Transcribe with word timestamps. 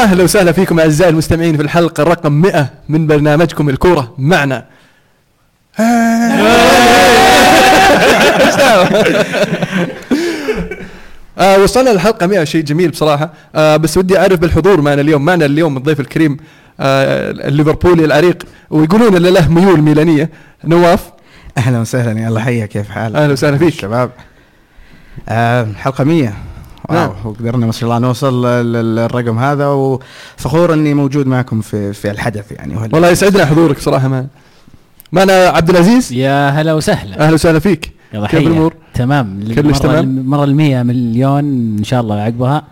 أهلا 0.00 0.24
وسهلا 0.24 0.52
فيكم 0.52 0.80
أعزائي 0.80 1.10
المستمعين 1.10 1.56
في 1.56 1.62
الحلقة 1.62 2.02
رقم 2.02 2.32
100 2.32 2.70
من 2.88 3.06
برنامجكم 3.06 3.68
الكورة. 3.68 4.14
معنا. 4.18 4.64
آه 11.38 11.58
وصلنا 11.58 11.90
للحلقة 11.90 12.26
100 12.26 12.44
شيء 12.44 12.62
جميل 12.64 12.90
بصراحة. 12.90 13.32
آه 13.54 13.76
بس 13.76 13.96
ودي 13.96 14.18
أعرف 14.18 14.38
بالحضور 14.38 14.80
معنا 14.80 15.00
اليوم 15.00 15.24
معنا 15.24 15.44
اليوم 15.44 15.76
الضيف 15.76 16.00
الكريم 16.00 16.36
آه 16.80 17.30
الليفربولي 17.30 18.04
العريق 18.04 18.42
ويقولون 18.70 19.16
إن 19.16 19.22
له 19.22 19.48
ميول 19.48 19.82
ميلانية. 19.82 20.30
نواف؟ 20.64 21.00
أهلا 21.58 21.78
وسهلا 21.80 22.20
يا 22.20 22.28
الله 22.28 22.40
حيا 22.40 22.66
كيف 22.66 22.90
حالك؟ 22.90 23.16
أهلا 23.16 23.32
وسهلا 23.32 23.58
فيك. 23.58 23.74
شباب. 23.74 24.10
آه 25.28 25.68
حلقة 25.76 26.04
100 26.04 26.32
نعم. 26.92 27.08
واو 27.08 27.30
وقدرنا 27.30 27.66
ما 27.66 27.72
شاء 27.72 27.84
الله 27.84 27.98
نوصل 27.98 28.46
لل- 28.46 28.96
للرقم 28.96 29.38
هذا 29.38 29.66
وفخور 29.66 30.72
إني 30.74 30.94
موجود 30.94 31.26
معكم 31.26 31.60
في 31.60 31.92
في 31.92 32.10
الحدث 32.10 32.52
يعني. 32.52 32.76
والله 32.92 33.08
يسعدنا 33.08 33.46
حضورك 33.46 33.78
صراحة 33.78 34.08
معنا 34.08 34.26
معنا 35.12 35.32
عبد 35.32 35.70
العزيز. 35.70 36.12
يا 36.12 36.48
هلا 36.48 36.74
وسهلا. 36.74 37.20
أهلا 37.20 37.34
وسهلا 37.34 37.58
فيك. 37.58 37.92
يلا 38.14 38.26
كيف 38.26 38.40
حيا. 38.40 38.48
الأمور؟ 38.48 38.74
تمام. 38.94 39.40
كلش 39.54 39.78
تمام؟ 39.78 40.04
المرة 40.04 40.44
المية 40.44 40.82
مليون 40.82 41.44
إن 41.78 41.84
شاء 41.84 42.00
الله 42.00 42.20
عقبها. 42.20 42.62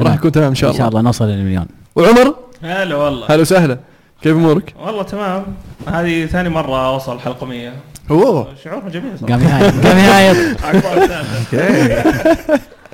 راح 0.00 0.14
يكون 0.14 0.32
تمام 0.32 0.48
إن 0.48 0.54
شاء 0.54 0.70
إن 0.70 0.76
شاء 0.76 0.88
الله. 0.88 0.98
الله 1.00 1.08
نوصل 1.08 1.24
للمليون. 1.28 1.66
وعمر؟ 1.96 2.34
هلا 2.62 2.96
والله. 2.96 3.26
هلا 3.30 3.40
وسهلا. 3.40 3.78
كيف 4.22 4.32
أمورك؟ 4.36 4.74
والله 4.86 5.02
تمام. 5.02 5.44
هذه 5.86 6.26
ثاني 6.26 6.48
مرة 6.48 6.86
أوصل 6.94 7.20
حلقة 7.20 7.46
100 7.46 7.72
اوه 8.10 8.46
شعور 8.64 8.88
جميل. 8.88 9.16
قام 9.28 9.40
يهايط 9.42 9.86
قام 9.86 9.98
يهايط. 9.98 10.36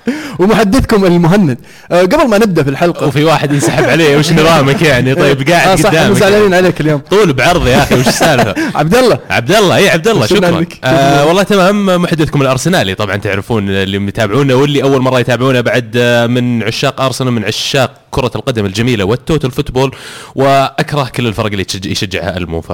ومحدثكم 0.41 1.05
المهند. 1.05 1.59
آه 1.93 2.03
قبل 2.03 2.29
ما 2.29 2.39
نبدأ 2.39 2.63
في 2.63 2.71
الحلقة. 2.71 3.07
وفي 3.07 3.25
واحد 3.25 3.53
ينسحب 3.53 3.85
عليه 3.85 4.17
وش 4.17 4.33
نظامك 4.33 4.83
يعني؟ 4.83 5.15
طيب 5.25 5.51
قاعد 5.51 5.79
صح 5.79 5.87
إحنا 5.87 6.01
قدامك. 6.01 6.17
زعلانين 6.19 6.55
عليك 6.55 6.81
اليوم. 6.81 6.99
طول 7.11 7.33
بعرض 7.33 7.67
يا 7.67 7.83
أخي 7.83 7.95
وش 7.95 8.09
السالفة؟ 8.09 8.55
عبد 8.79 8.95
الله. 8.95 9.19
عبد 9.31 9.53
الله 9.53 9.77
اي 9.77 9.91
عبد 9.91 10.09
الله 10.09 10.27
شكراً. 10.27 10.67
آه 10.85 11.27
والله 11.27 11.43
تمام 11.43 12.03
محدثكم 12.03 12.43
الأرسنالي 12.43 12.95
طبعا 12.95 13.17
تعرفون 13.17 13.69
اللي 13.71 13.97
يتابعونا 14.09 14.55
واللي 14.55 14.83
أول 14.83 15.01
مرة 15.03 15.21
يتابعونا 15.21 15.61
بعد 15.61 15.93
آه، 15.97 16.27
من 16.27 16.63
عشاق 16.63 17.01
أرسنال 17.01 17.33
من 17.33 17.45
عشاق 17.45 17.91
كرة 18.11 18.31
القدم 18.37 18.65
الجميلة 18.67 19.05
وال 19.05 19.18
total 19.18 19.51
football 19.51 19.95
وأكره 20.35 21.09
كل 21.15 21.27
الفرق 21.27 21.47
اللي 21.47 21.67
يشجعها 21.87 22.37
ألمو 22.37 22.61
ف 22.61 22.73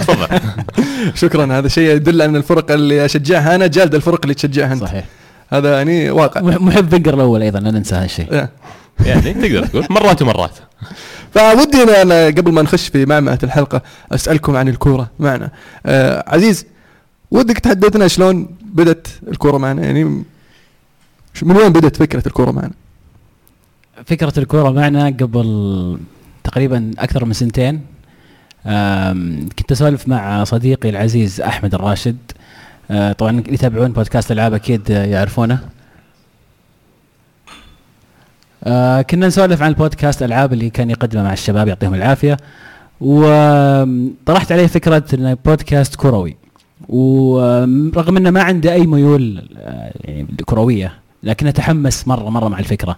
تفضل. 0.00 0.26
شكرا 1.14 1.58
هذا 1.58 1.68
شيء 1.68 1.90
يدل 1.90 2.22
أن 2.22 2.36
الفرق 2.36 2.70
اللي 2.70 3.04
أشجعها 3.04 3.54
أنا 3.54 3.66
جالد 3.66 3.94
الفرق 3.94 4.18
اللي 4.22 4.34
تشجعها 4.34 4.72
أنت. 4.72 4.82
صحيح. 4.82 5.04
هذا 5.48 5.76
يعني 5.76 6.10
واقع. 6.10 6.40
مح- 6.40 6.60
محب 6.60 6.88
فنجر 6.88 7.14
الأول 7.14 7.42
أيضا 7.42 7.60
لا 7.60 7.70
ننسى 7.70 7.94
هالشيء 7.94 8.26
آه. 8.34 8.48
يعني 9.06 9.34
تقدر 9.34 9.66
تقول 9.66 9.86
مرات 9.90 10.22
ومرات. 10.22 10.50
فودي 11.30 11.86
أنا- 11.86 11.96
أنا 11.98 12.26
قبل 12.26 12.52
ما 12.52 12.62
نخش 12.62 12.88
في 12.88 13.06
معمعة 13.06 13.38
الحلقة 13.42 13.82
أسألكم 14.12 14.56
عن 14.56 14.68
الكورة 14.68 15.10
معنا. 15.18 15.50
آه 15.86 16.24
عزيز 16.26 16.66
ودك 17.30 17.58
تحدثنا 17.58 18.08
شلون 18.08 18.48
بدت 18.62 19.06
الكورة 19.28 19.58
معنا؟ 19.58 19.82
يعني 19.82 20.04
من 21.42 21.56
وين 21.56 21.72
بدت 21.72 21.96
فكرة 21.96 22.22
الكورة 22.26 22.50
معنا؟ 22.50 22.70
فكرة 24.06 24.38
الكورة 24.38 24.70
معنا 24.70 25.06
قبل 25.06 25.98
تقريبا 26.44 26.90
أكثر 26.98 27.24
من 27.24 27.32
سنتين. 27.32 27.80
كنت 29.58 29.72
أسولف 29.72 30.08
مع 30.08 30.44
صديقي 30.44 30.88
العزيز 30.88 31.40
أحمد 31.40 31.74
الراشد. 31.74 32.16
طبعا 32.88 33.30
اللي 33.30 33.54
يتابعون 33.54 33.92
بودكاست 33.92 34.32
الألعاب 34.32 34.54
أكيد 34.54 34.90
أه، 34.90 35.04
يعرفونه. 35.04 35.58
أه، 38.64 39.02
كنا 39.02 39.26
نسولف 39.26 39.62
عن 39.62 39.68
البودكاست 39.68 40.22
الألعاب 40.22 40.52
اللي 40.52 40.70
كان 40.70 40.90
يقدمه 40.90 41.22
مع 41.22 41.32
الشباب 41.32 41.68
يعطيهم 41.68 41.94
العافية. 41.94 42.36
وطرحت 43.00 44.52
عليه 44.52 44.66
فكرة 44.66 45.04
انه 45.14 45.36
بودكاست 45.44 45.96
كروي. 45.96 46.36
ورغم 46.88 48.16
إنه 48.16 48.30
ما 48.30 48.42
عنده 48.42 48.72
أي 48.72 48.86
ميول 48.86 49.48
يعني 50.04 50.26
كروية 50.46 50.92
لكن 51.22 51.46
أتحمس 51.46 52.08
مرة 52.08 52.30
مرة 52.30 52.48
مع 52.48 52.58
الفكرة. 52.58 52.96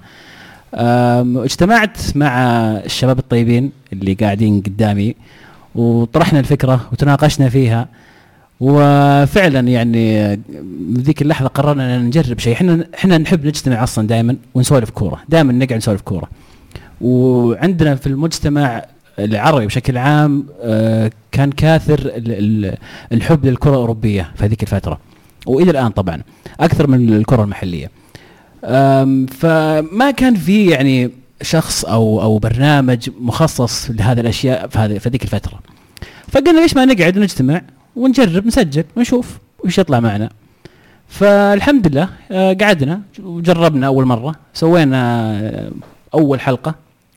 أم، 0.75 1.39
اجتمعت 1.39 1.99
مع 2.15 2.39
الشباب 2.85 3.19
الطيبين 3.19 3.73
اللي 3.93 4.15
قاعدين 4.15 4.61
قدامي 4.61 5.17
وطرحنا 5.75 6.41
الفكرة 6.41 6.89
وتناقشنا 6.93 7.49
فيها. 7.49 7.89
وفعلا 8.61 9.69
يعني 9.69 10.35
ذيك 10.93 11.23
اللحظة 11.23 11.49
قررنا 11.49 11.97
أن 11.97 12.05
نجرب 12.05 12.39
شيء. 12.39 12.53
إحنا 12.53 12.87
إحنا 12.95 13.19
نحب 13.19 13.47
نجتمع 13.47 13.83
أصلا 13.83 14.07
دائما 14.07 14.37
ونسولف 14.55 14.91
كورة. 14.91 15.21
دائما 15.29 15.53
نقعد 15.53 15.73
نسولف 15.73 16.01
كورة. 16.01 16.29
وعندنا 17.01 17.95
في 17.95 18.07
المجتمع 18.07 18.85
العربي 19.19 19.67
بشكل 19.67 19.97
عام 19.99 20.47
آه، 20.63 21.11
كان 21.33 21.53
كاثر 21.53 21.99
ال- 21.99 22.13
ال- 22.67 22.77
الحب 23.13 23.47
للكرة 23.47 23.71
الأوروبية 23.71 24.31
في 24.37 24.45
هذيك 24.45 24.63
الفترة. 24.63 25.01
وإلى 25.47 25.71
الآن 25.71 25.89
طبعا 25.91 26.23
أكثر 26.61 26.87
من 26.87 27.13
الكرة 27.17 27.43
المحلية. 27.43 27.91
أم، 28.65 29.27
فما 29.27 30.11
كان 30.17 30.35
في 30.35 30.67
يعني 30.67 31.11
شخص 31.43 31.85
أو 31.85 32.23
أو 32.23 32.39
برنامج 32.39 33.11
مخصص 33.21 33.91
لهذه 33.91 34.21
الأشياء 34.21 34.69
في 34.69 34.79
هذه 34.79 34.99
في 34.99 35.09
هذيك 35.09 35.23
الفترة. 35.23 35.61
فقلنا 36.29 36.61
ليش 36.61 36.77
ما 36.77 36.85
نقعد 36.85 37.19
ونجتمع 37.19 37.63
ونجرب 37.97 38.47
نسجل 38.47 38.85
ونشوف 38.97 39.39
وش 39.65 39.79
يطلع 39.79 40.01
معنا. 40.01 40.31
فالحمد 41.09 41.87
لله 41.89 42.09
آه، 42.33 42.53
قعدنا 42.53 43.01
وجربنا 43.23 43.87
أول 43.87 44.05
مرة. 44.05 44.35
سوينا 44.55 45.31
آه، 45.41 45.71
أول 46.15 46.41
حلقة. 46.41 46.75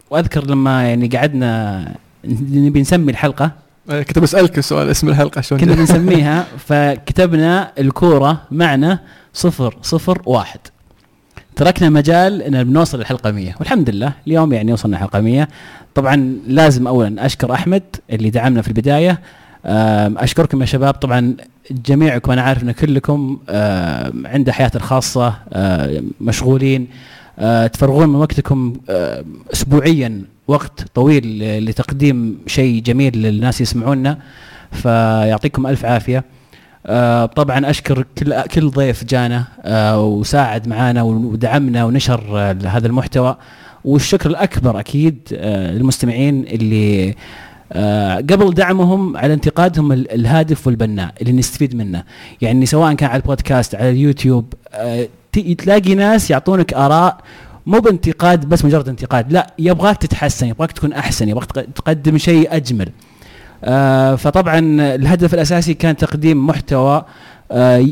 وأذكر 0.09 0.45
لما 0.47 0.83
يعني 0.89 1.07
قعدنا 1.07 1.85
نبي 2.25 2.81
نسمي 2.81 3.11
الحلقة. 3.11 3.51
آه، 3.89 4.01
كنت 4.03 4.19
بسالك 4.19 4.57
السؤال 4.57 4.89
اسم 4.89 5.09
الحلقة 5.09 5.41
شلون؟ 5.41 5.61
كنا؟ 5.61 5.75
بنسميها 5.79 6.45
فكتبنا 6.67 7.71
الكورة 7.79 8.41
معنا 8.51 8.99
صفر 9.33 9.77
صفر 9.81 10.21
واحد. 10.25 10.59
تركنا 11.55 11.89
مجال 11.89 12.41
إن 12.41 12.63
بنوصل 12.63 12.99
الحلقة 13.01 13.31
100 13.31 13.55
والحمد 13.59 13.89
لله 13.89 14.13
اليوم 14.27 14.53
يعني 14.53 14.73
وصلنا 14.73 14.95
الحلقة 14.97 15.19
100 15.21 15.47
طبعا 15.95 16.37
لازم 16.47 16.87
اولا 16.87 17.25
أشكر 17.25 17.53
أحمد 17.53 17.83
اللي 18.09 18.29
دعمنا 18.29 18.61
في 18.61 18.67
البداية. 18.67 19.11
أم، 19.11 19.17
أشكركم 19.65 20.61
يا 20.61 20.65
شباب. 20.65 20.93
طبعا 20.93 21.35
جميعكم 21.71 22.31
أنا 22.31 22.41
عارف 22.41 22.63
إن 22.63 22.71
كلكم 22.71 23.37
عنده 24.25 24.51
حياة 24.51 24.71
الخاصة 24.75 25.33
أم، 25.53 26.11
مشغولين. 26.21 26.87
أه، 27.39 27.67
تفرغون 27.67 28.09
من 28.09 28.15
وقتكم 28.15 28.73
اسبوعيا 29.53 30.21
وقت 30.47 30.85
طويل 30.95 31.39
لتقديم 31.65 32.37
شيء 32.47 32.81
جميل 32.81 33.17
للناس 33.17 33.61
يسمعونا 33.61 34.17
فيعطيكم 34.71 35.67
ألف 35.67 35.85
عافية. 35.85 36.23
آه 36.85 37.25
طبعا 37.25 37.69
أشكر 37.69 38.05
كل 38.17 38.41
كل 38.41 38.69
ضيف 38.69 39.03
جانا 39.03 39.43
آه 39.61 40.01
وساعد 40.05 40.67
معنا 40.67 41.01
ودعمنا 41.03 41.85
ونشر 41.85 42.23
آه 42.39 42.57
هذا 42.65 42.87
المحتوى. 42.87 43.37
والشكر 43.85 44.29
الأكبر 44.29 44.79
أكيد 44.79 45.19
آه 45.33 45.71
للمستمعين 45.71 46.43
اللي 46.43 47.09
آه 47.09 47.13
قبل 48.17 48.53
دعمهم 48.53 49.17
على 49.17 49.33
انتقادهم 49.33 49.91
ال- 49.91 50.11
الهادف 50.11 50.67
والبناء 50.67 51.13
اللي 51.21 51.31
نستفيد 51.31 51.75
منه. 51.75 52.03
يعني 52.41 52.65
سواء 52.65 52.93
كان 52.93 53.09
على 53.09 53.21
البودكاست 53.21 53.75
على 53.75 53.89
اليوتيوب 53.89 54.53
آه 54.73 55.07
تلاقي 55.57 55.95
ناس 55.95 56.31
يعطونك 56.31 56.73
آراء 56.73 57.17
مو 57.65 57.79
بانتقاد 57.79 58.45
بس 58.45 58.65
مجرد 58.65 58.89
انتقاد 58.89 59.33
لا 59.33 59.53
يبغاك 59.59 59.97
تتحسن 59.97 60.47
يبغاك 60.47 60.71
تكون 60.71 60.93
أحسن 60.93 61.29
يبغاك 61.29 61.51
تق- 61.51 61.65
تقدم 61.75 62.17
شيء 62.17 62.55
أجمل. 62.55 62.89
آه، 63.63 64.15
فطبعا 64.15 64.59
الهدف 64.95 65.33
الأساسي 65.33 65.73
كان 65.73 65.97
تقديم 65.97 66.47
محتوى 66.47 67.05
آه، 67.51 67.85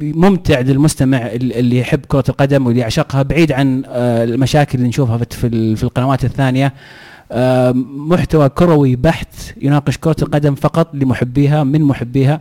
ممتع 0.00 0.60
للمستمع 0.60 1.18
ال- 1.26 1.52
اللي 1.52 1.78
يحب 1.78 2.00
كرة 2.08 2.24
القدم 2.28 2.66
واللي 2.66 2.80
يعشقها 2.80 3.22
بعيد 3.22 3.52
عن 3.52 3.82
آه، 3.86 4.24
المشاكل 4.24 4.78
اللي 4.78 4.88
نشوفها 4.88 5.16
في- 5.18 5.24
في 5.36 5.46
ال- 5.46 5.76
في 5.76 5.82
القنوات 5.84 6.24
الثانية. 6.24 6.66
آه، 6.66 6.72
محتوى 7.96 8.48
كروي 8.48 8.96
بحت 8.96 9.34
يناقش 9.62 9.98
كرة 9.98 10.16
القدم 10.22 10.54
فقط 10.54 10.94
لمحبيها 10.94 11.64
من 11.64 11.82
محبيها. 11.82 12.40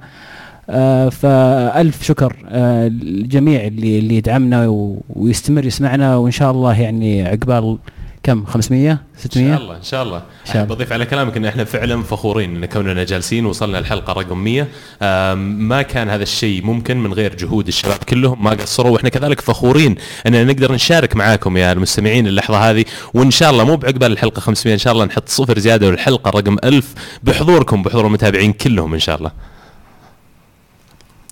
آه، 0.70 1.10
فألف 1.10 2.04
شكر 2.04 2.36
آه، 2.50 2.88
للجميع 2.88 3.68
اللي 3.68 4.00
اللي 4.00 4.16
يدعمنا 4.16 4.68
ويستمر 5.10 5.66
يسمعنا 5.66 6.16
وإن 6.16 6.32
شاء 6.32 6.52
الله 6.52 6.82
يعني 6.82 7.28
عقبال 7.28 7.78
كم؟ 8.24 8.46
500 8.46 8.92
إن 8.92 8.98
600 9.18 9.52
شاء 9.52 9.62
الله 9.62 9.76
إن 9.78 9.84
شاء 9.84 10.04
الله. 10.04 10.22
شاء 10.46 10.54
الله. 10.54 10.62
احب 10.64 10.72
اضيف 10.72 10.94
على 10.94 11.06
كلامك 11.06 11.38
إن 11.38 11.46
إحنا 11.46 11.64
فعلا 11.64 12.04
فخورين 12.04 12.56
إن 12.56 12.66
كوننا 12.66 13.04
جالسين 13.04 13.46
وصلنا 13.46 13.80
الحلقة 13.80 14.14
رقم 14.14 14.38
100 14.44 14.68
آم، 15.02 15.38
ما 15.68 15.82
كان 15.82 16.10
هذا 16.10 16.24
الشيء 16.24 16.64
ممكن 16.64 16.98
من 17.04 17.14
غير 17.14 17.36
جهود 17.36 17.68
الشباب 17.68 17.98
كلهم 17.98 18.44
ما 18.44 18.50
قصروا 18.50 18.92
وإحنا 18.92 19.10
كذلك 19.10 19.42
فخورين 19.42 19.96
إننا 20.28 20.44
نقدر 20.44 20.72
نشارك 20.72 21.16
معاكم 21.16 21.58
يا 21.58 21.72
المستمعين 21.72 22.28
اللحظة 22.28 22.58
هذه. 22.70 22.86
وإن 23.14 23.32
شاء 23.32 23.52
الله 23.52 23.64
مو 23.64 23.76
بعقبال 23.76 24.12
الحلقة 24.12 24.40
500 24.40 24.74
إن 24.74 24.80
شاء 24.80 24.94
الله 24.94 25.06
نحط 25.06 25.30
صفر 25.30 25.60
زيادة 25.60 25.90
للحلقه 25.92 26.30
رقم 26.30 26.58
1000 26.64 26.94
بحضوركم 27.24 27.84
بحضور 27.84 28.08
المتابعين 28.08 28.54
كلهم 28.54 28.94
إن 28.94 29.00
شاء 29.00 29.18
الله. 29.18 29.32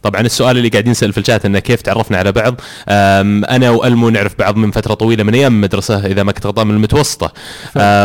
طبعا 0.03 0.21
السؤال 0.21 0.57
اللي 0.57 0.69
قاعدين 0.69 0.91
نسال 0.91 1.13
في 1.13 1.17
الشات 1.17 1.45
إنه 1.45 1.59
كيف 1.59 1.81
تعرفنا 1.81 2.17
على 2.17 2.31
بعض؟ 2.31 2.61
أنا 2.89 3.69
وألمو 3.69 4.09
نعرف 4.09 4.39
بعض 4.39 4.55
من 4.57 4.71
فترة 4.71 4.93
طويلة 4.93 5.23
من 5.23 5.33
أيام 5.33 5.53
المدرسة 5.55 6.05
إذا 6.05 6.23
ما 6.23 6.31
كنت 6.31 6.45
غلطان 6.45 6.67
من 6.67 6.75
المتوسطة. 6.75 7.33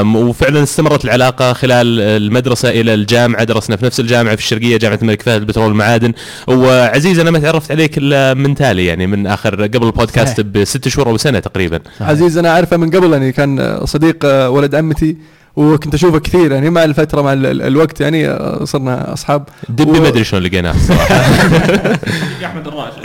وفعلا 0.04 0.62
استمرت 0.62 1.04
العلاقة 1.04 1.52
خلال 1.52 2.00
المدرسة 2.00 2.70
إلى 2.70 2.94
الجامعة 2.94 3.44
درسنا 3.44 3.76
في 3.76 3.84
نفس 3.84 4.00
الجامعة 4.00 4.36
في 4.36 4.42
الشرقية 4.42 4.76
جامعة 4.76 4.98
الملك 5.02 5.22
فهد 5.22 5.40
البترول 5.40 5.66
والمعادن. 5.66 6.12
وعزيز 6.46 7.18
أنا 7.18 7.30
ما 7.30 7.38
تعرفت 7.38 7.70
عليك 7.70 7.98
إلا 7.98 8.34
من 8.34 8.54
تالي 8.54 8.86
يعني 8.86 9.06
من 9.06 9.26
آخر 9.26 9.62
قبل 9.62 9.86
البودكاست 9.86 10.40
صحيح. 10.40 10.46
بست 10.46 10.88
شهور 10.88 11.08
أو 11.08 11.16
سنة 11.16 11.38
تقريبا. 11.38 11.80
عزيز 12.00 12.38
أنا 12.38 12.48
أعرفه 12.50 12.76
من 12.76 12.90
قبل 12.90 13.12
يعني 13.12 13.32
كان 13.32 13.80
صديق 13.84 14.16
آه، 14.24 14.50
ولد 14.50 14.74
عمتي. 14.74 15.16
وكنت 15.56 15.94
أشوفه 15.94 16.18
كثير 16.18 16.52
يعني 16.52 16.70
مع 16.70 16.84
الفترة 16.84 17.22
مع 17.22 17.32
ال- 17.32 17.46
ال- 17.46 17.62
الوقت 17.62 18.00
يعني 18.00 18.28
آه، 18.28 18.64
صرنا 18.64 19.12
أصحاب. 19.12 19.48
دبي 19.68 19.98
و- 19.98 20.02
ما 20.02 20.08
أدري 20.08 20.24
شلون 20.24 20.42
لقيناه 20.42 20.74
الصراحة. 20.74 21.14
أحمد 22.46 22.66
الراشد. 22.66 22.98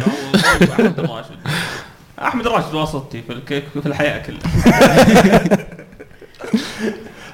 أحمد 0.72 1.00
الراشد. 1.00 1.32
أحمد 2.22 2.46
الراشد 2.46 2.74
واسطتي 2.74 3.22
في 3.22 3.34
الك- 3.34 3.64
في 3.82 3.86
الحياة 3.86 4.24
كلها. 4.26 4.40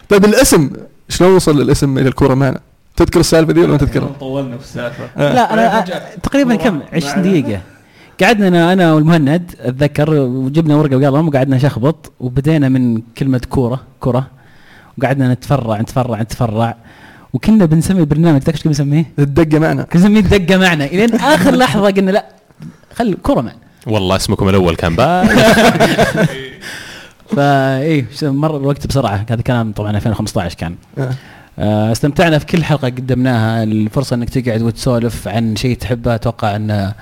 طيب 0.09 0.25
الاسم 0.25 0.69
شلون 1.09 1.35
وصل 1.35 1.61
الاسم 1.61 1.97
إلى 1.97 2.07
الكورة 2.07 2.33
معنا؟ 2.33 2.59
تذكر 2.95 3.19
السالفة 3.19 3.53
دي 3.53 3.59
ولا 3.59 3.71
ما 3.71 3.77
تذكرها؟ 3.77 4.09
طولنا 4.19 4.57
في 4.57 4.63
السالفة. 4.63 5.09
لا 5.17 5.53
أنا 5.53 5.85
تقريبا 6.23 6.55
كم؟ 6.55 6.79
20 6.93 7.23
دقيقة. 7.23 7.61
قعدنا 8.21 8.47
أنا 8.47 8.73
أنا 8.73 8.93
والمهند 8.93 9.51
أتذكر 9.59 10.09
وجبنا 10.13 10.75
ورقة 10.75 10.95
وقلم 10.97 11.27
وقعدنا 11.27 11.55
نشخبط 11.55 12.11
وبدينا 12.19 12.69
من 12.69 13.01
كلمة 13.17 13.41
كورة 13.49 13.81
كرة. 13.99 14.27
وقعدنا 14.97 15.33
نتفرع 15.33 15.81
نتفرع 15.81 16.21
نتفرع. 16.21 16.75
وكنا 17.33 17.65
بنسمي 17.65 17.99
البرنامج 17.99 18.41
ذاك 18.41 18.55
إيش 18.55 18.61
كنا 18.63 18.69
بنسميه؟ 18.71 19.05
الدقة 19.19 19.59
معنا. 19.59 19.83
كنا 19.83 20.07
بنسميه 20.07 20.21
دقه 20.37 20.57
معنا. 20.57 20.85
إلين 20.85 21.15
آخر 21.15 21.55
لحظة 21.61 21.89
قلنا 21.91 22.11
لا 22.11 22.25
خل 22.95 23.13
كوره 23.23 23.41
معنا. 23.41 23.57
والله 23.87 24.15
اسمكم 24.15 24.49
الأول 24.49 24.75
كان 24.75 24.95
بال 24.95 25.27
فايه 27.35 28.05
إيه، 28.21 28.29
مر 28.29 28.57
الوقت 28.57 28.87
بسرعة. 28.87 29.25
هذا 29.29 29.41
كلام 29.41 29.71
طبعا 29.71 29.91
2015 29.91 30.55
كان. 30.55 30.75
آه. 30.97 31.09
آه، 31.59 31.91
استمتعنا 31.91 32.39
في 32.39 32.45
كل 32.45 32.63
حلقة 32.63 32.85
قدمناها. 32.87 33.63
الفرصة 33.63 34.13
إنك 34.15 34.29
تقعد 34.29 34.61
وتسولف 34.61 35.27
عن 35.27 35.55
شيء 35.55 35.77
تحبه 35.77 36.15
أتوقع 36.15 36.55
ان 36.55 36.67
تت- 36.67 36.95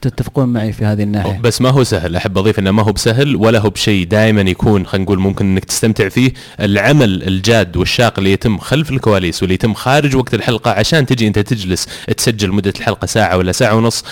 تتفقون 0.00 0.48
معي 0.48 0.72
في 0.72 0.84
هذه 0.84 1.02
الناحية؟ 1.02 1.38
بس 1.40 1.60
ما 1.60 1.70
هو 1.70 1.84
سهل. 1.84 2.16
أحب 2.16 2.38
أضيف 2.38 2.58
إنه 2.58 2.70
ما 2.70 2.82
هو 2.82 2.92
بسهل 2.92 3.36
ولا 3.36 3.58
هو 3.58 3.70
بشيء 3.70 4.06
دائما 4.06 4.40
يكون 4.40 4.86
خلينا 4.86 5.04
نقول 5.04 5.18
ممكن 5.18 5.44
إنك 5.46 5.64
تستمتع 5.64 6.08
فيه 6.08 6.32
العمل 6.60 7.22
الجاد 7.22 7.76
والشاق 7.76 8.18
اللي 8.18 8.32
يتم 8.32 8.58
خلف 8.58 8.90
الكواليس 8.90 9.42
واللي 9.42 9.54
يتم 9.54 9.74
خارج 9.74 10.16
وقت 10.16 10.34
الحلقة 10.34 10.70
عشان 10.70 11.06
تجي 11.06 11.26
أنت 11.28 11.38
تجلس 11.38 11.88
تسجل 12.16 12.52
مدة 12.52 12.72
الحلقة 12.78 13.06
ساعة 13.06 13.36
ولا 13.36 13.52
ساعة 13.52 13.74
ونص. 13.76 14.04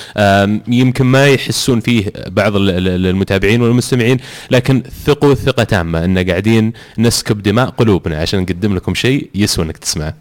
يمكن 0.69 1.05
ما 1.07 1.27
يحسون 1.27 1.81
فيه 1.81 2.13
بعض 2.27 2.57
ال- 2.57 2.71
ال- 2.71 3.07
المتابعين 3.07 3.63
والمستمعين 3.63 4.19
لكن 4.51 4.83
ثقوا 5.07 5.35
ثقة 5.35 5.65
تامة 5.65 6.05
إن 6.05 6.19
قاعدين 6.31 6.73
نسكب 6.99 7.43
دماء 7.43 7.67
قلوبنا 7.71 8.19
عشان 8.21 8.41
نقدم 8.41 8.75
لكم 8.77 8.95
شيء 8.95 9.31
يسوى 9.35 9.65
إنك 9.65 9.77
تسمعه. 9.77 10.15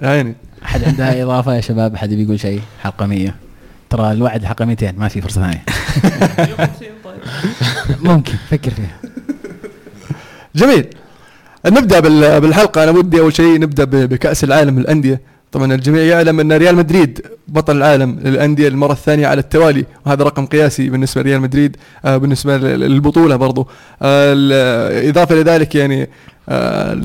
يعني. 0.00 0.34
أحد 0.64 0.84
عندها 0.84 1.22
إضافة 1.22 1.54
يا 1.54 1.60
شباب؟ 1.60 1.94
أحد 1.94 2.12
يبي 2.12 2.22
يقول 2.22 2.40
شيء؟ 2.40 2.60
حلقة 2.82 3.06
100 3.06 3.34
ترى 3.90 4.12
الوعد 4.12 4.44
حلقه 4.44 4.64
200 4.64 4.92
ما 4.98 5.08
في 5.08 5.20
فرصة 5.20 5.40
ثانية. 5.40 5.64
ممكن 8.02 8.34
فكر 8.50 8.70
فيها. 8.70 9.00
جميل. 10.54 10.86
نبدأ 11.66 12.00
بال- 12.00 12.40
بالحلقة. 12.40 12.82
أنا 12.82 12.90
ودي 12.90 13.20
أول 13.20 13.32
شيء 13.36 13.60
نبدأ 13.60 13.84
ب- 13.84 13.90
بكأس 13.90 14.44
العالم 14.44 14.78
للأندية. 14.80 15.20
طبعا 15.56 15.74
الجميع 15.74 16.02
يعلم 16.02 16.40
أن 16.40 16.52
ريال 16.52 16.76
مدريد 16.76 17.20
بطل 17.48 17.76
العالم 17.76 18.18
للأندية 18.24 18.68
المرة 18.68 18.92
الثانية 18.92 19.26
على 19.26 19.40
التوالي 19.40 19.84
وهذا 20.06 20.24
رقم 20.24 20.46
قياسي 20.46 20.88
بالنسبة 20.90 21.22
لريال 21.22 21.40
مدريد 21.40 21.76
آه، 22.04 22.16
بالنسبة 22.16 22.56
لل- 22.56 22.80
للبطولة 22.80 23.36
برضو. 23.36 23.68
آه، 24.02 25.08
إضافة 25.08 25.34
لذلك 25.34 25.74
يعني 25.74 26.08
آه، 26.48 27.00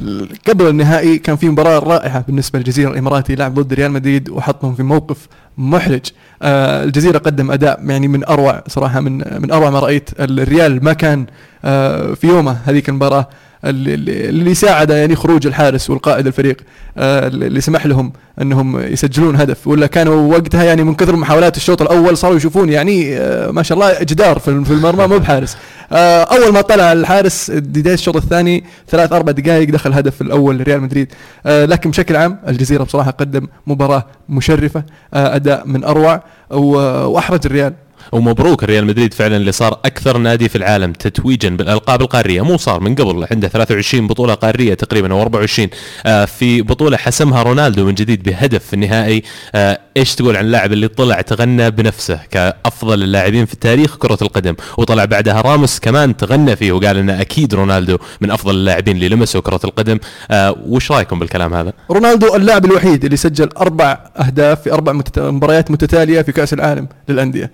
قبل 0.49 0.67
النهائي 0.67 1.17
كان 1.17 1.35
في 1.35 1.49
مباراة 1.49 1.79
رائعة 1.79 2.23
بالنسبة 2.27 2.59
للجزيرة 2.59 2.89
الإماراتي 2.91 3.35
لعب 3.35 3.53
ضد 3.59 3.73
ريال 3.73 3.91
مدريد 3.91 4.29
وحطهم 4.29 4.75
في 4.75 4.83
موقف 4.83 5.27
محرج. 5.57 6.01
الجزيرة 6.43 7.17
قدم 7.17 7.51
أداء 7.51 7.79
يعني 7.89 8.07
من 8.07 8.23
أروع 8.25 8.63
صراحة 8.67 8.99
من 8.99 9.17
من 9.41 9.51
أروع 9.51 9.69
ما 9.69 9.79
رأيت. 9.79 10.09
الريال 10.19 10.83
ما 10.83 10.93
كان 10.93 11.25
في 12.15 12.19
يومه 12.27 12.57
هذيك 12.65 12.89
المباراة. 12.89 13.27
اللي, 13.65 14.53
ساعد 14.53 14.89
يعني 14.89 15.15
خروج 15.15 15.47
الحارس 15.47 15.89
والقائد 15.89 16.27
الفريق 16.27 16.57
آه، 16.97 17.27
اللي 17.27 17.61
سمح 17.61 17.85
لهم 17.85 18.13
أنهم 18.41 18.79
يسجلون 18.79 19.35
هدف 19.35 19.67
ولا 19.67 19.87
كانوا 19.87 20.31
وقتها 20.31 20.63
يعني 20.63 20.83
من 20.83 20.95
كثر 20.95 21.15
محاولات 21.15 21.57
الشوط 21.57 21.81
الأول 21.81 22.17
صاروا 22.17 22.37
يشوفون 22.37 22.69
يعني 22.69 23.17
آه، 23.17 23.51
ما 23.51 23.63
شاء 23.63 23.77
الله 23.77 24.03
جدار 24.03 24.39
في 24.39 24.47
المرمى 24.47 25.07
مو 25.07 25.17
بحارس. 25.17 25.57
آه، 25.91 26.23
أول 26.23 26.53
ما 26.53 26.61
طلع 26.61 26.91
الحارس 26.91 27.51
بداية 27.51 27.93
الشوط 27.93 28.15
الثاني 28.15 28.63
ثلاث 28.89 29.13
أربع 29.13 29.31
دقائق 29.31 29.69
دخل 29.69 29.93
هدف 29.93 30.21
الأول 30.21 30.57
لريال 30.57 30.81
مدريد. 30.81 31.13
لكن 31.45 31.89
بشكل 31.89 32.15
عام 32.15 32.39
الجزيرة 32.47 32.83
بصراحة 32.83 33.11
قدم 33.11 33.47
مباراة 33.67 34.05
مشرفة 34.29 34.83
أداء 35.13 35.67
من 35.67 35.83
أروع 35.83 36.23
وأحرج 36.49 37.39
الريال. 37.45 37.73
ومبروك 38.11 38.63
ريال 38.63 38.85
مدريد 38.85 39.13
فعلا 39.13 39.37
اللي 39.37 39.51
صار 39.51 39.79
أكثر 39.85 40.17
نادي 40.17 40.49
في 40.49 40.55
العالم 40.57 40.93
تتويجا 40.93 41.49
بالألقاب 41.49 42.01
القارية. 42.01 42.41
مو 42.41 42.57
صار 42.57 42.79
من 42.79 42.95
قبل 42.95 43.27
عنده 43.31 43.47
23 43.47 44.07
بطولة 44.07 44.33
قارية 44.33 44.73
تقريبا 44.73 45.13
أو 45.13 45.21
24 45.21 45.69
آه 46.05 46.25
في 46.25 46.61
بطولة 46.61 46.97
حسمها 46.97 47.43
رونالدو 47.43 47.85
من 47.85 47.93
جديد 47.93 48.23
بهدف 48.23 48.65
في 48.65 48.73
النهائي. 48.73 49.23
آه 49.55 49.79
إيش 49.97 50.15
تقول 50.15 50.37
عن 50.37 50.45
اللاعب 50.45 50.73
اللي 50.73 50.87
طلع 50.87 51.21
تغنى 51.21 51.71
بنفسه 51.71 52.19
كأفضل 52.31 53.03
اللاعبين 53.03 53.45
في 53.45 53.55
تاريخ 53.55 53.97
كرة 53.97 54.17
القدم؟ 54.21 54.55
وطلع 54.77 55.05
بعدها 55.05 55.41
راموس 55.41 55.79
كمان 55.79 56.17
تغنى 56.17 56.55
فيه 56.55 56.71
وقال 56.71 56.97
إنه 56.97 57.21
أكيد 57.21 57.53
رونالدو 57.53 57.97
من 58.21 58.31
أفضل 58.31 58.55
اللاعبين 58.55 58.95
اللي 58.95 59.09
لمسوا 59.09 59.41
كرة 59.41 59.59
القدم. 59.63 59.99
آه 60.31 60.55
وش 60.67 60.91
رأيكم 60.91 61.19
بالكلام 61.19 61.53
هذا؟ 61.53 61.73
رونالدو 61.91 62.35
اللاعب 62.35 62.65
الوحيد 62.65 63.05
اللي 63.05 63.17
سجل 63.17 63.49
أربع 63.57 63.97
أهداف 64.17 64.61
في 64.61 64.73
أربع. 64.73 65.01
مباريات 65.17 65.71
متتالية 65.71 66.21
في 66.21 66.31
كأس 66.31 66.53
العالم 66.53 66.87
للأندية. 67.09 67.51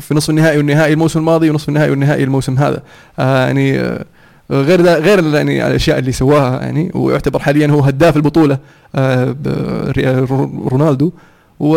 في 0.00 0.14
نصف 0.14 0.30
النهائي 0.30 0.58
والنهائي 0.58 0.92
الموسم 0.92 1.18
الماضي 1.18 1.50
ونصف 1.50 1.68
النهائي 1.68 1.90
والنهائي 1.90 2.24
الموسم 2.24 2.58
هذا. 2.58 2.82
آه، 3.18 3.46
يعني 3.46 3.80
آه، 3.80 4.04
غير 4.50 4.82
غير 4.82 5.34
يعني 5.34 5.66
الأشياء 5.66 5.98
اللي 5.98 6.12
سواها 6.12 6.60
يعني 6.60 6.90
ويعتبر 6.94 7.38
حاليا 7.38 7.66
هو 7.66 7.80
هداف 7.80 8.16
البطولة 8.16 8.58
آه، 8.94 9.36
رونالدو. 10.70 11.12
و 11.60 11.76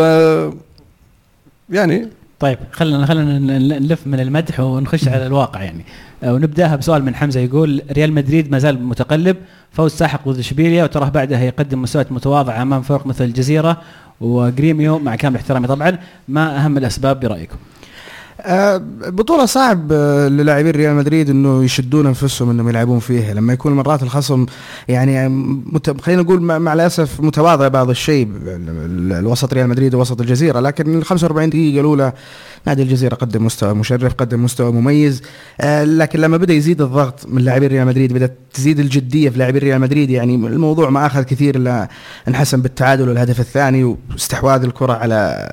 يعني 1.70 2.08
طيب 2.40 2.58
خلينا 2.72 3.06
خلينا 3.06 3.40
نلف 3.80 4.08
من 4.08 4.20
المدح 4.20 4.60
ونخش 4.60 5.08
على 5.08 5.28
الواقع 5.28 5.64
يعني. 5.64 5.86
آه، 6.24 6.34
ونبدأها 6.34 6.76
بسؤال 6.76 7.04
من 7.04 7.16
حمزة 7.16 7.40
يقول 7.40 7.82
ريال 7.92 8.14
مدريد 8.14 8.52
ما 8.52 8.60
زال 8.60 8.84
متقلب 8.84 9.38
فوز 9.72 9.92
ساحق 9.92 10.30
ضد 10.30 10.40
إشبيليا 10.40 10.84
وتراه 10.84 11.10
بعدها 11.10 11.44
يقدم 11.44 11.82
مستوى 11.82 12.06
متواضع 12.10 12.62
أمام 12.62 12.82
فرق 12.82 13.08
مثل 13.08 13.24
الجزيرة 13.24 13.82
وجريميو 14.22 15.00
مع 15.00 15.16
كامل 15.16 15.36
احترامي 15.36 15.68
طبعا 15.68 15.98
ما 16.28 16.66
أهم 16.66 16.78
الأسباب 16.78 17.20
برأيكم؟ 17.20 17.58
آه، 18.44 18.82
بطولة 19.08 19.46
صعب 19.46 19.88
آه، 19.92 20.28
للاعبين 20.28 20.72
ريال 20.72 20.96
مدريد 20.96 21.30
إنه 21.30 21.64
يشدون 21.64 22.06
أنفسهم 22.08 22.50
إنهم 22.50 22.70
يلعبون 22.70 23.00
فيها. 23.00 23.34
لما 23.34 23.54
يكون 23.54 23.74
مرات 23.74 24.04
الخصم 24.04 24.46
يعني 24.88 25.30
مت... 25.66 26.02
خلينا 26.02 26.22
نقول 26.22 26.42
مع, 26.42 26.74
الأسف 26.74 27.20
متواضع 27.22 27.68
بعض 27.68 27.90
الشيء 27.90 28.28
ال- 28.46 29.14
الوسط 29.14 29.54
ريال 29.54 29.70
مدريد 29.70 29.96
ووسط 29.96 30.22
الجزيرة 30.22 30.60
لكن 30.60 30.98
ال 30.98 31.06
45 31.06 31.50
دقيقة 31.50 31.80
الأولى 31.80 32.14
نادي 32.66 32.82
الجزيرة 32.84 33.16
قدم 33.16 33.46
مستوى 33.46 33.74
مشرف 33.74 34.14
قدم 34.14 34.44
مستوى 34.44 34.72
مميز. 34.72 35.22
آه، 35.62 35.84
لكن 35.84 36.20
لما 36.20 36.38
بدأ 36.38 36.54
يزيد 36.54 36.82
الضغط 36.82 37.26
من 37.28 37.42
لاعبين 37.42 37.70
ريال 37.70 37.88
مدريد 37.88 38.14
بدأت 38.14 38.38
تزيد 38.54 38.80
الجدية 38.80 39.30
في 39.30 39.38
لاعبين 39.40 39.62
ريال 39.62 39.82
مدريد 39.82 40.10
يعني 40.10 40.36
الموضوع 40.36 40.90
ما 40.90 41.06
أخذ 41.06 41.22
كثير 41.24 41.56
إلا 41.56 41.88
انحسم 42.28 42.62
بالتعادل 42.62 43.10
والهدف 43.10 43.40
الثاني 43.40 43.84
واستحواذ 44.12 44.64
الكرة 44.64 44.94
على 44.94 45.48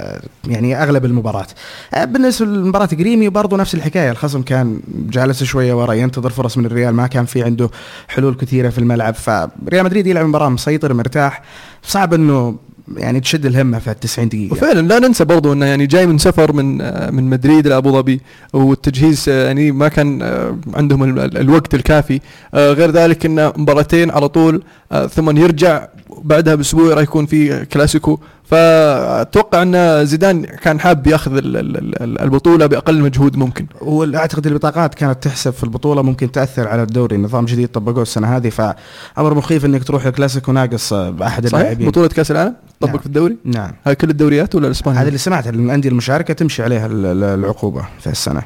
يعني 0.48 0.82
أغلب 0.82 1.04
المباراة. 1.04 1.46
آه، 1.94 2.04
بالنسبة 2.04 2.77
لمباراه 2.78 2.94
جريمي 2.96 3.28
برضو 3.28 3.56
نفس 3.56 3.74
الحكاية. 3.74 4.10
الخصم 4.10 4.42
كان 4.42 4.80
جالس 5.10 5.42
شوية 5.44 5.74
ورا 5.74 5.92
ينتظر 5.92 6.30
فرص 6.30 6.58
من 6.58 6.66
الريال 6.66 6.94
ما 6.94 7.06
كان 7.06 7.24
في 7.24 7.42
عنده 7.42 7.70
حلول 8.08 8.34
كثيرة 8.34 8.68
في 8.68 8.78
الملعب. 8.78 9.14
فريال 9.14 9.84
مدريد 9.84 10.06
يلعب 10.06 10.26
مباراة 10.26 10.48
مسيطر 10.48 10.94
مرتاح. 10.94 11.42
صعب 11.82 12.14
إنه 12.14 12.56
يعني 12.96 13.20
تشد 13.20 13.46
الهمة 13.46 13.78
في 13.78 13.94
90 13.94 14.28
دقيقة. 14.28 14.52
وفعلا 14.52 14.80
لا 14.88 14.98
ننسى 14.98 15.24
برضو 15.24 15.52
إنه 15.52 15.66
يعني 15.66 15.86
جاي 15.86 16.06
من 16.06 16.18
سفر 16.18 16.52
من 16.52 16.76
من 17.14 17.24
مدريد 17.30 17.66
لابو 17.66 17.90
ظبي 17.92 18.20
والتجهيز 18.52 19.28
يعني 19.28 19.72
ما 19.72 19.88
كان 19.88 20.22
آه، 20.22 20.56
عندهم 20.74 21.02
ال- 21.04 21.18
ال- 21.18 21.38
الوقت 21.38 21.74
الكافي. 21.74 22.20
آه، 22.54 22.72
غير 22.72 22.90
ذلك 22.90 23.26
إنه 23.26 23.52
مباراتين 23.56 24.10
على 24.10 24.28
طول 24.28 24.62
آه، 24.92 25.06
ثم 25.06 25.36
يرجع 25.38 25.86
وبعدها 26.18 26.54
بأسبوع 26.54 26.94
راح 26.94 27.02
يكون 27.02 27.26
في 27.26 27.64
كلاسيكو. 27.64 28.18
فأتوقع 28.44 29.62
أن 29.62 30.06
زيدان 30.06 30.42
كان 30.44 30.80
حاب 30.80 31.06
يأخذ 31.06 31.36
ال- 31.36 31.56
ال- 31.56 32.02
ال- 32.02 32.20
البطولة 32.20 32.66
بأقل 32.66 33.00
مجهود 33.00 33.36
ممكن. 33.36 33.66
واعتقد 33.80 34.46
البطاقات 34.46 34.94
كانت 34.94 35.24
تحسب 35.24 35.50
في 35.50 35.64
البطولة 35.64 36.02
ممكن 36.02 36.32
تأثر 36.32 36.68
على 36.68 36.82
الدوري. 36.82 37.16
نظام 37.16 37.44
جديد 37.44 37.68
طبقوه 37.68 38.02
السنة 38.02 38.36
هذه. 38.36 38.48
فأمر 38.48 39.34
مخيف 39.34 39.64
إنك 39.64 39.84
تروح 39.84 40.06
الكلاسيكو 40.06 40.52
ناقص 40.52 40.92
بأحد 40.94 41.46
صحيح؟ 41.46 41.60
اللاعبين. 41.60 41.88
بطولة 41.88 42.08
كأس 42.08 42.30
العالم؟ 42.30 42.54
طبق 42.80 42.90
نعم. 42.90 42.98
في 43.00 43.06
الدوري؟ 43.06 43.36
نعم. 43.44 43.72
هاي 43.86 43.94
كل 43.94 44.10
الدوريات 44.10 44.54
ولا 44.54 44.66
الاسباني 44.66 44.98
هذا 44.98 45.08
اللي 45.08 45.18
سمعته 45.18 45.50
الأندية 45.50 45.88
المشاركة 45.90 46.34
تمشي 46.34 46.62
عليها 46.62 46.86
ال- 46.86 47.06
ال- 47.06 47.24
العقوبة 47.24 47.84
في 48.00 48.06
السنة. 48.06 48.42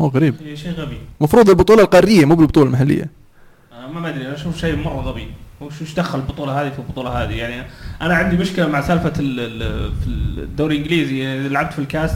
هو 0.00 0.06
غريب. 0.08 0.34
شيء- 0.54 0.72
غبي. 0.72 0.98
المفروض 1.20 1.48
البطولة 1.50 1.82
القارية 1.82 2.24
مو 2.24 2.34
بالبطولة 2.34 2.66
المحلية. 2.66 3.10
أنا 3.72 4.00
ما 4.00 4.08
أدري 4.08 4.26
أنا 4.26 4.34
أشوف 4.34 4.56
شيء 4.56 4.76
مرة 4.76 5.00
غبي. 5.00 5.26
وش 5.60 5.82
وش 5.82 5.94
دخل 5.94 6.18
البطولة 6.18 6.62
هذه 6.62 6.70
في 6.70 6.78
البطولة 6.78 7.10
هذه؟ 7.10 7.32
يعني 7.34 7.66
أنا 8.02 8.14
عندي 8.14 8.36
مشكلة 8.36 8.66
مع 8.68 8.80
سالفة 8.80 9.12
ال- 9.20 9.40
ال- 9.40 9.92
في 10.00 10.06
الدوري 10.42 10.76
الإنجليزي. 10.76 11.18
يعني 11.18 11.40
اذا 11.40 11.48
لعبت 11.48 11.72
في 11.72 11.78
الكاس 11.78 12.10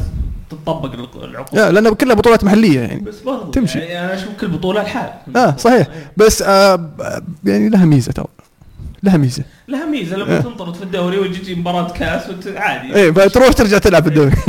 تطبق 0.51 0.93
العقوبه 1.25 1.71
لا 1.71 1.81
لأن 1.81 1.95
كلها 1.95 2.15
بطولات 2.15 2.45
محلية 2.45 2.81
يعني. 2.81 3.01
بس 3.01 3.21
برضو 3.21 3.51
تمشي. 3.51 3.79
يعني 3.79 4.05
أنا 4.07 4.15
أشوف 4.15 4.29
كل 4.41 4.49
بطولة 4.49 4.83
لحال. 4.83 5.11
آه 5.37 5.57
صحيح. 5.57 5.87
بس 6.17 6.43
آه 6.43 6.91
يعني 7.45 7.69
لها 7.69 7.85
ميزة 7.85 8.13
ترى. 8.13 8.27
لها 9.03 9.17
ميزة. 9.17 9.45
لها 9.69 9.87
ميزة. 9.87 10.17
لما 10.17 10.37
آه. 10.39 10.41
تنطرد 10.41 10.75
في 10.75 10.83
الدوري 10.83 11.19
وتجي 11.19 11.55
مباراة 11.55 11.91
كاس 11.93 12.31
وت- 12.31 12.57
عادي. 12.57 12.95
إيه 12.95 13.11
فتروح 13.11 13.53
ترجع 13.53 13.79
تلعب 13.79 14.03
في 14.03 14.09
الدوري. 14.09 14.33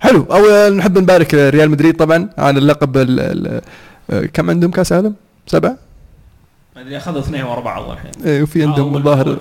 حلو. 0.00 0.22
اول 0.30 0.76
نحب 0.76 0.98
نبارك 0.98 1.34
ريال 1.34 1.70
مدريد 1.70 1.96
طبعا 1.96 2.30
على 2.38 2.58
اللقب 2.58 2.96
ال 2.96 3.20
ال 3.20 3.60
آه، 4.10 4.26
كم 4.26 4.50
عندهم 4.50 4.70
كأس 4.70 4.92
عالم؟ 4.92 5.14
سبعه؟ 5.46 5.76
ما 6.76 6.82
أدري 6.82 6.96
أخذوا 6.96 7.20
اثنين 7.20 7.44
ورا 7.44 7.60
بعض 7.60 7.90
الحين 7.90 8.10
إيه 8.24 8.42
وفي 8.42 8.62
عندهم 8.64 8.92
أول- 8.92 8.96
الظاهر 8.96 9.38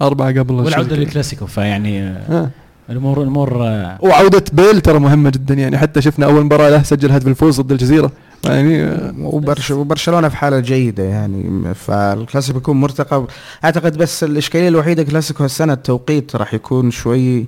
أربعة 0.00 0.28
قبل 0.38 0.54
والعودة. 0.54 0.96
للكلاسيكو 0.96 1.46
فيعني 1.46 2.02
آه، 2.02 2.16
آه. 2.30 2.50
الأمور 2.90 3.22
الأمور 3.22 3.66
آه، 3.66 3.98
وعودة 4.02 4.44
بيل 4.52 4.80
ترى 4.80 4.98
مهمة 4.98 5.30
جدا 5.30 5.54
يعني 5.54 5.78
حتى 5.78 6.02
شفنا 6.02 6.26
أول 6.26 6.44
مباراة 6.44 6.68
له 6.70 6.82
سجل 6.82 7.10
هدف 7.12 7.26
الفوز 7.26 7.60
ضد 7.60 7.72
الجزيرة 7.72 8.12
يعني 8.44 8.84
آه، 8.84 9.14
وبرش 9.18 9.70
وبرشلونة 9.70 10.28
في 10.28 10.36
حالة 10.36 10.60
جيدة 10.60 11.02
يعني 11.02 11.74
فالكلاسيكو 11.74 12.58
بيكون 12.58 12.76
مرتقب 12.80 13.26
أعتقد 13.64 13.96
بس 13.98 14.24
الإشكالية 14.24 14.68
الوحيدة 14.68 15.02
كلاسيكو 15.02 15.42
هالسنة 15.42 15.72
التوقيت 15.72 16.36
راح 16.36 16.54
يكون 16.54 16.90
شوي 16.90 17.46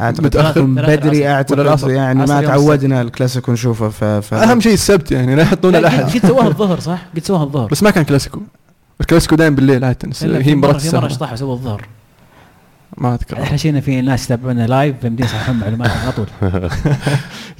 أعتقد 0.00 0.24
متأخر. 0.24 0.62
من 0.62 0.82
بدري. 0.82 1.28
أعتقد. 1.28 1.90
يعني 1.90 2.26
ما 2.26 2.40
تعودنا 2.40 3.02
الكلاسيكو 3.02 3.52
نشوفه 3.52 3.88
ف, 3.88 4.04
ف... 4.04 4.34
أهم 4.34 4.60
شيء 4.60 4.72
السبت 4.72 5.12
يعني 5.12 5.34
لا 5.34 5.42
يحطون 5.42 5.72
لا، 5.72 5.78
الأحد 5.78 6.04
قد 6.04 6.26
سووها 6.26 6.48
الظهر 6.48 6.80
صح؟ 6.80 6.98
قد 7.16 7.24
سووها 7.24 7.42
الظهر 7.42 7.68
بس 7.68 7.82
ما 7.82 7.90
كان 7.90 8.04
كلاسيكو. 8.04 8.40
الكلاسيكو 9.00 9.36
دائما 9.36 9.56
بالليل 9.56 9.84
إلا 10.22 10.38
هي 10.38 10.44
في 10.44 10.54
مرة 10.54 10.76
السهرة 10.76 11.08
شطحوا 11.08 11.36
سووا 11.36 11.54
الظهر 11.54 11.86
ما 12.98 13.14
أذكر. 13.14 13.42
أحسن 13.42 13.56
شي 13.56 13.74
إنا 13.74 13.80
في 13.80 14.00
ناس 14.00 14.24
يتابعونا 14.24 14.66
live 14.66 14.96
فمدين 15.02 15.26
يصححون 15.26 15.56
معلومات 15.56 15.90
على 15.90 16.12
طول. 16.12 16.26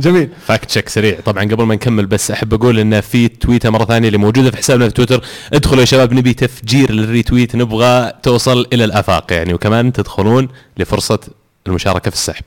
جميل. 0.00 0.28
fact 0.46 0.64
check 0.64 0.88
سريع. 0.88 1.20
طبعا 1.24 1.44
قبل 1.44 1.64
ما 1.64 1.74
نكمل 1.74 2.06
بس 2.06 2.30
أحب 2.30 2.54
أقول 2.54 2.78
إن 2.78 3.00
في 3.00 3.28
تويتة 3.28 3.70
مرة 3.70 3.84
ثانية 3.84 4.06
اللي 4.08 4.18
موجودة 4.18 4.50
في 4.50 4.56
حسابنا 4.56 4.88
في 4.88 4.94
تويتر. 4.94 5.24
ادخلوا 5.52 5.80
يا 5.80 5.84
شباب 5.84 6.12
نبي 6.12 6.34
تفجير 6.34 6.92
لل 6.92 7.06
retweet 7.06 7.56
نبغى 7.56 8.12
توصل 8.22 8.66
إلى 8.72 8.84
الأفاق 8.84 9.32
يعني. 9.32 9.54
وكمان 9.54 9.92
تدخلون 9.92 10.48
لفرصة 10.78 11.18
المشاركة 11.68 12.10
في 12.10 12.16
السحب. 12.16 12.44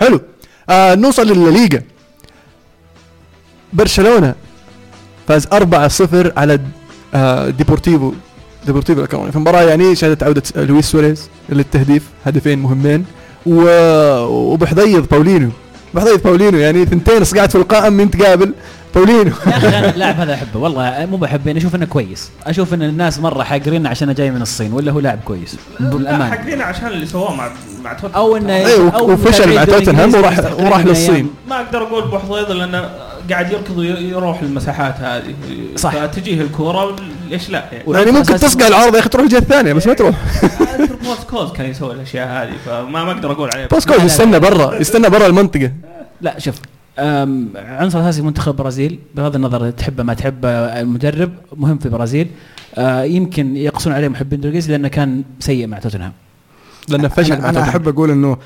حلو. 0.00 0.20
آه 0.70 0.94
نوصل 0.94 1.26
للليغا. 1.26 1.82
برشلونة 3.72 4.34
فاز 5.28 5.46
4-0 5.46 6.38
على 6.38 6.60
آه 7.14 7.48
ديبورتيفو 7.50 8.12
ديبورتيفو 8.66 9.00
لاكورونيا 9.00 9.32
في 9.32 9.38
مباراة 9.38 9.62
يعني 9.62 9.94
شهدت 9.94 10.22
عودة 10.22 10.42
لويس 10.56 10.84
سواريز 10.90 11.28
للتهديف 11.48 12.02
هدفين 12.26 12.58
مهمين. 12.58 13.04
و... 13.46 13.62
وحظيظ 14.24 15.08
باولينيو 15.08 15.50
حظيظ 15.94 16.22
باولينيو 16.22 16.58
يعني 16.58 16.84
ثنتين 16.86 17.24
صقعت 17.24 17.50
في 17.50 17.58
القائم 17.58 17.92
من 17.92 18.10
تقابل 18.10 18.54
باولينيو 18.94 19.32
يا 19.46 19.56
أخي 19.56 19.68
أنا 19.78 19.90
اللاعب 19.90 20.20
هذا 20.20 20.34
أحبه. 20.34 20.60
والله 20.60 21.06
مو 21.10 21.16
بحبه 21.16 21.50
أنا 21.50 21.58
أشوف 21.58 21.74
إنه 21.74 21.86
كويس. 21.86 22.30
أشوف 22.46 22.74
إن 22.74 22.82
الناس 22.82 23.18
مرة 23.18 23.42
حاقرين 23.42 23.86
عشان 23.86 24.14
جاي 24.14 24.30
من 24.30 24.42
الصين 24.42 24.72
ولا 24.72 24.92
هو 24.92 25.00
لاعب 25.00 25.18
كويس؟ 25.24 25.56
لا 25.80 25.90
بالأمانة. 25.90 26.30
حاقرين 26.36 26.60
عشان 26.60 26.86
اللي 26.86 27.06
سواه 27.06 27.34
مع 27.34 27.50
مع 27.84 27.92
توتنهام 27.92 28.14
أو 28.22 28.36
إنه 28.36 28.90
أو 28.90 29.12
وفشل 29.12 29.54
مع 29.54 29.64
توتنهام 29.64 30.14
وراح- 30.14 30.60
وراح 30.60 30.78
من 30.78 30.84
للصين. 30.90 31.30
ما 31.48 31.56
أقدر 31.60 31.82
أقول 31.82 32.08
حظيظ 32.10 32.50
لأنه 32.50 32.90
قاعد 33.30 33.52
يركض 33.52 33.78
ويروح 33.78 34.40
المساحات 34.40 34.94
هذه. 35.00 35.34
صح. 35.76 35.92
فتجيه 35.96 36.42
الكورة 36.42 36.96
ليش 37.30 37.50
لا؟ 37.50 37.64
يعني 37.72 37.84
يعني 37.98 38.10
ممكن 38.10 38.34
تصقع 38.36 38.66
العارضة 38.66 38.94
يا 38.94 39.00
أخي 39.00 39.08
تروح 39.08 39.24
الجهة 39.24 39.38
الثانية 39.38 39.72
بس 39.72 39.86
ما 39.86 39.94
تروح. 39.94 40.14
بوست 41.04 41.22
كوز 41.30 41.52
كان 41.52 41.66
يسوي 41.70 41.94
الأشياء 41.94 42.28
هذه 42.28 42.52
فما 42.66 43.04
ما 43.04 43.12
أقدر 43.12 43.32
أقول 43.32 43.50
عليه. 43.54 43.68
لا، 43.72 43.96
لا، 43.96 44.04
يستنى 44.04 44.40
برا 44.40 44.74
يستنى 44.80 45.08
برا 45.10 45.26
المنطقة. 45.26 45.72
لا 46.20 46.38
شوف 46.38 46.54
عنصر 47.56 48.00
أساسي 48.00 48.22
منتخب 48.22 48.52
البرازيل 48.52 48.98
بغض 49.14 49.34
النظر 49.34 49.70
تحبه 49.70 50.02
ما 50.02 50.14
تحبه 50.14 50.48
المدرب 50.48 51.32
مهم 51.56 51.78
في 51.78 51.86
البرازيل 51.86 52.28
آه، 52.74 53.02
يمكن 53.02 53.56
يقصون 53.56 53.92
عليه 53.92 54.08
محبين 54.08 54.38
الدوريز 54.38 54.70
لأنه 54.70 54.88
كان 54.88 55.22
سيء 55.38 55.66
مع 55.66 55.78
توتنهام 55.78 56.12
لأنه 56.88 57.08
فشل 57.08 57.32
أنا. 57.32 57.62
أحب 57.62 57.88
أقول 57.88 58.10
إنه 58.10 58.36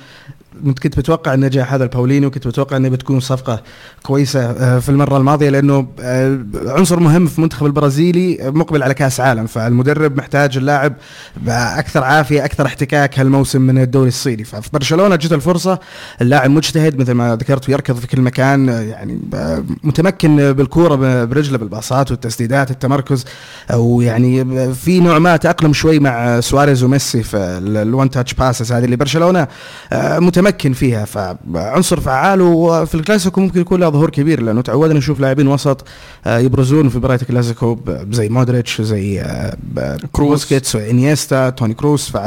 كنت 0.83 0.99
بتوقع 0.99 1.35
النجاح 1.35 1.73
هذا 1.73 1.85
الباولينيو 1.85 2.31
كنت 2.31 2.49
بتوقع 2.49 2.77
إنه 2.77 2.89
بتكون 2.89 3.21
صفقة 3.21 3.63
كويسة 4.03 4.41
آه، 4.41 4.79
في 4.79 4.89
المرة 4.89 5.17
الماضية 5.17 5.51
لأنه 5.51 5.87
آه، 6.01 6.45
عنصر 6.67 7.01
مهم 7.01 7.27
في 7.27 7.39
المنتخب 7.39 7.67
البرازيلي 7.67 8.39
مقبل 8.43 8.83
على 8.83 8.95
كأس 8.95 9.21
عالم. 9.21 9.47
فالمدرب 9.47 10.17
محتاج 10.17 10.57
اللاعب 10.57 10.95
بأكثر 11.37 12.05
عافية 12.05 12.45
أكثر 12.45 12.67
احتكاك 12.67 13.19
هالموسم 13.19 13.61
من 13.61 13.79
الدوري 13.79 14.09
الصيني. 14.09 14.45
ففي 14.45 14.71
برشلونة 14.73 15.17
جت 15.17 15.33
الفرصة 15.33 15.79
اللاعب 16.21 16.51
مجتهد 16.51 16.99
مثل 16.99 17.13
ما 17.13 17.37
ذكرت 17.37 17.69
ويركض 17.69 17.97
في 17.97 18.07
كل 18.07 18.21
مكان 18.21 18.69
آه، 18.69 18.81
يعني 18.81 19.21
متمكن 19.85 20.53
بالكورة 20.53 21.25
برجله 21.25 21.59
بالباصات 21.59 22.11
والتسديدات 22.11 22.71
التمركز 22.71 23.25
ويعني 23.75 24.45
في 24.75 25.01
نوع 25.01 25.19
ما 25.19 25.37
تأقلم 25.37 25.73
شوي 25.73 25.99
مع 25.99 26.41
سواريز 26.41 26.83
وميسي 26.83 27.23
في 27.23 27.37
ال 27.37 27.55
one 27.55 28.11
touch 28.11 28.35
passes 28.35 28.73
هذه 28.73 28.85
اللي 28.85 28.97
برشلونه 28.97 29.49
آه، 29.93 30.19
متمكن 30.45 30.73
فيها 30.73 31.05
فعنصر 31.05 32.01
فعال 32.01 32.41
وفي 32.41 32.95
الكلاسيكو 32.95 33.41
ممكن 33.41 33.61
يكون 33.61 33.81
له 33.81 33.89
ظهور 33.89 34.11
كبير 34.11 34.43
لأنه 34.43 34.61
تعودنا 34.63 34.99
نشوف 34.99 35.21
لاعبين 35.21 35.49
وسط 35.49 35.87
آه، 36.27 36.39
يبرزون 36.39 36.89
في 36.89 36.99
مباريات 36.99 37.23
الكلاسيكو 37.23 37.79
زي 38.11 38.29
مودريتش 38.29 38.81
زي 38.81 39.21
آه، 39.21 39.57
كروس. 40.13 40.29
بوسكيتس 40.29 40.75
وإنيستا 40.75 41.51
توني 41.51 41.75
كروس 41.75 42.11
ف 42.11 42.19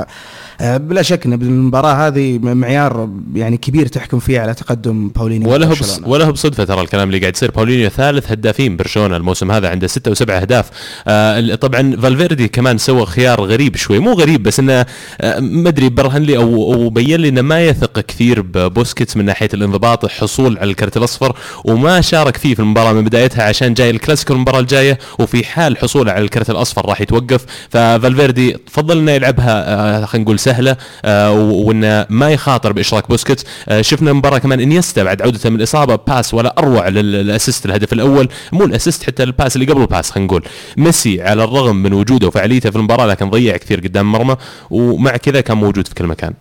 آه، 0.61 0.77
بلا 0.77 1.01
شك 1.01 1.25
إن 1.25 1.35
بالمباراة 1.35 2.07
هذه 2.07 2.39
معيار 2.39 3.09
يعني 3.33 3.57
كبير 3.57 3.87
تحكم 3.87 4.19
فيه 4.19 4.39
على 4.39 4.53
تقدم 4.53 5.09
باولينيو 5.09 5.53
ولا 5.53 5.67
هو. 5.67 5.75
ولا 6.05 6.25
هو 6.25 6.31
بصدفة 6.31 6.63
ترى 6.63 6.81
الكلام 6.81 7.07
اللي 7.07 7.19
قاعد 7.19 7.35
يصير 7.35 7.51
باولينيو 7.51 7.89
ثالث 7.89 8.31
هدافين 8.31 8.77
برشلونة 8.77 9.17
الموسم 9.17 9.51
هذا 9.51 9.69
عنده 9.69 9.87
ستة 9.87 10.11
وسبعة 10.11 10.35
أهداف 10.35 10.69
آه 11.07 11.55
طبعا 11.55 11.95
فالفيردي 11.95 12.47
كمان 12.47 12.77
سوى 12.77 13.05
خيار 13.05 13.41
غريب 13.41 13.75
شوي 13.75 13.99
مو 13.99 14.13
غريب 14.13 14.43
بس 14.43 14.59
إنه 14.59 14.85
آه 15.21 15.39
ما 15.39 15.69
أدري 15.69 15.89
برهن 15.89 16.23
لي 16.23 16.37
أو 16.37 16.73
أو 16.73 16.89
بين 16.89 17.19
لي 17.19 17.29
إنه 17.29 17.41
ما 17.41 17.65
يثق 17.65 17.99
كثير 18.07 18.41
ببوسكيتس 18.41 19.17
من 19.17 19.25
ناحية 19.25 19.49
الانضباط 19.53 20.05
الحصول 20.05 20.57
على 20.57 20.69
الكرت 20.71 20.97
الأصفر 20.97 21.35
وما 21.65 22.01
شارك 22.01 22.37
فيه 22.37 22.53
في 22.55 22.59
المباراة 22.59 22.93
من 22.93 23.03
بدايتها 23.03 23.43
عشان 23.43 23.73
جاي 23.73 23.89
الكلاسيكو 23.89 24.33
المباراة 24.33 24.59
الجاية 24.59 24.99
وفي 25.19 25.45
حال 25.45 25.77
حصوله 25.77 26.11
على 26.11 26.23
الكرت 26.23 26.49
الأصفر 26.49 26.85
راح 26.89 27.01
يتوقف. 27.01 27.45
ففالفيردي 27.69 28.57
فضل 28.71 28.97
إنه 28.97 29.11
يلعبها 29.11 29.73
آه 30.01 30.05
خلينا 30.05 30.23
نقول 30.23 30.39
سهلة 30.39 30.77
آه 31.05 31.31
وإنه 31.41 32.05
ما 32.09 32.29
يخاطر 32.29 32.71
بإشراك 32.73 33.09
بوسكيتس. 33.09 33.45
آه 33.69 33.81
شفنا 33.81 34.11
المباراه 34.11 34.37
كمان 34.37 34.59
إنيستا 34.59 35.03
بعد 35.03 35.21
عودته 35.21 35.49
من 35.49 35.55
الاصابه 35.55 35.95
pass 35.95 36.33
ولا 36.33 36.55
أروع 36.57 36.87
لل- 36.87 37.11
لل 37.11 37.25
assist 37.25 37.65
الهدف 37.65 37.93
الأول. 37.93 38.29
مو 38.51 38.65
ال 38.65 38.71
assist 38.71 39.03
حتى 39.03 39.23
ال 39.23 39.30
pass 39.30 39.55
اللي 39.55 39.67
قبل 39.71 39.81
ال 39.81 39.87
pass 39.87 40.11
خلينا 40.11 40.27
نقول. 40.27 40.43
ميسي 40.77 41.21
على 41.21 41.43
الرغم 41.43 41.75
من 41.75 41.93
وجوده 41.93 42.27
وفعاليته 42.27 42.69
في 42.69 42.75
المباراة 42.75 43.05
لكن 43.05 43.29
ضيع 43.29 43.57
كثير 43.57 43.79
قدام 43.79 44.05
المرمى 44.05 44.35
ومع 44.69 45.17
كذا 45.17 45.41
كان 45.41 45.57
موجود 45.57 45.87
في 45.87 45.93
كل 45.95 46.05
مكان. 46.07 46.33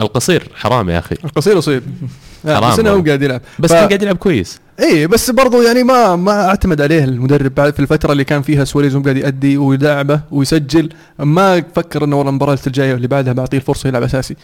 الكاسير 0.00 0.48
حرام 0.54 0.90
يا 0.90 0.98
أخي. 0.98 1.16
الكاسير 1.24 1.58
أصيب. 1.58 1.82
حرام 2.46 2.72
بس 2.72 2.78
إنه 2.78 2.90
هو. 2.90 3.02
قاعد 3.02 3.22
يلعب. 3.22 3.40
بس 3.58 3.70
ف- 3.70 3.72
كان 3.74 3.88
قاعد 3.88 4.02
يلعب 4.02 4.16
كويس. 4.16 4.60
اي 4.80 5.06
بس 5.06 5.30
برضو 5.30 5.62
يعني 5.62 5.82
ما 5.82 6.16
ما 6.16 6.48
أعتمد 6.48 6.80
عليه 6.80 7.04
المدرب 7.04 7.54
بعد 7.54 7.72
في 7.72 7.80
الفترة 7.80 8.12
اللي 8.12 8.24
كان 8.24 8.42
فيها 8.42 8.64
سواريز 8.64 8.96
قاعد 8.96 9.16
يأدي 9.16 9.56
ويلعبه 9.58 10.20
ويسجل. 10.30 10.88
ما 11.18 11.62
فكر 11.74 12.04
إنه 12.04 12.16
والله 12.16 12.30
المباراة 12.30 12.58
الجاية 12.66 12.92
واللي 12.92 13.08
بعدها 13.08 13.32
بعطيه 13.32 13.56
الفرصة 13.58 13.88
يلعب 13.88 14.02
أساسي. 14.02 14.36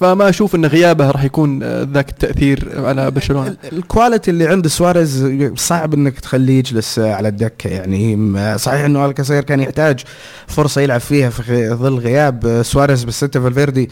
فما 0.00 0.28
أشوف 0.28 0.54
إن 0.54 0.66
غيابه 0.66 1.10
راح 1.10 1.24
يكون 1.24 1.62
ذاك 1.92 2.08
التأثير 2.08 2.68
على 2.86 3.10
برشلونة. 3.10 3.48
ال- 3.48 3.56
ال 3.72 3.79
quality 3.79 4.30
اللي 4.30 4.46
عند 4.46 4.66
سواريز 4.66 5.26
صعب 5.56 5.94
إنك 5.94 6.20
تخليه 6.20 6.58
يجلس 6.58 6.98
على 6.98 7.28
الدكة 7.28 7.68
يعني. 7.68 8.32
صحيح 8.58 8.80
إنه 8.84 9.06
الكاسير 9.06 9.42
كان 9.42 9.60
يحتاج 9.60 10.00
فرصة 10.46 10.80
يلعب 10.80 11.00
فيها 11.00 11.30
في 11.30 11.70
ظل 11.70 11.98
غياب 11.98 12.62
سواريز 12.62 13.04
بالستة 13.04 13.40
فالفيردي. 13.40 13.90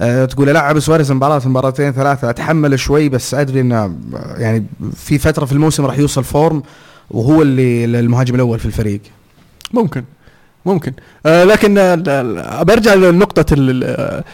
أه 0.00 0.24
تقول 0.24 0.48
العب 0.48 0.78
سواريز 0.78 1.12
مباراة 1.12 1.42
مباراتين 1.48 1.92
ثلاثة. 1.92 2.30
أتحمل 2.30 2.78
شوي 2.78 3.08
بس 3.08 3.34
أدري 3.34 3.60
إنه 3.60 3.94
يعني 4.36 4.64
في 4.94 5.18
فترة 5.18 5.44
في 5.44 5.52
الموسم 5.52 5.84
راح 5.86 5.98
يوصل 5.98 6.24
form 6.24 6.62
وهو 7.10 7.42
اللي 7.42 7.84
المهاجم 8.00 8.34
الأول 8.34 8.58
في 8.58 8.66
الفريق. 8.66 9.00
ممكن 9.72 10.04
ممكن. 10.66 10.92
آه 11.26 11.44
لكن 11.44 11.78
آه، 11.78 12.62
برجع 12.62 12.94
لنقطة 12.94 13.46
ال- 13.52 14.24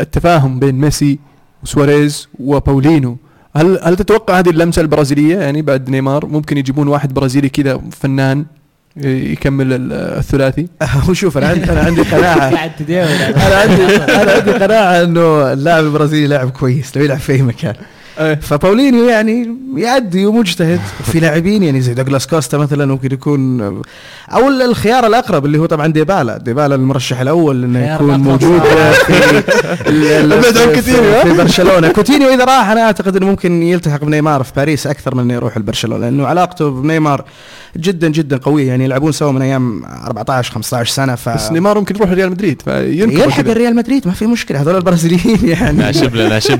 التفاهم 0.00 0.58
بين 0.58 0.74
ميسي 0.74 1.18
وسواريز 1.62 2.28
وباولينيو. 2.40 3.16
هل 3.56 3.78
هل 3.82 3.96
تتوقع 3.96 4.38
هذه 4.38 4.50
اللمسة 4.50 4.82
البرازيلية؟ 4.82 5.38
يعني 5.38 5.62
بعد 5.62 5.90
نيمار 5.90 6.26
ممكن 6.26 6.58
يجيبون 6.58 6.88
واحد 6.88 7.14
برازيلي 7.14 7.48
كذا 7.48 7.80
فنان 7.92 8.44
يكمل 8.96 9.72
ال- 9.72 9.92
الثلاثي؟ 9.92 10.68
وشوف 11.08 11.38
أنا 11.38 11.46
عندي 11.48 11.70
أنا 11.72 11.80
عندي 11.80 12.02
قناعة. 12.02 12.48
أنا 13.46 13.56
عندي 13.56 13.96
أنا 13.96 14.32
عندي 14.32 14.50
قناعة 14.52 15.02
إنه 15.02 15.52
اللاعب 15.52 15.84
البرازيلي 15.84 16.26
لاعب 16.26 16.50
كويس 16.50 16.96
لو 16.96 17.04
يلعب 17.04 17.18
في 17.18 17.32
أي 17.32 17.42
مكان. 17.42 17.74
فباولينيو 18.40 19.08
يعني 19.08 19.56
يأدي 19.76 20.26
ومجتهد. 20.26 20.80
وفي 21.00 21.20
لاعبين 21.20 21.62
يعني 21.62 21.80
زي 21.80 21.94
دوغلاس 21.94 22.26
كوستا 22.26 22.58
مثلا 22.58 22.86
ممكن 22.86 23.12
يكون 23.12 23.60
أو 24.32 24.48
الخيار 24.48 25.06
الأقرب 25.06 25.46
اللي 25.46 25.58
هو 25.58 25.66
طبعا 25.66 25.86
ديبالا. 25.86 26.38
ديبالا 26.38 26.74
المرشح 26.74 27.20
الأول 27.20 27.64
إنه 27.64 27.94
يكون. 27.94 28.20
موجود 28.20 28.60
في 29.06 29.14
عن 29.14 29.42
في-؟ 30.80 31.22
في 31.22 31.34
برشلونة. 31.38 31.88
كوتينيو 31.88 32.28
إذا 32.28 32.44
راح 32.44 32.70
أنا 32.70 32.80
أعتقد 32.82 33.16
إنه 33.16 33.26
ممكن 33.26 33.62
يلتحق 33.62 34.04
بنيمار 34.04 34.42
في 34.42 34.52
باريس 34.56 34.86
أكثر 34.86 35.14
من 35.14 35.20
إنه 35.20 35.34
يروح 35.34 35.58
لبرشلونه 35.58 36.00
لأنه 36.04 36.26
علاقته 36.26 36.70
بنيمار 36.70 37.24
جدا 37.76 38.08
جدا 38.08 38.36
قوية. 38.36 38.68
يعني 38.68 38.84
يلعبون 38.84 39.12
سوا 39.12 39.32
من 39.32 39.42
أيام 39.42 39.84
14 39.84 40.52
15 40.52 40.92
سنة 40.94 41.14
ف 41.14 41.28
بس 41.28 41.52
نيمار 41.52 41.78
ممكن 41.78 41.96
يروح 41.96 42.10
ريال 42.10 42.30
مدريد 42.30 42.62
فيمكن 42.62 43.22
يلحق 43.24 43.40
الريال 43.40 43.76
مدريد؟ 43.76 44.06
ما 44.06 44.12
في 44.12 44.26
مشكلة. 44.26 44.62
هذول 44.62 44.76
البرازيليين 44.76 45.38
يعني. 45.42 45.92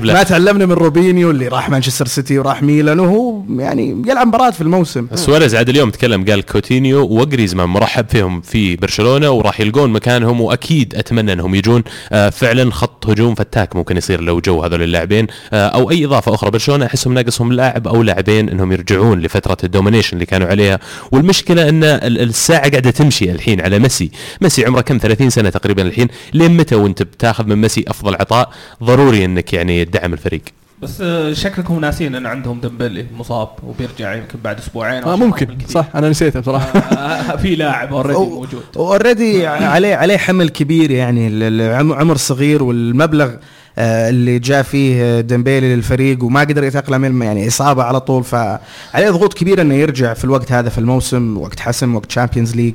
ما 0.03 0.23
تعلمنا 0.23 0.65
من 0.65 0.71
روبينيو 0.73 1.31
اللي 1.31 1.44
راح 1.47 1.69
مانشستر 1.69 2.05
سيتي 2.07 2.39
وراح 2.39 2.63
ميلان 2.63 2.99
وهو 2.99 3.41
يعني 3.59 4.03
يلعب 4.07 4.27
مباراة 4.27 4.49
في 4.51 4.61
الموسم. 4.61 5.07
سواريز 5.15 5.55
عاد 5.55 5.69
اليوم 5.69 5.89
تكلم 5.89 6.25
قال 6.25 6.41
كوتينيو 6.45 7.01
وجريزمان 7.01 7.69
مرحب 7.69 8.05
فيهم 8.09 8.41
في 8.41 8.75
برشلونة 8.75 9.29
وراح 9.29 9.59
يلقون 9.59 9.89
مكانهم 9.93 10.41
وأكيد 10.41 10.95
أتمنى 10.95 11.33
أنهم 11.33 11.55
يجون. 11.55 11.83
آه، 12.11 12.29
فعلا 12.29 12.71
خط 12.71 13.09
هجوم 13.09 13.35
فتاك 13.35 13.75
ممكن 13.75 13.97
يصير 13.97 14.21
لو 14.21 14.39
جو 14.39 14.63
هذول 14.63 14.81
اللاعبين. 14.83 15.27
آه، 15.53 15.67
أو 15.67 15.91
أي 15.91 16.05
إضافة 16.05 16.33
أخرى 16.33 16.51
برشلونة 16.51 16.85
أحسهم 16.85 17.13
ناقصهم 17.13 17.53
لاعب 17.53 17.87
أو 17.87 18.03
لاعبين 18.03 18.49
إنهم 18.49 18.71
يرجعون 18.71 19.19
لفترة 19.19 19.57
ال 19.63 19.68
domination 19.68 20.13
اللي 20.13 20.25
كانوا 20.25 20.47
عليها. 20.47 20.79
والمشكلة 21.11 21.69
إن 21.69 21.83
ال- 21.83 22.21
الساعة 22.21 22.69
قاعدة 22.69 22.91
تمشي 22.91 23.31
الحين 23.31 23.61
على 23.61 23.79
ميسي. 23.79 24.11
ميسي 24.41 24.65
عمره 24.65 24.81
كم؟ 24.81 24.97
30 24.97 25.29
سنة 25.29 25.49
تقريبا 25.49 25.81
الحين. 25.81 26.07
لين 26.33 26.57
متى 26.57 26.75
وأنت 26.75 27.03
بتاخذ 27.03 27.45
من 27.47 27.55
ميسي 27.61 27.85
أفضل 27.87 28.15
عطاء؟ 28.15 28.49
ضروري 28.83 29.25
إنك 29.25 29.53
يعني 29.53 29.85
تدعم 29.85 30.13
الفريق. 30.13 30.41
بس 30.81 31.01
آه، 31.01 31.33
شكلكم 31.33 31.79
ناسين 31.79 32.15
إن 32.15 32.25
عندهم 32.25 32.59
ديمبلي 32.61 33.05
مصاب 33.17 33.49
وبيرجع 33.63 34.13
يمكن 34.15 34.39
بعد 34.43 34.57
أسبوعين 34.59 35.03
آه 35.03 35.15
ممكن. 35.15 35.47
صح 35.69 35.85
أنا 35.95 36.09
نسيته 36.09 36.39
بصراحة. 36.39 36.79
آه، 36.79 37.35
في 37.35 37.55
لاعب 37.55 37.93
already 37.93 38.19
موجود. 38.19 38.63
already 38.77 39.47
عليه 39.47 39.95
عليه 39.95 40.17
حمل 40.17 40.49
كبير 40.49 40.91
يعني 40.91 41.27
ال- 41.27 41.43
ال- 41.61 41.75
عم- 41.75 41.93
عمر 41.93 42.17
صغير 42.17 42.63
والمبلغ 42.63 43.31
آه، 43.77 44.09
اللي 44.09 44.39
جاء 44.39 44.61
فيه 44.63 45.19
ديمبيلي 45.21 45.75
للفريق 45.75 46.23
وما 46.23 46.39
قدر 46.39 46.63
يتاقلم 46.63 47.23
يعني 47.23 47.47
إصابة 47.47 47.83
على 47.83 47.99
طول. 47.99 48.23
فعليه 48.23 49.09
ضغوط 49.09 49.33
كبيرة 49.33 49.61
إنه 49.61 49.73
يرجع 49.73 50.13
في 50.13 50.25
الوقت 50.25 50.51
هذا 50.51 50.69
في 50.69 50.77
الموسم 50.77 51.37
وقت 51.37 51.59
حسم 51.59 51.95
وقت 51.95 52.05
Champions 52.05 52.55
League 52.55 52.73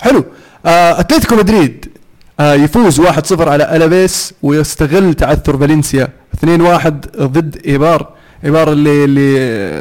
حلو. 0.00 0.24
آه 0.66 1.00
أتلتيكو 1.00 1.36
مدريد 1.36 1.86
آه 1.86 1.95
يفوز 2.40 3.00
1-0 3.00 3.40
على 3.48 3.76
ألافيس 3.76 4.34
ويستغل 4.42 5.14
تعثر 5.14 5.58
فالنسيا. 5.58 6.08
2-1 6.44 6.88
ضد 7.22 7.56
إيبار. 7.66 8.08
إيبار 8.44 8.72
اللي 8.72 9.04
اللي 9.04 9.36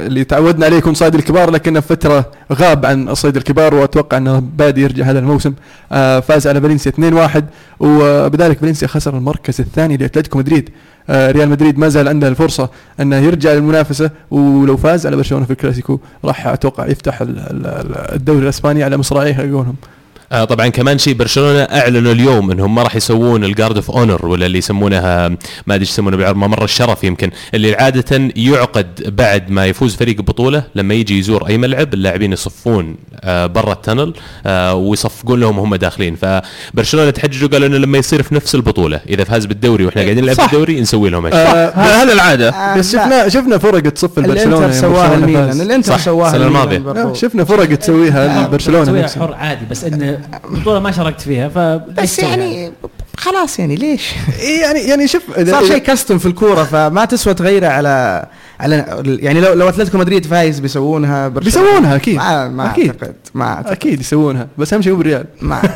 اللي 0.07 0.23
تعودنا 0.23 0.65
عليه 0.65 0.77
يكون 0.77 0.93
صيد 0.93 1.15
الكبار 1.15 1.51
لكنه 1.51 1.79
فترة 1.79 2.31
غاب 2.53 2.85
عن 2.85 3.15
صيد 3.15 3.35
الكبار 3.37 3.73
وأتوقع 3.75 4.17
إنه 4.17 4.39
بادي 4.39 4.81
يرجع 4.81 5.05
هذا 5.05 5.19
الموسم. 5.19 5.53
آه 5.91 6.19
فاز 6.19 6.47
على 6.47 6.61
فالنسيا 6.61 6.91
2-1 6.91 7.41
وبذلك 7.79 8.57
فالنسيا 8.59 8.87
خسر 8.87 9.17
المركز 9.17 9.61
الثاني 9.61 9.97
لأتلتيكو 9.97 10.37
مدريد. 10.37 10.69
آه 11.09 11.31
ريال 11.31 11.49
مدريد 11.49 11.77
ما 11.79 11.89
زال 11.89 12.07
عنده 12.07 12.27
الفرصة 12.27 12.69
إنه 12.99 13.15
يرجع 13.15 13.53
للمنافسة 13.53 14.11
ولو 14.31 14.77
فاز 14.77 15.07
على 15.07 15.15
برشلونة 15.15 15.45
في 15.45 15.51
الكلاسيكو 15.51 15.99
راح 16.25 16.47
أتوقع 16.47 16.85
يفتح 16.87 17.21
ال- 17.21 17.39
ال- 17.39 17.65
ال- 17.67 18.15
الدوري 18.15 18.43
الأسباني 18.43 18.83
على 18.83 18.97
مصراعيه 18.97 19.35
يقولهم. 19.39 19.75
آه 19.75 19.94
طبعا 20.43 20.67
كمان 20.67 20.97
شيء 20.97 21.13
برشلونة 21.13 21.61
أعلنوا 21.61 22.11
اليوم 22.11 22.51
إنهم 22.51 22.75
ما 22.75 22.83
راح 22.83 22.95
يسوون 22.95 23.43
ال 23.43 23.49
guard 23.49 23.75
of 23.75 23.91
honor 23.91 24.25
ولا 24.25 24.45
اللي 24.45 24.57
يسمونها 24.57 25.27
ما 25.29 25.75
أدري 25.75 25.81
إيش 25.81 25.89
يسمونه 25.89 26.17
بالعربي 26.17 26.39
ممر 26.39 26.63
الشرف 26.63 27.03
يمكن 27.03 27.31
اللي 27.53 27.75
عادة 27.75 28.29
يعقد 28.35 29.15
بعد 29.17 29.49
ما 29.49 29.65
يفوز 29.65 29.95
فريق 29.95 30.21
ببطوله 30.21 30.63
لما 30.75 30.93
يجي 30.93 31.19
يزور 31.19 31.47
أي 31.47 31.57
ملعب 31.57 31.93
اللاعبين 31.93 32.33
يصفون 32.33 32.95
آه 33.21 33.45
برا 33.45 33.73
التنل 33.73 34.13
آه 34.45 34.73
ويصفقون 34.75 35.39
لهم 35.39 35.59
وهم 35.59 35.75
داخلين 35.75 36.15
فبرشلونة 36.15 37.09
تحججوا 37.09 37.49
قالوا 37.49 37.67
إنه 37.67 37.77
لما 37.77 37.97
يصير 37.97 38.23
في 38.23 38.35
نفس 38.35 38.55
البطولة 38.55 39.01
إذا 39.09 39.23
فاز 39.23 39.45
بالدوري 39.45 39.85
وإحنا 39.85 40.01
قاعدين 40.01 40.23
نلعب. 40.23 40.37
بالدوري 40.37 40.81
نسوي 40.81 41.09
لهم 41.09 41.25
هالشيء 41.25 41.41
آه 41.41 41.69
هذا 41.69 42.13
العادة 42.13 42.75
بس 42.77 42.91
شفنا 42.91 43.29
شفنا 43.29 43.57
فرق 43.57 43.79
تصف 43.79 44.17
البرشلونة 44.19 44.71
سواها 44.71 45.15
الميلان. 45.15 45.61
الإنتر 45.61 45.97
سواها. 45.97 46.65
برضو. 46.77 46.99
آه، 46.99 47.13
شفنا 47.13 47.43
فرق 47.43 47.75
تسويها 47.75 48.47
برشلونه 48.47 48.83
تسويها 48.83 49.03
نفسها. 49.03 49.27
حر 49.27 49.33
عادي 49.33 49.65
بس 49.71 49.83
انه 49.83 50.19
البطوله 50.45 50.79
ما 50.79 50.91
شاركت 50.91 51.21
فيها 51.21 51.49
ف 51.49 51.57
بس 52.01 52.19
يعني 52.19 52.71
خلاص 53.17 53.59
يعني 53.59 53.75
ليش؟ 53.75 54.11
إيه 54.39 54.61
يعني 54.61 54.79
يعني 54.79 55.07
شوف 55.07 55.23
صار 55.49 55.65
شيء 55.65 55.77
كاستم 55.77 56.17
في 56.17 56.25
الكورة 56.25 56.63
فما 56.63 57.05
تسوى 57.05 57.33
تغيرة 57.33 57.67
على 57.67 58.25
على 58.59 59.03
يعني 59.05 59.41
لو 59.41 59.53
لو 59.53 59.69
أتلتيكو 59.69 59.97
مدريد 59.97 60.25
فايز 60.25 60.59
بيسوونها. 60.59 61.27
بيسوونها 61.27 61.95
أكيد. 61.95 62.15
ما 62.15 62.47
ما 62.47 62.71
أكيد. 62.71 62.87
أعتقد 62.87 63.15
ما 63.33 63.45
أعتقد 63.45 63.71
أكيد 63.71 63.99
يسوونها 63.99 64.47
بس 64.57 64.73
أهم 64.73 64.81
شيء 64.81 64.93
هو 64.93 64.97
بالريال 64.97 65.25
ما 65.41 65.61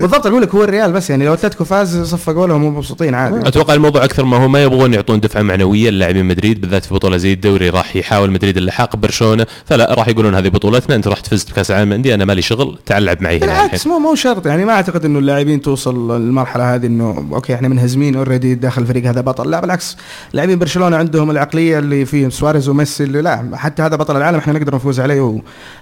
بالضبط 0.00 0.26
أقول 0.26 0.42
لك 0.42 0.54
هو 0.54 0.64
الريال 0.64 0.92
بس 0.92 1.10
يعني 1.10 1.26
لو 1.26 1.34
أتلتيكو 1.34 1.64
فاز 1.64 2.02
صفقوا 2.02 2.46
لهم 2.46 2.76
مبسوطين 2.76 3.14
عادي. 3.14 3.48
أتوقع 3.48 3.74
الموضوع 3.74 4.04
أكثر 4.04 4.24
ما 4.24 4.36
هو 4.36 4.48
ما 4.48 4.62
يبغون 4.62 4.94
يعطون 4.94 5.20
دفعة 5.20 5.42
معنوية 5.42 5.90
للاعبين 5.90 6.24
مدريد 6.24 6.60
بالذات 6.60 6.84
في 6.84 6.94
بطولة 6.94 7.16
زي 7.16 7.32
الدوري 7.32 7.70
راح 7.70 7.96
يحاول 7.96 8.30
مدريد 8.30 8.56
اللحاق 8.56 8.96
ببرشلونه 8.96 9.46
فلا 9.64 9.94
راح 9.94 10.08
يقولون 10.08 10.34
هذه 10.34 10.48
بطولتنا 10.48 10.96
أنت 10.96 11.08
رحت 11.08 11.26
فزت 11.26 11.50
بكأس 11.50 11.70
العالم 11.70 11.92
عندي 11.92 12.14
أنا 12.14 12.24
مالي 12.24 12.42
شغل 12.42 12.78
تعال 12.86 13.02
لعب 13.02 13.22
معي 13.22 13.38
هنا 13.38 13.46
بالعكس 13.46 13.86
مو 13.86 13.98
مو 13.98 14.14
شرط 14.14 14.46
يعني 14.46 14.64
ما 14.64 14.72
أعتقد 14.72 15.04
إنه 15.04 15.18
اللاعبين 15.18 15.62
توصل 15.62 16.20
للمرحلة 16.20 16.74
هذه 16.74 16.86
إنه 16.86 17.28
أوكي 17.32 17.54
إحنا 17.54 17.68
منهزمين 17.68 18.16
already 18.16 18.54
داخل 18.54 18.82
الفريق 18.82 19.06
هذا 19.06 19.20
بطل. 19.20 19.50
لا 19.50 19.60
بالعكس 19.60 19.96
لاعبين 20.32 20.58
برشلونة 20.58 20.96
عندهم 20.96 21.30
العقلية 21.30 21.78
اللي 21.78 22.04
فيهم 22.04 22.30
سواريز 22.30 22.68
وميسي 22.68 23.04
اللي 23.04 23.22
لا 23.22 23.50
حتى 23.54 23.82
هذا 23.82 23.96
بطل 23.96 24.16
العالم 24.16 24.38
إحنا 24.38 24.52
نقدر 24.52 24.74
نفوز 24.74 25.00
عليه 25.00 25.40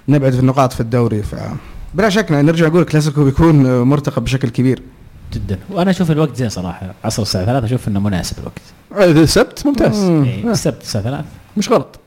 ونبعد 0.08 0.32
في 0.32 0.40
النقاط 0.40 0.72
في 0.72 0.80
الدوري 0.80 1.22
ف 1.22 1.34
بلا 1.96 2.08
شك 2.08 2.32
نرجع 2.32 2.66
نقول 2.66 2.84
كلاسيكو 2.84 3.24
بيكون 3.24 3.82
مرتقب 3.82 4.24
بشكل 4.24 4.48
كبير. 4.48 4.82
جدا. 5.32 5.58
وأنا 5.70 5.90
أشوف 5.90 6.10
الوقت 6.10 6.36
زين 6.36 6.48
صراحة. 6.48 6.94
عصر 7.04 7.22
الساعة 7.22 7.44
3 7.44 7.64
أشوف 7.66 7.88
إنه 7.88 8.00
مناسب 8.00 8.36
الوقت. 8.38 8.60
السبت 9.18 9.66
ممتاز. 9.66 10.04
مم. 10.04 10.24
إيه، 10.24 10.50
السبت 10.50 10.82
الساعة 10.82 11.04
3 11.04 11.24
مش 11.56 11.72
غلط. 11.72 11.98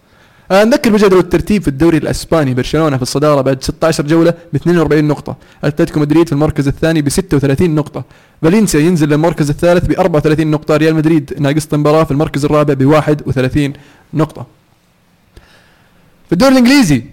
آه 0.51 0.63
نذكر 0.63 0.91
بجدول 0.91 1.19
الترتيب 1.19 1.61
في 1.61 1.67
الدوري 1.67 1.97
الأسباني 1.97 2.53
برشلونة 2.53 2.95
في 2.97 3.01
الصدارة 3.03 3.41
بعد 3.41 3.63
16 3.63 4.07
جولة 4.07 4.33
ب 4.53 4.55
42 4.55 5.07
نقطة. 5.07 5.35
أتلتيكو 5.63 5.99
مدريد 5.99 6.27
في 6.27 6.33
المركز 6.33 6.67
الثاني 6.67 7.01
ب 7.01 7.09
36 7.09 7.75
نقطة. 7.75 8.03
فالنسيا 8.41 8.79
ينزل 8.79 9.09
للمركز 9.09 9.49
الثالث 9.49 9.85
ب 9.85 9.91
34 9.91 10.47
نقطة. 10.51 10.77
ريال 10.77 10.95
مدريد 10.95 11.33
ناقص 11.39 11.73
مباراة 11.73 12.03
في 12.03 12.11
المركز 12.11 12.45
الرابع 12.45 12.73
ب 12.73 12.85
31 12.85 13.73
نقطة. 14.13 14.45
في 16.27 16.33
الدوري 16.33 16.51
الإنجليزي 16.51 17.03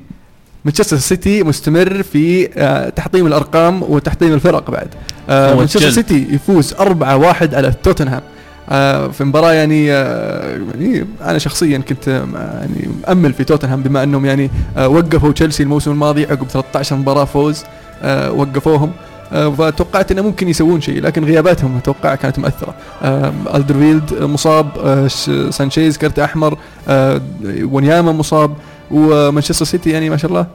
مانشستر 0.66 0.96
سيتي 0.96 1.42
مستمر 1.42 2.02
في 2.02 2.48
آه 2.56 2.88
تحطيم 2.88 3.26
الأرقام 3.26 3.82
وتحطيم 3.82 4.34
الفرق 4.34 4.70
بعد. 4.70 4.88
آه 5.30 5.54
مانشستر 5.54 5.80
الجلد. 5.80 5.94
سيتي 5.94 6.26
يفوز 6.34 6.74
4-1 6.74 6.78
على 7.54 7.74
توتنهام 7.82 8.22
آه 8.70 9.08
في 9.08 9.24
مباراة 9.24 9.52
يعني, 9.52 9.92
آه 9.92 10.58
يعني 10.74 11.06
أنا 11.24 11.38
شخصيا 11.38 11.78
كنت 11.78 12.08
آه 12.08 12.26
يعني 12.60 12.88
مأمل 13.06 13.32
في 13.32 13.44
توتنهام 13.44 13.82
بما 13.82 14.02
أنهم 14.02 14.26
يعني 14.26 14.50
آه 14.76 14.88
وقفوا 14.88 15.32
تشيلسي 15.32 15.62
الموسم 15.62 15.90
الماضي 15.90 16.24
عقب 16.24 16.46
13 16.48 16.96
مباراة 16.96 17.24
فوز 17.24 17.64
آه 18.02 18.32
وقفوهم. 18.32 18.92
آه 19.32 19.48
فتوقعت 19.50 20.12
إنه 20.12 20.22
ممكن 20.22 20.48
يسوون 20.48 20.80
شيء 20.80 21.00
لكن 21.02 21.24
غياباتهم 21.24 21.76
أتوقع 21.76 22.14
كانت 22.14 22.38
مؤثرة. 22.38 22.74
آه 23.02 23.32
ألدرفيرلد 23.54 24.14
مصاب 24.22 24.68
آه 24.84 25.06
سانشيز 25.50 25.98
كرت 25.98 26.18
أحمر 26.18 26.58
آه 26.88 27.20
ووانياما 27.62 28.12
مصاب. 28.12 28.54
ومانشستر 28.90 29.64
سيتي 29.64 29.90
يعني 29.90 30.10
ما 30.10 30.16
شاء 30.16 30.30
الله. 30.30 30.46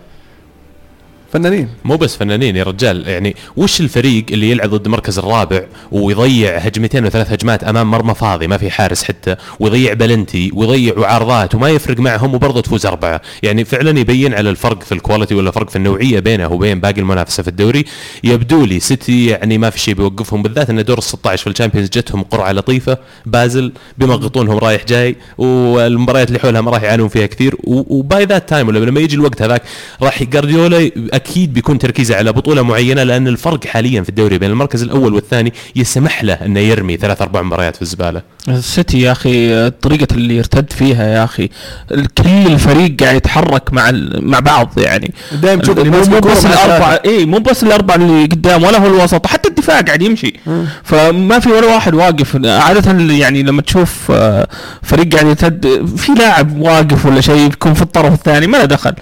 فنانين. 1.33 1.69
مو 1.85 1.95
بس 1.95 2.15
فنانين 2.15 2.55
يا 2.55 2.63
رجال 2.63 3.07
يعني 3.07 3.35
وش 3.57 3.81
الفريق 3.81 4.25
اللي 4.31 4.51
يلعب 4.51 4.69
ضد 4.69 4.85
المركز 4.85 5.19
الرابع 5.19 5.61
ويضيع 5.91 6.57
هجمتين 6.57 7.05
وثلاث 7.05 7.31
هجمات 7.31 7.63
أمام 7.63 7.91
مرمى 7.91 8.15
فاضي؟ 8.15 8.47
ما 8.47 8.57
في 8.57 8.71
حارس 8.71 9.03
حتى 9.03 9.35
ويضيع 9.59 9.93
بلنتي 9.93 10.51
ويضيع 10.53 10.93
وعارضات 10.97 11.55
وما 11.55 11.69
يفرق 11.69 11.99
معهم 11.99 12.35
وبرضه 12.35 12.61
تفوز 12.61 12.85
أربعة. 12.85 13.21
يعني 13.43 13.65
فعلا 13.65 13.99
يبين 13.99 14.33
على 14.33 14.49
الفرق 14.49 14.83
في 14.83 14.91
ال 14.91 14.97
quality 14.97 15.35
ولا 15.35 15.51
فرق 15.51 15.69
في 15.69 15.75
النوعية 15.75 16.19
بينه 16.19 16.51
وبين 16.51 16.79
باقي 16.79 17.01
المنافسة 17.01 17.43
في 17.43 17.49
الدوري. 17.49 17.85
يبدو 18.23 18.65
لي 18.65 18.79
سيتي 18.79 19.25
يعني 19.25 19.57
ما 19.57 19.69
في 19.69 19.79
شيء 19.79 19.93
بيوقفهم 19.93 20.41
بالذات 20.41 20.69
إن 20.69 20.83
دور 20.83 20.97
ال 20.97 21.03
16 21.03 21.43
في 21.43 21.49
ال 21.49 21.53
Champions 21.53 21.89
جتهم 21.89 22.23
قرعة 22.23 22.51
لطيفة. 22.51 22.97
بازل 23.25 23.71
بيمغطونهم 23.97 24.57
رايح 24.57 24.85
جاي 24.85 25.15
والمباريات 25.37 26.27
اللي 26.27 26.39
حولها 26.39 26.61
ما 26.61 26.71
راح 26.71 26.83
يعانون 26.83 27.07
فيها 27.07 27.25
كثير. 27.25 27.55
و 27.63 27.84
by 27.84 28.25
that 28.25 28.49
time 28.49 28.71
لما 28.71 28.99
يجي 28.99 29.15
الوقت 29.15 29.41
هذاك 29.41 29.63
راح 30.01 30.23
جارديولا 30.23 30.91
أكيد 31.21 31.53
بيكون 31.53 31.79
تركيزه 31.79 32.15
على 32.15 32.31
بطولة 32.33 32.61
معينة 32.61 33.03
لأن 33.03 33.27
الفرق 33.27 33.65
حاليا 33.65 34.01
في 34.01 34.09
الدوري 34.09 34.37
بين 34.37 34.49
المركز 34.51 34.83
الأول 34.83 35.13
والثاني 35.13 35.53
يسمح 35.75 36.23
له 36.23 36.33
أنه 36.33 36.59
يرمي 36.59 36.97
ثلاث 36.97 37.21
أربع 37.21 37.41
مباريات 37.41 37.75
في 37.75 37.81
الزبالة. 37.81 38.21
السيتي 38.49 39.01
يا 39.01 39.11
أخي 39.11 39.69
طريقه 39.69 40.07
اللي 40.11 40.37
يرتد 40.37 40.71
فيها 40.73 41.07
يا 41.07 41.23
أخي 41.23 41.49
كل 42.17 42.29
الفريق 42.47 43.03
قاعد 43.03 43.15
يتحرك 43.15 43.73
مع 43.73 43.89
ال- 43.89 44.27
مع 44.27 44.39
بعض 44.39 44.69
يعني. 44.77 45.13
دائما 45.41 45.61
تشوف 45.61 45.77
مو 45.79 46.19
بس 46.19 46.45
الأربعة. 46.45 46.99
اي 47.05 47.25
مو 47.25 47.39
بس 47.39 47.63
الأربعة 47.63 47.95
اللي 47.95 48.23
قدام 48.25 48.63
ولا 48.63 48.77
هو 48.77 48.87
الوسط 48.87 49.27
حتى 49.27 49.49
الدفاع 49.49 49.81
قاعد 49.81 50.01
يمشي. 50.01 50.33
فما 50.83 51.39
في 51.39 51.49
ولا 51.49 51.67
واحد 51.67 51.93
واقف. 51.93 52.35
عادة 52.45 53.13
يعني 53.13 53.43
لما 53.43 53.61
تشوف 53.61 54.11
آه، 54.11 54.47
فريق 54.81 55.13
قاعد 55.13 55.27
يرتد 55.27 55.85
في 55.97 56.11
لاعب 56.11 56.57
واقف 56.61 57.05
ولا 57.05 57.21
شيء 57.21 57.47
يكون 57.51 57.73
في 57.73 57.81
الطرف 57.81 58.13
الثاني 58.13 58.47
ما 58.47 58.57
له 58.57 58.65
دخل. 58.65 58.93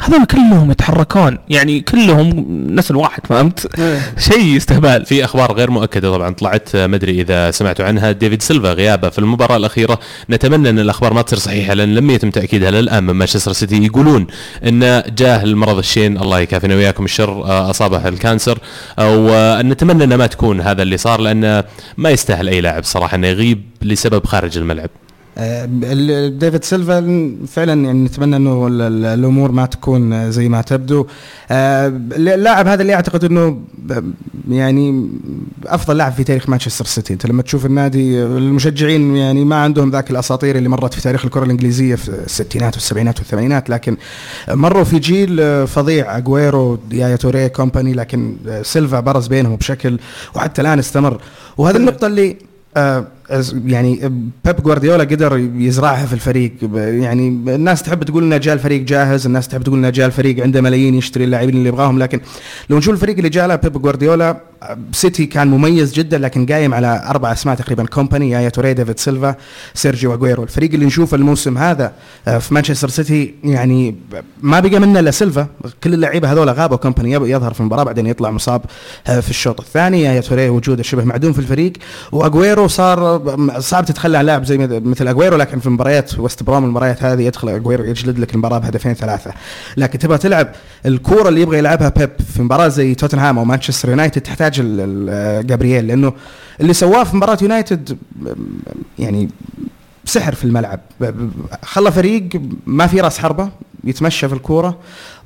هذول 0.00 0.24
كلهم 0.26 0.70
يتحركون. 0.70 1.38
يعني 1.48 1.80
كلهم 1.80 2.46
نسل 2.70 2.96
واحد 2.96 3.20
فهمت؟ 3.28 3.78
إيه. 3.78 4.00
شيء 4.18 4.56
استهبال 4.56 5.06
في 5.06 5.24
أخبار 5.24 5.52
غير 5.52 5.70
مؤكدة 5.70 6.10
طبعا 6.10 6.34
طلعت 6.34 6.74
آه، 6.74 6.86
ما 6.86 6.96
ادري 6.96 7.20
إذا 7.20 7.50
سمعتوا 7.50 7.84
عنها 7.84 8.12
ديفيد 8.12 8.42
سيلفا 8.42 8.72
غيابه 8.88 9.08
في 9.08 9.18
المباراة 9.18 9.56
الأخيرة 9.56 9.98
نتمنى 10.30 10.70
أن 10.70 10.78
الأخبار 10.78 11.14
ما 11.14 11.22
تصير 11.22 11.38
صحيحة 11.38 11.74
لأن 11.74 11.94
لم 11.94 12.10
يتم 12.10 12.30
تأكيدها 12.30 12.70
للان 12.70 13.04
من 13.04 13.14
مانشستر 13.14 13.52
سيتي. 13.52 13.84
يقولون 13.84 14.26
أن 14.66 15.02
جاه 15.16 15.42
المرض 15.44 15.78
الشين 15.78 16.18
الله 16.18 16.40
يكافينا 16.40 16.74
وياكم 16.74 17.04
الشر 17.04 17.30
آه، 17.44 17.70
أصابه 17.70 18.08
ال 18.08 18.15
cancer 18.15 18.58
ونتمنى 18.98 20.04
ان 20.04 20.14
ما 20.14 20.26
تكون 20.26 20.60
هذا 20.60 20.82
اللي 20.82 20.96
صار 20.96 21.20
لأن 21.20 21.62
ما 21.96 22.10
يستاهل 22.10 22.48
أي 22.48 22.60
لاعب 22.60 22.84
صراحة 22.84 23.14
أنه 23.14 23.26
يغيب 23.26 23.62
لسبب 23.82 24.26
خارج 24.26 24.58
الملعب. 24.58 24.90
آه، 24.90 24.90
ال- 24.90 24.96
ديفيد 26.28 26.64
سيلفا 26.64 27.30
فعلا 27.48 27.84
يعني 27.84 28.04
نتمنى 28.04 28.36
إنه 28.36 28.66
ال- 28.66 28.80
ال- 28.82 29.04
الأمور 29.04 29.52
ما 29.52 29.66
تكون 29.66 30.12
آه، 30.12 30.30
زي 30.30 30.48
ما 30.48 30.60
تبدو. 30.62 31.06
آه، 31.50 31.86
اللاعب 32.16 32.66
هذا 32.68 32.82
اللي 32.82 32.94
أعتقد 32.94 33.24
إنه 33.24 33.60
يعني 34.50 35.10
أفضل 35.66 35.96
لاعب 35.96 36.12
في 36.12 36.24
تاريخ 36.24 36.48
مانشستر 36.48 36.84
سيتي. 36.84 37.12
أنت 37.12 37.26
لما 37.26 37.42
تشوف 37.42 37.66
النادي 37.66 38.22
المشجعين 38.22 39.16
يعني 39.16 39.44
ما 39.44 39.56
عندهم 39.56 39.90
ذاك 39.90 40.10
الأساطير 40.10 40.56
اللي 40.56 40.68
مرت 40.68 40.94
في 40.94 41.00
تاريخ 41.02 41.24
الكرة 41.24 41.44
الإنجليزية 41.44 41.94
في 41.94 42.08
الستينات 42.08 42.74
والسبعينات 42.74 43.18
والثمانينات 43.18 43.70
لكن 43.70 43.96
مروا 44.48 44.84
في 44.84 44.98
جيل 44.98 45.40
آه، 45.40 45.64
فظيع. 45.64 46.16
اجويرو 46.16 46.78
يايا 46.92 47.16
توري 47.16 47.48
كومباني 47.48 47.92
لكن 47.94 48.36
آه، 48.48 48.62
سيلفا 48.62 49.00
برز 49.00 49.26
بينهم 49.26 49.56
بشكل 49.56 49.98
وحتى 50.34 50.62
الآن 50.62 50.78
استمر. 50.78 51.20
وهذه 51.56 51.76
النقطة 51.76 52.06
اللي 52.06 52.36
آه، 52.76 53.06
يعني 53.66 54.00
بيب 54.44 54.62
جوارديولا 54.62 55.04
قدر 55.04 55.38
يزرعها 55.54 56.06
في 56.06 56.12
الفريق. 56.12 56.52
يعني 56.74 57.28
الناس 57.28 57.82
تحب 57.82 58.04
تقول 58.04 58.22
إنه 58.22 58.36
جاء 58.36 58.54
الفريق 58.54 58.82
جاهز 58.82 59.26
الناس 59.26 59.48
تحب 59.48 59.62
تقول 59.62 59.78
إنه 59.78 59.90
جاء 59.90 60.06
الفريق 60.06 60.42
عنده 60.42 60.60
ملايين 60.60 60.94
يشتري 60.94 61.24
اللاعبين 61.24 61.54
اللي 61.56 61.68
يبغاهم. 61.68 61.98
لكن 61.98 62.20
لو 62.70 62.78
نشوف 62.78 62.94
الفريق 62.94 63.16
اللي 63.16 63.28
جاء 63.28 63.46
له 63.46 63.56
بيب 63.56 63.82
جوارديولا 63.82 64.40
سيتي 64.92 65.26
كان 65.26 65.48
مميز 65.48 65.92
جدا 65.92 66.18
لكن 66.18 66.46
قايم 66.46 66.74
على 66.74 67.04
أربع 67.08 67.32
أسماء 67.32 67.54
تقريبا. 67.56 67.86
كومباني 67.86 68.30
يايا 68.30 68.48
توري 68.48 68.74
ديفيد 68.74 68.98
سيلفا 68.98 69.34
سيرجيو 69.74 70.14
اجويرو 70.14 70.42
الفريق 70.42 70.72
اللي 70.72 70.86
نشوفه 70.86 71.14
الموسم 71.14 71.58
هذا 71.58 71.92
آه، 72.28 72.38
في 72.38 72.54
مانشستر 72.54 72.88
سيتي 72.88 73.34
يعني 73.44 73.94
ما 74.42 74.60
بقى 74.60 74.78
منه 74.80 75.00
إلا 75.00 75.10
سيلفا. 75.10 75.46
كل 75.84 75.94
اللعيبة 75.94 76.32
هذول 76.32 76.50
غابوا 76.50 76.76
كومباني. 76.76 77.12
يظهر 77.12 77.54
في 77.54 77.60
المباراة 77.60 77.84
بعدين 77.84 78.06
يطلع 78.06 78.30
مصاب 78.30 78.62
آه، 79.06 79.20
في 79.20 79.30
الشوط 79.30 79.60
الثاني. 79.60 80.02
يايا 80.02 80.20
توري 80.20 80.48
وجوده 80.48 80.82
شبه 80.82 81.04
معدوم 81.04 81.32
في 81.32 81.38
الفريق. 81.38 81.72
واجويرو 82.12 82.68
صار 82.68 83.17
صعب 83.58 83.84
تتخلى 83.84 84.18
عن 84.18 84.24
لاعب 84.26 84.44
زي 84.44 84.58
مثل- 84.58 85.08
اجويرو 85.08 85.36
لكن 85.36 85.58
في 85.60 85.66
المباريات 85.66 86.18
وست 86.18 86.42
بروم 86.42 86.64
المباريات 86.64 87.02
هذه 87.02 87.22
يدخل 87.22 87.48
اجويرو 87.48 87.84
يجلد 87.84 88.18
لك 88.18 88.34
المباراة 88.34 88.58
بهدفين 88.58 88.94
ثلاثة. 88.94 89.30
لكن 89.76 89.98
تبغى 89.98 90.18
تلعب 90.18 90.48
الكورة 90.86 91.28
اللي 91.28 91.40
يبغى 91.40 91.58
يلعبها 91.58 91.88
بيب 91.88 92.10
في 92.34 92.42
مباراة 92.42 92.68
زي 92.68 92.94
توتنهام 92.94 93.38
أو 93.38 93.44
مانشستر 93.44 93.88
يونايتد 93.88 94.20
تحتاج 94.20 94.56
ال- 94.64 95.46
جابرييل 95.46 95.86
لأنه 95.86 96.12
اللي 96.60 96.72
سواه 96.72 97.04
في 97.04 97.16
مباراة 97.16 97.38
يونايتد 97.42 97.98
يعني 98.98 99.28
سحر 100.08 100.34
في 100.34 100.44
الملعب. 100.44 100.80
خلى 101.62 101.92
فريق 101.92 102.28
ما 102.66 102.86
في 102.86 103.00
راس 103.00 103.18
حربة 103.18 103.50
يتمشى 103.84 104.28
في 104.28 104.34
الكورة. 104.34 104.78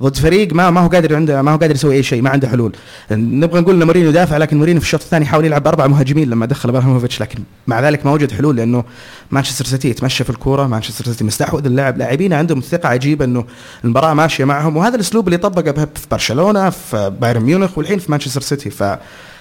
ضد 0.03 0.15
فريق 0.15 0.53
ما 0.53 0.69
ما 0.69 0.81
هو 0.81 0.87
قادر 0.87 1.15
عنده 1.15 1.41
ما 1.41 1.51
هو 1.51 1.57
قادر 1.57 1.75
يسوي 1.75 1.95
أي 1.95 2.03
شيء 2.03 2.21
ما 2.21 2.29
عنده 2.29 2.47
حلول. 2.47 2.75
نبغى 3.11 3.61
نقول 3.61 3.75
إن 3.75 3.87
مورينيو 3.87 4.11
دافع 4.11 4.37
لكن 4.37 4.57
مورينيو 4.57 4.81
في 4.81 4.85
الشوط 4.85 5.01
الثاني 5.01 5.25
حاول 5.25 5.45
يلعب 5.45 5.63
بأربع 5.63 5.87
مهاجمين 5.87 6.29
لما 6.29 6.45
دخل 6.45 6.69
إبراهيموفيتش 6.69 7.21
لكن 7.21 7.39
مع 7.67 7.79
ذلك 7.79 8.05
ما 8.05 8.11
وجد 8.11 8.31
حلول 8.31 8.55
لأنه 8.55 8.83
مانشستر 9.31 9.65
سيتي 9.65 9.89
يتمشى 9.89 10.23
في 10.23 10.29
الكورة. 10.29 10.67
مانشستر 10.67 11.05
سيتي 11.05 11.23
مستحوذ 11.23 11.65
اللعب 11.65 11.97
لاعبين 11.97 12.33
عندهم 12.33 12.59
ثقة 12.59 12.89
عجيبة 12.89 13.25
إنه 13.25 13.45
المباراة 13.83 14.13
ماشية 14.13 14.45
معهم 14.45 14.77
وهذا 14.77 14.95
الأسلوب 14.95 15.27
اللي 15.27 15.37
طبقه 15.37 15.71
في 15.71 16.07
برشلونة 16.11 16.69
في 16.69 17.13
بايرن 17.21 17.41
ميونخ 17.41 17.77
والحين 17.77 17.99
في 17.99 18.11
مانشستر 18.11 18.41
سيتي. 18.41 18.69
ف 18.69 18.83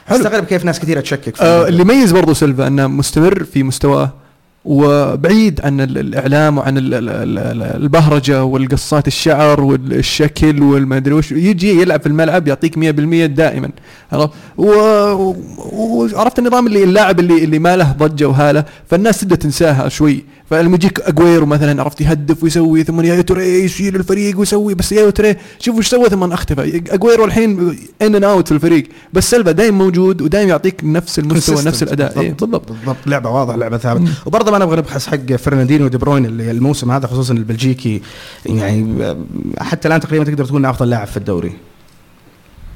استغرب 0.09 0.45
كيف 0.45 0.65
ناس 0.65 0.81
كثيرة 0.81 1.01
تشكك 1.01 1.41
آه. 1.41 1.69
اللي 1.69 1.81
يميز 1.81 2.13
برضو 2.13 2.35
سيلفا 2.35 2.67
إنه 2.67 2.87
مستمر 2.87 3.45
في 3.45 3.63
مستواه. 3.63 4.22
وبعيد 4.65 5.61
عن 5.65 5.81
ال- 5.81 5.99
الإعلام 5.99 6.59
وعن 6.59 6.79
ال- 6.79 6.95
ال- 6.95 7.09
ال- 7.39 7.63
البهرجة 7.83 8.45
والقصات 8.45 9.07
الشعر 9.07 9.61
والشكل 9.61 10.63
والما 10.63 10.97
ادري 10.97 11.15
وش 11.15 11.33
يجي 11.33 11.81
يلعب 11.81 12.01
في 12.01 12.07
الملعب 12.07 12.49
يعطيك 12.49 12.79
100% 12.79 13.27
دائما 13.27 13.71
عرفت؟ 14.13 14.31
وعرفت 14.59 16.39
النظام 16.39 16.67
اللي 16.67 16.85
اللاعب 16.85 17.21
اللي 17.21 17.45
اللي 17.45 17.59
ما 17.59 17.77
له 17.77 17.93
ضجة 17.93 18.29
وهالة 18.29 18.65
فالناس 18.91 19.21
تبدأ 19.21 19.37
تنساها 19.37 19.89
شوي. 19.89 20.25
فلما 20.51 20.75
يجيك 20.75 21.01
أجويرو 21.01 21.47
مثلا 21.47 21.83
عرفت؟ 21.83 22.01
يهدف 22.01 22.43
ويسوي 22.45 22.85
ثم 22.85 23.01
يايا 23.01 23.21
توري 23.23 23.65
يشيل 23.65 23.97
الفريق 23.97 24.39
ويسوي 24.39 24.75
بس 24.75 24.93
يايا 24.93 25.11
توري 25.11 25.37
شوف 25.59 25.77
وش 25.79 25.89
سوى 25.89 26.09
ثم 26.09 26.33
اختفى 26.33 26.83
أجويرو 26.91 27.25
الحين 27.25 27.77
in 28.03 28.15
in 28.15 28.25
out 28.25 28.49
في 28.49 28.55
الفريق 28.55 28.85
بس 29.13 29.31
سيلفا 29.31 29.53
دائما 29.53 29.79
موجود 29.85 30.23
ودائما 30.23 30.49
يعطيك 30.51 30.81
نفس 30.85 31.19
المستوى 31.19 31.63
نفس 31.65 31.83
الأداء. 31.83 32.21
إيه، 32.21 32.33
بالضبط 32.33 32.73
بالضبط. 32.73 32.97
لعبة 33.07 33.31
واضحة 33.31 33.57
لعبة 33.57 33.77
ثابتة. 33.79 34.13
وبرضه 34.27 34.52
ما 34.53 34.59
نبغى 34.59 34.77
نبخس 34.77 35.07
حق 35.07 35.33
فرناندينو 35.33 35.85
ودي 35.85 35.99
بروين 35.99 36.27
اللي 36.27 36.51
الموسم 36.51 36.91
هذا 36.91 37.07
خصوصا 37.07 37.35
البلجيكي. 37.35 38.03
يعني 38.47 39.15
حتى 39.61 39.89
الآن 39.89 40.01
تقريبا 40.01 40.25
تقدر 40.25 40.45
تقول 40.45 40.59
إنه 40.59 40.71
أفضل 40.71 40.91
لاعب 40.91 41.07
في 41.07 41.17
الدوري. 41.17 41.53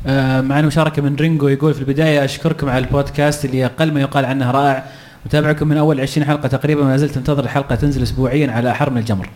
آه، 0.06 0.40
معنا 0.40 0.66
مشاركة 0.66 1.02
من 1.02 1.16
رينجو 1.16 1.48
يقول 1.48 1.74
في 1.74 1.80
البداية 1.80 2.24
أشكركم 2.24 2.68
على 2.68 2.84
البودكاست 2.84 3.44
اللي 3.44 3.66
أقل 3.66 3.92
ما 3.92 4.00
يقال 4.00 4.24
عنه 4.24 4.50
رائع. 4.50 4.84
متابعكم 5.26 5.68
من 5.68 5.76
أول 5.76 6.00
20 6.00 6.26
حلقة 6.26 6.48
تقريبا 6.48 6.84
ما 6.84 6.96
زلت 6.96 7.16
انتظر 7.16 7.44
الحلقة 7.44 7.74
تنزل 7.74 8.02
أسبوعيا 8.02 8.50
على 8.52 8.70
أحر 8.70 8.90
من 8.90 8.98
الجمر. 8.98 9.28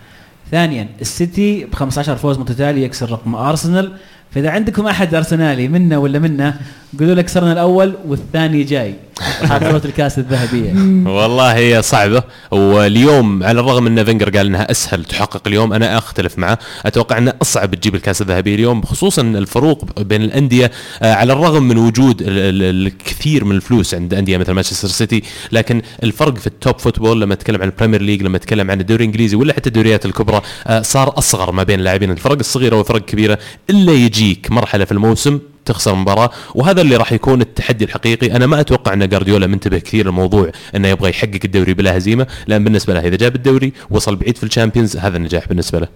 ثانيا 0.50 0.88
السيتي 1.00 1.64
ب 1.64 1.74
15 1.74 2.16
فوز 2.16 2.38
متتالي 2.38 2.82
يكسر 2.82 3.10
رقم 3.10 3.34
أرسنال. 3.34 3.92
فإذا 4.30 4.50
عندكم 4.50 4.86
أحد 4.86 5.14
أرسنالي 5.14 5.68
منا 5.68 5.98
ولا 5.98 6.18
منا 6.18 6.54
قولوا 6.98 7.14
لك 7.14 7.24
كسرنا 7.24 7.52
الأول 7.52 7.94
والثاني 8.06 8.62
جاي. 8.62 8.94
حافظة 9.20 9.82
الكاس 9.88 10.18
الذهبية. 10.18 10.72
والله 11.16 11.56
هي 11.56 11.82
صعبة 11.82 12.22
واليوم 12.50 13.42
على 13.42 13.60
الرغم 13.60 13.86
إن 13.86 14.04
فينجر 14.04 14.30
قال 14.36 14.46
إنها 14.46 14.70
أسهل 14.70 15.04
تحقق 15.04 15.42
اليوم 15.46 15.72
أنا 15.72 15.98
أختلف 15.98 16.38
معه. 16.38 16.58
أتوقع 16.86 17.18
إنه 17.18 17.32
أصعب 17.42 17.74
تجيب 17.74 17.94
الكاس 17.94 18.22
الذهبي 18.22 18.54
اليوم 18.54 18.82
خصوصا 18.82 19.22
الفروق 19.22 20.00
بين 20.00 20.22
الأندية 20.22 20.70
آه، 21.02 21.14
على 21.14 21.32
الرغم 21.32 21.62
من 21.62 21.76
وجود 21.78 22.20
ال- 22.22 22.28
ال- 22.28 22.86
الكثير 22.86 23.44
من 23.44 23.56
الفلوس 23.56 23.94
عند 23.94 24.14
أندية 24.14 24.36
مثل 24.36 24.52
مانشستر 24.52 24.88
سيتي 24.88 25.22
لكن 25.52 25.82
الفرق 26.02 26.36
في 26.38 26.46
ال 26.46 26.54
top 26.54 26.78
football 26.78 27.20
لما 27.20 27.34
نتكلم 27.34 27.62
عن 27.62 27.68
البريمير 27.68 28.02
ليج 28.02 28.22
لما 28.22 28.38
نتكلم 28.38 28.70
عن 28.70 28.80
الدوري 28.80 29.04
الإنجليزي 29.04 29.36
ولا 29.36 29.52
حتى 29.54 29.66
الدوريات 29.68 30.06
الكبرى 30.06 30.40
آه، 30.66 30.82
صار 30.82 31.18
أصغر 31.18 31.52
ما 31.52 31.62
بين 31.62 31.78
اللاعبين. 31.78 32.10
الفرق 32.10 32.38
الصغيرة 32.38 32.76
والفرق 32.76 32.96
الكبيرة 32.96 33.38
إلا 33.70 33.92
يجيك 33.92 34.50
مرحلة 34.50 34.84
في 34.84 34.92
الموسم 34.92 35.38
تخسر 35.70 35.94
مباراة 35.94 36.30
وهذا 36.54 36.80
اللي 36.80 36.96
راح 36.96 37.12
يكون 37.12 37.40
التحدي 37.40 37.84
الحقيقي. 37.84 38.36
أنا 38.36 38.46
ما 38.46 38.60
أتوقع 38.60 38.92
أن 38.92 39.08
جارديولا 39.08 39.46
منتبه 39.46 39.78
كثير 39.78 40.08
الموضوع 40.08 40.50
إنه 40.76 40.88
يبغى 40.88 41.10
يحقق 41.10 41.40
الدوري 41.44 41.74
بلا 41.74 41.96
هزيمة 41.96 42.26
لأن 42.46 42.64
بالنسبة 42.64 42.94
له 42.94 43.00
إذا 43.00 43.16
جاب 43.16 43.36
الدوري 43.36 43.72
وصل 43.90 44.16
بعيد 44.16 44.36
في 44.36 44.44
الشامبيونز 44.44 44.96
هذا 44.96 45.16
النجاح 45.16 45.48
بالنسبة 45.48 45.78
له. 45.78 45.88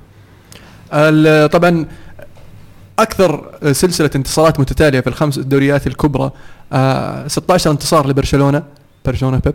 طبعا 1.47 1.87
أكثر 2.99 3.59
سلسلة 3.73 4.11
انتصارات 4.17 4.61
متتالية 4.61 5.01
في 5.01 5.07
الخمس 5.07 5.39
دوريات 5.39 5.87
الكبرى 5.87 6.31
آه 6.73 7.29
16 7.29 7.71
انتصار 7.71 8.09
لبرشلونة 8.09 8.63
برشلونة 9.05 9.39
بيب. 9.39 9.55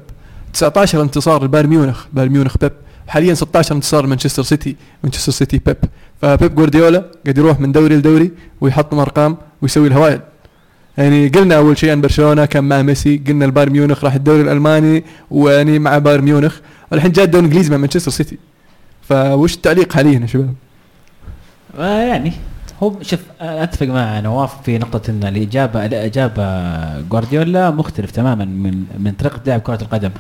19 0.54 1.02
انتصار 1.02 1.44
لبايرن 1.44 1.70
ميونخ 1.70 2.06
بايرن 2.14 2.32
ميونخ 2.32 2.58
بيب. 2.62 2.72
حاليا 3.08 3.34
16 3.34 3.76
انتصار 3.76 4.06
لمانشستر 4.06 4.44
سيتي 4.44 4.76
مانشستر 5.04 5.32
سيتي 5.32 5.62
بيب. 5.66 5.78
فبيب 6.22 6.56
جوارديولا 6.56 7.06
قاعد 7.26 7.38
يروح 7.38 7.60
من 7.60 7.72
دوري 7.72 7.96
لدوري 7.96 8.32
ويحطم 8.62 9.00
ارقام 9.00 9.38
ويسوي 9.62 9.88
الهوايل 9.88 10.20
يعني 10.98 11.28
قلنا 11.28 11.58
أول 11.58 11.78
شيء 11.78 11.92
عن 11.92 12.02
برشلونة 12.02 12.46
كان 12.46 12.64
مع 12.64 12.82
ميسي 12.82 13.18
قلنا 13.28 13.46
البايرن 13.46 13.72
ميونخ 13.72 14.04
راح 14.04 14.14
الدوري 14.14 14.42
الألماني 14.42 15.04
ويعني 15.32 15.80
مع 15.80 15.98
بايرن 15.98 16.24
ميونخ. 16.24 16.60
والحين 16.92 17.12
جاء 17.12 17.26
الدوري 17.26 17.46
الإنجليزي 17.46 17.72
مع 17.72 17.78
مانشستر 17.78 18.12
سيتي. 18.12 18.38
فوش 19.02 19.56
التعليق 19.56 19.94
حاليا 19.94 20.20
يا 20.20 20.26
شباب؟ 20.26 20.54
آه، 21.80 22.02
يعني 22.02 22.32
هو 22.84 22.94
شوف 23.02 23.20
آه، 23.42 23.64
أتفق 23.64 23.86
مع 23.88 24.20
نواف 24.20 24.62
في 24.64 24.78
نقطة 24.78 25.12
إن 25.12 25.24
الاجابة 25.24 25.86
الإجابة 25.86 26.44
جوارديولا 27.02 27.72
مختلف 27.72 28.12
تماما 28.12 28.46
من 28.46 28.84
من 29.00 29.12
طريقة 29.12 29.40
لعب 29.48 29.60
كرة 29.60 29.80
القدم. 29.82 30.12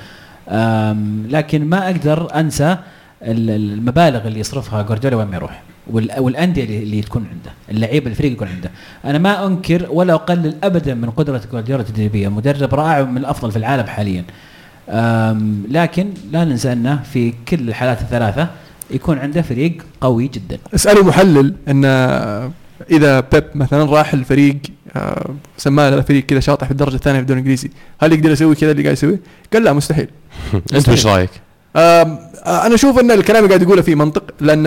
لكن 1.38 1.66
ما 1.70 1.86
أقدر 1.86 2.36
أنسى 2.40 2.78
ال- 3.24 3.50
المبالغ 3.50 4.28
اللي 4.28 4.40
يصرفها 4.40 4.82
جوارديولا 4.82 5.16
وين 5.18 5.28
ما 5.28 5.36
يروح. 5.36 5.62
والأندية 5.94 6.64
اللي 6.64 6.84
اللي 6.84 7.02
تكون 7.02 7.26
عنده 7.32 7.52
اللعيبة 7.72 8.10
الفريق 8.10 8.32
يكون 8.32 8.48
عنده. 8.48 8.72
أنا 9.06 9.18
ما 9.18 9.48
أنكر 9.48 9.88
ولا 9.90 10.14
أقلل 10.14 10.56
ابدا 10.64 10.94
من 10.94 11.10
قدرة 11.10 11.42
جوارديولا 11.52 11.82
التدريبيه 11.82 12.28
مدرب 12.28 12.76
رائع 12.76 13.00
ومن 13.00 13.18
الأفضل 13.18 13.52
في 13.52 13.58
العالم 13.58 13.88
حاليا. 13.88 14.24
لكن 15.70 16.10
لا 16.32 16.46
ننسى 16.46 16.74
أنه 16.74 17.04
في 17.14 17.34
كل 17.48 17.70
الحالات 17.70 18.02
الثلاثة 18.02 18.48
يكون 18.92 19.18
عنده 19.18 19.42
فريق 19.42 19.86
قوي 20.02 20.28
جدا. 20.28 20.58
اسالوا 20.76 21.04
محلل 21.04 21.54
أن 21.68 21.86
إذا 22.92 23.20
بيب 23.20 23.44
مثلا 23.56 23.84
راح 23.84 24.14
الفريق 24.14 24.58
آه، 24.96 25.36
سماه 25.58 25.90
له 25.90 26.02
فريق 26.02 26.26
كذا 26.26 26.40
شاطح 26.40 26.66
في 26.66 26.72
الدرجة 26.72 26.96
الثانية 26.96 27.18
في 27.18 27.22
الدوري 27.22 27.40
الإنجليزي 27.40 27.70
هل 28.00 28.14
يقدر 28.14 28.32
يسوي 28.32 28.56
كذا 28.56 28.72
اللي 28.72 28.84
قاعد 28.84 28.94
يسويه؟ 28.94 29.20
قال 29.54 29.64
لا 29.64 29.74
مستحيل. 29.74 30.08
أنت 30.76 30.90
وش 30.90 31.06
رايك؟ 31.06 31.30
أنا 31.76 32.76
أشوف 32.76 33.00
أن 33.00 33.12
الكلام 33.12 33.38
اللي 33.44 33.50
قاعد 33.56 33.62
يقوله 33.62 33.82
فيه 33.82 33.96
منطق 33.96 34.24
لأن 34.42 34.64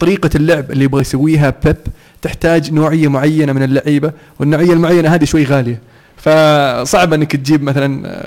طريقة 0.00 0.30
اللعب 0.34 0.70
اللي 0.70 0.84
يبغى 0.84 1.00
يسويها 1.00 1.54
بيب 1.64 1.76
تحتاج 2.22 2.72
نوعية 2.72 3.08
معينة 3.08 3.52
من 3.52 3.62
اللعيبة 3.62 4.12
والنوعية 4.40 4.72
المعينة 4.72 5.14
هذه 5.14 5.24
شوي 5.24 5.44
غالية. 5.44 5.80
فصعب 6.16 7.12
أنك 7.12 7.36
تجيب 7.36 7.62
مثلا 7.62 8.20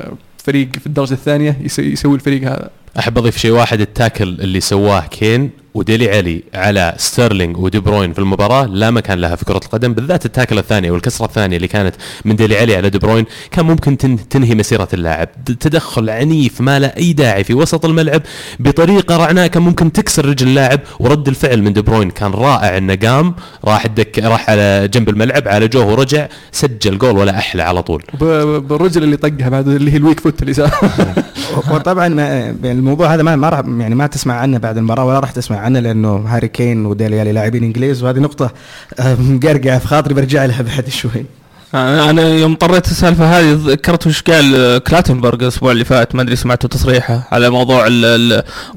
فريق 0.44 0.68
في 0.80 0.88
الدرجة 0.88 1.14
الثانية 1.14 1.58
يس- 1.62 1.80
يسوي 1.80 2.16
الفريق 2.16 2.42
هذا. 2.44 2.70
احب 3.00 3.18
اضيف 3.18 3.38
شيء 3.38 3.52
واحد 3.52 3.82
ال 3.82 3.88
tackle 3.88 4.24
اللي 4.24 4.60
سواه 4.60 5.00
كين 5.12 5.50
وديلي 5.74 6.18
علي 6.18 6.44
على 6.54 6.94
ستيرلينج 6.98 7.58
ودي 7.58 7.80
بروين 7.80 8.14
في 8.14 8.20
المباراة 8.20 8.66
لا 8.66 8.92
مكان 8.92 9.20
لها 9.20 9.36
في 9.36 9.46
كرة 9.46 9.58
القدم 9.66 9.94
بالذات 9.94 10.26
ال 10.26 10.30
tackle 10.30 10.58
الثانية 10.58 10.92
والكسره 10.92 11.26
الثانية 11.26 11.56
اللي 11.58 11.68
كانت 11.68 11.96
من 12.26 12.36
ديلي 12.36 12.58
علي 12.58 12.76
على 12.76 12.90
دي 12.90 12.98
بروين 13.00 13.26
كان 13.52 13.66
ممكن 13.66 13.98
تن- 13.98 14.30
تنهي 14.30 14.56
مسيرة 14.56 14.88
اللاعب. 14.94 15.30
تدخل 15.60 16.10
عنيف 16.10 16.62
ما 16.62 16.80
له 16.80 16.88
أي 16.88 17.14
داعي 17.14 17.44
في 17.44 17.54
وسط 17.54 17.86
الملعب. 17.86 18.22
بطريقة 18.60 19.18
رعناء 19.18 19.48
كان 19.48 19.64
ممكن 19.64 19.92
تكسر 19.92 20.26
رجل 20.26 20.48
اللاعب 20.48 20.80
ورد 21.00 21.28
الفعل 21.28 21.62
من 21.62 21.74
دي 21.74 21.82
بروين. 21.82 22.10
كان 22.12 22.32
رائع 22.32 22.78
انه 22.78 22.96
قام 22.96 23.36
راح 23.66 23.86
الدكة 23.86 24.20
راح 24.20 24.50
على 24.50 24.88
جنب 24.94 25.10
الملعب 25.10 25.48
عالجوه 25.48 25.86
ورجع 25.86 26.28
سجل 26.52 26.98
جول 26.98 27.18
ولا 27.18 27.38
أحلى 27.38 27.64
على 27.64 27.84
طول. 27.84 28.04
بالرجل 28.20 29.04
اللي 29.04 29.18
طقها 29.18 29.50
بعد 29.50 29.68
اللي 29.68 29.92
هي 29.92 29.98
ال 29.98 30.02
weak 30.02 30.20
foot 30.20 30.42
اللي 30.42 30.54
صار. 30.54 30.72
وطبعا 31.72 32.08
ما 32.08 32.50
الموضوع 32.64 33.14
هذا 33.14 33.24
ما 33.24 33.36
ما 33.36 33.50
راح 33.50 33.60
يعني 33.60 33.96
ما 33.96 34.08
تسمع 34.08 34.34
عنه 34.34 34.58
بعد 34.58 34.78
المباراة 34.78 35.06
ولا 35.06 35.20
راح 35.20 35.32
تسمع 35.32 35.60
عنه 35.64 35.80
لأنه 35.80 36.16
هاري 36.16 36.48
كين 36.48 36.86
وديلي 36.86 37.32
لاعبين 37.32 37.64
إنجليز 37.64 38.04
وهذه 38.04 38.20
نقطة 38.20 38.52
آه، 39.00 39.16
مقرقعة 39.16 39.80
في 39.80 39.88
خاطري 39.88 40.14
برجع 40.14 40.46
لها 40.46 40.62
بعد 40.62 40.90
شوي. 40.90 41.26
أنا 41.74 42.10
أنا 42.10 42.22
يوم 42.22 42.56
طريت 42.56 42.88
السالفة 42.88 43.40
هذه 43.40 43.60
ذكرت 43.66 44.08
وش 44.08 44.22
قال 44.22 44.56
آه، 44.56 44.78
كلاتنبرغ 44.78 45.42
الأسبوع 45.42 45.72
اللي 45.72 45.86
فات 45.86 46.16
ما 46.16 46.22
أدري 46.22 46.36
سمعتوا 46.36 46.70
تصريحه 46.70 47.28
على 47.32 47.50
موضوع 47.50 47.88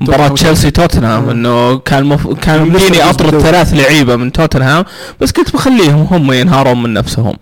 مباراة. 0.01 0.29
تشيلسي 0.29 0.71
توتنهام. 0.71 1.31
إنه 1.31 1.79
كان 1.79 2.05
مف... 2.05 2.27
كان 2.27 2.73
لسه 2.73 3.11
أطرد. 3.11 3.39
ثلاث 3.39 3.75
لعيبة 3.75 4.17
من 4.17 4.33
توتنهام 4.33 4.85
بس 5.21 5.33
كنت 5.33 5.53
بخليهم 5.53 6.07
هم 6.11 6.33
ينهارون 6.33 6.83
من 6.83 6.93
نفسهم 6.95 7.37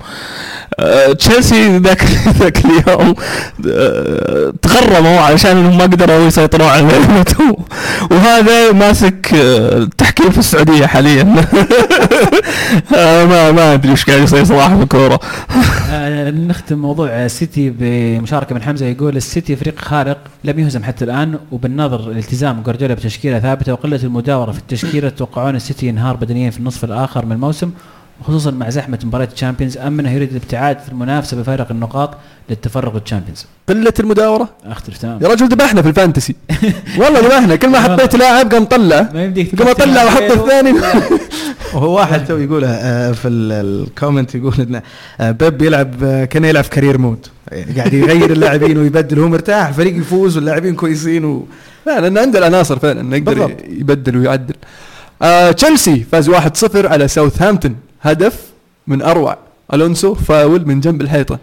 آه، 0.78 1.12
تشيلسي 1.12 1.78
ذاك 1.78 2.04
ذاك 2.40 2.64
اليوم 2.64 3.14
آه، 3.68 4.52
تغرموا 4.62 5.20
علشان 5.20 5.56
إنهم 5.56 5.78
ما 5.78 5.84
قدروا 5.84 6.26
يسيطرون 6.26 6.68
على 6.68 6.82
لعبتهم 6.82 7.56
وهذا 8.10 8.72
ماسك 8.72 9.30
آه، 9.34 9.76
التحكيم 9.78 10.30
في 10.30 10.38
السعودية 10.38 10.86
حاليا 10.86 11.22
آه، 12.96 13.24
ما 13.24 13.52
ما 13.52 13.74
أدري 13.74 13.90
إيش 13.90 14.04
قاعد 14.04 14.22
يصير 14.22 14.44
صراحة 14.44 14.76
في 14.76 14.82
الكورة 14.82 15.14
آه، 15.14 15.20
نختم 16.48 16.78
موضوع 16.78 17.08
السيتي 17.24 17.70
بمشاركة 17.78 18.54
من 18.54 18.62
حمزة. 18.62 18.86
يقول 18.86 19.16
السيتي 19.16 19.56
فريق 19.56 19.78
خارق 19.78 20.18
لم 20.44 20.58
يهزم 20.58 20.84
حتى 20.84 21.04
الآن 21.04 21.38
وبالنظر 21.52 22.10
الالتزام 22.10 22.62
جوارديولا 22.62 22.94
بتشكيلة 22.94 23.38
ثابتة 23.38 23.72
وقلة 23.72 24.00
المداورة 24.04 24.52
في 24.52 24.58
التشكيلة 24.58 25.08
تتوقعون 25.08 25.56
السيتي 25.56 25.86
ينهار 25.86 26.16
بدنيا 26.16 26.50
في 26.50 26.58
النصف 26.58 26.84
الآخر 26.84 27.26
من 27.26 27.32
الموسم. 27.32 27.70
خصوصا 28.22 28.50
مع 28.50 28.70
زحمة 28.70 28.98
مباريات 29.04 29.32
الشامبيونز 29.32 29.78
ام 29.78 30.00
انه 30.00 30.12
يريد 30.12 30.30
الابتعاد 30.30 30.78
في 30.78 30.88
المنافسة 30.88 31.36
بفارق 31.36 31.66
النقاط 31.70 32.10
للتفرغ 32.50 32.98
للشامبيونز 32.98 33.46
قلة 33.68 33.92
المداورة؟ 34.00 34.48
اختلف 34.64 34.98
تمام 34.98 35.18
يا 35.22 35.28
رجل 35.28 35.48
ذبحنا 35.48 35.82
في 35.82 35.88
الفانتسي. 35.88 36.34
والله 37.00 37.20
ذبحنا 37.20 37.56
كل 37.56 37.68
ما 37.68 37.80
حطيت 37.80 38.16
لاعب 38.16 38.52
قام 38.54 38.64
طلع. 38.64 39.08
ما 39.14 39.24
يمديك 39.24 39.54
قام 39.62 39.68
اطلع 39.68 40.04
واحط 40.04 40.22
الثاني. 40.22 40.72
وهو 41.74 41.96
واحد 41.96 42.24
تو 42.26 42.36
يقولها 42.36 42.80
آه، 43.08 43.12
في 43.12 43.28
ال- 43.28 43.52
ال 43.52 43.62
comment 43.62 44.34
يقول 44.34 44.54
إن 44.58 44.82
آه، 45.20 45.30
بيب 45.30 45.62
يلعب 45.62 46.04
آه، 46.04 46.24
كانه 46.24 46.48
يلعب 46.48 46.64
في 46.64 46.70
career 46.70 46.98
mode 46.98 47.26
يعني 47.52 47.72
قاعد 47.76 47.92
يغير 47.94 48.32
اللاعبين 48.32 48.78
ويبدل 48.78 49.18
وهو 49.18 49.28
مرتاح 49.28 49.68
الفريق 49.68 49.96
يفوز 49.96 50.36
واللاعبين 50.36 50.74
كويسين 50.74 51.24
و... 51.24 51.46
لا 51.86 52.00
لأن 52.00 52.18
عنده 52.18 52.38
العناصر 52.38 52.78
فعلا 52.78 53.00
إنه 53.00 53.16
يقدر. 53.16 53.56
يبدل 53.68 54.16
ويعدل. 54.16 54.54
آه 55.22 55.50
تشيلسي 55.50 56.04
فاز 56.12 56.30
1-0 56.30 56.36
على 56.74 57.08
ساوثهامبتون 57.08 57.76
هدف 58.04 58.34
من 58.86 59.02
أروع 59.02 59.38
ألونسو 59.74 60.14
فاول 60.14 60.66
من 60.68 60.80
جنب 60.80 61.02
الحيطة. 61.02 61.38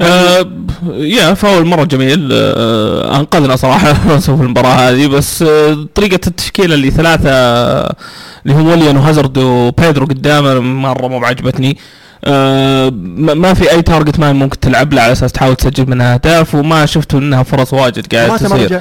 آه 0.00 0.50
يا 0.90 1.34
فاول 1.34 1.66
مرة 1.66 1.84
جميل. 1.84 2.28
آه 2.32 3.16
أنقذنا 3.20 3.56
صراحة 3.56 3.92
في 4.18 4.28
المباراة 4.28 4.68
هذه. 4.90 5.06
بس 5.06 5.42
آه 5.42 5.86
طريقة 5.94 6.20
التشكيلة 6.26 6.74
اللي 6.74 6.90
ثلاثة 6.90 7.30
اللي 7.30 8.54
هم 8.54 8.66
وليان 8.66 8.96
وهازارد 8.96 9.38
وبيدرو 9.38 10.06
قدامه 10.06 10.60
مرة 10.60 11.08
مو 11.08 11.20
بعاجبتني. 11.20 11.78
آه 12.24 12.90
ما 13.16 13.54
في 13.54 13.70
أي 13.70 13.82
target 13.82 14.18
man 14.18 14.36
ممكن 14.36 14.60
تلعب 14.60 14.92
له 14.92 15.02
على 15.02 15.12
أساس 15.12 15.32
تحاول 15.32 15.56
تسجل 15.56 15.90
منها 15.90 16.14
أهداف 16.14 16.54
وما 16.54 16.86
شفت 16.86 17.14
إنها 17.14 17.42
فرص 17.42 17.72
واجد 17.74 18.14
قاعد 18.14 18.28
موراتا 18.30 18.48
ما 18.48 18.54
تصير. 18.56 18.64
رجع. 18.64 18.80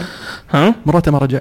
ها؟ 0.52 0.76
موراتا 0.86 1.12
ما 1.12 1.18
رجع. 1.18 1.40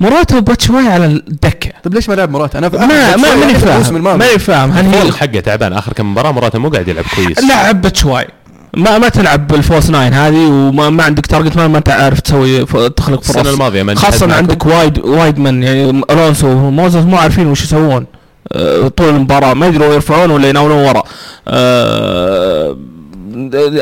موراتا 0.00 0.38
باتشواي 0.38 0.86
على 0.88 1.06
الدكة. 1.06 1.59
طيب 1.84 1.94
ليش 1.94 2.08
ما 2.08 2.14
لعب 2.14 2.30
موراتا؟ 2.30 2.58
أنا 2.58 2.68
ما 2.68 3.16
ما 3.16 3.34
ماني 3.36 3.54
فاهم. 3.54 4.18
ماني 4.18 4.38
فاهم. 4.38 4.70
هل 4.70 5.14
حقه 5.14 5.40
تعبان. 5.40 5.72
آخر 5.72 5.92
كم 5.92 6.12
مباراة 6.12 6.32
مراته 6.32 6.58
مو 6.58 6.68
قاعد 6.68 6.88
يلعب 6.88 7.04
كويس. 7.16 7.44
لعب 7.44 7.82
باتشواي 7.82 8.28
ما 8.76 8.98
ما 8.98 9.08
تلعب 9.08 9.46
بالفوس 9.48 9.90
ناين 9.90 10.14
هذه 10.14 10.46
وما 10.46 10.90
ما 10.90 11.02
عندك 11.02 11.26
تارجت 11.26 11.56
مان 11.56 11.70
ما 11.70 11.78
انت 11.78 11.88
عارف 11.88 12.20
تسوي 12.20 12.64
تخلق 12.90 13.22
فرص. 13.22 13.36
السنة 13.36 13.50
الماضية 13.50 13.82
ما 13.82 13.94
خاصة 13.94 14.24
انتهت 14.26 14.38
عندك 14.38 14.66
وايد 14.66 14.98
وايد 14.98 15.38
من 15.38 15.62
يعني 15.62 16.02
الونسو 16.10 16.46
وموزس 16.46 17.02
مو 17.02 17.16
عارفين 17.16 17.46
وش 17.46 17.62
يسوون. 17.64 18.06
آه، 18.52 18.88
طول 18.88 19.08
المباراة. 19.08 19.54
ما 19.54 19.66
يدروا 19.66 19.94
يرفعون 19.94 20.30
ولا 20.30 20.48
يناولون 20.48 20.78
ورا. 20.84 21.02
آه، 21.48 22.76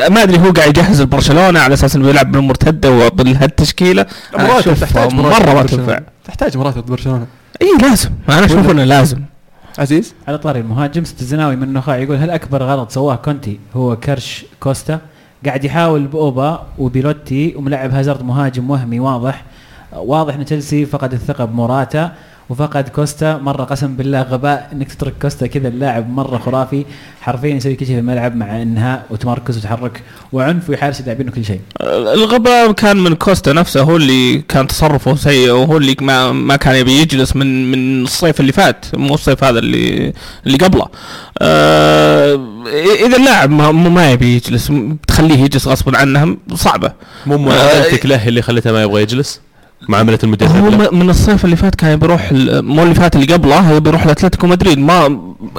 ما 0.09 0.23
أدري 0.23 0.39
هو 0.39 0.51
قاعد 0.51 0.77
يجهز 0.77 1.01
البرشلونة 1.01 1.59
على 1.59 1.73
أساس 1.73 1.95
إنه 1.95 2.05
بيلعب 2.05 2.31
أنا 4.35 4.47
مراته 4.47 4.59
أشوف 4.59 4.79
تحتاج 4.79 5.13
مرة 5.13 5.53
ما. 5.53 5.63
تنفع. 5.63 5.99
تحتاج 6.25 6.57
مراته 6.57 6.81
برشلونه 6.81 7.25
اي 7.61 7.77
لازم. 7.81 8.09
أنا 8.29 8.45
أشوف 8.45 8.71
إنه 8.71 8.83
لازم. 8.83 9.21
عزيز؟ 9.79 10.13
على 10.27 10.37
طاري 10.37 10.59
المهاجم 10.59 11.03
ست 11.03 11.21
الزناوي 11.21 11.55
من 11.55 11.63
النخاع 11.63 11.97
يقول 11.97 12.17
هل 12.17 12.29
أكبر 12.29 12.63
غلط 12.63 12.91
سواه 12.91 13.15
كونتي؟ 13.15 13.59
هو 13.75 13.95
كرش 13.95 14.45
كوستا. 14.59 14.99
قاعد 15.45 15.63
يحاول 15.63 16.07
بأوبا 16.07 16.67
وبيلوتي 16.77 17.55
وملعب 17.55 17.91
هازارد 17.91 18.23
مهاجم 18.23 18.69
وهمي 18.69 18.99
واضح. 18.99 19.43
واضح 19.93 20.33
إن 20.33 20.45
تشيلسي 20.45 20.85
فقد 20.85 21.13
الثقة 21.13 21.45
بموراتا. 21.45 22.13
وفقد 22.49 22.89
كوستا 22.89 23.37
مرة 23.37 23.63
قسم 23.63 23.95
بالله 23.95 24.21
غباء 24.21 24.69
إنك 24.73 24.93
تترك 24.93 25.13
كوستا 25.21 25.47
كذا 25.47 25.67
اللاعب 25.67 26.09
مرة 26.09 26.37
خرافي. 26.37 26.85
حرفيا 27.21 27.55
يسوي 27.55 27.75
كل 27.75 27.85
شيء 27.85 27.95
في 27.95 28.01
الملعب 28.01 28.35
مع 28.35 28.61
انهاء 28.61 29.05
وتمركز 29.09 29.57
وتحرك 29.57 30.03
وعنف 30.31 30.69
ويحارس 30.69 30.99
اللاعبين 30.99 31.27
وكل 31.29 31.45
شيء. 31.45 31.59
آه، 31.81 32.13
الغباء 32.13 32.71
كان 32.71 32.97
من 32.97 33.15
كوستا 33.15 33.53
نفسه 33.53 33.81
هو 33.81 33.95
اللي 33.95 34.41
كان 34.41 34.67
تصرفه 34.67 35.15
سيء 35.15 35.51
وهو 35.51 35.77
اللي 35.77 35.95
ما 36.01 36.31
ما 36.31 36.55
كان 36.55 36.75
يبي 36.75 37.01
يجلس 37.01 37.35
من 37.35 37.71
من 37.71 38.03
الصيف 38.03 38.39
اللي 38.39 38.51
فات. 38.51 38.85
مو 38.93 39.13
الصيف 39.13 39.43
هذا 39.43 39.59
اللي 39.59 40.13
اللي 40.45 40.57
قبله. 40.57 40.87
آه 41.41 42.39
إذا 43.05 43.17
اللاعب 43.17 43.49
ما, 43.49 43.71
ما 43.71 44.11
يبي 44.11 44.35
يجلس 44.35 44.71
تخليه 45.07 45.39
يجلس 45.43 45.67
غصبا 45.67 45.97
عنه 45.97 46.37
صعبة. 46.53 46.93
مو 47.25 47.35
آه، 47.35 47.37
معاملتك 47.37 48.05
له 48.05 48.27
اللي 48.27 48.41
خلته 48.41 48.71
ما 48.71 48.83
يبغى 48.83 49.01
يجلس؟ 49.01 49.41
معامله 49.87 50.19
المدرب 50.23 50.49
هو 50.49 50.91
من 50.91 51.09
الصيف 51.09 51.45
اللي 51.45 51.55
فات 51.55 51.75
كان 51.75 51.95
بيروح 51.95 52.29
مو 52.31 52.83
اللي 52.83 52.95
فات 52.95 53.15
اللي 53.15 53.33
قبله 53.33 53.71
يبي 53.71 53.89
يروح 53.89 54.05
لأتلتيكو 54.05 54.47
مدريد. 54.47 54.77
ما 54.77 55.07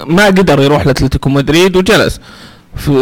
ما 0.06 0.26
قدر 0.26 0.60
يروح 0.60 0.86
لأتلتيكو 0.86 1.30
مدريد 1.30 1.76
وجلس. 1.76 2.20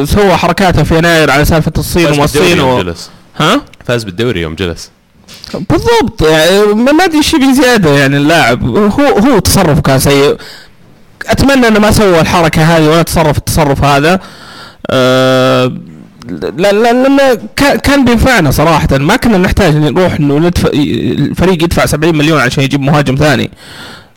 سوى 0.05 0.37
حركاته 0.37 0.83
في 0.83 0.99
يناير 0.99 1.31
على 1.31 1.45
سالفة 1.45 1.73
الصين 1.79 2.13
وما 2.13 2.25
الصين 2.25 2.61
و... 2.61 2.83
جلس. 2.83 3.11
ها؟ 3.37 3.61
فاز 3.85 4.05
بالدوري 4.05 4.41
يوم 4.41 4.55
جلس. 4.55 4.91
بالضبط 5.55 6.23
يعني 6.23 6.75
ما 6.75 7.05
أدري 7.05 7.19
إيش 7.19 7.37
زيادة 7.37 7.91
يعني 7.91 8.17
اللاعب. 8.17 8.77
هو 8.77 9.07
هو 9.07 9.39
تصرفه 9.39 9.81
كان 9.81 9.99
سيء. 9.99 10.37
أتمنى 11.27 11.69
إنه 11.69 11.81
ما 11.81 11.91
سوى 11.91 12.21
الحركة 12.21 12.63
هذه 12.63 12.89
ولا 12.89 13.03
تصرف 13.03 13.39
التصرف 13.39 13.85
هذا. 13.85 14.21
أه 14.91 15.73
لا 16.31 16.73
لا 16.73 16.73
لأن 16.93 17.19
كان- 17.57 17.77
كان 17.79 18.05
بينفعنا 18.05 18.51
صراحة. 18.51 18.99
ما 18.99 19.17
كنا 19.17 19.39
نحتاج 19.39 19.77
نروح 19.77 20.15
إنه 20.15 20.39
ندفع 20.39 20.69
الفريق 20.75 21.65
يدفع 21.65 21.87
70 21.87 22.17
مليون 22.19 22.41
عشان 22.41 22.65
يجيب 22.65 22.81
مهاجم 22.81 23.15
ثاني. 23.15 23.51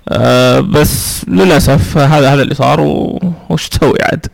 أه 0.09 0.59
بس 0.59 1.25
للأسف 1.27 1.97
هذا 1.97 2.33
هذا 2.33 2.41
اللي 2.41 2.55
صار 2.55 2.79
وش 3.49 3.69
تسوي 3.69 3.97
عاد؟ 4.01 4.25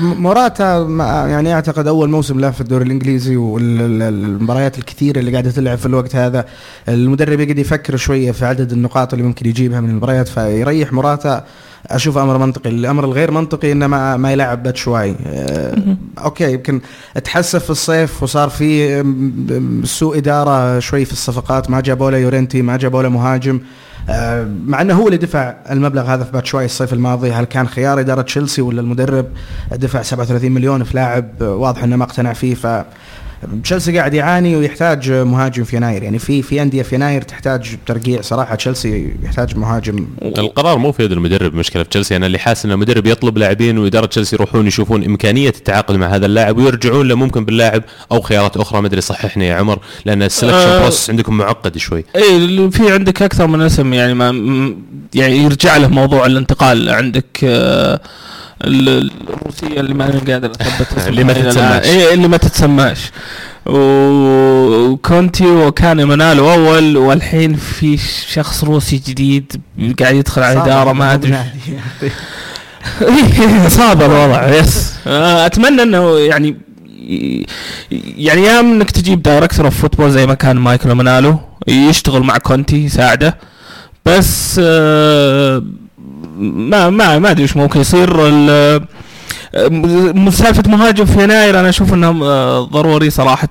م- 0.00 0.22
موراتا 0.22 0.86
يعني 1.30 1.54
أعتقد 1.54 1.86
أول 1.86 2.10
موسم 2.10 2.40
له 2.40 2.50
في 2.50 2.60
الدوري 2.60 2.84
الإنجليزي 2.84 3.36
والمباريات 3.36 4.78
الكثيرة 4.78 5.18
اللي 5.18 5.32
قاعدة 5.32 5.50
تلعب 5.50 5.78
في 5.78 5.86
الوقت 5.86 6.16
هذا. 6.16 6.44
المدرب 6.88 7.40
يقعد 7.40 7.58
يفكر 7.58 7.96
شوية 7.96 8.32
في 8.32 8.44
عدد 8.46 8.72
النقاط 8.72 9.12
اللي 9.12 9.24
ممكن 9.26 9.48
يجيبها 9.48 9.80
من 9.80 9.90
المباريات 9.90 10.28
فيريح 10.28 10.92
موراتا 10.92 11.44
أشوف 11.86 12.18
أمر 12.18 12.38
منطقي 12.38 12.70
الأمر 12.70 13.04
الغير 13.04 13.30
منطقي 13.30 13.72
إنه 13.72 13.86
ما, 13.86 14.16
ما 14.16 14.32
يلعب 14.32 14.62
باتشواي. 14.62 15.16
آه، 15.26 15.74
أوكي 16.18 16.52
يمكن 16.52 16.80
تحسف 17.24 17.64
في 17.64 17.70
الصيف 17.70 18.22
وصار 18.22 18.48
في 18.48 19.02
سوء 19.84 20.18
إدارة 20.18 20.78
شوي 20.78 21.04
في 21.04 21.12
الصفقات. 21.12 21.70
ما 21.70 21.80
جابوا 21.80 22.10
له 22.10 22.18
يورنتي 22.18 22.62
ما 22.62 22.76
جابوا 22.76 23.02
له 23.02 23.08
مهاجم. 23.08 23.56
آه، 23.56 23.60
مع 24.66 24.80
إنه 24.80 24.94
هو 24.94 25.06
اللي 25.06 25.16
دفع 25.18 25.54
المبلغ 25.70 26.02
هذا 26.02 26.24
في 26.24 26.32
باتشواي 26.32 26.64
الصيف 26.64 26.92
الماضي 26.92 27.32
هل 27.32 27.44
كان 27.44 27.68
خيار 27.68 28.00
إدارة 28.00 28.22
تشيلسي 28.22 28.62
ولا 28.62 28.80
المدرب؟ 28.80 29.26
دفع 29.72 30.02
37 30.02 30.52
مليون 30.52 30.84
في 30.84 30.96
لاعب 30.96 31.28
واضح 31.40 31.82
إنه 31.82 31.96
ما 31.96 32.04
اقتنع 32.04 32.32
فيه 32.32 32.54
ف 32.54 32.66
تشيلسي 33.64 33.98
قاعد 33.98 34.14
يعاني 34.14 34.56
ويحتاج 34.56 35.12
مهاجم 35.12 35.64
في 35.64 35.76
يناير. 35.76 36.02
يعني 36.02 36.18
في 36.18 36.42
في 36.42 36.62
أندية 36.62 36.82
في 36.82 36.94
يناير 36.94 37.22
تحتاج 37.22 37.76
ترقيع 37.86 38.20
صراحة. 38.20 38.54
تشيلسي 38.54 39.14
يحتاج 39.22 39.56
مهاجم. 39.56 40.06
القرار 40.22 40.78
مو 40.78 40.92
في 40.92 41.04
يد 41.04 41.12
المدرب 41.12 41.54
مشكلة 41.54 41.82
في 41.82 41.88
تشيلسي. 41.88 42.16
أنا 42.16 42.26
اللي 42.26 42.38
حاسس 42.38 42.64
إن 42.64 42.72
المدرب 42.72 43.06
يطلب 43.06 43.38
لاعبين 43.38 43.78
وإدارة 43.78 44.06
تشيلسي 44.06 44.36
يروحون 44.36 44.66
يشوفون 44.66 45.04
إمكانية 45.04 45.48
التعاقد 45.48 45.96
مع 45.96 46.06
هذا 46.06 46.26
اللاعب 46.26 46.58
ويرجعون 46.58 47.08
له 47.08 47.14
ممكن 47.14 47.44
باللاعب 47.44 47.82
أو 48.12 48.20
خيارات 48.20 48.56
أخرى. 48.56 48.80
ما 48.80 48.86
أدري 48.86 49.00
صححني 49.00 49.46
يا 49.46 49.54
عمر 49.54 49.78
لأن 50.04 50.22
السلكشن 50.22 50.68
آه. 50.68 50.80
بروسس 50.80 51.10
عندكم 51.10 51.36
معقد 51.36 51.78
شوي. 51.78 52.04
اي 52.16 52.70
في 52.70 52.92
عندك 52.92 53.22
أكثر 53.22 53.46
من 53.46 53.60
اسم 53.60 53.92
يعني 53.92 54.14
ما 54.14 54.28
يعني 55.14 55.36
يرجع 55.36 55.76
له 55.76 55.88
موضوع 55.88 56.26
الانتقال. 56.26 56.88
عندك 56.90 57.40
آه، 57.44 58.00
الروسية 58.64 59.80
اللي 59.80 59.94
ما 59.94 60.04
أنا 60.04 60.18
قادر 60.18 60.50
اثبت 60.50 61.08
اللي 61.08 61.24
ما. 61.24 61.32
تتسماش. 61.32 61.84
اي 61.86 62.14
اللي 62.14 62.28
ما 62.28 62.36
تتسماش 62.36 62.98
وكونتي 63.66 65.46
وكان 65.46 66.08
منالو 66.08 66.52
أول 66.52 66.96
والحين 66.96 67.54
في 67.56 67.96
شخص 68.32 68.64
روسي 68.64 68.96
جديد 69.08 69.52
قاعد 70.00 70.14
يدخل 70.14 70.42
على 70.42 70.52
الاداره 70.52 70.92
ما 70.92 71.14
أدري. 71.14 71.38
صعب 73.68 74.02
الوضع 74.02 74.48
يس. 74.58 74.92
آه، 75.06 75.46
أتمنى 75.46 75.82
إنه 75.82 76.18
يعني 76.18 76.56
يعني 78.16 78.42
يا 78.42 78.60
إنك 78.60 78.90
تجيب 78.90 79.22
director 79.22 79.64
of 79.64 79.80
football 79.80 80.10
زي 80.10 80.26
ما 80.26 80.34
كان 80.34 80.56
مايكل 80.56 80.94
منالو 80.94 81.38
يشتغل 81.68 82.22
مع 82.22 82.38
كونتي 82.38 82.84
يساعده. 82.84 83.36
بس 84.06 84.60
آه، 84.64 85.62
ما 86.40 86.90
ما 86.90 87.18
ما 87.18 87.30
أدري 87.30 87.42
إيش 87.42 87.56
ممكن 87.56 87.80
يصير. 87.80 88.28
ال- 88.28 88.84
سالفة 90.30 90.62
مهاجم 90.70 91.04
في 91.04 91.22
يناير 91.22 91.60
أنا 91.60 91.68
أشوف 91.68 91.94
انه 91.94 92.24
آه، 92.24 92.60
ضروري 92.64 93.10
صراحة. 93.10 93.48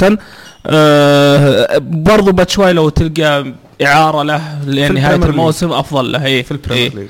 آه، 0.68 1.78
برضو 1.82 2.32
باتشواي 2.32 2.74
لو 2.74 2.90
تلقى 2.90 3.46
إعارة 3.86 4.24
له 4.24 4.42
لنهاية 4.66 4.88
ال 5.16 5.17
Premier. 5.17 5.30
الموسم 5.30 5.72
أفضل 5.72 6.12
له 6.12 6.26
اي 6.26 6.44
في 6.44 6.52
ال 6.52 6.57
Premier 6.57 6.96
League. 6.96 7.08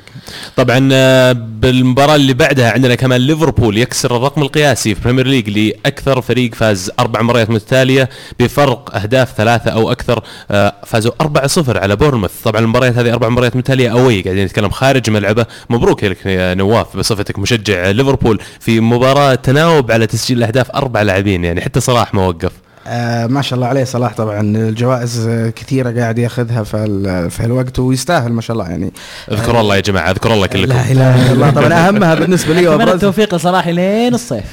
طبعا 0.55 0.89
آه، 0.93 1.31
بالمباراة 1.31 2.15
اللي 2.15 2.33
بعدها 2.33 2.71
عندنا 2.71 2.95
كمان 2.95 3.21
ليفربول 3.21 3.77
يكسر 3.77 4.15
الرقم 4.15 4.41
القياسي 4.41 4.95
في 4.95 5.01
Premier 5.01 5.27
League 5.27 5.49
لأكثر 5.49 6.21
فريق 6.21 6.55
فاز 6.55 6.91
أربع 6.99 7.21
مباريات 7.21 7.49
متتالية 7.49 8.09
بفرق 8.39 8.95
أهداف 8.95 9.33
ثلاثة 9.37 9.71
أو 9.71 9.91
أكثر 9.91 10.23
آه، 10.51 10.73
فازوا 10.85 11.11
4-0 11.21 11.77
على 11.77 11.95
بورنموث. 11.95 12.41
طبعا 12.43 12.61
المباريات 12.61 12.97
هذه 12.97 13.13
أربع 13.13 13.29
مباريات 13.29 13.55
متتالية 13.55 13.91
أوي 13.91 14.21
قاعدين 14.21 14.45
نتكلم 14.45 14.69
خارج 14.69 15.09
ملعبه. 15.09 15.45
مبروك 15.69 16.03
لك 16.03 16.25
يا 16.25 16.53
نواف 16.53 16.97
بصفتك 16.97 17.39
مشجع 17.39 17.89
ليفربول 17.89 18.39
في 18.59 18.79
مباراة 18.79 19.35
تناوب 19.35 19.91
على 19.91 20.07
تسجيل 20.07 20.37
الأهداف 20.37 20.71
أربع 20.71 21.01
لاعبين 21.01 21.43
يعني 21.45 21.61
حتى 21.61 21.79
صلاح 21.79 22.13
ما 22.13 22.27
وقف. 22.27 22.51
آه 22.89 23.27
ما 23.27 23.41
شاء 23.41 23.57
الله 23.57 23.67
عليه 23.67 23.83
صلاح. 23.83 24.13
طبعا 24.13 24.41
الجوائز 24.41 25.27
آه، 25.27 25.49
كثيرة 25.49 25.99
قاعد 26.01 26.17
ياخذها 26.17 26.63
في 26.63 27.29
في 27.29 27.45
الوقت 27.45 27.79
ويستاهل 27.79 28.31
ما 28.31 28.41
شاء 28.41 28.57
الله 28.57 28.69
يعني. 28.69 28.91
اذكروا 29.31 29.61
الله 29.61 29.75
يا 29.75 29.81
جماعة 29.81 30.11
اذكروا 30.11 30.35
الله 30.35 30.47
كلكم. 30.47 30.73
لا 30.73 30.91
إله 30.91 31.21
إلا 31.25 31.31
الله. 31.31 31.49
طبعا 31.51 31.73
أهمها 31.73 32.15
بالنسبة 32.15 32.53
لي 32.53 32.67
وابرز 32.67 32.89
التوفيق 32.89 33.35
لصلاح 33.35 33.67
لين 33.67 34.13
الصيف. 34.13 34.43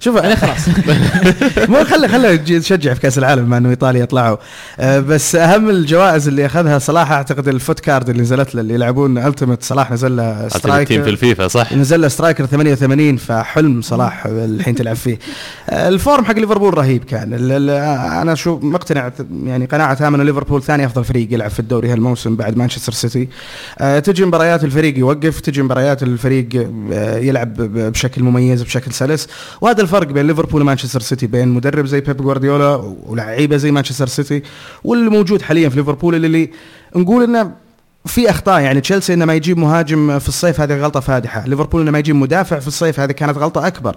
شوف 0.00 0.16
يعني 0.16 0.36
خلاص. 0.36 0.68
مو 1.70 1.84
خلي 1.84 2.08
خلي 2.08 2.38
تجي 2.38 2.60
تشجع 2.60 2.94
في 2.94 3.00
كأس 3.00 3.18
العالم 3.18 3.44
مع 3.44 3.56
إنه 3.56 3.70
إيطاليا 3.70 4.02
يطلعوا 4.02 4.36
آه، 4.80 5.00
بس 5.00 5.34
أهم 5.36 5.70
الجوائز 5.70 6.28
اللي 6.28 6.46
أخذها 6.46 6.78
صلاح 6.78 7.12
أعتقد 7.12 7.48
الفوت 7.48 7.80
كارد 7.80 8.08
اللي 8.08 8.22
نزلت 8.22 8.54
له 8.54 8.60
اللي 8.60 8.74
يلعبون 8.74 9.18
التيمت 9.18 9.62
صلاح 9.62 9.90
نزل 9.92 10.16
له 10.16 10.30
التيم 10.32 10.48
في 10.48 10.58
سترايكر 10.58 11.08
الفيفا 11.08 11.48
صح؟ 11.48 11.72
نزل 11.72 12.00
له 12.00 12.08
سترايكر 12.08 12.46
88 12.46 13.16
فحلم 13.16 13.82
صلاح 13.82 14.26
الحين 14.26 14.74
تلعب 14.74 14.96
فيه. 14.96 15.18
آه، 15.70 15.88
الفورم 15.88 16.24
حق 16.24 16.34
ليفربول 16.38 16.78
رهيب 16.78 17.04
كان. 17.04 17.34
ال- 17.34 17.52
ال- 17.52 17.70
أنا 18.20 18.34
شو 18.34 18.58
مقتنع 18.62 19.12
يعني 19.44 19.64
قناعة 19.66 19.94
تامه 19.94 20.16
ان 20.16 20.22
ليفربول 20.22 20.62
ثاني 20.62 20.86
أفضل 20.86 21.04
فريق 21.04 21.32
يلعب 21.32 21.50
في 21.50 21.60
الدوري 21.60 21.92
هالموسم 21.92 22.36
بعد 22.36 22.56
مانشستر 22.56 22.92
سيتي. 22.92 23.28
آه، 23.78 23.98
تجي 23.98 24.24
مباريات 24.24 24.64
الفريق 24.64 24.98
يوقف 24.98 25.40
تجي 25.40 25.62
مباريات 25.62 26.02
الفريق 26.02 26.48
آه، 26.92 27.18
يلعب 27.18 27.54
بشكل 27.58 28.22
مميز 28.22 28.62
بشكل 28.62 28.92
سلس. 28.92 29.28
وهذا 29.60 29.82
الفرق 29.86 30.06
بين 30.06 30.26
ليفربول 30.26 30.62
ومانشستر 30.62 31.00
سيتي 31.00 31.26
بين 31.26 31.48
مدرب 31.48 31.86
زي 31.86 32.00
بيب 32.00 32.16
جوارديولا 32.16 32.94
ولعيبه 33.06 33.56
زي 33.56 33.70
مانشستر 33.70 34.06
سيتي 34.06 34.42
واللي 34.84 35.10
موجود 35.10 35.42
حاليا 35.42 35.68
في 35.68 35.76
ليفربول 35.76 36.14
اللي, 36.14 36.50
نقول 36.96 37.22
إنه 37.24 37.52
في 38.06 38.30
أخطاء. 38.30 38.60
يعني 38.60 38.80
تشيلسي 38.80 39.14
إنه 39.14 39.24
ما 39.24 39.34
يجيب 39.34 39.58
مهاجم 39.58 40.18
في 40.18 40.28
الصيف 40.28 40.60
هذه 40.60 40.76
غلطة 40.80 41.00
فادحة. 41.00 41.44
ليفربول 41.46 41.82
إنه 41.82 41.90
ما 41.90 41.98
يجيب 41.98 42.16
مدافع 42.16 42.58
في 42.58 42.68
الصيف 42.68 43.00
هذه 43.00 43.12
كانت 43.12 43.38
غلطة 43.38 43.66
أكبر. 43.66 43.96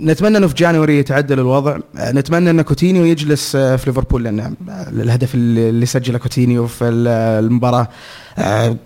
نتمنى 0.00 0.36
إنه 0.38 0.46
في 0.46 0.54
January 0.54 0.98
يتعدل 0.98 1.40
الوضع. 1.40 1.78
نتمنى 1.98 2.50
إن 2.50 2.62
كوتينيو 2.62 3.04
يجلس 3.04 3.56
في 3.56 3.82
ليفربول 3.86 4.24
لأن 4.24 4.54
الهدف 4.92 5.34
اللي 5.34 5.86
سجله 5.86 6.18
كوتينيو 6.18 6.66
في 6.66 6.84
ال- 6.84 7.44
المباراة 7.44 7.88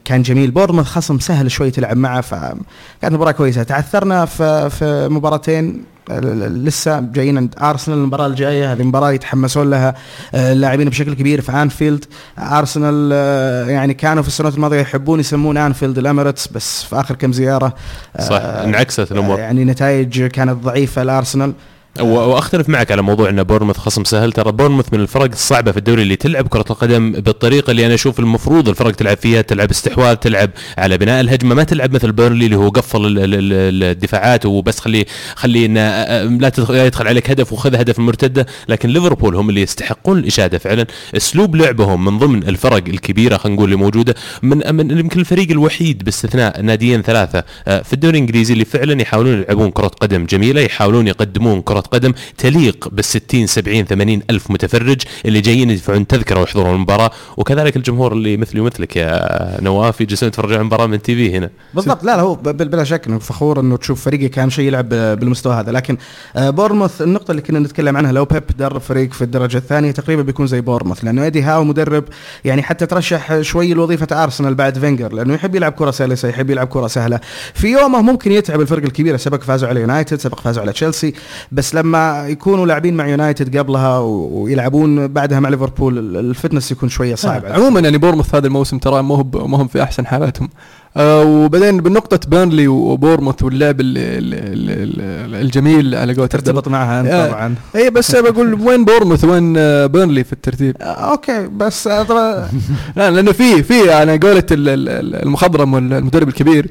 كان 0.05 0.23
جميل. 0.23 0.51
بورنموث 0.51 0.87
خصم 0.87 1.19
سهل 1.19 1.51
شوي 1.51 1.71
تلعب 1.71 1.97
معه 1.97 2.21
فكانت 2.21 3.15
مباراة 3.15 3.33
كويسة. 3.33 3.63
تعثرنا 3.63 4.25
في 4.25 4.71
في 4.71 5.09
مباراتين 5.11 5.85
آه، 6.11 6.21
لسه 6.49 7.01
جايين 7.01 7.37
عند 7.37 7.55
أرسنال 7.61 7.99
المباراة 7.99 8.27
الجاية. 8.27 8.73
هذه 8.73 8.83
مباراة 8.83 9.13
يتحمسون 9.13 9.71
لها 9.71 9.95
آه، 10.35 10.53
اللاعبين 10.53 10.89
بشكل 10.89 11.15
كبير 11.15 11.41
في 11.41 11.53
أنفيلد. 11.53 12.05
أرسنال 12.39 13.11
آه، 13.13 13.65
يعني 13.67 13.95
كانوا 13.95 14.23
في 14.23 14.29
السنوات 14.29 14.55
الماضية 14.55 14.81
يحبون 14.81 15.21
يسمون 15.21 15.57
أنفيلد 15.57 15.99
الأميريتس 15.99 16.49
بس 16.49 16.83
في 16.83 17.01
آخر 17.01 17.15
كم 17.15 17.33
زيارة 17.33 17.75
آه، 18.17 18.23
صح 18.23 18.41
انعكست 18.43 19.13
الأمور. 19.13 19.39
يعني 19.39 19.65
نتائج 19.65 20.27
كانت 20.27 20.65
ضعيفة 20.65 21.03
لأرسنال. 21.03 21.53
وأختلف 22.01 22.69
معك 22.69 22.93
على 22.93 23.03
موضوع 23.03 23.29
إن 23.29 23.43
بورنموث 23.43 23.77
خصم 23.77 24.05
سهل. 24.05 24.33
ترى 24.33 24.53
بورنموث 24.53 24.93
من 24.93 25.01
الفرق 25.01 25.25
الصعبة 25.33 25.73
في 25.73 25.79
الدوري 25.79 26.03
اللي 26.03 26.17
تلعب 26.17 26.49
كرة 26.49 26.65
القدم 26.71 27.13
بالطريقة 27.13 27.71
اللي 27.71 27.87
أنا 27.87 27.95
أشوف 27.95 28.19
المفروض 28.21 28.69
الفرق 28.69 28.91
تلعب 28.95 29.17
فيها. 29.17 29.43
تلعب 29.43 29.71
استحواذ 29.71 30.17
تلعب 30.17 30.51
على 30.79 30.99
بناء 30.99 31.21
الهجمة. 31.21 31.55
ما 31.55 31.65
تلعب 31.65 31.95
مثل 31.95 32.13
بيرنلي 32.13 32.45
اللي 32.45 32.57
هو 32.57 32.69
قفل 32.69 33.07
ال- 33.07 33.19
ال- 33.19 33.35
ال- 33.35 33.83
الدفاعات 33.85 34.47
وبس. 34.47 34.81
خلي 34.81 35.05
خلي 35.35 35.69
لا 35.69 36.87
يدخل 36.87 37.09
عليك 37.09 37.31
هدف 37.31 37.53
وخذ 37.53 37.75
هدف 37.75 37.99
المرتده 37.99 38.47
لكن 38.69 38.89
ليفربول 38.89 39.37
هم 39.37 39.49
اللي 39.49 39.61
يستحقون 39.63 40.19
الإشادة 40.19 40.59
فعلا. 40.59 40.87
أسلوب 41.17 41.57
لعبهم 41.57 42.05
من 42.05 42.19
ضمن 42.19 42.43
الفرق 42.49 42.77
الكبيرة 42.89 43.37
خلينا 43.37 43.57
نقول 43.57 43.65
اللي 43.73 43.77
موجودة 43.85 44.15
من 44.43 44.75
من 44.75 44.99
يمكن 44.99 45.21
الفريق 45.21 45.51
الوحيد 45.51 46.05
باستثناء 46.05 46.63
ناديين 46.63 47.03
ثلاثة 47.03 47.45
في 47.65 47.93
الدوري 47.93 48.19
الإنجليزي 48.19 48.53
اللي 48.55 48.65
فعلا 48.65 49.03
يحاولون 49.03 49.39
يلعبون 49.39 49.71
كرة 49.71 49.87
قدم 50.01 50.27
جميلة 50.27 50.61
يحاولون 50.61 51.09
يقدمون 51.09 51.63
كرة 51.63 51.78
قدم 51.87 52.13
تليق 52.39 52.89
بال 52.93 53.05
60 53.05 53.47
70 53.47 53.85
80 53.85 54.23
ألف 54.31 54.51
متفرج 54.51 55.03
اللي 55.27 55.41
جايين 55.41 55.71
يدفعون 55.71 56.07
تذكرة 56.07 56.41
ويحضرون 56.41 56.75
المباراة. 56.75 57.11
وكذلك 57.37 57.77
الجمهور 57.77 58.13
اللي 58.13 58.37
مثلي 58.37 58.61
ومثلك 58.61 58.97
يا 58.97 59.61
نواف 59.61 60.01
يجلسون 60.01 60.29
يتفرجون 60.29 60.53
على 60.53 60.61
المباراه 60.61 60.87
من 60.87 61.03
TV 61.03 61.37
هنا. 61.37 61.51
بالضبط. 61.75 62.05
لا 62.05 62.17
لا 62.17 62.23
هو 62.23 62.35
بلا 62.35 62.85
شك 62.85 63.07
إنه 63.07 63.19
فخور 63.19 63.61
إنه 63.61 63.77
تشوف 63.77 64.05
فريقك 64.05 64.39
اهم 64.39 64.51
شيء 64.51 64.65
يلعب 64.65 64.89
بالمستوى 64.89 65.55
هذا. 65.55 65.73
لكن 65.73 65.97
آه، 66.37 66.51
بورنموث 66.51 67.03
النقطة 67.03 67.31
اللي 67.31 67.43
كنا 67.43 67.59
نتكلم 67.59 67.97
عنها 67.97 68.13
لو 68.13 68.25
بيب 68.25 68.45
درب 68.59 68.81
فريق 68.81 69.13
في 69.13 69.23
الدرجة 69.23 69.57
الثانية 69.57 69.91
تقريبا 69.91 70.23
بيكون 70.23 70.47
زي 70.47 70.61
بورنموث 70.61 71.05
لأنه 71.05 71.25
إيدي 71.25 71.43
هاو 71.43 71.65
مدرب 71.65 72.05
يعني 72.45 72.63
حتى 72.63 72.87
ترشح 72.87 73.41
شوي 73.41 73.75
لوظيفة 73.75 74.25
أرسنال 74.25 74.55
بعد 74.55 74.79
فينجر 74.79 75.13
لأنه 75.13 75.35
يحب 75.35 75.55
يلعب 75.55 75.73
كرة 75.73 75.91
سلسه 75.91 76.29
يحب 76.29 76.51
يلعب 76.51 76.67
كرة 76.67 76.87
سهلة. 76.87 77.21
في 77.55 77.69
يومه 77.69 78.03
ممكن 78.03 78.33
يتعب 78.33 78.61
الفرق 78.61 78.83
الكبيرة 78.83 79.17
سبق 79.17 79.43
فازوا 79.43 79.69
على 79.69 79.81
يونايتد 79.81 80.21
سبق 80.21 80.41
فازوا 80.41 80.63
على 80.63 80.73
تشيلسي 80.73 81.15
بس 81.53 81.68
لما 81.75 82.29
يكونوا 82.29 82.67
لاعبين 82.67 82.95
مع 82.97 83.07
يونايتد 83.09 83.57
قبلها 83.59 83.99
ويلعبون 83.99 85.07
بعدها 85.07 85.41
مع 85.41 85.49
ليفربول 85.49 85.99
ال- 85.99 86.17
ال 86.17 86.24
fitness 86.24 86.73
يكون 86.73 86.89
شوية 86.89 87.15
صعب 87.15 87.45
على 87.47 87.55
عموما 87.55 87.81
يعني 87.81 87.99
بورموث 87.99 88.35
هذا 88.35 88.47
الموسم 88.47 88.79
ترى 88.79 89.03
ما 89.03 89.15
ب- 89.23 89.49
ما 89.49 89.63
هم 89.63 89.67
في 89.69 89.83
أحسن 89.83 90.07
حالاتهم. 90.07 90.49
آه 90.97 91.23
وبعدين 91.25 91.81
بنقطة 91.81 92.21
بيرنلي 92.31 92.69
وبورموث 92.69 93.43
واللعب 93.43 93.81
ال- 93.81 93.99
ال- 93.99 94.35
ال- 94.35 95.31
ال- 95.35 95.35
الجميل 95.45 95.95
على 95.95 96.03
قولة 96.13 96.13
الله. 96.15 96.27
ترتبط 96.27 96.69
معها 96.69 97.01
أنت 97.01 97.09
آه. 97.09 97.29
طبعا. 97.29 97.55
اي 97.77 97.91
بس 97.91 98.17
بقول 98.17 98.55
وين 98.55 98.85
بورموث 98.85 99.25
وين 99.25 99.55
آه، 99.59 99.87
بيرنلي 99.87 100.25
في 100.25 100.33
الترتيب؟ 100.33 100.77
آه، 100.81 100.85
أوكي 100.85 101.47
بس 101.47 101.87
آه، 101.87 102.03
طبعا 102.03 102.49
لا 102.97 103.11
لأنه 103.11 103.33
في 103.33 103.63
في 103.63 103.93
على 103.93 104.19
قولة 104.19 104.47
ال- 104.51 104.69
ال- 104.69 104.89
ال- 104.89 105.23
المخضرم 105.23 105.75
والمدرب 105.75 106.29
الكبير 106.29 106.71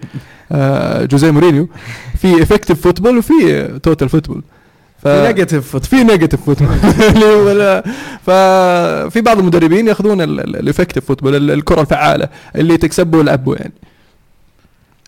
آه، 0.52 1.06
جوزيه 1.06 1.32
مورينيو. 1.32 1.70
في 2.18 2.43
effective 2.43 2.82
football 2.82 3.18
وفي 3.18 3.34
total 3.84 4.10
football 4.10 4.43
ف... 5.04 5.08
negative 5.08 5.72
foot 5.72 5.86
في 5.86 6.04
negative 6.04 6.41
football 6.45 6.72
ففي 8.26 9.22
بعض 9.22 9.39
المدربين 9.39 9.88
ياخذون 9.88 10.22
ال 10.22 10.30
effective 10.30 11.06
football 11.06 11.36
ال- 11.36 11.52
الكرة 11.52 11.82
الفعالة 11.82 12.30
اللي 12.56 12.78
تكسبه 12.78 13.18
والعبه 13.18 13.56
يعني. 13.56 13.74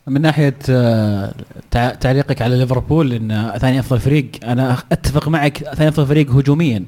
من 0.08 0.22
ناحية 0.22 0.56
آه، 0.70 1.34
تع- 1.72 1.94
تعليقك 1.94 2.42
على 2.42 2.58
ليفربول 2.58 3.14
إن 3.14 3.52
ثاني 3.62 3.80
أفضل 3.80 4.00
فريق 4.00 4.28
أنا 4.44 4.78
أتفق 4.92 5.28
معك 5.28 5.58
ثاني 5.58 5.90
أفضل 5.90 6.06
فريق 6.08 6.32
هجوميا 6.32 6.84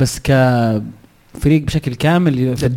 بس 0.00 0.18
كفريق 0.24 1.62
بشكل 1.62 1.94
كامل 1.94 2.56
في 2.56 2.68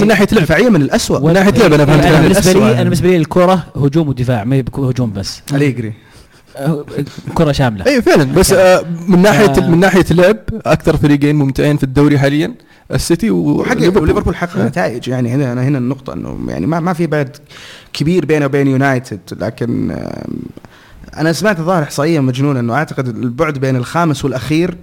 من 0.00 0.06
ناحية 0.06 0.26
لعب 0.32 0.42
دفاعيا 0.42 0.68
من 0.68 0.82
الاسوء 0.82 1.26
من 1.26 1.32
ناحية 1.32 1.50
لعب 1.50 1.72
أنا 1.72 1.84
فهمت. 1.86 2.02
كلامك. 2.04 2.20
بالنسبة 2.22 2.40
الأسوأ 2.50 2.52
لي 2.52 2.60
يعني. 2.60 2.74
أنا 2.74 2.82
بالنسبة 2.82 3.08
لي 3.08 3.16
الكرة 3.16 3.66
هجوم 3.76 4.08
ودفاع 4.08 4.44
ما 4.44 4.56
هي 4.56 4.64
هجوم 4.78 5.12
بس. 5.12 5.42
أليجري. 5.54 5.92
كرة 7.34 7.52
شاملة. 7.52 7.86
اي 7.86 8.02
فعلا. 8.02 8.24
بس 8.24 8.52
آه، 8.52 8.84
من 9.08 9.22
ناحية 9.22 9.50
آه. 9.64 9.70
من 9.70 9.80
ناحية 9.80 10.04
اللعب 10.10 10.36
أكثر 10.66 10.96
فريقين 10.96 11.36
ممتعين 11.36 11.76
في 11.76 11.82
الدوري 11.84 12.18
حاليا 12.18 12.54
السيتي 12.92 13.30
وحقق 13.30 13.76
وليفربول 13.76 14.08
ليفربول. 14.08 14.36
حقق 14.36 14.56
نتائج. 14.58 15.08
يعني 15.08 15.28
هنا 15.28 15.52
أنا 15.52 15.62
هنا 15.62 15.78
النقطة 15.78 16.12
إنه 16.12 16.38
يعني 16.48 16.66
ما 16.66 16.80
ما 16.80 16.92
في 16.92 17.06
بعد 17.06 17.36
كبير 17.92 18.26
بينه 18.26 18.46
وبين 18.46 18.66
يونايتد. 18.66 19.20
لكن 19.40 19.96
أنا 21.16 21.32
سمعت 21.32 21.60
ظاهر 21.60 21.82
إحصائية 21.82 22.20
مجنونة 22.20 22.60
إنه 22.60 22.74
أعتقد 22.74 23.08
البعد 23.08 23.58
بين 23.58 23.76
الخامس 23.76 24.24
والأخير 24.24 24.70
آه، 24.70 24.76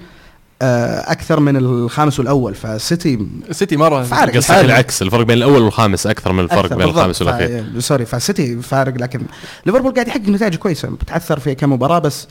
أكثر 0.62 1.40
من 1.40 1.56
الخامس 1.56 2.20
والأول 2.20 2.56
فالسيتي 2.56 3.28
السيتي 3.50 3.78
مرة 3.78 4.04
فارق. 4.04 4.36
قصدك. 4.38 4.52
العكس 4.66 5.02
الفرق 5.02 5.22
بين 5.26 5.38
الأول 5.38 5.62
والخامس 5.62 6.08
أكثر 6.08 6.32
من 6.34 6.44
الفرق 6.44 6.60
أكثر 6.60 6.76
بين. 6.78 6.88
الخامس 6.88 7.22
والأخير 7.22 7.64
ف- 7.78 7.84
sorry 7.84 8.06
فالسيتي 8.06 8.62
فارق 8.62 8.94
لكن 8.98 9.22
ليفربول 9.66 9.94
قاعد 9.94 10.08
يحقق 10.08 10.30
نتائج 10.30 10.56
كويسة 10.56 10.88
بتعثر 10.90 11.40
في 11.40 11.56
كم 11.56 11.74
مباراة 11.74 12.00
بس 12.00 12.28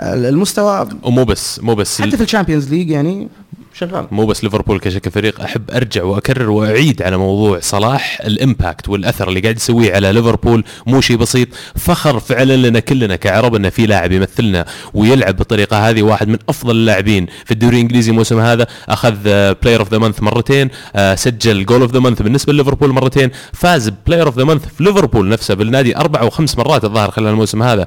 آه، 0.00 0.14
المستوى 0.28 0.88
ومو 1.02 1.24
بس 1.24 1.60
مو 1.60 1.74
بس 1.74 2.02
حتى 2.02 2.16
في 2.16 2.22
ال 2.22 2.27
Champions 2.27 2.68
League 2.68 2.90
يعني 2.90 3.28
شغال. 3.74 4.06
مو 4.10 4.26
بس 4.26 4.44
ليفربول 4.44 4.80
كشكل 4.80 5.10
فريق 5.10 5.40
أحب 5.40 5.70
أرجع 5.70 6.02
وأكرر 6.04 6.50
وأعيد 6.50 7.02
على 7.02 7.16
موضوع 7.16 7.60
صلاح 7.60 8.20
ال 8.24 8.33
impact 8.33 8.88
والأثر 8.88 9.28
اللي 9.28 9.40
قاعد 9.40 9.56
يسويه 9.56 9.94
على 9.94 10.12
ليفربول 10.12 10.64
مو 10.86 11.00
شيء 11.00 11.16
بسيط. 11.16 11.48
فخر 11.76 12.20
فعلا 12.20 12.68
لنا 12.68 12.80
كلنا 12.80 13.16
كعرب 13.16 13.54
انه 13.54 13.68
في 13.68 13.86
لاعب 13.86 14.12
يمثلنا 14.12 14.64
ويلعب 14.94 15.36
بالطريقة 15.36 15.88
هذه 15.90 16.02
واحد 16.02 16.28
من 16.28 16.38
أفضل 16.48 16.76
اللاعبين 16.76 17.26
في 17.44 17.50
الدوري 17.50 17.76
الإنجليزي 17.76 18.10
الموسم 18.10 18.40
هذا. 18.40 18.66
أخذ 18.88 19.14
player 19.62 19.80
of 19.80 19.90
the 19.90 19.98
month 19.98 20.22
مرتين 20.22 20.68
آه، 20.96 21.14
سجل 21.14 21.66
goal 21.66 21.80
of 21.80 21.92
the 21.92 22.00
month 22.00 22.22
بالنسبة 22.22 22.52
لليفربول 22.52 22.92
مرتين 22.92 23.30
فاز 23.52 23.92
player 24.06 24.26
of 24.26 24.38
the 24.38 24.44
month 24.44 24.62
في 24.78 24.84
ليفربول 24.84 25.28
نفسه 25.28 25.54
بالنادي 25.54 25.96
أربع 25.96 26.20
أو 26.20 26.30
خمس 26.30 26.58
مرات 26.58 26.84
الظاهر 26.84 27.10
خلال 27.10 27.28
الموسم 27.28 27.62
هذا. 27.62 27.86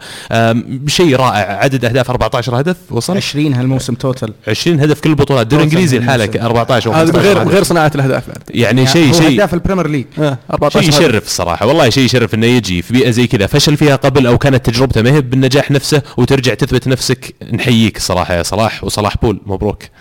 شيء 0.88 1.15
رائع 1.15 1.57
عدد 1.63 1.85
أهداف 1.85 2.09
14 2.09 2.59
هدف 2.59 2.77
وصل؟ 2.91 3.17
20 3.17 3.53
هالموسم 3.53 3.93
total 3.93 4.34
20 4.47 4.79
هدف 4.79 4.99
كل 4.99 5.09
البطولات 5.09 5.43
الدوري 5.43 5.76
الانجليزي. 5.78 5.99
لحاله 5.99 6.45
14 6.45 6.91
هذا 6.91 7.11
15 7.11 7.19
غير. 7.19 7.47
غير 7.47 7.63
صناعة 7.63 7.91
الأهداف 7.95 8.28
بعد. 8.28 8.38
يعني 8.49 8.88
شيء 8.88 9.09
هو 9.09 9.13
شيء 9.13 9.36
هداف 9.36 9.53
ال 9.53 9.58
Premier 9.58 9.88
League 9.88 10.05
آه، 10.19 10.38
14 10.53 10.82
شيء. 10.82 10.89
يشرف 10.89 11.25
الصراحة. 11.25 11.65
والله 11.65 11.89
شيء 11.89 12.03
يشرف 12.03 12.34
إنه 12.34 12.45
يجي 12.45 12.82
في 12.82 12.93
بيئة 12.93 13.09
زي 13.09 13.28
كذا. 13.28 13.47
فشل 13.47 13.78
فيها 13.78 13.95
قبل 13.95 14.28
أو 14.28 14.38
كانت 14.38 14.65
تجربته 14.69 15.01
ما 15.01 15.11
هي 15.11 15.21
بالنجاح 15.21 15.71
نفسه 15.71 16.01
وترجع 16.17 16.53
تثبت 16.53 16.88
نفسك 16.88 17.36
نحييك 17.53 17.97
صراحة 17.97 18.34
يا 18.34 18.43
صلاح. 18.43 18.84
وصلاح 18.84 19.17
بول 19.21 19.41
مبروك. 19.45 19.84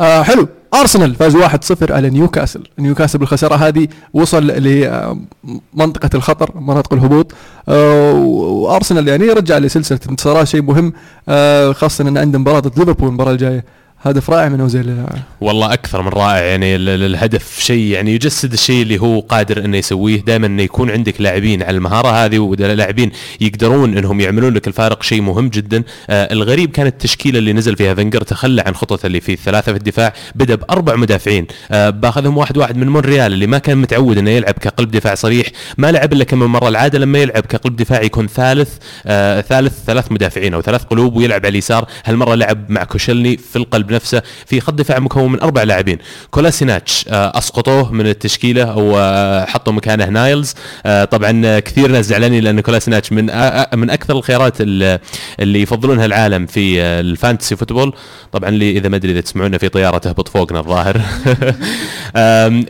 آه 0.00 0.22
حلو. 0.22 0.48
أرسنال 0.74 1.14
فاز 1.14 1.36
1-0 1.36 1.90
على 1.90 2.10
نيوكاسل. 2.10 2.62
نيوكاسل 2.78 3.18
بالخسارة 3.18 3.54
هذه 3.54 3.88
وصل 4.12 4.46
لمنطقه 4.46 6.10
الخطر 6.14 6.50
مناطق 6.60 6.92
الهبوط. 6.92 7.32
آه 7.68 8.12
وأرسنال 8.12 9.08
يعني 9.08 9.24
رجع 9.24 9.58
لسلسلة 9.58 9.98
انتصارات 10.10 10.46
شيء 10.48 10.62
مهم. 10.62 10.92
آه 11.28 11.72
خاصة 11.72 12.08
إن 12.08 12.18
عنده 12.18 12.38
مباراة 12.38 12.60
ضد 12.60 12.78
ليفربول 12.78 13.08
المباراة 13.08 13.32
الجاية. 13.32 13.64
هدف 14.02 14.30
رائع 14.30 14.48
من 14.48 14.60
أوزيل. 14.60 14.96
والله 15.40 15.72
أكثر 15.72 16.02
من 16.02 16.08
رائع 16.08 16.44
يعني 16.44 16.76
ال- 16.76 16.88
ال- 16.88 17.02
الهدف 17.02 17.58
شيء 17.60 17.82
يعني 17.82 18.14
يجسد 18.14 18.52
الشيء 18.52 18.82
اللي 18.82 19.00
هو 19.00 19.20
قادر 19.20 19.64
إنه 19.64 19.76
يسويه. 19.76 20.20
دائما 20.20 20.46
إنه 20.46 20.62
يكون 20.62 20.90
عندك 20.90 21.20
لاعبين 21.20 21.62
على 21.62 21.76
المهارة 21.76 22.08
هذه 22.08 22.38
ولاعبين 22.38 23.10
يقدرون 23.40 23.96
إنهم 23.98 24.20
يعملون 24.20 24.54
لك 24.54 24.68
الفارق 24.68 25.02
شيء 25.02 25.20
مهم 25.22 25.48
جدا. 25.48 25.82
آه 26.10 26.32
الغريب 26.32 26.70
كانت 26.70 26.92
التشكيلة 26.92 27.38
اللي 27.38 27.52
نزل 27.52 27.76
فيها 27.76 27.94
فنجر 27.94 28.22
تخلى 28.22 28.62
عن 28.66 28.74
خطته 28.74 29.06
اللي 29.06 29.20
في 29.20 29.36
ثلاثة 29.36 29.72
في 29.72 29.78
الدفاع 29.78 30.12
بدأ 30.34 30.54
بأربع 30.54 30.96
مدافعين. 30.96 31.46
آه 31.70 31.90
بأخذهم 31.90 32.36
واحد 32.38 32.56
واحد 32.58 32.76
من 32.76 32.88
مونريال 32.88 33.32
اللي 33.32 33.46
ما 33.46 33.58
كان 33.58 33.78
متعود 33.78 34.18
إنه 34.18 34.30
يلعب 34.30 34.54
كقلب 34.54 34.90
دفاع 34.90 35.14
صريح. 35.14 35.46
ما 35.78 35.92
لعب 35.92 36.12
إلا 36.12 36.24
كم 36.24 36.38
مرة 36.38 36.68
العادة 36.68 36.98
لما 36.98 37.18
يلعب 37.18 37.42
كقلب 37.42 37.76
دفاع 37.76 38.02
يكون 38.02 38.26
ثالث 38.26 38.70
آه 39.06 39.40
ثالث 39.40 39.84
ثلاث 39.86 40.12
مدافعين 40.12 40.54
أو 40.54 40.62
ثلاث 40.62 40.82
قلوب 40.82 41.16
ويلعب 41.16 41.40
على 41.40 41.48
اليسار. 41.48 41.86
هالمرة 42.04 42.34
لعب 42.34 42.70
مع 42.70 42.84
كوشلني 42.84 43.36
في 43.36 43.56
القلب 43.56 43.87
نفسه 43.92 44.22
في 44.46 44.60
خط 44.60 44.74
دفاع 44.74 44.98
مكون 44.98 45.32
من 45.32 45.40
أربع 45.40 45.62
لاعبين. 45.62 45.98
كولاسيناتش 46.30 47.04
آه 47.08 47.38
أسقطوه 47.38 47.92
من 47.92 48.06
التشكيلة 48.06 48.62
أو 48.62 48.98
آه 48.98 49.46
مكانه 49.66 50.04
نايلز. 50.06 50.54
آه 50.86 51.04
طبعا 51.04 51.58
كثير 51.58 51.90
ناس 51.90 52.06
زعلانين 52.06 52.44
لأن 52.44 52.60
كولاسيناتش 52.60 53.12
من 53.12 53.24
من 53.74 53.90
أكثر 53.90 54.16
الخيارات 54.16 54.54
اللي 54.60 55.62
يفضلونها 55.62 56.06
العالم 56.06 56.46
في 56.46 56.80
ال 56.80 56.89
fantasy 56.89 57.56
football. 57.56 57.92
طبعا 58.32 58.48
اللي 58.48 58.70
إذا 58.78 58.88
ما 58.88 58.96
أدري 58.96 59.12
إذا 59.12 59.20
تسمعونا 59.20 59.58
في 59.58 59.68
طيارة 59.68 59.98
تهبط 59.98 60.28
فوقنا 60.28 60.60
الظاهر. 60.60 61.00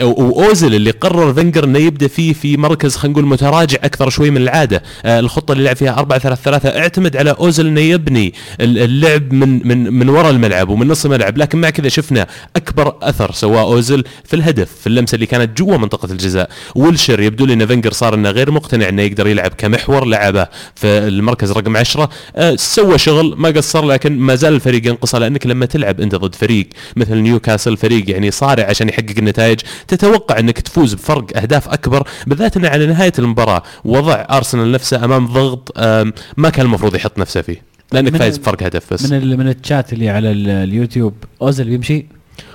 واوزل 0.02 0.74
اللي 0.74 0.90
قرر 0.90 1.34
فينجر 1.34 1.64
إنه 1.64 1.78
يبدأ 1.78 2.08
فيه 2.08 2.32
في 2.32 2.56
مركز 2.56 2.96
خلينا 2.96 3.12
نقول 3.18 3.26
متراجع 3.30 3.78
أكثر 3.84 4.10
شوي 4.10 4.30
من 4.30 4.36
العادة. 4.36 4.82
الخطة 5.04 5.52
اللي 5.52 5.64
لعب 5.64 5.76
فيها 5.76 5.98
4 5.98 6.18
3 6.18 6.42
3 6.42 6.68
اعتمد 6.78 7.16
على 7.16 7.30
اوزل 7.30 7.66
إنه 7.66 7.80
يبني 7.80 8.34
ال- 8.60 8.78
اللعب 8.78 9.32
من 9.32 9.68
من 9.68 9.92
من 9.92 10.08
وراء 10.08 10.30
الملعب 10.30 10.68
ومن 10.68 10.86
نص 11.08 11.12
الملعب 11.14 11.38
لكن 11.38 11.60
مع 11.60 11.70
كذا 11.70 11.88
شفنا 11.88 12.26
أكبر 12.56 12.94
أثر 13.02 13.32
سواه 13.32 13.62
اوزل 13.62 14.04
في 14.24 14.36
الهدف 14.36 14.68
في 14.80 14.86
اللمسة 14.86 15.14
اللي 15.14 15.26
كانت 15.26 15.58
جوا 15.58 15.76
منطقة 15.76 16.12
الجزاء. 16.12 16.50
ويلشير 16.74 17.20
يبدو 17.20 17.46
لي 17.46 17.52
إن 17.52 17.66
فينجر 17.66 17.92
صار 17.92 18.14
إنه 18.14 18.30
غير 18.30 18.50
مقتنع 18.50 18.88
إنه 18.88 19.02
يقدر 19.02 19.26
يلعب 19.26 19.50
كمحور 19.58 20.04
لعبه 20.04 20.46
في 20.74 20.86
المركز 20.86 21.52
رقم 21.52 21.76
10 21.76 22.08
آه، 22.36 22.56
سوى 22.56 22.98
شغل 22.98 23.34
ما 23.38 23.48
قصر 23.48 23.84
لكن 23.84 24.18
ما 24.18 24.34
زال 24.34 24.52
الفريق 24.54 24.86
ينقصه 24.86 25.18
لأنك 25.18 25.46
لما 25.46 25.66
تلعب 25.66 26.00
أنت 26.00 26.14
ضد 26.14 26.34
فريق 26.34 26.68
مثل 26.96 27.14
نيوكاسل 27.16 27.76
فريق 27.76 28.10
يعني 28.10 28.30
صارع 28.30 28.64
عشان 28.64 28.88
يحقق 28.88 29.14
النتائج 29.18 29.60
تتوقع 29.88 30.38
إنك 30.38 30.60
تفوز 30.60 30.94
بفرق 30.94 31.36
أهداف 31.36 31.68
أكبر 31.68 32.08
بالذات 32.26 32.56
انه 32.56 32.68
على 32.68 32.86
نهاية 32.86 33.12
المباراة 33.18 33.62
وضع 33.84 34.26
أرسنال 34.30 34.72
نفسه 34.72 35.04
أمام 35.04 35.26
ضغط 35.26 35.72
آم، 35.76 36.12
ما 36.36 36.50
كان 36.50 36.66
المفروض 36.66 36.94
يحط 36.94 37.18
نفسه 37.18 37.42
فيه. 37.42 37.67
لأنك 37.92 38.16
فايز 38.16 38.38
بفرق 38.38 38.62
هدف 38.62 38.92
بس. 38.92 39.10
من 39.12 39.18
ال- 39.18 39.36
من 39.38 39.48
الشات 39.48 39.92
اللي 39.92 40.08
على 40.08 40.30
ال- 40.30 40.48
اليوتيوب. 40.48 41.14
أوزل 41.42 41.64
بيمشي. 41.64 42.06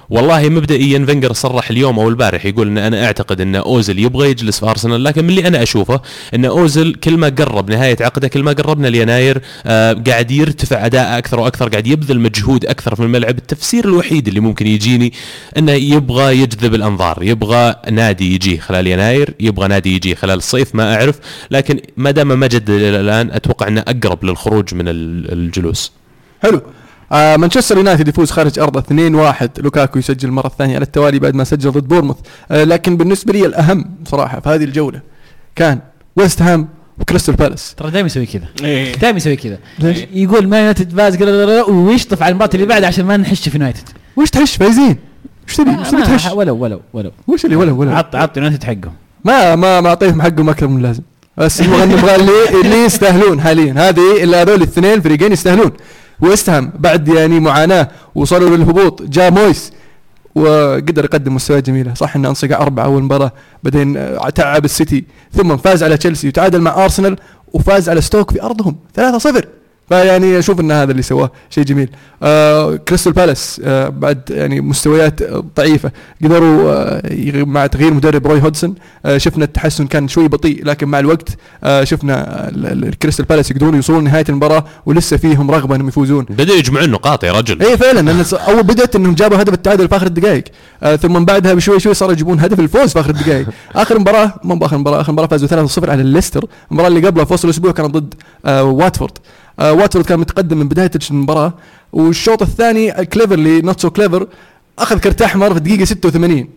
والله 0.09 0.49
مبدئيا 0.49 1.05
فينجر 1.05 1.33
صرح 1.33 1.69
اليوم 1.69 1.99
أو 1.99 2.09
البارح 2.09 2.45
يقول 2.45 2.67
إن 2.67 2.77
أنا 2.77 3.05
أعتقد 3.05 3.41
إن 3.41 3.55
اوزل 3.55 3.99
يبغى 3.99 4.29
يجلس 4.29 4.59
في 4.59 4.65
أرسنال 4.65 5.03
لكن 5.03 5.23
من 5.23 5.29
اللي 5.29 5.47
أنا 5.47 5.63
أشوفه 5.63 6.01
إن 6.35 6.45
اوزل 6.45 6.93
كل 6.93 7.17
ما 7.17 7.27
قرب 7.29 7.69
نهاية 7.69 7.97
عقده 8.01 8.27
كل 8.27 8.43
ما 8.43 8.51
قربنا 8.51 8.87
ليناير 8.87 9.41
آه 9.65 9.93
قاعد 10.07 10.31
يرتفع 10.31 10.85
اداءه 10.85 11.17
أكثر 11.17 11.39
وأكثر 11.39 11.69
قاعد 11.69 11.87
يبذل 11.87 12.19
مجهود 12.19 12.65
أكثر 12.65 12.95
في 12.95 13.03
الملعب. 13.03 13.37
التفسير 13.37 13.85
الوحيد 13.85 14.27
اللي 14.27 14.39
ممكن 14.39 14.67
يجيني 14.67 15.13
إنه 15.57 15.71
يبغى 15.71 16.37
يجذب 16.39 16.75
الأنظار 16.75 17.17
يبغى 17.23 17.75
نادي 17.91 18.33
يجي 18.35 18.57
خلال 18.57 18.87
يناير 18.87 19.33
يبغى 19.39 19.67
نادي 19.67 19.95
يجي 19.95 20.15
خلال 20.15 20.37
الصيف 20.37 20.75
ما 20.75 20.95
أعرف 20.95 21.19
لكن 21.51 21.79
ما 21.97 22.11
دام 22.11 22.39
ما 22.39 22.47
جدد 22.47 22.69
إلى 22.69 22.99
الآن 22.99 23.31
أتوقع 23.31 23.67
إنه 23.67 23.81
أقرب 23.81 24.25
للخروج 24.25 24.73
من 24.75 24.87
ال- 24.87 25.31
الجلوس. 25.33 25.91
حلو. 26.43 26.61
آه 27.11 27.35
مانشستر 27.37 27.77
يونايتد 27.77 28.07
يفوز 28.07 28.31
خارج 28.31 28.59
أرضه 28.59 28.81
2-1 28.81 29.47
لوكاكو 29.57 29.99
يسجل 29.99 30.27
المره 30.29 30.47
الثانية 30.47 30.75
على 30.75 30.83
التوالي 30.85 31.19
بعد 31.19 31.35
ما 31.35 31.43
سجل 31.43 31.71
ضد 31.71 31.87
بورنموث. 31.87 32.15
آه 32.51 32.63
لكن 32.63 32.97
بالنسبة 32.97 33.33
لي 33.33 33.45
الأهم 33.45 33.85
صراحة 34.07 34.39
في 34.39 34.49
هذه 34.49 34.63
الجولة 34.63 34.99
كان 35.55 35.79
ويست 36.15 36.41
هام 36.41 36.67
وكريستال 36.99 37.35
بالاس. 37.35 37.75
ترى 37.75 37.91
دائما 37.91 38.05
يسوي 38.05 38.25
كذا. 38.25 38.43
إيه. 38.63 38.95
دائما 38.95 39.17
يسوي 39.17 39.35
كذا. 39.35 39.57
ليش؟ 39.79 39.97
يقول 40.13 40.47
مان 40.47 40.59
يونايتد 40.59 40.97
فاز 40.97 41.21
ويشطح 41.69 42.23
على 42.23 42.29
المباراة 42.31 42.49
اللي 42.53 42.65
بعدها 42.65 42.87
عشان 42.87 43.05
ما 43.05 43.17
نحش 43.17 43.49
في 43.49 43.57
يونايتد. 43.57 43.89
وش 44.17 44.29
تحش 44.29 44.55
فايزين؟ 44.55 44.97
وش 45.47 45.55
تبي؟ 45.55 45.69
وش 45.69 45.87
تبي 45.87 45.97
ما- 45.99 46.05
تحش 46.05 46.25
ولو 46.25 46.55
ولو 46.57 46.81
ولو. 46.93 47.11
وش 47.27 47.45
اللي 47.45 47.55
ولا 47.55 47.71
ولا 47.71 47.97
عط 47.97 48.15
عط 48.15 48.37
يونايتد 48.37 48.63
حقهم 48.63 48.93
ما 49.25 49.55
ما 49.55 49.81
ما 49.81 49.89
أعطيهم 49.89 50.21
حقهم 50.21 50.49
أكثر 50.49 50.67
من 50.67 50.77
اللازم. 50.77 51.01
بس 51.37 51.61
نبغى 51.61 51.85
نبغى 51.85 52.15
اللي 52.15 52.61
اللي 52.61 52.85
يستاهلون 52.85 53.41
حاليا. 53.41 53.73
هذه 53.89 54.23
اللي 54.23 54.37
هذول 54.37 54.55
الاثنين 54.55 55.01
فريقين 55.01 55.31
يستاهلون. 55.31 55.71
ويست 56.19 56.49
هام 56.49 56.73
بعد 56.79 57.07
يعني 57.07 57.39
معاناة 57.39 57.87
وصلوا 58.15 58.57
للهبوط. 58.57 59.01
جاء 59.01 59.31
مويس 59.31 59.71
وقدر 60.35 61.05
يقدم 61.05 61.35
مستويات 61.35 61.65
جميلة. 61.67 61.93
صح 61.93 62.15
إنه 62.15 62.29
انصقع 62.29 62.61
أربعة 62.61 62.85
أول 62.85 63.03
مباراة 63.03 63.31
بعدين 63.63 64.17
تعب 64.35 64.65
السيتي 64.65 65.05
ثم 65.33 65.57
فاز 65.57 65.83
على 65.83 65.97
تشيلسي 65.97 66.27
وتعادل 66.27 66.61
مع 66.61 66.83
أرسنال 66.83 67.17
وفاز 67.53 67.89
على 67.89 68.01
ستوك 68.01 68.31
في 68.31 68.43
أرضهم 68.43 68.75
3-0 68.99 69.45
فيعني 69.89 70.39
أشوف 70.39 70.59
إن 70.59 70.71
هذا 70.71 70.91
اللي 70.91 71.01
سواه 71.01 71.31
شيء 71.49 71.63
جميل. 71.63 71.89
آه 72.23 72.75
كريستال 72.75 73.13
بالاس 73.13 73.61
آه 73.65 73.89
بعد 73.89 74.21
يعني 74.29 74.61
مستويات 74.61 75.19
ضعيفة. 75.57 75.91
قدروا 76.23 76.73
آه 76.73 77.01
مع 77.43 77.67
تغيير 77.67 77.93
مدرب 77.93 78.27
روي 78.27 78.41
هودسون 78.41 78.75
آه 79.05 79.17
شفنا 79.17 79.45
التحسن 79.45 79.87
كان 79.87 80.07
شوي 80.07 80.27
بطيء 80.27 80.65
لكن 80.65 80.87
مع 80.87 80.99
الوقت 80.99 81.29
آه 81.63 81.83
شفنا 81.83 82.49
ال- 82.49 82.65
ال- 82.65 82.87
الكريستال 82.87 83.25
بالاس 83.25 83.51
يقدرون 83.51 83.75
يوصلون 83.75 84.03
نهايه 84.03 84.25
المباراة 84.29 84.65
ولسه 84.85 85.17
فيهم 85.17 85.51
رغبة 85.51 85.75
إنهم 85.75 85.87
يفوزون. 85.87 86.25
بدأوا 86.29 86.57
يجمعون 86.57 86.89
نقاط 86.89 87.23
يا 87.23 87.31
رجل. 87.31 87.61
اي 87.61 87.77
فعلا. 87.77 87.99
لأن 88.11 88.23
ص- 88.23 88.33
أول 88.33 88.63
بدأت 88.63 88.95
إنهم 88.95 89.15
جابوا 89.15 89.41
هدف 89.41 89.53
التعادل 89.53 89.87
في 89.87 89.95
آخر 89.95 90.05
الدقائق. 90.07 90.43
آه 90.83 90.95
ثم 90.95 91.25
بعدها 91.25 91.53
بشوي 91.53 91.79
شوي 91.79 91.93
صاروا 91.93 92.13
يجيبون 92.13 92.39
هدف 92.39 92.59
الفوز 92.59 92.93
في 92.93 92.99
آخر 92.99 93.09
الدقائق. 93.09 93.47
آخر 93.75 93.99
مباراة 93.99 94.33
مو 94.43 94.55
باخر 94.55 94.77
مباراة 94.77 95.01
آخر 95.01 95.11
مباراة 95.11 95.27
فازوا 95.27 95.67
3-0 95.67 95.89
على 95.89 96.01
الليستر 96.01 96.45
المباراة 96.71 96.87
اللي 96.89 97.07
قبلها 97.07 97.25
في 97.25 97.33
وسط 97.33 97.45
الأسبوع 97.45 97.71
كانت 97.71 97.89
ضد 97.97 98.13
آه 98.45 98.63
واتفورد. 98.63 99.11
آه 99.59 99.73
واتفورد 99.73 100.05
كان 100.05 100.19
متقدم 100.19 100.57
من 100.57 100.67
بداية 100.67 100.91
المباراة 101.11 101.53
والشوط 101.93 102.41
الثاني 102.41 102.91
كليفرلي 103.05 103.61
not 103.61 103.79
so 103.79 103.89
clever 103.89 104.27
أخذ 104.79 104.99
كرت 104.99 105.21
احمر 105.21 105.51
في 105.51 105.57
الدقيقة 105.57 105.85
86 105.85 106.47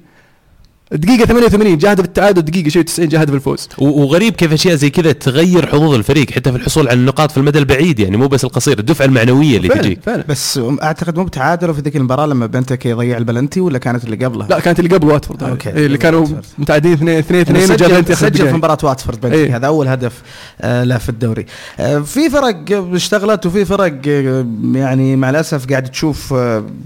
الدقيقة 0.93 1.25
88 1.25 1.79
جاء 1.79 1.93
هدف 1.93 2.05
التعادل 2.05 2.39
الدقيقة 2.39 2.69
شيء 2.69 2.83
90 2.83 3.09
جاء 3.09 3.23
هدف 3.23 3.35
الفوز 3.35 3.69
وغريب 3.79 4.35
كيف 4.35 4.53
أشياء 4.53 4.75
زي 4.75 4.91
كذا 4.91 5.13
تغير 5.13 5.67
حظوظ 5.67 5.95
الفريق 5.95 6.31
حتى 6.31 6.51
في 6.53 6.57
الحصول 6.59 6.89
على 6.89 6.99
النقاط 6.99 7.31
في 7.31 7.37
المدى 7.39 7.59
البعيد 7.59 7.99
يعني 8.01 8.17
مو 8.17 8.27
بس 8.29 8.45
القصير 8.45 8.79
الدفعة 8.79 9.05
المعنوية 9.07 9.57
اللي 9.57 9.69
فعلا 9.69 9.83
تجيك 9.83 9.99
فعلا 10.03 10.25
بس 10.29 10.61
أعتقد 10.83 11.19
مو 11.19 11.25
بتعادلوا 11.25 11.75
في 11.75 11.81
ذيك 11.81 11.97
المباراة 11.97 12.27
لما 12.27 12.47
بنتيكي 12.47 12.87
يضيع 12.87 13.17
البلنتي 13.19 13.61
ولا 13.61 13.79
كانت 13.79 14.05
اللي 14.05 14.25
قبلها؟ 14.25 14.49
لا 14.49 14.61
كانت 14.61 14.81
اللي 14.81 14.95
قبل 14.97 15.07
واتفورد. 15.07 15.43
أوكي. 15.43 15.71
إيه 15.71 15.87
اللي 15.87 15.99
كانوا. 15.99 16.27
متعادلين 16.59 16.93
2 16.95 17.19
2 17.19 17.41
2 17.41 17.61
يعني 17.61 17.73
وجاب 17.75 17.91
بلنتي 17.91 18.15
سجل, 18.15 18.47
في. 18.49 18.53
مباراة 18.53 18.79
واتفورد 18.83 19.21
بنتي 19.21 19.35
إيه. 19.37 19.57
هذا 19.57 19.67
أول 19.67 19.89
هدف 19.89 20.23
آه 20.61 20.85
له 20.85 20.99
في 20.99 21.09
الدوري 21.09 21.47
آه 21.81 21.99
في 21.99 22.31
فرق 22.31 22.85
اشتغلت 22.95 23.47
وفي 23.47 23.65
فرق 23.65 24.01
آه 24.09 24.47
يعني 24.75 25.17
مع 25.17 25.31
الأسف 25.31 25.67
قاعد 25.67 25.91
تشوف 25.91 26.35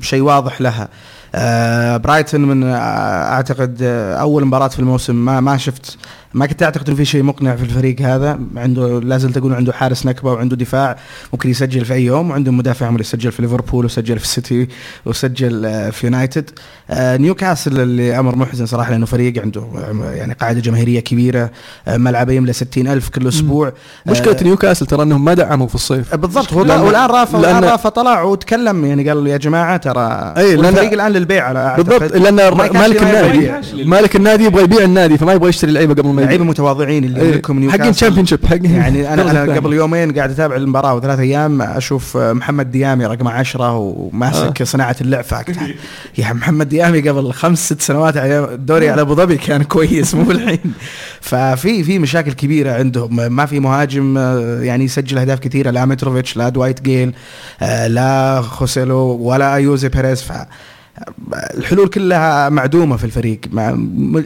شيء 0.03 0.21
واضح 0.23 0.61
لها 0.61 0.89
برايتون 1.99 2.41
من 2.41 2.65
آه 2.65 2.77
أعتقد 3.33 3.79
آه 3.83 4.15
أول 4.15 4.45
مباراة 4.45 4.69
في 4.69 4.79
الموسم. 4.79 5.15
ما 5.25 5.41
ما 5.41 5.57
شفت 5.57 5.99
ما 6.35 6.47
كنت 6.47 6.63
أعتقد 6.63 6.87
إنه 6.89 6.97
في 6.97 7.05
شيء 7.05 7.23
مقنع 7.23 7.57
في 7.57 7.63
الفريق 7.63 8.01
هذا. 8.01 8.39
عنده 8.57 9.01
لا 9.01 9.19
زلت 9.19 9.37
أقول 9.37 9.55
عنده 9.55 9.73
حارس 9.73 10.07
نكبة 10.07 10.33
وعنده 10.33 10.57
دفاع 10.57 10.97
ممكن 11.33 11.51
يسجل 11.51 11.85
في 11.85 11.95
أي 11.95 12.05
يوم 12.05 12.31
وعنده 12.31 12.53
مدافع 12.53 12.87
عمره 12.87 13.01
يسجل 13.01 13.33
في 13.33 13.43
ليفربول 13.43 13.85
وسجل 13.85 14.19
في 14.19 14.25
السيتي 14.25 14.69
وسجل 15.07 15.67
آه، 15.67 15.91
في 15.91 16.07
يونايتد. 16.07 16.51
آه، 16.91 17.17
نيوكاسل 17.17 17.81
اللي 17.81 18.19
أمر 18.19 18.37
محزن 18.37 18.67
صراحة 18.67 18.91
لأنه 18.91 19.07
فريق 19.07 19.43
عنده 19.43 19.61
آه، 19.61 20.11
يعني 20.13 20.35
قاعدة 20.35 20.61
جماهيرية 20.61 21.01
كبيرة 21.01 21.51
ملعبه 21.89 22.33
يملى 22.33 22.53
60 22.53 22.89
ألف 22.89 23.09
كل 23.09 23.29
أسبوع. 23.29 23.73
مشكلة 24.07 24.37
آه، 24.41 24.45
نيوكاسل 24.45 24.87
ترى 24.87 25.03
إنهم 25.03 25.25
ما 25.25 25.35
دعموا 25.35 25.67
في 25.67 25.75
الصيف. 25.75 26.15
بالضبط. 26.15 26.53
هو 26.53 26.59
والآن 26.61 27.11
رافا 27.11 27.39
والآن 27.39 27.61
لأن- 27.63 27.65
رافا 27.65 27.89
طلع 27.89 28.23
وتكلم 28.23 28.85
يعني 28.85 29.09
قال 29.09 29.27
يا 29.27 29.37
جماعة 29.37 29.77
ترى 29.77 30.35
لأن- 30.37 30.39
الفريق 30.39 30.93
الآن 30.93 31.13
للبيع 31.13 31.45
على. 31.49 31.75
بالضبط. 31.77 32.03
لأن 32.17 32.35
ما 32.35 32.51
مالك 32.51 32.75
ما 32.77 32.87
النادي. 32.87 33.51
مالك 33.85 34.17
النادي 34.17 34.45
يبغى 34.45 34.63
يبيع 34.63 34.85
النادي 34.85 35.19
فما 35.19 35.33
يبغى 35.33 35.49
يشتري 35.49 35.73
لعيبة 35.73 35.95
قبل 35.95 36.09
ما 36.21 36.27
لعيبة 36.27 36.35
يبيع 36.35 36.51
متواضعين 36.51 37.05
اللي 37.05 37.21
إيه، 37.21 37.29
يملكهم 37.29 37.59
نيوكاسل 37.59 37.83
حقين 37.83 37.93
Championship 37.93 38.47
حقين 38.47 38.75
يعني 38.75 39.09
أنا 39.15 39.31
أنا. 39.31 39.55
قبل 39.55 39.73
يومين 39.73 40.13
قاعد 40.13 40.31
أتابع 40.31 40.57
المباراة 40.57 40.95
وثلاث 40.95 41.19
أيام 41.19 41.63
أشوف 41.63 42.17
محمد 42.17 42.71
ديامي 42.71 43.07
رقم 43.07 43.29
عشرة 43.29 43.77
وماسك 43.77 44.61
آه. 44.61 44.65
صناعة 44.65 44.97
اللعب 45.01 45.25
يا 46.19 46.33
محمد 46.33 46.69
ديامي 46.69 47.09
قبل 47.09 47.33
خمس 47.33 47.67
ست 47.67 47.81
سنوات 47.81 48.17
الدوري 48.17 48.91
على 48.91 49.01
أبو 49.01 49.15
ظبي 49.15 49.37
كان 49.37 49.63
كويس 49.63 50.15
مو 50.15 50.31
الحين 50.31 50.73
ففي 51.21 51.85
في 51.85 51.99
مشاكل 51.99 52.33
كبيرة 52.33 52.73
عندهم. 52.73 53.17
ما 53.17 53.47
في 53.47 53.61
مهاجم 53.61 54.19
آه، 54.19 54.61
يعني 54.61 54.85
يسجل 54.85 55.19
أهداف 55.19 55.39
كثيرة 55.39 55.71
لا 55.71 55.85
متروفيتش 55.85 56.37
لا 56.37 56.49
دوايت 56.49 56.83
جيل 56.83 57.15
آه، 57.63 57.87
لا 57.87 58.41
خوسيلو 58.43 58.99
ولا 58.99 59.55
أيوزي 59.55 59.89
بيريز. 59.89 60.25
الحلول 61.57 61.89
كلها 61.89 62.49
معدومة 62.49 62.97
في 62.97 63.05
الفريق. 63.05 63.41
مع 63.53 63.77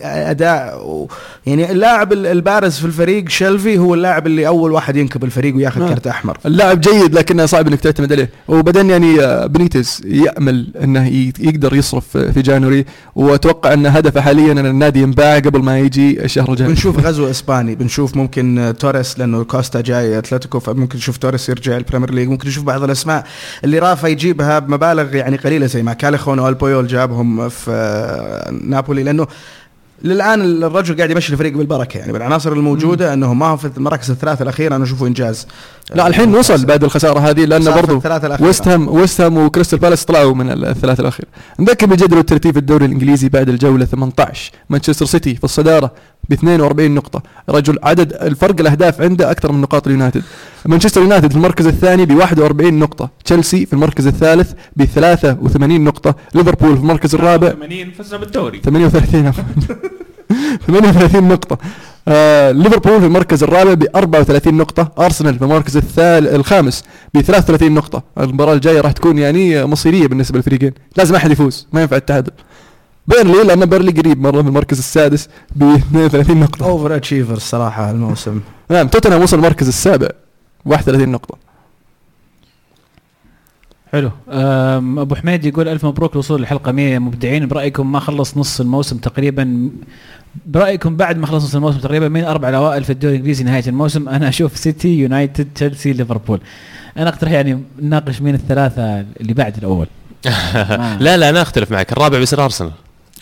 أداء 0.03 0.87
و 0.87 1.09
يعني 1.47 1.71
اللاعب 1.73 2.13
ال- 2.13 2.27
البارز 2.27 2.79
في 2.79 2.85
الفريق 2.85 3.29
شلفي 3.29 3.79
هو 3.79 3.95
اللاعب 3.95 4.27
اللي 4.27 4.47
أول 4.47 4.73
واحد 4.73 4.97
ينكب 4.97 5.25
الفريق 5.25 5.57
وياخذ 5.57 5.83
آه. 5.83 5.89
كرت 5.89 6.07
أحمر. 6.07 6.39
اللاعب 6.47 6.81
جيد 6.81 7.15
لكنه 7.15 7.47
صعب 7.47 7.67
إنك 7.69 7.81
تعتمد 7.81 8.13
عليه. 8.13 8.31
وبعدين 8.49 8.91
يعني 8.91 9.21
آه، 9.21 9.47
بنيتز 9.47 10.01
يأمل 10.05 10.71
إنه 10.83 11.07
يقدر 11.41 11.75
يصرف 11.75 12.17
في 12.17 12.43
January 12.43 12.85
وأتوقع 13.15 13.73
إن 13.73 13.87
هدفه 13.87 14.21
حاليا 14.21 14.53
إن 14.53 14.67
النادي 14.67 15.01
ينباع 15.03 15.39
قبل 15.39 15.63
ما 15.63 15.79
يجي 15.79 16.25
الشهر 16.25 16.51
الجاي. 16.51 16.69
بنشوف 16.69 16.99
غزو 17.07 17.31
إسباني 17.31 17.75
بنشوف 17.75 18.17
ممكن 18.17 18.75
توريس 18.79 19.19
لأنه 19.19 19.45
كوستا 19.45 19.81
جاي 19.81 20.19
أتلتيكو 20.19 20.59
فممكن 20.61 20.99
نشوف 20.99 21.17
توريس 21.17 21.49
يرجع 21.49 21.77
ال 21.77 21.81
Premier 21.81 22.11
League 22.15 22.29
ممكن 22.29 22.49
نشوف 22.49 22.65
بعض 22.65 22.83
الأسماء 22.83 23.25
اللي 23.65 23.79
رافا 23.79 24.07
يجيبها 24.09 24.59
بمبالغ 24.59 25.15
يعني 25.15 25.37
قليلة 25.37 25.67
زي 25.67 25.83
ما 25.83 25.93
كاليخون 25.93 26.39
والبيول 26.55 26.87
جابهم 26.87 27.49
في 27.49 27.71
آه، 27.71 28.51
نابولي 28.51 29.03
لأنه 29.03 29.27
للآن 30.03 30.63
الرجل 30.65 30.97
قاعد 30.97 31.11
يمشي 31.11 31.33
الفريق 31.33 31.57
بالبركة 31.57 31.99
يعني 31.99 32.13
بالعناصر 32.13 32.53
الموجودة 32.53 33.13
انه 33.15 33.35
ما 33.35 33.47
هو 33.47 33.57
في 33.57 33.71
المراكز 33.77 34.11
الثلاثه 34.11 34.43
الاخيره 34.43 34.77
أنا 34.77 34.85
أشوفه 34.85 35.07
إنجاز. 35.07 35.47
لا 35.95 36.07
الحين 36.07 36.35
وصل 36.35 36.67
بعد 36.67 36.85
الخسارة 36.85 37.19
هذه 37.19 37.45
لأنه 37.45 37.65
برضو. 37.81 38.01
ويست 38.47 38.69
هام 38.69 38.89
ويست 38.89 39.21
هام 39.21 39.39
وكريستال 39.39 39.79
بالاس 39.79 40.05
طلعوا 40.05 40.35
من 40.35 40.51
ال- 40.51 40.65
الثلاثه 40.65 41.01
الأخير. 41.01 41.27
نذكر 41.61 41.87
بجدول 41.87 42.19
الترتيب 42.19 42.57
الدوري 42.57 42.85
الإنجليزي 42.87 43.29
بعد 43.29 43.49
الجولة 43.49 43.85
18 43.85 44.53
مانشستر 44.71 45.07
سيتي 45.07 45.35
في 45.35 45.45
الصدارة 45.45 45.93
ب 46.29 46.33
42 46.33 46.95
نقطة. 46.95 47.23
رجل 47.49 47.79
عدد 47.83 48.13
الفرق 48.13 48.61
الأهداف 48.61 49.01
عنده 49.01 49.31
أكثر 49.31 49.53
من 49.53 49.61
نقاط 49.61 49.87
اليونايتد 49.87 50.23
مانشستر 50.67 51.01
يونايتد 51.01 51.31
في 51.31 51.37
المركز 51.37 51.67
الثاني 51.67 52.07
ب 52.07 52.17
41 52.17 52.79
نقطة. 52.79 53.11
تشيلسي 53.25 53.67
في 53.67 53.73
المركز 53.73 54.07
الثالث 54.07 54.53
ب 54.77 54.85
83 54.85 55.85
نقطة. 55.85 56.15
ليفربول 56.35 56.77
في 56.77 56.83
المركز 56.83 57.15
الرابع 57.15 57.49
80 57.49 57.91
فزنا 57.91 58.21
بالدوري. 58.21 58.61
38 58.65 59.27
عفوا. 59.27 59.45
38 60.67 61.29
نقطة. 61.29 61.59
آه 62.09 62.51
ليفربول 62.53 63.01
في 63.01 63.07
المركز 63.07 63.43
الرابع 63.43 63.75
ب 63.75 63.87
34 63.97 64.55
نقطة، 64.55 64.93
أرسنال 64.99 65.35
في 65.39 65.43
المركز 65.45 65.77
الثالث 65.77 66.35
الخامس 66.35 66.85
ب 67.15 67.21
33 67.21 67.73
نقطة، 67.73 68.03
المباراة 68.21 68.53
الجاية 68.55 68.81
راح 68.81 68.93
تكون 68.93 69.19
يعني 69.19 69.65
مصيرية 69.65 70.07
بالنسبة 70.07 70.37
للفريقين، 70.39 70.73
لازم 70.97 71.15
أحد 71.15 71.31
يفوز، 71.31 71.67
ما 71.73 71.83
ينفع 71.83 71.97
التعادل. 71.97 72.33
بيرنلي 73.07 73.43
لأن 73.45 73.67
بيرنلي 73.67 73.93
قريب 73.93 74.21
مرة 74.21 74.43
في 74.43 74.49
المركز 74.49 74.79
السادس 74.79 75.29
ب 75.57 75.63
32 75.63 76.41
نقطة. 76.41 76.67
overachiever 76.67 77.35
الصراحه 77.35 77.91
الموسم. 77.91 78.41
نعم 78.71 78.89
توتنهام 78.89 79.23
وصل 79.23 79.37
المركز 79.37 79.69
السابع 79.69 80.09
31 80.65 81.09
نقطة. 81.09 81.39
حلو. 83.93 84.11
أبو 85.03 85.15
حميد 85.15 85.45
يقول 85.45 85.69
ألف 85.69 85.85
مبروك 85.85 86.13
الوصول 86.13 86.41
للحلقه 86.41 86.73
100 86.73 86.99
مبدعين 86.99 87.49
برأيكم 87.49 87.93
ما 87.93 88.01
خلص 88.01 88.37
نص 88.37 88.61
الموسم 88.61 88.97
تقريبا؟ 88.97 89.71
برأيكم 90.47 90.97
بعد 90.97 91.19
ما 91.19 91.27
خلص 91.27 91.45
نص 91.45 91.55
الموسم 91.55 91.79
تقريبا 91.79 92.09
مين 92.09 92.25
أربع 92.25 92.49
الاوائل 92.49 92.85
في 92.85 92.91
الدوري 92.91 93.15
الإنجليزي 93.15 93.45
نهاية 93.45 93.65
الموسم؟ 93.67 94.09
أنا 94.09 94.29
أشوف 94.29 94.57
سيتي 94.57 94.89
يونايتد 94.89 95.49
تشيلسي 95.55 95.93
ليفربول. 95.93 96.41
أنا 96.97 97.09
أقترح 97.09 97.33
يعني 97.33 97.63
نناقش 97.83 98.23
مين 98.23 98.35
الثلاثة 98.35 99.01
اللي 99.21 99.35
بعد 99.35 99.57
الأول. 99.57 99.87
لا 101.05 101.17
لا 101.17 101.29
أنا 101.29 101.43
أختلف 101.43 101.73
معك. 101.73 101.93
الرابع 101.93 102.19
بيصير 102.19 102.45
أرسنال. 102.45 102.73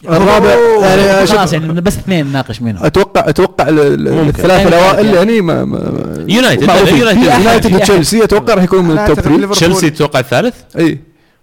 الرابع 0.08 0.50
يعني 0.80 1.26
خلاص 1.26 1.52
يعني 1.52 1.80
بس 1.80 1.96
اثنين 1.96 2.26
نناقش 2.26 2.62
منهم 2.62 2.84
أتوقع 2.84 3.28
أتوقع 3.28 3.68
ال- 3.68 3.80
ال- 3.80 4.12
ممكن. 4.14 4.28
الثلاثة 4.28 4.56
يعني 4.56 4.68
الأوائل 4.68 5.06
يعني- 5.06 5.16
يعني 5.16 5.40
ما, 5.40 5.64
ما 5.64 5.78
يونايتد،. 6.28 6.62
يونايتد. 6.62 7.28
أحد. 7.66 7.74
وتشيلسي 7.74 8.24
أتوقع 8.24 8.54
راح 8.54 8.64
يكون 8.64 8.84
من 8.84 8.90
ال 8.90 8.92
top 8.92 8.98
أعتقد 9.08 9.20
3 9.22 9.36
ليفربول- 9.36 9.56
تشيلسي 9.56 9.90
تتوقع 9.90 10.20
الثالث؟ 10.20 10.54
إي 10.78 10.98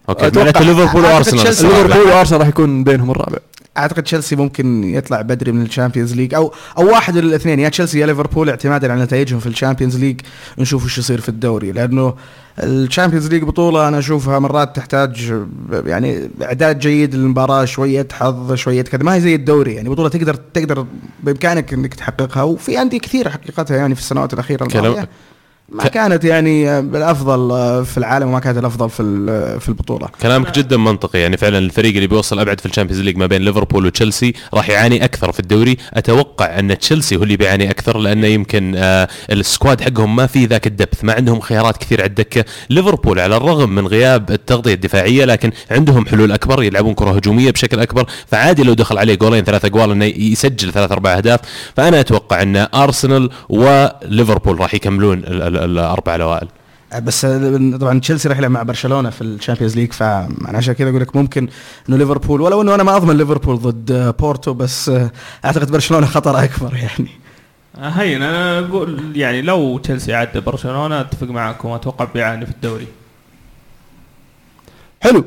أوكي 0.10 0.30
أتوقع- 0.32 0.38
معناته 0.38 0.60
ليفربول 0.62 1.04
وأرسنال. 1.06 1.44
ليفربول 1.46 2.08
وأرسنال 2.12 2.40
راح 2.40 2.48
يكون 2.48 2.84
بينهم 2.84 3.12
الرابع 3.12 3.38
أعتقد 3.78 4.04
تشيلسي 4.04 4.36
ممكن 4.36 4.84
يطلع 4.84 5.22
بدري 5.22 5.52
من 5.52 5.62
ال 5.62 5.67
Champions 5.67 6.14
League 6.14 6.34
أو 6.34 6.54
أو 6.78 6.88
واحد 6.88 7.14
من 7.14 7.20
الاثنين. 7.20 7.60
يا 7.60 7.70
تشيلسي 7.70 8.00
يا 8.00 8.06
ليفربول 8.06 8.50
اعتمادا 8.50 8.92
على 8.92 9.04
نتائجهم 9.04 9.40
في 9.40 9.48
ال 9.48 9.53
Champions 9.53 9.98
League. 9.98 10.22
نشوف 10.58 10.84
إيش 10.84 10.98
يصير 10.98 11.22
في 11.22 11.30
الدوري 11.30 11.72
لأنه 11.72 12.16
الـ 12.60 12.67
Champions 12.67 13.28
League 13.28 13.44
بطولة 13.44 13.88
أنا 13.88 14.00
أشوفها 14.00 14.40
مرات 14.40 14.76
تحتاج 14.76 15.34
يعني 15.86 16.30
إعداد 16.42 16.80
جيد 16.80 17.16
للمباراة 17.16 17.66
شوية 17.66 18.08
حظ 18.12 18.54
شوية 18.54 18.82
كذا. 18.82 19.04
ما 19.04 19.16
هي 19.16 19.22
زي 19.22 19.36
الدوري 19.36 19.74
يعني 19.74 19.90
بطولة 19.90 20.10
تقدر 20.10 20.34
تقدر 20.34 20.86
بإمكانك 21.24 21.74
إنك 21.74 21.94
تحققها 21.94 22.44
وفي 22.44 22.82
أندية 22.82 23.00
كثيرة 23.00 23.30
حققتها 23.30 23.78
يعني 23.78 23.96
في 23.96 24.02
السنوات 24.02 24.34
الأخيرة 24.34 24.64
الماضيه 24.66 25.10
ما 25.72 25.84
كانت 25.84 26.24
يعني 26.24 26.80
الأفضل 26.80 27.50
في 27.86 27.98
العالم 27.98 28.28
وما 28.28 28.40
كانت 28.40 28.58
الأفضل 28.58 28.90
في 28.90 29.04
في 29.60 29.70
البطولة. 29.70 30.08
كلامك 30.22 30.56
جدا 30.56 30.78
منطقي. 30.78 31.20
يعني 31.20 31.38
فعلا 31.38 31.58
الفريق 31.58 31.96
اللي 31.96 32.08
بيوصل 32.08 32.40
أبعد 32.40 32.60
في 32.60 32.66
الـ 32.66 32.69
Champions 32.69 33.02
League 33.02 33.18
ما 33.18 33.26
بين 33.26 33.42
ليفربول 33.42 33.86
وتشيلسي 33.86 34.34
راح 34.54 34.70
يعاني 34.70 35.06
أكثر 35.06 35.32
في 35.32 35.40
الدوري. 35.40 35.78
أتوقع 35.94 36.60
أن 36.60 36.78
تشيلسي 36.78 37.16
هو 37.16 37.24
اللي 37.24 37.38
بيعاني 37.38 37.70
أكثر 37.70 37.98
لأنه 37.98 38.28
يمكن 38.28 38.74
آه 38.78 39.08
ال 39.32 39.40
squad 39.40 39.82
حقهم 39.82 40.16
ما 40.16 40.28
في 40.28 40.46
ذاك 40.46 40.68
ال 40.68 40.73
depth. 40.73 41.04
ما 41.04 41.14
عندهم 41.14 41.40
خيارات 41.40 41.78
كثير 41.78 42.02
على 42.02 42.10
الدكة. 42.10 42.46
ليفربول 42.70 43.20
على 43.20 43.38
الرغم 43.38 43.76
من 43.76 43.88
غياب 43.88 44.32
التغطية 44.32 44.74
الدفاعية 44.74 45.26
لكن 45.26 45.52
عندهم 45.72 46.06
حلول 46.06 46.32
أكبر 46.32 46.64
يلعبون 46.64 46.94
كرة 46.94 47.12
هجومية 47.12 47.52
بشكل 47.52 47.80
أكبر. 47.80 48.06
فعادي 48.28 48.64
لو 48.64 48.74
دخل 48.74 48.98
عليه 48.98 49.16
قولين 49.16 49.44
ثلاثة 49.44 49.66
اقوال 49.66 49.92
إنه 49.92 50.06
يسجل 50.06 50.72
ثلاث 50.72 50.92
أربع 50.92 51.18
أهداف. 51.18 51.40
فأنا 51.76 52.00
أتوقع 52.00 52.42
أن 52.42 52.68
أرسنال 52.74 53.30
وليفربول 53.50 54.60
راح 54.60 54.74
يكملون 54.74 55.22
الأربع 55.66 56.16
الاوائل 56.16 56.48
بس 57.02 57.26
آه، 57.26 57.78
طبعا 57.78 58.00
تشيلسي 58.00 58.30
راح 58.30 58.38
يلعب 58.38 58.52
مع 58.52 58.64
برشلونة 58.64 59.10
في 59.10 59.22
ال 59.22 59.27
Champions 59.27 59.76
League 59.76 59.94
فانا 59.94 60.58
عشان 60.58 60.74
كذا 60.74 60.90
أقول 60.90 61.02
لك 61.02 61.16
ممكن 61.16 61.48
إنه 61.90 61.98
ليفربول 61.98 62.42
ولو 62.42 62.62
إنه 62.62 62.76
أنا 62.76 62.84
ما 62.84 62.96
أضمن 62.96 63.18
ليفربول 63.18 63.58
ضد 63.60 63.92
آه، 63.92 64.10
بورتو 64.12 64.54
بس 64.54 64.92
أعتقد 65.46 65.72
برشلونة 65.72 66.06
خطر 66.06 66.44
أكبر 66.44 66.76
يعني. 66.76 67.10
هين 67.78 68.22
أنا 68.22 68.60
أقول 68.60 69.18
يعني 69.18 69.42
لو 69.42 69.78
تشيلسي 69.78 70.14
عدى 70.14 70.40
برشلونة 70.40 71.02
أتفق 71.02 71.28
معكم 71.28 71.70
أتوقع 71.70 72.06
بيعاني 72.14 72.46
في 72.46 72.52
الدوري. 72.52 72.88
حلو. 75.02 75.26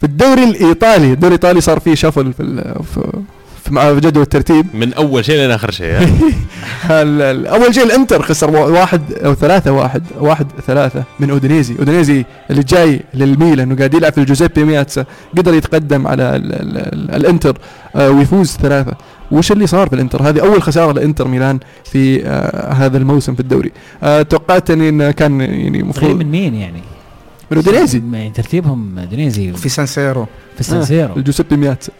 في 0.00 0.06
الدوري 0.06 0.44
الإيطالي 0.44 1.12
الدوري 1.12 1.34
الإيطالي 1.34 1.60
صار 1.60 1.80
فيه 1.80 1.94
shuffle 1.94 2.32
في 2.32 2.42
ال- 2.42 2.84
في 2.84 3.12
في 3.64 3.74
مع 3.74 3.92
جدول 3.92 4.22
الترتيب. 4.22 4.66
من 4.74 4.94
أول 4.94 5.24
شيء 5.24 5.36
لين 5.36 5.50
آخر 5.50 5.70
شيء 5.70 5.98
ال- 6.90 7.46
أول 7.46 7.74
شيء 7.74 7.84
الانتر 7.84 8.22
خسر 8.22 8.50
وا- 8.50 8.80
واحد 8.80 9.02
أو 9.12 9.34
ثلاثة 9.34 9.72
واحد 9.72 10.02
واحد 10.20 10.46
ثلاثة 10.66 11.04
من 11.20 11.30
أودينيزي. 11.30 11.74
أودينيزي 11.78 12.24
اللي 12.50 12.62
جاي 12.62 13.00
للميلان 13.14 13.72
وقاعد 13.72 13.94
يلعب 13.94 14.12
في 14.12 14.18
الجوزيبي 14.18 14.64
مياتزا 14.64 15.04
قدر 15.38 15.54
يتقدم 15.54 16.06
على 16.06 16.22
ال 16.36 16.52
ال 16.52 16.76
ال 16.78 17.10
الإنتر 17.14 17.58
آه 17.96 18.10
ويفوز 18.10 18.48
ثلاثة. 18.62 18.92
وش 19.30 19.52
اللي 19.52 19.66
صار 19.66 19.88
في 19.88 19.94
الإنتر؟ 19.94 20.22
هذه 20.28 20.40
أول 20.40 20.62
خسارة 20.62 20.92
لإنتر 20.92 21.28
ميلان 21.28 21.58
في 21.84 22.26
آه 22.26 22.72
هذا 22.72 22.98
الموسم 22.98 23.34
في 23.34 23.40
الدوري. 23.40 23.72
آه 24.02 24.22
توقعت 24.22 24.70
اني 24.70 24.88
إنه 24.88 25.10
كان 25.10 25.40
يعني 25.40 25.80
المفروض 25.80 26.16
من 26.16 26.26
مين 26.30 26.54
يعني؟ 26.54 26.80
من 27.50 27.56
أودينيزي. 27.56 28.02
يعني 28.12 28.30
ترتيبهم 28.30 29.00
أودينيزي 29.10 29.52
في 29.52 29.68
سان 29.68 29.86
سيرو. 29.86 30.26
في 30.54 30.60
السانسيرو 30.60 31.16
الجوزيبي 31.16 31.56
مياتسا. 31.56 31.92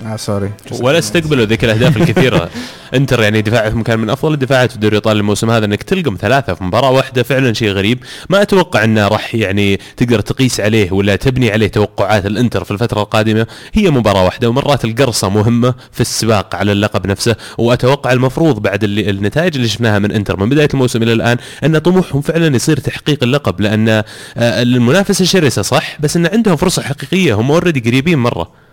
آه 0.00 0.16
sorry 0.16 0.50
ولا 0.80 0.98
استقبلوا 0.98 1.44
ذيك 1.44 1.64
الأهداف 1.64 1.96
الكثيرة. 1.96 2.50
انتر 2.94 3.22
يعني 3.22 3.42
دفاعهم 3.42 3.82
كان 3.82 3.98
من 3.98 4.10
أفضل 4.10 4.34
الدفاعات 4.34 4.70
في 4.70 4.76
الدوري 4.76 4.92
الإيطالي 4.92 5.20
الموسم 5.20 5.50
هذا 5.50 5.64
إنك 5.64 5.82
تلقم 5.82 6.16
ثلاثة 6.20 6.54
في 6.54 6.64
مباراة 6.64 6.90
واحدة 6.90 7.22
فعلا 7.22 7.52
شيء 7.52 7.68
غريب. 7.68 7.98
ما 8.28 8.42
أتوقع 8.42 8.84
أنه 8.84 9.08
راح 9.08 9.34
يعني 9.34 9.80
تقدر 9.96 10.20
تقيس 10.20 10.60
عليه 10.60 10.92
ولا 10.92 11.16
تبني 11.16 11.52
عليه 11.52 11.66
توقعات 11.66 12.26
الإنتر 12.26 12.64
في 12.64 12.70
الفترة 12.70 13.02
القادمة. 13.02 13.46
هي 13.72 13.90
مباراة 13.90 14.24
واحدة 14.24 14.48
ومرات 14.48 14.84
القرصة 14.84 15.28
مهمة 15.28 15.74
في 15.92 16.00
السباق 16.00 16.54
على 16.54 16.72
اللقب 16.72 17.06
نفسه. 17.06 17.36
وأتوقع 17.58 18.12
المفروض 18.12 18.62
بعد 18.62 18.84
اللي 18.84 19.10
النتائج 19.10 19.54
اللي 19.56 19.68
شفناها 19.68 19.98
من 19.98 20.12
إنتر 20.12 20.40
من 20.40 20.48
بداية 20.48 20.68
الموسم 20.74 21.02
إلى 21.02 21.12
الآن 21.12 21.36
أن 21.64 21.78
طموحهم 21.78 22.20
فعلا 22.20 22.56
يصير 22.56 22.76
تحقيق 22.76 23.22
اللقب. 23.22 23.60
لأن 23.60 23.88
آه، 23.88 24.04
المنافسه 24.36 25.24
شرسه 25.24 25.62
صح 25.62 26.00
بس 26.00 26.16
أن 26.16 26.26
عندهم 26.26 26.56
فرصة 26.56 26.82
حقيقية. 26.82 27.34
هم 27.34 27.50
already 27.50 27.90
قريبين 27.90 28.18
مرة. 28.18 28.71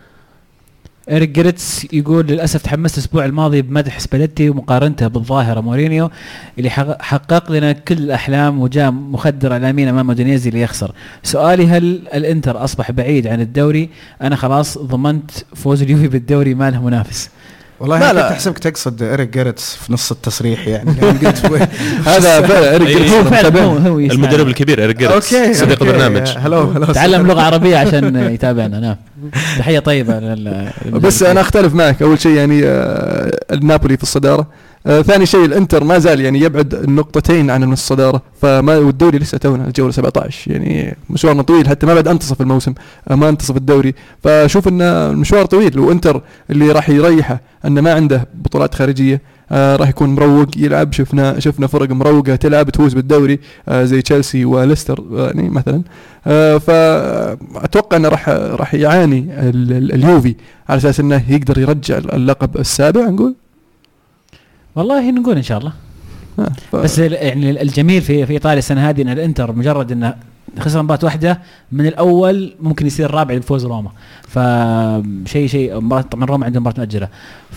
إيريك 1.10 1.30
جيرتس 1.30 1.94
يقول 1.94 2.28
للأسف 2.28 2.62
تحمست 2.62 2.98
الأسبوع 2.98 3.26
الماضي 3.26 3.62
بمدح 3.62 4.00
سباليتي 4.00 4.50
ومقارنته 4.50 5.08
بالظاهرة 5.08 5.62
مورينيو 5.62 6.10
اللي 6.58 6.70
حقق- 6.70 7.52
لنا 7.52 7.72
كل 7.72 7.98
الأحلام 7.98 8.60
وجاء 8.62 8.92
مخدر 8.92 9.52
اعلاميا 9.52 9.90
أمام 9.90 10.10
أودينيزي 10.10 10.50
ليخسر. 10.50 10.92
سؤالي 11.24 11.68
هل 11.68 12.02
الإنتر 12.14 12.64
أصبح 12.64 12.92
بعيد 12.92 13.28
عن 13.28 13.42
الدوري؟ 13.42 13.90
أنا 14.22 14.36
خلاص 14.36 14.78
ضمنت 14.78 15.32
فوز 15.56 15.82
اليوفي 15.82 16.08
بالدوري 16.08 16.54
ما 16.56 16.72
له 16.72 16.84
منافس. 16.86 17.30
والله 17.80 18.00
لا،. 18.12 18.22
كنت 18.22 18.32
احسبك 18.32 18.58
تقصد 18.60 19.04
اريك 19.04 19.30
جيرتس 19.30 19.76
في 19.76 19.94
نص 19.94 20.12
التصريح 20.12 20.68
يعني 20.68 20.92
هذا 22.06 22.42
فعلا 22.48 22.72
إيريك 22.72 22.88
إيه، 22.88 22.96
جيرتس 22.96 23.14
هو 23.14 23.24
فعلا 23.24 23.64
هو. 23.64 24.00
المدرب 24.00 24.48
الكبير 24.48 24.82
إيريك 24.82 24.98
جيرتس 24.98 25.34
أوكي 25.34 25.54
صديق. 25.54 25.84
البرنامج 25.84 26.28
hello 26.44 26.62
hello 26.62 26.86
تعلم 26.86 27.28
لغة 27.28 27.42
عربية 27.42 27.78
عشان 27.78 28.16
يتابعنا 28.34 28.80
نعم. 28.80 28.96
تحية 29.60 29.80
طيبة 29.80 30.20
لل- 30.20 30.72
بس 30.94 31.24
أنا 31.24 31.42
أختلف 31.42 31.74
معك 31.74 32.02
أول 32.02 32.20
شيء 32.20 32.32
يعني 32.32 32.62
آه، 32.66 33.40
النابولي 33.52 33.98
في 33.98 34.04
الصدارة 34.04 34.48
آه، 34.90 35.02
ثاني 35.02 35.26
شيء 35.26 35.46
الإنتر 35.46 35.84
ما 35.84 36.00
زال 36.00 36.22
يعني 36.22 36.40
يبعد 36.40 36.74
النقطتين 36.74 37.50
عن 37.50 37.74
الصداره 37.74 38.22
فما 38.42 38.78
والدوري 38.78 39.18
لسه 39.18 39.38
تونا 39.38 39.68
الجولة 39.68 39.92
17 39.92 40.52
يعني 40.52 40.98
مشوارنا 41.10 41.42
طويل 41.42 41.68
حتى 41.70 41.86
ما 41.86 41.94
بعد 41.94 42.08
انتصف 42.08 42.42
الموسم 42.42 42.74
آه، 43.12 43.16
ما 43.16 43.30
انتصف 43.30 43.58
الدوري. 43.58 43.94
فأشوف 44.24 44.68
ان 44.68 44.82
المشوار 44.82 45.46
طويل 45.46 45.80
وإنتر 45.80 46.22
اللي 46.50 46.72
راح 46.72 46.90
يريحه 46.90 47.42
انه 47.66 47.82
ما 47.82 47.94
عنده 47.94 48.28
بطولات 48.34 48.76
خارجية 48.76 49.22
آه 49.52 49.76
راح 49.76 49.90
يكون 49.90 50.10
مروق 50.10 50.48
يلعب 50.58 50.94
شفنا 50.94 51.40
شفنا 51.40 51.68
فرق 51.68 51.90
مروقة 51.90 52.36
تلعب 52.36 52.70
تفوز 52.70 52.94
بالدوري 52.94 53.40
آه 53.70 53.84
زي 53.84 54.02
تشيلسي 54.02 54.46
وليستر 54.46 55.04
آه، 55.18 55.26
يعني 55.28 55.50
مثلا. 55.50 55.82
آه 56.28 56.58
فأتوقع 56.58 57.98
إنه 57.98 58.10
راح 58.10 58.30
راح 58.30 58.74
يعاني 58.74 59.20
ال- 59.50 59.72
ال- 59.72 59.92
اليوفي 59.94 60.36
على 60.70 60.78
أساس 60.78 61.00
إنه 61.00 61.24
يقدر 61.30 61.58
يرجع 61.60 61.98
اللقب 61.98 62.58
السابع 62.58 63.02
نقول. 63.10 63.36
والله 64.76 65.12
نقول 65.12 65.36
إن 65.36 65.44
شاء 65.44 65.58
الله. 65.58 65.74
آه 66.40 66.52
ف... 66.72 66.76
بس 66.76 67.00
يعني 67.00 67.62
الجميل 67.62 68.02
في 68.02 68.26
في 68.26 68.34
إيطاليا 68.34 68.60
السنة 68.60 68.90
هذه 68.90 69.02
إن 69.02 69.10
الإنتر 69.10 69.52
مجرد 69.52 69.92
إنه 69.92 70.16
خسر 70.60 70.82
مباراة 70.82 71.00
واحدة 71.06 71.42
من 71.72 71.86
الأول 71.86 72.56
ممكن 72.62 72.88
يصير 72.88 73.12
رابع 73.12 73.38
بفوز 73.38 73.66
روما. 73.66 73.92
فشيء 74.28 75.48
شيء 75.48 75.80
مباراة- 75.80 76.02
طبعا 76.12 76.26
روما 76.26 76.46
عندهم 76.46 76.62
مباراة 76.64 76.80
مؤجلة. 76.80 77.08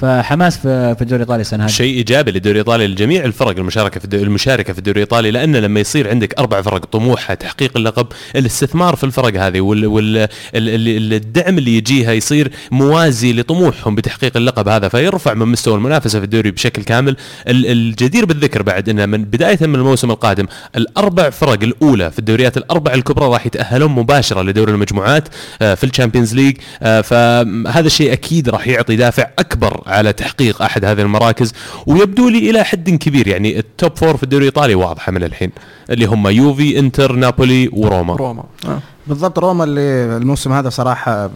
فحماس 0.00 0.58
في 0.58 0.96
الدوري 1.00 1.16
الإيطالي 1.22 1.40
السنة 1.40 1.64
هذه. 1.64 1.70
شيء 1.70 1.96
إيجابي 1.96 2.30
للدوري 2.30 2.52
الإيطالي 2.60 2.86
لجميع 2.86 3.24
الفرق 3.24 3.58
المشاركة 3.58 4.00
في 4.00 4.16
المشاركة 4.22 4.72
في 4.72 4.78
الدوري 4.78 4.96
الإيطالي 4.96 5.30
لأن 5.30 5.56
لما 5.56 5.80
يصير 5.80 6.10
عندك 6.10 6.38
أربع 6.38 6.62
فرق 6.62 6.84
طموحها 6.84 7.34
تحقيق 7.34 7.76
اللقب 7.76 8.06
الاستثمار 8.36 8.96
في 8.96 9.04
الفرق 9.04 9.42
هذه 9.42 9.60
وال 9.60 9.86
وال 9.86 10.16
ال- 10.16 10.28
ال- 10.54 11.12
الدعم 11.12 11.58
اللي 11.58 11.76
يجيها 11.76 12.12
يصير 12.12 12.52
موازي 12.70 13.32
لطموحهم 13.32 13.94
بتحقيق 13.94 14.36
اللقب 14.36 14.68
هذا 14.68 14.88
فيرفع 14.88 15.34
من 15.34 15.46
مستوى 15.48 15.74
المنافسة 15.74 16.18
في 16.18 16.24
الدوري 16.24 16.50
بشكل 16.50 16.82
كامل. 16.82 17.16
ال- 17.48 17.66
الجدير 17.66 18.24
بالذكر 18.26 18.62
بعد 18.62 18.88
ان 18.88 19.08
من 19.08 19.24
بداية 19.24 19.58
من 19.66 19.74
الموسم 19.74 20.10
القادم 20.10 20.46
الأربع 20.76 21.30
فرق 21.30 21.62
الأولى 21.62 22.10
في 22.10 22.18
الدوريات 22.18 22.56
الأربع 22.56 22.81
الكبرى 22.88 23.26
راح 23.26 23.46
يتأهلون 23.46 23.90
مباشرة 23.90 24.42
لدوري 24.42 24.72
المجموعات 24.72 25.28
آه، 25.62 25.74
في 25.74 25.84
ال 25.84 25.89
Champions 25.89 26.34
League 26.34 26.56
آه، 26.82 27.00
فهذا 27.00 27.86
الشيء 27.86 28.12
أكيد 28.12 28.48
راح 28.48 28.68
يعطي 28.68 28.96
دافع 28.96 29.26
أكبر 29.38 29.82
على 29.86 30.12
تحقيق 30.12 30.62
أحد 30.62 30.84
هذه 30.84 31.02
المراكز 31.02 31.54
ويبدو 31.86 32.28
لي 32.28 32.50
إلى 32.50 32.64
حد 32.64 32.90
كبير 32.90 33.28
يعني 33.28 33.58
ال 33.58 33.68
top 33.68 33.96
four 33.96 34.16
في 34.16 34.22
الدوري 34.22 34.42
الإيطالي 34.42 34.74
واضحة 34.74 35.12
من 35.12 35.24
الحين 35.24 35.50
اللي 35.90 36.04
هم 36.04 36.28
يوفي 36.28 36.78
إنتر 36.78 37.12
نابولي 37.12 37.68
وروما 37.72 38.14
روما 38.14 38.44
آه. 38.66 38.80
بالضبط 39.06 39.38
روما 39.38 39.64
اللي 39.64 40.16
الموسم 40.16 40.52
هذا 40.52 40.68
صراحة 40.68 41.30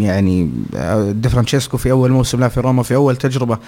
يعني 0.00 0.50
آه، 0.76 1.10
دي 1.10 1.28
فرانشيسكو 1.28 1.76
في 1.76 1.90
أول 1.90 2.10
موسم 2.10 2.40
له 2.40 2.48
في 2.48 2.60
روما 2.60 2.82
في 2.82 2.94
أول 2.94 3.16
تجربة 3.16 3.58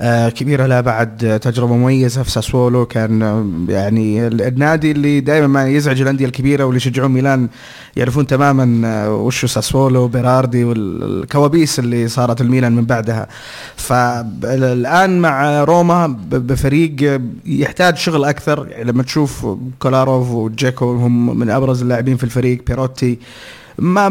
آه، 0.00 0.28
كبيرة 0.28 0.66
له 0.66 0.80
بعد 0.80 1.40
تجربة 1.42 1.76
مميزة 1.76 2.22
في 2.22 2.30
ساسولو. 2.30 2.86
كان 2.86 3.22
آه، 3.22 3.46
يعني 3.68 4.26
ال- 4.26 4.42
النادي 4.42 4.90
اللي 4.90 5.20
دائما 5.20 5.46
ما 5.46 5.68
يزعج 5.68 6.00
الأندية 6.00 6.24
الكبيرة 6.26 6.64
واللي 6.64 6.76
يشجعون 6.76 7.10
ميلان 7.10 7.48
يعرفون 7.96 8.26
تماما 8.26 9.08
وشو 9.08 9.46
ساسولو 9.46 10.08
بيراردي 10.08 10.64
والكوابيس 10.64 11.78
اللي 11.78 12.08
صارت 12.08 12.40
لميلان 12.40 12.76
من 12.76 12.84
بعدها. 12.84 13.28
فالآن 13.76 15.20
مع 15.20 15.64
روما 15.64 16.06
بفريق 16.30 17.20
يحتاج 17.46 17.96
شغل 17.96 18.24
أكثر. 18.24 18.66
يعني 18.70 18.84
لما 18.84 19.02
تشوف 19.02 19.46
كولاروف 19.78 20.30
وجيكو 20.30 20.96
هم 20.96 21.38
من 21.38 21.50
أبرز 21.50 21.82
اللاعبين 21.82 22.16
في 22.16 22.24
الفريق. 22.24 22.62
بيروتي 23.00 23.18
ما 23.78 24.02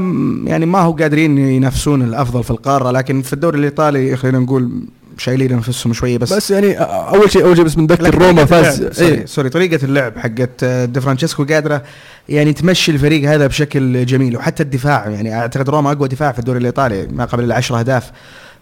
يعني 0.49 0.65
ما 0.65 0.79
هو 0.79 0.91
قادرين 0.91 1.37
ينافسون 1.37 2.01
الأفضل 2.01 2.43
في 2.43 2.51
القارة 2.51 2.91
لكن 2.91 3.21
في 3.21 3.33
الدوري 3.33 3.59
الإيطالي 3.59 4.15
خلينا 4.15 4.39
نقول 4.39 4.71
شايلين 5.17 5.51
أنفسهم 5.51 5.93
شوية 5.93 6.17
بس, 6.17 6.33
بس 6.33 6.51
يعني 6.51 6.73
أول 6.79 7.31
شيء 7.31 7.43
أول 7.45 7.55
شيء 7.55 7.65
بس 7.65 7.73
بنذكر 7.75 8.15
روما 8.17 8.45
فاز. 8.45 8.75
اللعب- 8.81 8.93
sorry, 8.93 9.27
sorry 9.27 9.49
طريقة 9.49 9.85
اللعب 9.85 10.17
حقت 10.17 10.63
آه، 10.63 10.85
دي 10.85 11.01
فرانشيسكو 11.01 11.45
قادرة 11.45 11.83
يعني 12.29 12.53
تمشي 12.53 12.91
الفريق 12.91 13.29
هذا 13.29 13.47
بشكل 13.47 14.05
جميل 14.05 14.37
وحتى 14.37 14.63
الدفاع 14.63 15.09
يعني 15.09 15.35
أعتقد 15.35 15.69
روما 15.69 15.91
أقوى 15.91 16.07
دفاع 16.07 16.31
في 16.31 16.39
الدوري 16.39 16.59
الإيطالي 16.59 17.07
ما 17.11 17.25
قبل 17.25 17.43
العشر 17.43 17.79
أهداف. 17.79 18.11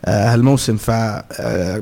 هالموسم. 0.06 0.78
ف 0.78 0.90
آه، 0.90 1.82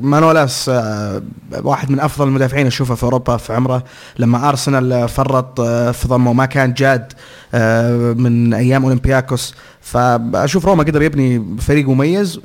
آه، 0.68 1.22
واحد 1.62 1.90
من 1.90 2.00
أفضل 2.00 2.28
المدافعين 2.28 2.66
أشوفه 2.66 2.94
في 2.94 3.02
أوروبا 3.02 3.36
في 3.36 3.52
عمره. 3.52 3.84
لما 4.18 4.48
أرسنال 4.48 5.08
فرط 5.08 5.60
آه، 5.60 5.90
في 5.90 6.08
ضمه 6.08 6.32
ما 6.32 6.46
كان 6.46 6.74
جاد 6.74 7.12
آه، 7.54 8.12
من 8.12 8.54
أيام 8.54 8.84
أولمبياكوس. 8.84 9.54
فأشوف 9.80 10.66
روما 10.66 10.82
قدر 10.84 11.02
يبني 11.02 11.56
فريق 11.60 11.88
مميز. 11.88 12.40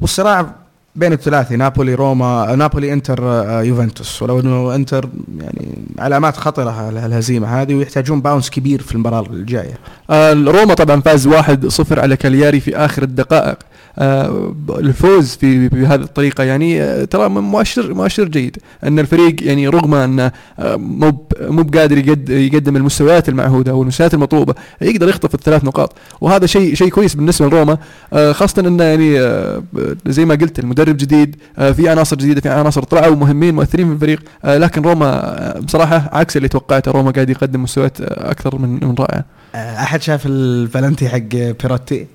والصراع 0.00 0.65
بين 0.96 1.12
الثلاثي 1.12 1.56
نابولي 1.56 1.94
روما 1.94 2.54
نابولي 2.56 2.92
إنتر 2.92 3.18
آه، 3.24 3.62
يوفنتوس. 3.62 4.22
ولو 4.22 4.40
إنه 4.40 4.74
إنتر 4.74 5.08
يعني 5.40 5.78
علامات 5.98 6.36
خطرة 6.36 6.88
الهزيمة 6.88 7.62
هذه 7.62 7.74
ويحتاجون 7.74 8.20
bounce 8.20 8.50
كبير 8.50 8.82
في 8.82 8.92
المباراة 8.94 9.26
الجاية. 9.30 9.78
آه، 10.10 10.32
روما 10.32 10.74
طبعا 10.74 11.00
فاز 11.00 11.28
1-0 11.28 11.98
على 11.98 12.16
كالياري 12.16 12.60
في 12.60 12.76
آخر 12.76 13.02
الدقائق. 13.02 13.56
آه، 13.98 14.54
الفوز 14.78 15.34
في 15.36 15.68
بهذه 15.68 16.00
الطريقة 16.00 16.44
يعني 16.44 17.06
ترى 17.06 17.28
مؤشر 17.28 17.94
مؤشر 17.94 18.24
جيد. 18.28 18.56
إن 18.84 18.98
الفريق 18.98 19.36
يعني 19.42 19.68
رغم 19.68 19.94
إنه 19.94 20.32
مو 20.76 21.26
مو 21.40 21.62
بقادر 21.62 21.98
يقد- 21.98 22.28
يقدم 22.30 22.76
المستويات 22.76 23.28
المعهودة 23.28 23.72
أو 23.72 23.82
المستويات 23.82 24.14
المطلوبة 24.14 24.54
يقدر 24.80 25.08
يخطف 25.08 25.34
الثلاث 25.34 25.64
نقاط. 25.64 25.92
وهذا 26.20 26.46
شيء 26.46 26.74
شيء 26.74 26.88
كويس 26.88 27.14
بالنسبة 27.14 27.46
لروما 27.48 27.78
خاصة 28.32 28.60
إنه 28.68 28.84
يعني 28.84 29.18
زي 30.06 30.24
ما 30.24 30.34
قلت 30.34 30.58
المدرب 30.58 30.85
جديد 30.92 31.36
آه، 31.58 31.72
في 31.72 31.88
عناصر 31.88 32.16
جديدة 32.16 32.40
في 32.40 32.48
عناصر 32.48 32.82
طلعوا 32.82 33.16
مهمين 33.16 33.54
مؤثرين 33.54 33.86
في 33.86 33.94
الفريق. 33.94 34.20
آه، 34.44 34.58
لكن 34.58 34.82
روما 34.82 35.06
آه، 35.06 35.58
بصراحة 35.58 36.10
عكس 36.12 36.36
اللي 36.36 36.48
توقعته 36.48 36.90
روما 36.90 37.10
قاعد 37.10 37.30
يقدم 37.30 37.62
مستويات 37.62 38.00
أكثر 38.00 38.58
من 38.58 38.84
من 38.84 38.94
رائعه 38.98 39.24
أحد 39.54 40.02
شاف 40.02 40.26
الفالنتي 40.26 41.08
حق 41.08 41.18
بيروتي 41.62 42.06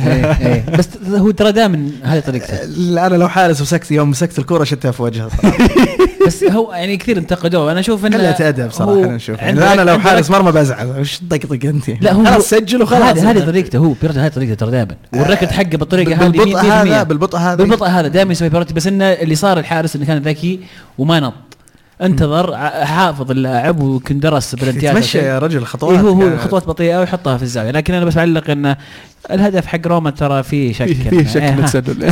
إيه، 0.00 0.38
إيه. 0.46 0.64
بس 0.78 0.88
هو 1.08 1.30
ترى 1.30 1.52
دائما 1.52 1.90
هذه 2.02 2.20
طريقته 2.20 2.64
أنا 3.06 3.16
لو 3.16 3.28
حارس 3.28 3.60
مسكت 3.60 3.90
يوم 3.90 4.10
مسكت 4.10 4.38
الكورة 4.38 4.64
شتتها 4.64 4.90
في 4.90 5.02
وجهه 5.02 5.28
صراحة. 5.28 5.68
بس 6.26 6.44
هو 6.44 6.72
يعني 6.72 6.96
كثير 6.96 7.18
انتقدوه. 7.18 7.72
أنا 7.72 7.80
أشوف 7.80 8.06
إنه 8.06 8.16
قلة 8.16 8.48
ادب 8.48 8.70
صراحة 8.70 9.04
أنا 9.04 9.16
أشوف 9.16 9.38
يعني 9.38 9.72
أنا 9.72 9.82
لو 9.82 9.98
حارس 9.98 10.30
مرمى 10.30 10.52
بزعل. 10.52 11.00
وش 11.00 11.18
تطقطق 11.18 11.58
أنت؟ 11.64 11.90
لا 12.02 12.12
هو 12.12 12.24
خلاص 12.24 12.50
سجل 12.50 12.82
وخلاص. 12.82 13.18
هذه 13.18 13.30
هذه 13.30 13.46
طريقته. 13.46 13.78
هو 13.78 13.92
بيروتي 14.02 14.20
هذه 14.20 14.30
طريقته 14.30 14.54
ترى 14.54 14.70
دائما. 14.70 14.96
والركض 15.12 15.46
حقه 15.46 15.76
بالطريقة 15.76 16.14
هذه 16.14 16.28
بالبطء 16.28 16.62
100% 16.62 16.64
هذا 16.64 17.02
بالبطء 17.02 17.38
هذا. 17.38 17.54
بالبطء 17.54 17.86
هذا. 17.86 18.08
دائما 18.08 18.32
يسوي 18.32 18.48
بيروتي 18.48 18.74
بس 18.74 18.86
إنه 18.86 19.04
اللي 19.04 19.34
صار 19.34 19.58
الحارس 19.58 19.96
انه 19.96 20.04
كان 20.04 20.18
ذكي 20.18 20.60
وما 20.98 21.20
نط 21.20 21.34
انتظر 22.02 22.56
حافظ 22.84 23.30
اللاعب 23.30 23.80
وكان 23.80 24.20
درس 24.20 24.54
بلنتيات 24.54 24.94
تمشى 24.96 25.18
يا 25.18 25.38
رجل 25.38 25.64
خطوات 25.64 25.94
إيه 25.94 26.00
هو 26.00 26.08
هو 26.08 26.22
يعني. 26.22 26.38
خطوات 26.38 26.66
بطيئة 26.66 26.98
ويحطها 26.98 27.36
في 27.36 27.42
الزاوية 27.42 27.70
لكن 27.70 27.94
أنا 27.94 28.04
بس 28.04 28.18
أعلق 28.18 28.50
انه 28.50 28.76
الهدف 29.30 29.66
حق 29.66 29.86
روما 29.86 30.10
ترى 30.10 30.42
فيه 30.42 30.72
شك 30.72 30.86
فيه 30.86 31.10
فيه 31.10 31.28
شك 31.28 31.36
إيه، 31.42 31.50
من 31.50 31.58
ها. 31.58 31.64
التسلل 31.64 32.02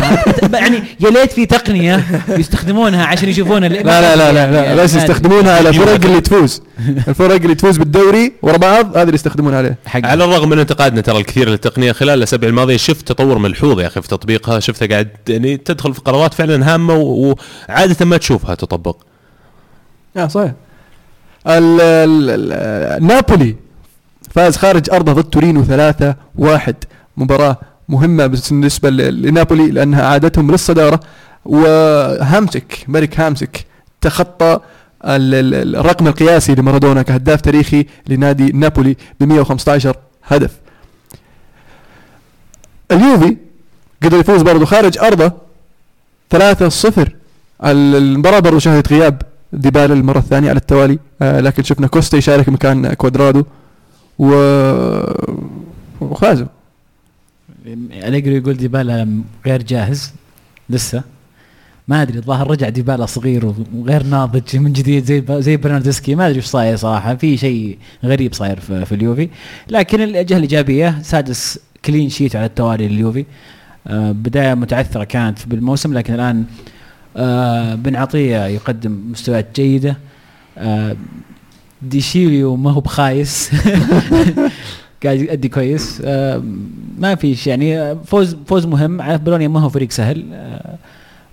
يعني 0.55 0.83
يا 1.01 1.11
ليت 1.11 1.33
في 1.33 1.47
تقنية 1.47 2.05
يستخدمونها 2.29 3.05
عشان 3.07 3.29
يشوفون 3.29 3.65
لا 3.65 3.83
لا 3.83 4.17
لا 4.17 4.33
لا, 4.33 4.53
لا 4.53 4.65
يعني 4.65 4.81
بس 4.81 4.95
هذه. 4.95 5.03
يستخدمونها 5.03 5.57
على 5.57 5.69
الفرق 5.69 6.05
اللي 6.05 6.21
تفوز 6.21 6.63
الفرق 7.09 7.35
اللي 7.35 7.55
تفوز 7.55 7.77
بالدوري 7.77 8.33
ورا 8.43 8.57
بعض 8.57 8.91
هذا 8.91 9.03
اللي 9.03 9.15
يستخدمون 9.15 9.55
عليه 9.55 9.79
حق 9.87 10.07
على 10.07 10.25
الرغم 10.25 10.49
من 10.49 10.59
انتقادنا 10.59 11.01
ترى 11.01 11.19
الكثير 11.19 11.49
للتقنية 11.49 11.93
خلال 11.93 12.19
الأسابيع 12.19 12.49
الماضية 12.49 12.77
شفت 12.77 13.09
تطور 13.09 13.39
ملحوظ 13.39 13.81
يا 13.81 13.87
أخي 13.87 14.03
في 14.03 14.09
تطبيقها 14.09 14.61
شفتها 14.61 14.89
قاعد 14.89 15.09
يعني 15.29 15.57
تدخل 15.57 15.95
في 15.95 16.01
قرارات 16.01 16.35
فعلا 16.35 16.75
هامة 16.75 16.95
وعادة 16.95 18.07
ما 18.07 18.17
تشوفها 18.17 18.55
تطبق 18.55 18.97
آه 20.17 20.27
صحيح. 20.27 20.53
ال- 21.47 21.81
ال- 21.81 22.53
ال- 22.53 23.07
نابولي 23.07 23.57
فاز 24.31 24.57
خارج 24.57 24.91
أرضه 24.91 25.13
ضد 25.13 25.25
تورينو 25.31 25.65
ثلاثة 25.65 26.15
واحد. 26.35 26.75
مباراة 27.17 27.57
مهمة 27.89 28.27
بالنسبة 28.27 28.91
لنابولي 28.91 29.71
لأنها 29.71 30.07
عادتهم 30.07 30.51
للصدارة. 30.51 31.01
وهامسك 31.45 32.85
ملك 32.89 33.21
هامسك 33.21 33.65
تخطى 34.01 34.59
ال- 35.05 35.35
ال- 35.55 35.77
الرقم 35.77 36.07
القياسي 36.07 36.55
لمارادونا 36.55 37.03
كهداف 37.03 37.41
تاريخي 37.41 37.87
لنادي 38.09 38.53
نابولي 38.53 38.97
ب 39.21 39.25
115 39.25 39.97
هدف. 40.25 40.51
اليوفي 42.93 43.37
قدر 44.03 44.19
يفوز 44.19 44.43
برضه 44.43 44.65
خارج 44.65 44.99
أرضه 44.99 45.33
3-0 46.31 46.99
ال- 47.65 47.97
المباراة 47.97 48.39
برضه 48.39 48.59
شهدت 48.59 48.93
غياب 48.93 49.23
ديبالا 49.55 49.95
المرة 49.95 50.19
الثانية 50.19 50.49
على 50.49 50.59
التوالي. 50.59 50.99
آه 51.23 51.41
لكن 51.41 51.63
شفنا 51.63 51.87
كوستا 51.87 52.19
يشارك 52.19 52.49
مكان 52.49 52.93
كوادرادو. 52.95 53.45
و 54.19 54.35
وفازوا 56.01 56.47
أليجري 57.93 58.37
يقول 58.37 58.57
ديبالا 58.57 59.23
غير 59.47 59.63
جاهز 59.63 60.13
لسه. 60.71 61.03
ما 61.89 62.03
أدري 62.03 62.19
الظاهر 62.19 62.51
رجع 62.51 62.69
ديبالا 62.69 63.07
صغير 63.07 63.55
وغير 63.75 64.03
ناضج 64.03 64.57
من 64.57 64.73
جديد 64.73 65.05
زي 65.05 65.25
زي 65.29 65.57
برناردسكي. 65.57 66.15
ما 66.15 66.27
أدري 66.27 66.37
إيش 66.37 66.47
صاير 66.47 66.77
صراحة. 66.77 67.15
في 67.15 67.37
شيء 67.37 67.79
غريب 68.05 68.35
صاير 68.35 68.61
في, 68.61 68.85
في 68.85 68.95
اليوفي. 68.95 69.29
لكن 69.69 70.01
الجهه 70.01 70.37
الإيجابية 70.37 70.99
سادس 71.03 71.59
clean 71.85 72.09
sheet 72.09 72.37
على 72.37 72.47
التوالي 72.47 72.89
لليوفي. 72.89 73.25
آه 73.87 74.13
بداية 74.13 74.55
متعثرة 74.55 75.05
كانت 75.05 75.39
بالموسم 75.47 75.95
لكن 75.95 76.15
الآن 76.15 76.45
بن 77.77 77.97
عطية 77.97 78.47
يقدم 78.47 78.99
مستويات 79.11 79.61
جيدة. 79.61 79.97
آه 80.59 80.97
ديشيليو 81.83 82.57
ما 82.57 82.71
هو 82.71 82.81
بخايس. 82.81 83.51
قاعد 85.05 85.21
يؤدي 85.21 85.49
كويس. 85.49 86.03
آه، 86.05 86.43
ما 86.99 87.15
في 87.15 87.35
شيء 87.35 87.51
يعني 87.51 87.79
آه، 87.79 87.95
فوز 88.07 88.37
فوز 88.47 88.67
مهم. 88.67 89.03
على 89.03 89.19
بولونيا 89.19 89.49
ما 89.49 89.61
هو 89.61 89.69
فريق 89.69 89.91
سهل. 89.91 90.25
آه، 90.33 90.77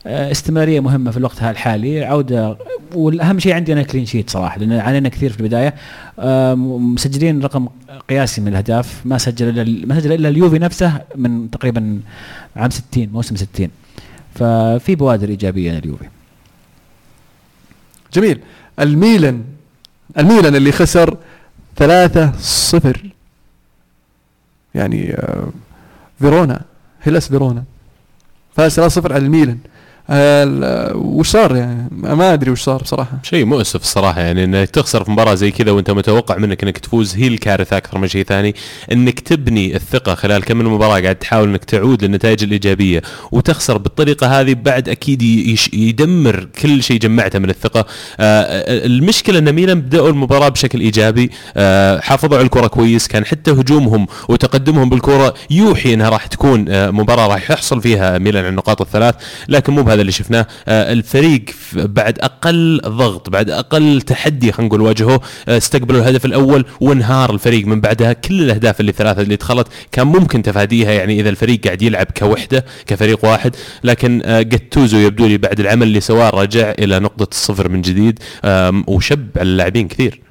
آه، 0.07 0.31
استمرارية 0.31 0.79
مهمة 0.79 1.11
في 1.11 1.17
الوقت 1.17 1.43
الحالي. 1.43 2.03
عودة 2.05 2.57
والأهم 2.95 3.39
شيء 3.39 3.53
عندي 3.53 3.73
أنا 3.73 3.83
clean 3.83 4.05
sheet 4.05 4.29
صراحة 4.29 4.59
لأن 4.59 4.73
علينا 4.73 5.09
كثير 5.09 5.31
في 5.31 5.39
البداية. 5.39 5.73
آه، 6.19 6.55
مسجلين 6.55 7.41
رقم 7.41 7.67
قياسي 8.09 8.41
من 8.41 8.47
الاهداف 8.47 9.01
ما 9.05 9.17
سجل 9.17 9.59
إلا 9.59 9.85
ما 9.87 9.99
سجل 9.99 10.11
إلا 10.11 10.29
اليوفي 10.29 10.59
نفسه 10.59 11.01
من 11.15 11.51
تقريبا 11.51 11.99
عام 12.55 12.69
60 12.69 13.09
موسم 13.13 13.35
60 13.35 13.69
ففي 14.35 14.95
بوادر 14.95 15.29
إيجابية 15.29 15.71
لليوفي 15.71 16.05
جميل. 18.13 18.39
الميلان 18.79 19.43
الميلان 20.17 20.55
اللي 20.55 20.71
خسر 20.71 21.17
3-0 21.79 22.97
يعني 24.75 25.13
آه 25.13 25.49
فيرونا 26.19 26.61
هيلاس 27.03 27.27
فيرونا. 27.29 27.63
فاز 28.55 28.79
3-0 28.79 29.11
على 29.11 29.17
الميلان. 29.25 29.51
ال- 29.51 29.69
وش 30.09 31.27
صار 31.27 31.55
يعني؟ 31.55 31.89
ما 31.91 32.33
أدري 32.33 32.51
وش 32.51 32.61
صار 32.61 32.81
بصراحة. 32.81 33.19
شيء 33.23 33.45
مؤسف 33.45 33.81
الصراحة 33.81 34.21
يعني 34.21 34.43
إنك 34.43 34.69
تخسر 34.69 35.03
في 35.03 35.11
مباراة 35.11 35.35
زي 35.35 35.51
كذا 35.51 35.71
وأنت 35.71 35.91
متوقع 35.91 36.37
منك 36.37 36.63
إنك 36.63 36.77
تفوز 36.77 37.15
هي 37.15 37.27
الكارثة 37.27 37.77
أكثر 37.77 37.97
من 37.97 38.07
شيء 38.07 38.23
ثاني. 38.23 38.55
إنك 38.91 39.19
تبني 39.19 39.75
الثقة 39.75 40.15
خلال 40.15 40.43
كم 40.43 40.57
من 40.57 40.65
مباراة 40.65 41.01
قاعد 41.01 41.15
تحاول 41.15 41.49
إنك 41.49 41.63
تعود 41.65 42.03
للنتائج 42.03 42.43
الإيجابية 42.43 43.01
وتخسر 43.31 43.77
بالطريقة 43.77 44.39
هذه 44.39 44.53
بعد 44.53 44.89
أكيد 44.89 45.21
يدمر 45.73 46.47
كل 46.61 46.83
شيء 46.83 46.99
جمعته 46.99 47.39
من 47.39 47.49
الثقة. 47.49 47.85
آه 48.19 48.85
المشكلة 48.85 49.39
إن 49.39 49.51
ميلان 49.51 49.81
بدأوا 49.81 50.09
المباراة 50.09 50.49
بشكل 50.49 50.79
إيجابي. 50.79 51.31
آه 51.57 51.99
حافظوا 51.99 52.37
على 52.37 52.45
الكرة 52.45 52.67
كويس 52.67 53.07
كان 53.07 53.25
حتى 53.25 53.51
هجومهم 53.51 54.07
وتقدمهم 54.29 54.89
بالكرة 54.89 55.33
يوحي 55.49 55.93
إنها 55.93 56.09
راح 56.09 56.25
تكون 56.27 56.65
آه 56.69 56.91
مباراة 56.91 57.27
راح 57.27 57.51
يحصل 57.51 57.81
فيها 57.81 58.17
ميلان 58.17 58.43
على 58.43 58.49
النقاط 58.49 58.81
الثلاث 58.81 59.15
لكن 59.49 59.73
مو 59.73 59.83
بهذا 59.83 60.00
اللي 60.01 60.11
شفناه. 60.11 60.47
آه 60.67 60.93
الفريق 60.93 61.45
بعد 61.73 62.19
أقل 62.19 62.81
ضغط 62.85 63.29
بعد 63.29 63.49
أقل 63.49 64.01
تحدي 64.01 64.51
خلينا 64.51 64.67
نقول 64.67 64.81
واجهه 64.81 65.21
آه 65.47 65.57
استقبلوا 65.57 66.01
الهدف 66.01 66.25
الأول 66.25 66.65
وانهار 66.81 67.33
الفريق 67.33 67.65
من 67.67 67.81
بعدها. 67.81 68.13
كل 68.13 68.41
الأهداف 68.41 68.79
اللي 68.79 68.91
ثلاثة 68.91 69.21
اللي 69.21 69.35
دخلت 69.35 69.67
كان 69.91 70.07
ممكن 70.07 70.41
تفاديها 70.41 70.91
يعني 70.91 71.19
إذا 71.19 71.29
الفريق 71.29 71.63
قاعد 71.65 71.81
يلعب 71.81 72.07
كوحدة 72.17 72.65
كفريق 72.87 73.25
واحد. 73.25 73.55
لكن 73.83 74.21
آه 74.25 74.41
جاتوزو 74.41 74.97
يبدو 74.97 75.27
لي 75.27 75.37
بعد 75.37 75.59
العمل 75.59 75.87
اللي 75.87 75.99
سواه 76.01 76.29
رجع 76.29 76.71
إلى 76.79 76.99
نقطة 76.99 77.27
الصفر 77.31 77.69
من 77.69 77.81
جديد 77.81 78.19
وشب 78.87 79.27
على 79.37 79.49
اللاعبين 79.49 79.87
كثير. 79.87 80.21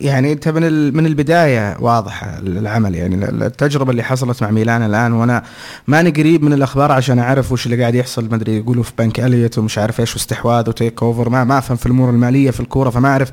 يعني 0.00 0.32
انت 0.32 0.48
من 0.48 0.96
من 0.96 1.06
البداية 1.06 1.76
واضح 1.80 2.24
العمل 2.24 2.94
يعني 2.94 3.14
ال- 3.14 3.42
التجربة 3.42 3.90
اللي 3.90 4.02
حصلت 4.02 4.42
مع 4.42 4.50
ميلان 4.50 4.82
الآن 4.82 5.12
وأنا 5.12 5.42
ماني 5.86 6.10
قريب 6.10 6.42
من 6.44 6.52
الأخبار 6.52 6.92
عشان 6.92 7.18
أعرف 7.18 7.52
وش 7.52 7.66
اللي 7.66 7.80
قاعد 7.80 7.94
يحصل. 7.94 8.28
ما 8.28 8.36
أدري 8.36 8.56
يقولوا 8.56 8.82
في 8.82 8.92
بنك 8.98 9.20
إليوت 9.20 9.58
ومش 9.58 9.78
عارف 9.78 10.00
إيش 10.00 10.14
واستحواذ 10.14 10.68
وتيك 10.68 11.02
أوفر. 11.02 11.28
ما 11.28 11.44
ما 11.44 11.58
أفهم 11.58 11.76
في 11.76 11.86
الأمور 11.86 12.10
المالية 12.10 12.50
في 12.50 12.60
الكورة 12.60 12.90
فما 12.90 13.08
أعرف 13.08 13.30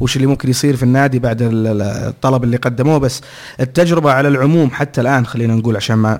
وش 0.00 0.16
اللي 0.16 0.26
ممكن 0.26 0.50
يصير 0.50 0.76
في 0.76 0.82
النادي 0.82 1.18
بعد 1.18 1.42
ال- 1.42 1.66
ال- 1.66 1.82
الطلب 1.82 2.44
اللي 2.44 2.56
قدموه. 2.56 2.98
بس 2.98 3.20
التجربة 3.60 4.12
على 4.12 4.28
العموم 4.28 4.70
حتى 4.70 5.00
الآن 5.00 5.26
خلينا 5.26 5.54
نقول 5.54 5.76
عشان 5.76 5.96
ما 5.96 6.18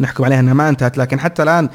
نحكم 0.00 0.24
عليها 0.24 0.40
إنها 0.40 0.54
ما 0.54 0.68
انتهت 0.68 0.98
لكن 0.98 1.20
حتى 1.20 1.42
الآن 1.42 1.68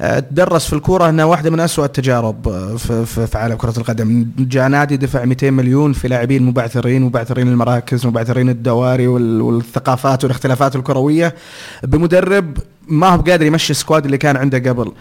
تدرس 0.00 0.66
في 0.66 0.72
الكورة 0.72 1.08
إنها 1.08 1.24
واحدة 1.24 1.50
من 1.50 1.60
أسوأ 1.60 1.84
التجارب 1.84 2.48
آه، 2.48 2.76
في, 2.76 3.06
في, 3.26 3.38
عالم 3.38 3.54
كرة 3.56 3.74
القدم. 3.78 4.26
جاء 4.38 4.68
نادي 4.68 4.96
دفع 4.96 5.24
200 5.24 5.50
مليون 5.50 5.92
في 5.92 6.08
لاعبين 6.08 6.42
مبعثرين 6.42 7.02
مبعثرين 7.02 7.48
المراكز 7.48 8.06
مبعثرين 8.06 8.48
الدواري 8.48 9.06
وال- 9.06 9.40
والثقافات 9.40 10.24
والاختلافات 10.24 10.76
الكروية 10.76 11.34
بمدرب 11.82 12.58
ما 12.88 13.08
هو 13.08 13.20
قادر 13.20 13.46
يمشي 13.46 13.70
ال 13.70 13.76
squad 13.76 14.04
اللي 14.04 14.18
كان 14.18 14.36
عنده 14.36 14.58
قبل. 14.70 14.92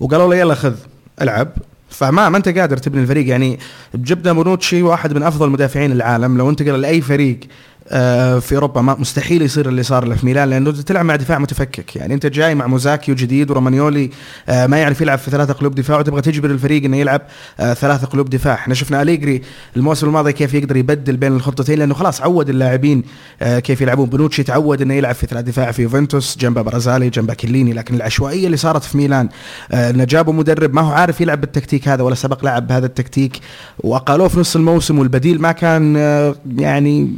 وقالوا 0.00 0.28
له 0.34 0.36
يلا 0.40 0.54
خذ 0.54 0.74
العب. 1.22 1.48
فما 1.90 2.28
ما 2.28 2.36
أنت 2.36 2.48
قادر 2.58 2.76
تبني 2.76 3.02
الفريق. 3.02 3.28
يعني 3.28 3.58
جبنا 3.94 4.32
بونوتشي 4.32 4.82
واحد 4.82 5.12
من 5.12 5.22
أفضل 5.22 5.50
مدافعين 5.50 5.92
العالم. 5.92 6.38
لو 6.38 6.50
انتقل 6.50 6.80
لأي 6.80 7.00
فريق 7.00 7.40
آه، 7.40 7.46
في 8.40 8.48
أوروبا 8.52 8.80
ما 8.80 8.96
مستحيل 8.98 9.42
يصير 9.42 9.68
اللي 9.68 9.82
صار 9.82 10.04
له 10.04 10.14
في 10.14 10.26
ميلان 10.26 10.50
لأنه 10.50 10.72
تلعب 10.72 11.04
مع 11.04 11.16
دفاع 11.16 11.38
متفكك. 11.38 11.96
يعني 11.96 12.14
أنت 12.14 12.26
جاي 12.26 12.54
مع 12.54 12.66
موساكيو 12.66 13.14
جديد 13.14 13.50
ورومانيولي 13.50 14.10
آه، 14.48 14.66
ما 14.66 14.78
يعرف 14.78 15.00
يلعب 15.00 15.18
في 15.18 15.30
ثلاثة 15.30 15.52
قلوب 15.52 15.74
دفاع 15.74 15.98
وتبغى 15.98 16.20
تجبر 16.20 16.50
الفريق 16.50 16.84
إنه 16.84 16.96
يلعب 16.96 17.22
آه، 17.60 17.74
ثلاثة 17.74 18.06
قلوب 18.06 18.30
دفاع. 18.30 18.54
إحنا 18.54 18.74
شفنا 18.74 19.02
أليجري 19.02 19.42
الموسم 19.76 20.06
الماضي 20.06 20.32
كيف 20.32 20.54
يقدر 20.54 20.76
يبدل 20.76 21.16
بين 21.16 21.32
الخطتين 21.32 21.78
لأنه 21.78 21.94
خلاص 21.94 22.22
عود 22.22 22.48
اللاعبين 22.48 23.02
آه، 23.42 23.58
كيف 23.58 23.80
يلعبون. 23.80 24.08
بنوتشي 24.08 24.42
تعود 24.42 24.82
إنه 24.82 24.94
يلعب 24.94 25.14
في 25.14 25.26
ثلاث 25.26 25.44
دفاع 25.44 25.70
في 25.70 25.82
يوفنتوس 25.82 26.38
جنبه 26.38 26.62
برازالي 26.62 27.10
جنبه 27.10 27.34
كليني 27.34 27.72
لكن 27.72 27.94
العشوائية 27.94 28.46
اللي 28.46 28.56
صارت 28.56 28.84
في 28.84 28.96
ميلان 28.96 29.28
آه، 29.72 29.90
إنه 29.90 30.04
جابوا 30.04 30.32
مدرب 30.32 30.74
ما 30.74 30.80
هو 30.80 30.92
عارف 30.92 31.20
يلعب 31.20 31.40
بالتكتيك 31.40 31.88
هذا 31.88 32.02
ولا 32.02 32.14
سبق 32.14 32.44
لعب 32.44 32.66
بهذا 32.66 32.86
التكتيك 32.86 33.40
وأقالوه 33.78 34.28
في 34.28 34.40
نص 34.40 34.56
الموسم 34.56 34.98
والبديل 34.98 35.40
ما 35.40 35.52
كان 35.52 35.96
آه، 35.96 36.34
يعني 36.56 37.10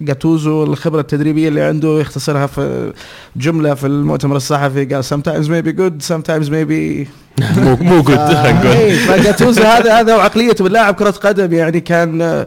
جاتوزو 0.00 0.64
الخبرة 0.64 1.00
التدريبية 1.00 1.48
اللي 1.48 1.60
عنده 1.60 2.00
يختصرها 2.00 2.46
في 2.46 2.92
جملة 3.36 3.74
في 3.74 3.86
المؤتمر 3.86 4.36
الصحفي. 4.36 4.84
قال 4.84 5.04
sometimes 5.04 5.46
maybe 5.48 5.72
good 5.72 6.14
sometimes 6.14 6.48
maybe 6.48 7.08
مو 7.64 7.76
مو 7.80 8.02
جود 8.02 8.18
نقول 8.18 8.66
إيه، 8.76 8.98
فجاتوزو 8.98 9.62
هذا 9.62 10.00
هذا 10.00 10.16
وعقليته 10.16 10.64
باللاعب 10.64 10.94
كرة 10.94 11.10
قدم 11.10 11.52
يعني 11.52 11.80
كان 11.80 12.46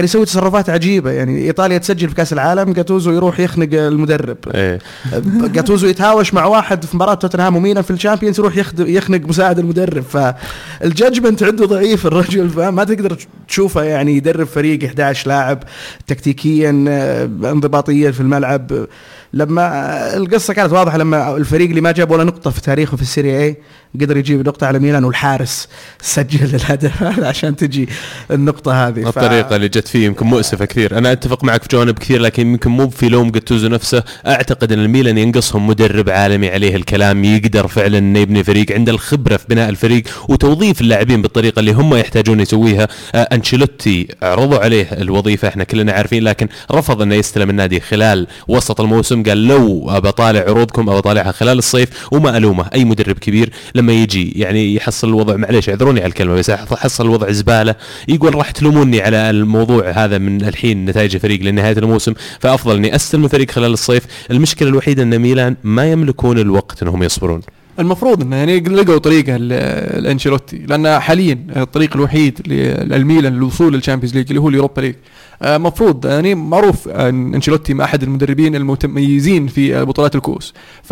كان 0.00 0.04
يسوي 0.04 0.24
تصرفات 0.24 0.70
عجيبة. 0.70 1.10
يعني 1.10 1.44
إيطاليا 1.44 1.78
تسجل 1.78 2.08
في 2.08 2.14
كأس 2.14 2.32
العالم 2.32 2.72
جاتوزو 2.72 3.12
يروح 3.12 3.40
يخنق 3.40 3.68
المدرب. 3.72 4.36
إيه. 4.54 4.78
جاتوزو 5.54 5.86
يتهاوش 5.86 6.34
مع 6.34 6.44
واحد 6.44 6.84
في 6.84 6.96
مباراة 6.96 7.14
توتنهام 7.14 7.56
وميلان 7.56 7.82
في 7.82 7.90
ال 7.90 7.95
Champions 7.95 8.40
يروح 8.40 8.56
يخنق 8.78 9.20
مساعد 9.28 9.58
المدرب. 9.58 10.02
فال 10.02 10.30
judgment 10.30 11.42
عنده 11.42 11.66
ضعيف 11.66 12.06
الرجل 12.06 12.50
فما 12.50 12.84
تقدر 12.84 13.16
تشوفه 13.48 13.82
يعني 13.82 14.16
يدرب 14.16 14.46
فريق 14.46 14.84
11 14.84 15.28
لاعب 15.28 15.62
تكتيكيا 16.06 16.84
آه، 16.88 17.24
انضباطيا 17.24 18.10
في 18.10 18.20
الملعب. 18.20 18.86
لما 19.32 19.62
آه، 19.62 20.16
القصة 20.16 20.54
كانت 20.54 20.72
واضحة 20.72 20.98
لما 20.98 21.36
الفريق 21.36 21.68
اللي 21.68 21.80
ما 21.80 21.92
جاب 21.92 22.10
ولا 22.10 22.24
نقطة 22.24 22.50
في 22.50 22.60
تاريخه 22.60 22.96
في 22.96 23.02
السيريا 23.02 23.40
A 23.40 23.56
قدر 24.00 24.16
يجيب 24.16 24.48
نقطة 24.48 24.66
على 24.66 24.78
ميلان 24.78 25.04
والحارس 25.04 25.68
سجل 26.02 26.54
الهدف 26.54 27.02
عشان 27.02 27.56
تجي 27.56 27.88
النقطة 28.30 28.88
هذه. 28.88 29.00
ف- 29.04 29.06
الطريقة 29.08 29.56
اللي 29.56 29.68
جت 29.68 29.88
فيه 29.88 30.06
يمكن 30.06 30.26
مؤسفة 30.26 30.64
كثير، 30.64 30.98
أنا 30.98 31.12
أتفق 31.12 31.44
معك 31.44 31.62
في 31.62 31.68
جوانب 31.72 31.98
كثير 31.98 32.20
لكن 32.20 32.46
يمكن 32.46 32.70
مو 32.70 32.88
في 32.90 33.08
لوم 33.08 33.30
جاتوزو 33.30 33.68
نفسه، 33.68 34.02
أعتقد 34.26 34.72
أن 34.72 34.78
الميلان 34.78 35.18
ينقصهم 35.18 35.66
مدرب 35.66 36.10
عالمي 36.10 36.50
عليه 36.50 36.76
الكلام 36.76 37.24
يقدر 37.24 37.68
فعلا 37.68 37.98
إنه 37.98 38.18
يبني 38.18 38.44
فريق، 38.44 38.72
عنده 38.72 38.92
الخبرة 38.92 39.36
في 39.36 39.44
بناء 39.48 39.68
الفريق 39.68 40.02
وتوظيف 40.28 40.80
اللاعبين 40.80 41.22
بالطريقة 41.22 41.60
اللي 41.60 41.72
هم 41.72 41.94
يحتاجون 41.94 42.40
يسويها، 42.40 42.88
آه، 43.14 43.28
أنشيلوتي 43.32 44.08
عرضوا 44.22 44.58
عليه 44.58 44.88
الوظيفة 44.92 45.48
إحنا 45.48 45.64
كلنا 45.64 45.92
عارفين 45.92 46.22
لكن 46.24 46.48
رفض 46.72 47.02
أنه 47.02 47.14
يستلم 47.14 47.50
النادي 47.50 47.80
خلال 47.80 48.26
وسط 48.48 48.80
الموسم، 48.80 49.22
قال 49.22 49.48
لو 49.48 49.90
أبطالع 49.90 50.40
عروضكم 50.40 50.88
أو 50.88 50.98
أطالعها 50.98 51.32
خلال 51.32 51.58
الصيف 51.58 51.88
وما 52.12 52.36
ألومه، 52.36 52.66
أي 52.74 52.84
مدرب 52.84 53.18
كبير. 53.18 53.50
لما 53.80 53.92
يجي 53.92 54.32
يعني 54.36 54.74
يحصل 54.74 55.08
الوضع 55.08 55.36
معليش 55.36 55.68
اعذروني 55.68 56.00
على 56.00 56.08
الكلمة 56.08 56.34
بس 56.34 56.48
يحصل 56.48 57.04
الوضع 57.04 57.30
زبالة 57.30 57.74
يقول 58.08 58.34
راح 58.34 58.50
تلوموني 58.50 59.00
على 59.00 59.30
الموضوع 59.30 59.90
هذا 59.90 60.18
من 60.18 60.44
الحين 60.44 60.84
نتائج 60.84 61.14
الفريق 61.14 61.40
لنهاية 61.42 61.78
الموسم. 61.78 62.14
فأفضل 62.40 62.76
إني 62.76 62.94
أستلم 62.94 63.24
الفريق 63.24 63.50
خلال 63.50 63.72
الصيف. 63.72 64.02
المشكلة 64.30 64.68
الوحيدة 64.68 65.02
إن 65.02 65.18
ميلان 65.18 65.56
ما 65.64 65.92
يملكون 65.92 66.38
الوقت 66.38 66.82
إنهم 66.82 67.02
يصبرون. 67.02 67.40
المفروض 67.80 68.22
إنه 68.22 68.36
يعني 68.36 68.60
لقوا 68.60 68.98
طريقة 68.98 69.36
لانشيلوتي 69.36 70.56
لأن 70.56 70.98
حاليا 71.00 71.46
الطريق 71.56 71.96
الوحيد 71.96 72.40
للميلان 72.46 73.32
للوصول 73.32 73.72
لل 73.74 73.81
Champions 73.81 74.14
League 74.16 74.26
اللي 74.28 74.40
هو 74.40 74.48
ال 74.48 74.53
Europa 74.53 74.80
League. 74.80 74.94
آه، 75.42 75.58
مفروض 75.58 76.06
يعني 76.06 76.34
معروف 76.34 76.88
إن 76.88 77.34
أنشيلوتي 77.34 77.74
مع 77.74 77.84
أحد 77.84 78.02
المدربين 78.02 78.56
المتميزين 78.56 79.46
في 79.46 79.84
بطولات 79.84 80.14
الكؤوس. 80.14 80.54
ف 80.82 80.90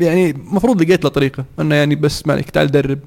يعني 0.00 0.30
المفروض 0.30 0.82
لقيت 0.82 1.04
له 1.04 1.10
طريقة 1.10 1.44
إنه 1.60 1.74
يعني 1.74 1.94
بس 1.94 2.26
مالك 2.26 2.50
تعال 2.50 2.70
درب 2.70 2.98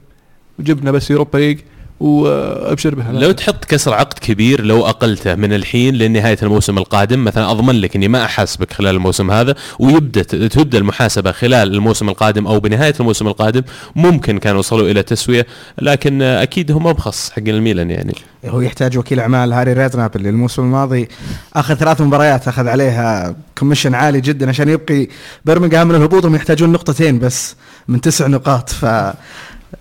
وجبنا 0.59 0.91
بس 0.91 1.11
Europa 1.11 1.37
League. 1.37 1.59
وأبشر 2.03 2.95
بها. 2.95 3.11
لو 3.11 3.31
تحط 3.31 3.65
كسر 3.65 3.93
عقد 3.93 4.19
كبير 4.19 4.65
لو 4.65 4.85
أقلته 4.85 5.35
من 5.35 5.53
الحين 5.53 5.95
لنهاية 5.95 6.37
الموسم 6.43 6.77
القادم 6.77 7.23
مثلا 7.23 7.51
أضمن 7.51 7.75
لك 7.75 7.95
إني 7.95 8.07
ما 8.07 8.25
أحاسبك 8.25 8.73
خلال 8.73 8.95
الموسم 8.95 9.31
هذا 9.31 9.55
ويبدأ 9.79 10.23
تبدا 10.23 10.77
المحاسبة 10.77 11.31
خلال 11.31 11.73
الموسم 11.73 12.09
القادم 12.09 12.47
أو 12.47 12.59
بنهاية 12.59 12.93
الموسم 12.99 13.27
القادم 13.27 13.61
ممكن 13.95 14.37
كانوا 14.37 14.59
وصلوا 14.59 14.91
إلى 14.91 15.03
تسوية 15.03 15.47
لكن 15.81 16.21
أكيد 16.21 16.71
هم 16.71 16.87
أبخص 16.87 17.29
حق 17.29 17.43
الميلان 17.47 17.91
يعني. 17.91 18.15
هو 18.45 18.61
يحتاج 18.61 18.97
وكيل 18.97 19.19
أعمال. 19.19 19.53
هاري 19.53 19.73
ريدناب 19.73 20.15
اللي 20.15 20.29
الموسم 20.29 20.61
الماضي 20.61 21.07
أخذ 21.55 21.75
ثلاث 21.75 22.01
مباريات 22.01 22.47
أخذ 22.47 22.67
عليها 22.67 23.35
commission 23.57 23.95
عالي 23.95 24.21
جدا 24.21 24.49
عشان 24.49 24.69
يبقي 24.69 25.07
برمنغهام 25.45 25.87
من 25.87 25.95
الهبوط 25.95 26.25
هم 26.25 26.35
يحتاجون 26.35 26.71
نقطتين 26.71 27.19
بس 27.19 27.55
من 27.87 28.01
تسع 28.01 28.27
نقاط. 28.27 28.69
ف 28.69 28.85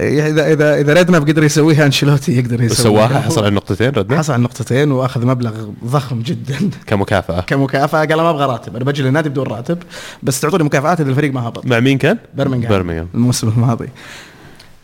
اذا 0.01 0.53
اذا 0.53 0.81
إذا 0.81 0.93
ريدناب 0.93 1.29
قدر 1.29 1.45
يسويها 1.45 1.87
أنشيلوتي 1.87 2.39
يقدر 2.39 2.63
يسويها. 2.63 3.07
وسواها 3.07 3.21
حصل 3.21 3.41
على 3.41 3.49
النقطتين 3.49 3.91
ريدناب 3.91 4.19
حصل 4.19 4.33
على 4.33 4.43
نقطتين 4.43 4.93
وأخذ 4.93 5.27
مبلغ 5.27 5.53
ضخم 5.85 6.23
جدا. 6.23 6.57
كمكافأة. 6.87 7.41
كمكافأة. 7.41 8.05
قال 8.05 8.17
ما 8.17 8.31
أبغى 8.31 8.47
راتب 8.47 8.77
أنا 8.77 8.85
بجي 8.85 9.03
للنادي 9.03 9.29
بدون 9.29 9.47
راتب 9.47 9.79
بس 10.23 10.41
تعطوني 10.41 10.65
مكافآت 10.65 11.01
إذا 11.01 11.11
الفريق 11.11 11.33
ما 11.33 11.49
هبط. 11.49 11.67
مع 11.67 11.81
مين 11.81 11.99
كان؟ 11.99 12.19
برمنغهام. 12.35 12.71
برمنغهام. 12.71 13.09
الموسم 13.15 13.49
الماضي. 13.49 13.89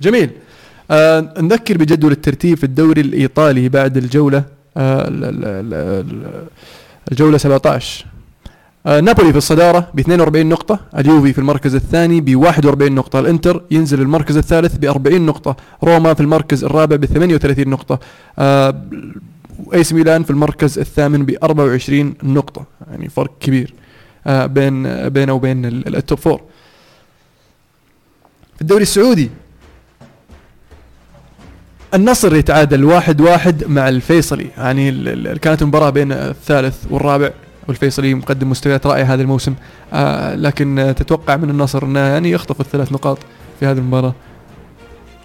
جميل. 0.02 0.30
آه 0.90 1.34
نذكر 1.40 1.78
بجدول 1.78 2.12
الترتيب 2.12 2.59
في 2.59 2.64
الدوري 2.64 3.00
الإيطالي 3.00 3.68
بعد 3.68 3.96
الجولة 3.96 4.44
آه 4.76 5.09
ال- 5.09 5.24
ال- 5.24 5.44
ال- 5.44 5.74
ال- 5.74 6.44
الجولة 7.12 7.38
17 7.38 8.04
آه 8.04 8.17
نابولي 8.89 9.32
في 9.32 9.39
الصدارة 9.39 9.89
ب 9.95 9.99
42 9.99 10.47
نقطة 10.47 10.80
اليوفي 10.99 11.32
في 11.32 11.39
المركز 11.39 11.74
الثاني 11.74 12.20
ب 12.20 12.36
41 12.36 12.93
نقطة 12.95 13.18
الإنتر 13.20 13.62
ينزل 13.70 14.01
المركز 14.01 14.36
الثالث 14.36 14.76
ب 14.76 14.84
40 14.84 15.26
نقطة 15.26 15.57
روما 15.84 16.14
في 16.14 16.20
المركز 16.20 16.64
الرابع 16.64 16.97
ب 16.97 17.05
38 17.05 17.68
نقطة 17.68 17.99
آه 18.39 18.82
ايس 19.74 19.93
ميلان 19.93 20.22
في 20.22 20.30
المركز 20.30 20.78
الثامن 20.78 21.26
ب 21.26 21.36
24 21.43 22.14
نقطة 22.22 22.64
يعني 22.91 23.09
فرق 23.09 23.30
كبير 23.41 23.74
آه 24.26 24.47
بين 24.47 25.09
بينه 25.09 25.32
وبين 25.32 25.64
ال- 25.66 25.89
ال- 25.89 25.97
ال 25.96 26.02
top 26.02 26.18
four 26.18 26.40
في 28.57 28.62
الدوري 28.62 28.82
السعودي 28.82 29.30
النصر 31.95 32.36
يتعادل 32.36 32.84
واحد 32.84 33.20
واحد 33.20 33.64
مع 33.64 33.89
الفيصلي 33.89 34.47
يعني 34.59 34.91
كانت 35.36 35.62
مباراة 35.62 35.91
بين 35.91 36.12
الثالث 36.12 36.76
والرابع. 36.91 37.30
والفيصلي 37.68 38.14
مقدم 38.14 38.50
مستويات 38.50 38.86
رائعة 38.86 39.04
هذا 39.04 39.22
الموسم. 39.22 39.54
آه 39.92 40.34
لكن 40.34 40.94
تتوقع 40.96 41.36
من 41.36 41.50
النصر 41.50 41.84
أنه 41.84 42.00
يعني 42.00 42.30
يخطف 42.30 42.60
الثلاث 42.60 42.92
نقاط 42.92 43.18
في 43.60 43.66
هذه 43.66 43.78
المباراة. 43.78 44.14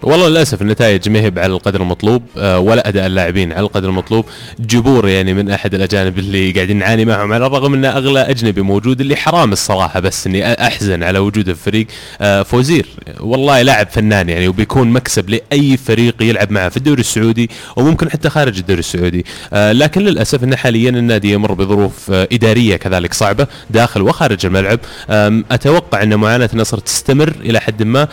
والله 0.04 0.28
للأسف 0.28 0.62
النتائج 0.62 1.08
ما 1.08 1.40
على 1.42 1.52
القدر 1.52 1.82
المطلوب 1.82 2.22
آه، 2.38 2.58
ولا 2.58 2.88
أداء 2.88 3.06
اللاعبين 3.06 3.52
على 3.52 3.60
القدر 3.60 3.88
المطلوب. 3.88 4.24
جبور 4.60 5.08
يعني 5.08 5.34
من 5.34 5.50
أحد 5.50 5.74
الأجانب 5.74 6.18
اللي 6.18 6.52
قاعدين 6.52 6.76
نعاني 6.76 7.04
معهم 7.04 7.32
على 7.32 7.46
الرغم 7.46 7.74
أن 7.74 7.84
أغلى 7.84 8.20
أجنبي 8.20 8.62
موجود 8.62 9.00
اللي 9.00 9.16
حرام 9.16 9.52
الصراحة 9.52 10.00
بس 10.00 10.26
إني 10.26 10.52
أحزن 10.66 11.02
على 11.02 11.18
وجوده 11.18 11.54
في 11.54 11.60
الفريق 11.60 11.86
آه، 12.20 12.42
فوزير. 12.42 12.86
والله 13.20 13.62
لاعب 13.62 13.86
فنان 13.90 14.28
يعني 14.28 14.48
وبيكون 14.48 14.90
مكسب 14.90 15.30
لأي 15.30 15.76
فريق 15.76 16.22
يلعب 16.22 16.50
معه 16.50 16.68
في 16.68 16.76
الدوري 16.76 17.00
السعودي 17.00 17.50
وممكن 17.76 18.10
حتى 18.10 18.30
خارج 18.30 18.58
الدوري 18.58 18.80
السعودي. 18.80 19.24
آه، 19.52 19.72
لكن 19.72 20.00
للأسف 20.00 20.44
إن 20.44 20.56
حاليا 20.56 20.90
النادي 20.90 21.32
يمر 21.32 21.52
بظروف 21.52 22.10
إدارية 22.10 22.76
كذلك 22.76 23.14
صعبة 23.14 23.46
داخل 23.70 24.02
وخارج 24.02 24.46
الملعب. 24.46 24.80
أتوقع 25.50 26.02
إن 26.02 26.14
معاناة 26.14 26.50
النصر 26.52 26.78
تستمر 26.78 27.34
إلى 27.40 27.60
حد 27.60 27.82
ما. 27.82 28.08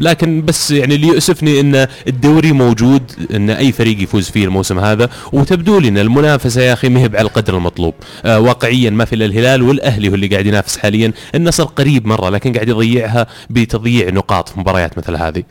لكن 0.00 0.42
بس 0.44 0.72
يعني 0.82 0.94
اللي 0.94 1.06
يؤسفني 1.06 1.60
إن 1.60 1.86
الدوري 2.08 2.52
موجود 2.52 3.02
إن 3.34 3.50
أي 3.50 3.72
فريق 3.72 4.02
يفوز 4.02 4.30
فيه 4.30 4.44
الموسم 4.44 4.78
هذا. 4.78 5.08
وتبدو 5.32 5.78
لي 5.78 5.88
ان 5.88 5.98
المنافسة 5.98 6.62
يا 6.62 6.72
أخي 6.72 6.88
ما 6.88 7.00
هي 7.00 7.04
على 7.04 7.20
القدر 7.20 7.56
المطلوب. 7.56 7.94
آه 8.24 8.40
واقعيا 8.40 8.90
ما 8.90 9.04
في 9.04 9.14
إلا 9.14 9.24
الهلال 9.24 9.62
والأهلي 9.62 10.08
هو 10.08 10.14
اللي 10.14 10.26
قاعد 10.26 10.46
ينافس 10.46 10.78
حاليا. 10.78 11.12
النصر 11.34 11.64
قريب 11.64 12.06
مرة 12.06 12.28
لكن 12.28 12.52
قاعد 12.52 12.68
يضيعها 12.68 13.26
بتضييع 13.50 14.10
نقاط 14.10 14.48
في 14.48 14.60
مباريات 14.60 14.98
مثل 14.98 15.16
هذه. 15.16 15.42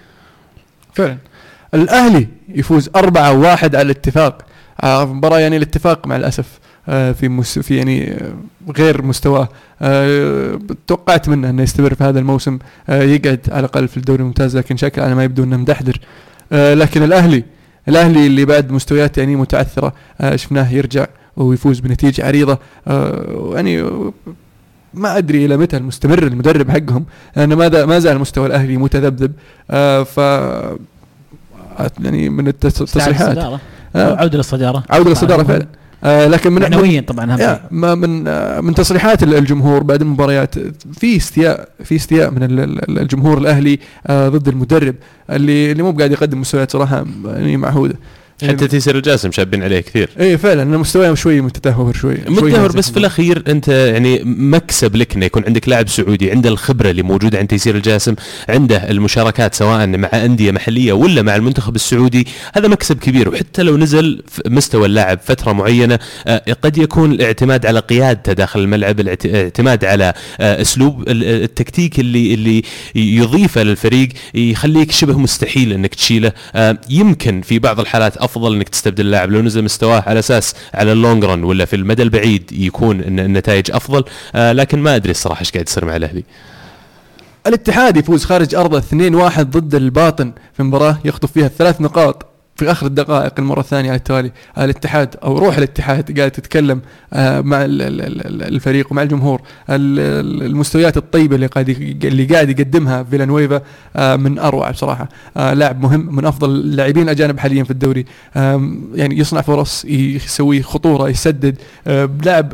فعلا. 0.93 1.17
الأهلي 1.73 2.27
يفوز 2.49 2.89
4 2.95 3.33
1 3.33 3.75
على 3.75 3.85
الاتفاق. 3.85 4.41
آه 4.83 5.05
مباراة 5.05 5.39
يعني 5.39 5.57
الاتفاق 5.57 6.07
مع 6.07 6.15
الأسف. 6.15 6.45
في 6.85 7.29
مس 7.29 7.59
في 7.59 7.77
يعني 7.77 8.11
آه 8.11 8.33
غير 8.77 9.01
مستواه 9.01 9.49
آه 9.81 10.59
توقعت 10.87 11.29
منه 11.29 11.49
إنه 11.49 11.63
يستمر 11.63 11.93
في 11.93 12.03
هذا 12.03 12.19
الموسم. 12.19 12.59
آه 12.89 13.01
يقعد 13.03 13.39
على 13.51 13.59
الأقل 13.59 13.87
في 13.87 13.97
الدوري 13.97 14.21
الممتاز 14.21 14.57
لكن 14.57 14.77
شكل 14.77 15.01
على 15.01 15.15
ما 15.15 15.23
يبدو 15.23 15.43
إنه 15.43 15.57
مدحدر. 15.57 15.99
آه 16.51 16.73
لكن 16.73 17.03
الأهلي 17.03 17.43
الأهلي 17.87 18.27
اللي 18.27 18.45
بعد 18.45 18.71
مستويات 18.71 19.17
يعني 19.17 19.35
متعثرة 19.35 19.93
آه 20.21 20.35
شفناه 20.35 20.73
يرجع 20.73 21.07
ويفوز 21.37 21.79
بنتيجة 21.79 22.25
عريضة. 22.25 22.59
آه 22.87 23.51
يعني 23.55 23.83
ما 24.93 25.17
أدري 25.17 25.45
إلى 25.45 25.57
متى 25.57 25.77
المستمر 25.77 26.23
المدرب 26.23 26.71
حقهم. 26.71 27.05
لأن 27.35 27.53
ماذا 27.53 27.85
ما 27.85 27.99
زال 27.99 28.19
مستوى 28.19 28.47
الأهلي 28.47 28.77
متذبذب. 28.77 29.31
آه 29.71 30.03
ف 30.03 30.17
يعني 32.03 32.29
من 32.29 32.47
التصريحات. 32.47 33.21
الصدارة. 33.21 33.59
آه. 33.95 34.15
عودة 34.15 34.37
للصدارة. 34.37 34.83
عودة 34.89 35.09
للصدارة 35.09 35.43
فعلا. 35.43 35.67
آه 36.03 36.27
لكن 36.27 36.51
من 36.51 36.61
معنويا 36.61 37.01
طبعا 37.01 37.37
شيء 37.37 37.45
يا 37.45 37.61
ما 37.71 37.95
من 37.95 38.27
آه، 38.27 38.61
من 38.61 38.73
تصريحات 38.75 39.23
ال- 39.23 39.33
الجمهور 39.33 39.83
بعد 39.83 40.01
المباريات 40.01 40.55
في 40.99 41.17
استياء 41.17 41.69
في 41.83 41.95
استياء 41.95 42.31
من 42.31 42.43
ال- 42.43 42.59
ال- 42.59 42.99
الجمهور 42.99 43.37
الأهلي 43.37 43.79
آه 44.07 44.29
ضد 44.29 44.47
المدرب 44.47 44.95
اللي 45.29 45.71
اللي 45.71 45.83
مو 45.83 45.91
قاعد 45.91 46.11
يقدم 46.11 46.41
مستويات 46.41 46.71
صراحة 46.71 47.05
يعني 47.25 47.57
معهوده 47.57 47.95
حتى 48.47 48.67
تيسير 48.67 48.95
الجاسم 48.97 49.31
شابين 49.31 49.63
عليه 49.63 49.79
كثير. 49.79 50.09
اي 50.19 50.37
فعلا 50.37 50.63
انه 50.63 50.77
مستواه 50.77 51.13
شوي 51.13 51.41
متدهور 51.41 51.93
شوي 51.93 52.17
متدهور. 52.27 52.71
بس 52.71 52.91
في 52.91 52.97
الأخير 52.97 53.43
أنت 53.47 53.67
يعني 53.67 54.21
مكسب 54.25 54.95
لك 54.95 55.15
إنه 55.15 55.25
يكون 55.25 55.43
عندك 55.47 55.69
لاعب 55.69 55.89
سعودي 55.89 56.31
عنده 56.31 56.49
الخبرة 56.49 56.89
اللي 56.89 57.01
موجودة 57.03 57.37
عند 57.39 57.47
تيسير 57.47 57.75
الجاسم 57.75 58.15
عنده 58.49 58.89
المشاركات 58.89 59.55
سواء 59.55 59.87
مع 59.87 60.09
أندية 60.13 60.51
محلية 60.51 60.93
ولا 60.93 61.21
مع 61.21 61.35
المنتخب 61.35 61.75
السعودي 61.75 62.27
هذا 62.53 62.67
مكسب 62.67 62.97
كبير. 62.99 63.29
وحتى 63.29 63.63
لو 63.63 63.77
نزل 63.77 64.23
مستوى 64.47 64.85
اللاعب 64.85 65.19
فترة 65.25 65.51
معينة 65.51 65.99
آه، 66.27 66.55
قد 66.61 66.77
يكون 66.77 67.11
الاعتماد 67.11 67.65
على 67.65 67.79
قيادته 67.79 68.33
داخل 68.33 68.59
الملعب 68.59 68.99
الاعت- 68.99 69.25
الاعتماد 69.25 69.85
على 69.85 70.13
آه، 70.39 70.61
أسلوب 70.61 71.01
ال- 71.09 71.23
التكتيك 71.43 71.99
اللي 71.99 72.33
اللي 72.33 72.63
يضيفه 72.95 73.63
للفريق 73.63 74.09
يخليك 74.33 74.91
شبه 74.91 75.17
مستحيل 75.17 75.73
إنك 75.73 75.95
تشيله. 75.95 76.31
آه، 76.55 76.77
يمكن 76.89 77.41
في 77.41 77.59
بعض 77.59 77.79
الحالات 77.79 78.17
أفضل 78.31 78.55
إنك 78.55 78.69
تستبدل 78.69 79.05
اللاعب 79.05 79.31
لو 79.31 79.41
نزل 79.41 79.63
مستواه 79.63 80.03
على 80.07 80.19
أساس 80.19 80.55
على 80.73 80.91
اللونج 80.91 81.25
رن 81.25 81.43
ولا 81.43 81.65
في 81.65 81.75
المدى 81.75 82.03
البعيد 82.03 82.51
يكون 82.51 82.99
النتائج 83.01 83.71
أفضل. 83.71 84.03
آه، 84.35 84.51
لكن 84.51 84.79
ما 84.79 84.95
أدري 84.95 85.11
الصراحة 85.11 85.39
إيش 85.39 85.51
قاعد 85.51 85.67
يصير 85.67 85.85
مع 85.85 85.95
الأهلي. 85.95 86.23
الاتحاد 87.47 87.97
يفوز 87.97 88.25
خارج 88.25 88.55
أرضه 88.55 88.77
2-1 88.77 89.57
ضد 89.57 89.75
الباطن 89.75 90.33
في 90.53 90.63
مباراة 90.63 90.97
يخطف 91.05 91.31
فيها 91.31 91.45
الثلاث 91.45 91.81
نقاط. 91.81 92.30
في 92.61 92.71
آخر 92.71 92.85
الدقائق 92.85 93.33
المرة 93.39 93.59
الثانية 93.59 93.89
على 93.89 93.97
التوالي 93.97 94.31
الاتحاد 94.57 95.15
أو 95.23 95.37
روح 95.37 95.57
الاتحاد 95.57 96.17
قاعد 96.19 96.31
تتكلم 96.31 96.81
آه، 97.13 97.41
مع 97.41 97.65
ال- 97.65 97.81
ال- 97.81 98.01
ال- 98.01 98.43
الفريق 98.43 98.91
ومع 98.91 99.01
الجمهور. 99.03 99.41
ال- 99.69 99.99
ال- 99.99 100.43
المستويات 100.43 100.97
الطيبة 100.97 101.35
اللي 101.35 101.47
قاعد 101.47 101.69
اللي 102.03 102.25
قاعد 102.25 102.49
يقدمها 102.59 103.03
فيلانويفا 103.03 103.61
آه، 103.95 104.15
من 104.15 104.39
أروع 104.39 104.71
بصراحة. 104.71 105.09
آه، 105.37 105.53
لاعب 105.53 105.81
مهم 105.81 106.15
من 106.15 106.25
أفضل 106.25 106.49
اللاعبين 106.49 107.03
الأجانب 107.03 107.39
حاليا 107.39 107.63
في 107.63 107.71
الدوري. 107.71 108.05
يعني 108.95 109.17
يصنع 109.19 109.41
فرص 109.41 109.85
يسوي 109.85 110.61
خطورة 110.63 111.09
يسدد. 111.09 111.55
لاعب 112.25 112.53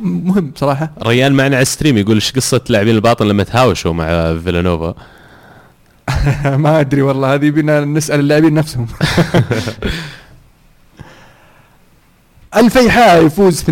مهم 0.00 0.52
صراحة 0.56 0.90
ريان 1.06 1.32
معنا 1.32 1.56
على 1.56 1.62
ال 1.62 1.67
stream 1.67 1.98
يقول 1.98 2.14
إيش 2.14 2.32
قصة 2.32 2.60
لاعبين 2.68 2.94
الباطن 2.94 3.26
لما 3.28 3.42
تهاوشوا 3.42 3.92
مع 3.92 4.36
فيلانويفا؟ 4.44 4.94
ما 6.64 6.80
أدري 6.80 7.02
والله 7.02 7.34
هذه 7.34 7.50
بينا 7.50 7.84
نسأل 7.84 8.20
اللاعبين 8.20 8.54
نفسهم. 8.54 8.86
الفيحاء 12.56 13.26
يفوز 13.26 13.62
2-1 13.62 13.70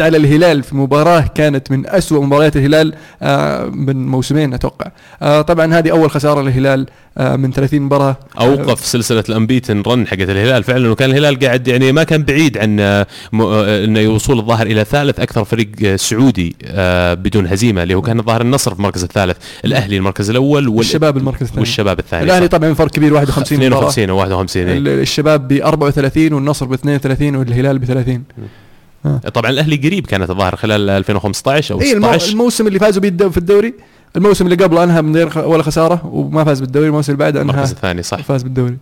على 0.00 0.16
الهلال 0.16 0.62
في 0.62 0.76
مباراة 0.76 1.20
كانت 1.20 1.70
من 1.70 1.86
أسوأ 1.86 2.24
مباريات 2.24 2.56
الهلال 2.56 2.94
آه، 3.22 3.64
من 3.64 4.06
موسمين 4.06 4.54
أتوقع. 4.54 4.90
آه، 5.22 5.42
طبعا 5.42 5.74
هذه 5.74 5.90
أول 5.90 6.10
خسارة 6.10 6.42
للهلال 6.42 6.86
من 7.20 7.52
30 7.52 7.80
مباراة. 7.82 8.16
أوقف 8.40 8.86
سلسلة 8.86 9.24
الأنبيتن 9.28 9.82
رن 9.86 10.06
حقت 10.06 10.20
الهلال. 10.20 10.64
فعلا 10.64 10.90
وكان 10.90 11.10
الهلال 11.10 11.38
قاعد 11.38 11.68
يعني 11.68 11.92
ما 11.92 12.02
كان 12.04 12.22
بعيد 12.22 12.58
عن 12.58 12.80
آه، 12.80 13.06
آه، 13.34 13.84
إنه 13.84 14.00
يوصل 14.00 14.38
الظاهر 14.38 14.66
إلى 14.66 14.84
ثالث 14.84 15.20
أكثر 15.20 15.44
فريق 15.44 15.68
آه، 15.84 15.96
سعودي 15.96 16.56
آه، 16.64 17.14
بدون 17.14 17.46
هزيمة 17.46 17.82
اللي 17.82 17.94
هو 17.94 18.02
كان 18.02 18.18
الظاهر 18.18 18.40
النصر 18.40 18.70
في 18.74 18.76
المركز 18.80 19.02
الثالث 19.02 19.36
الأهلي 19.64 19.96
المركز 19.96 20.30
الأول 20.30 20.68
وال- 20.68 20.76
والشباب 20.78 21.16
المركز 21.16 21.42
الثاني. 21.42 21.60
والشباب 21.60 21.98
الثاني. 21.98 22.24
الأهلي 22.24 22.46
صح. 22.46 22.50
طبعا 22.52 22.74
فرق 22.74 22.90
كبير 22.90 23.14
51 23.14 23.58
مباراة. 23.66 23.88
52 23.88 24.10
و 24.10 24.16
51 24.16 24.68
إيه. 24.68 24.78
ال- 24.78 24.88
الشباب 24.88 25.48
ب 25.48 25.52
34 25.52 26.32
والنصر 26.32 26.66
ب 26.66 26.72
32 26.72 27.36
والهلال 27.36 27.78
ب 27.78 27.84
30 27.84 28.22
طبعا 29.34 29.50
الأهلي 29.50 29.76
قريب 29.76 30.06
كانت 30.06 30.30
الظاهر 30.30 30.56
خلال 30.56 30.90
2015 30.90 31.74
أو 31.74 31.80
اي 31.80 31.92
المو... 31.92 32.06
16 32.06 32.32
الموسم 32.32 32.66
اللي 32.66 32.78
فازوا 32.78 33.02
بيه 33.02 33.28
في 33.28 33.36
الدوري. 33.36 33.74
الموسم 34.16 34.44
اللي 34.46 34.64
قبله 34.64 34.84
أنهى 34.84 35.02
من 35.02 35.16
غير 35.16 35.30
خ- 35.30 35.36
ولا 35.36 35.62
خسارة 35.62 36.06
وما 36.06 36.44
فاز 36.44 36.60
بالدوري 36.60 36.86
الموسم 36.86 37.12
اللي 37.12 37.24
بعده 37.24 37.40
أنهى 37.42 37.50
المركز 37.52 37.70
الثاني 37.70 38.02
صح. 38.02 38.18
فاز 38.22 38.42
بالدوري. 38.42 38.78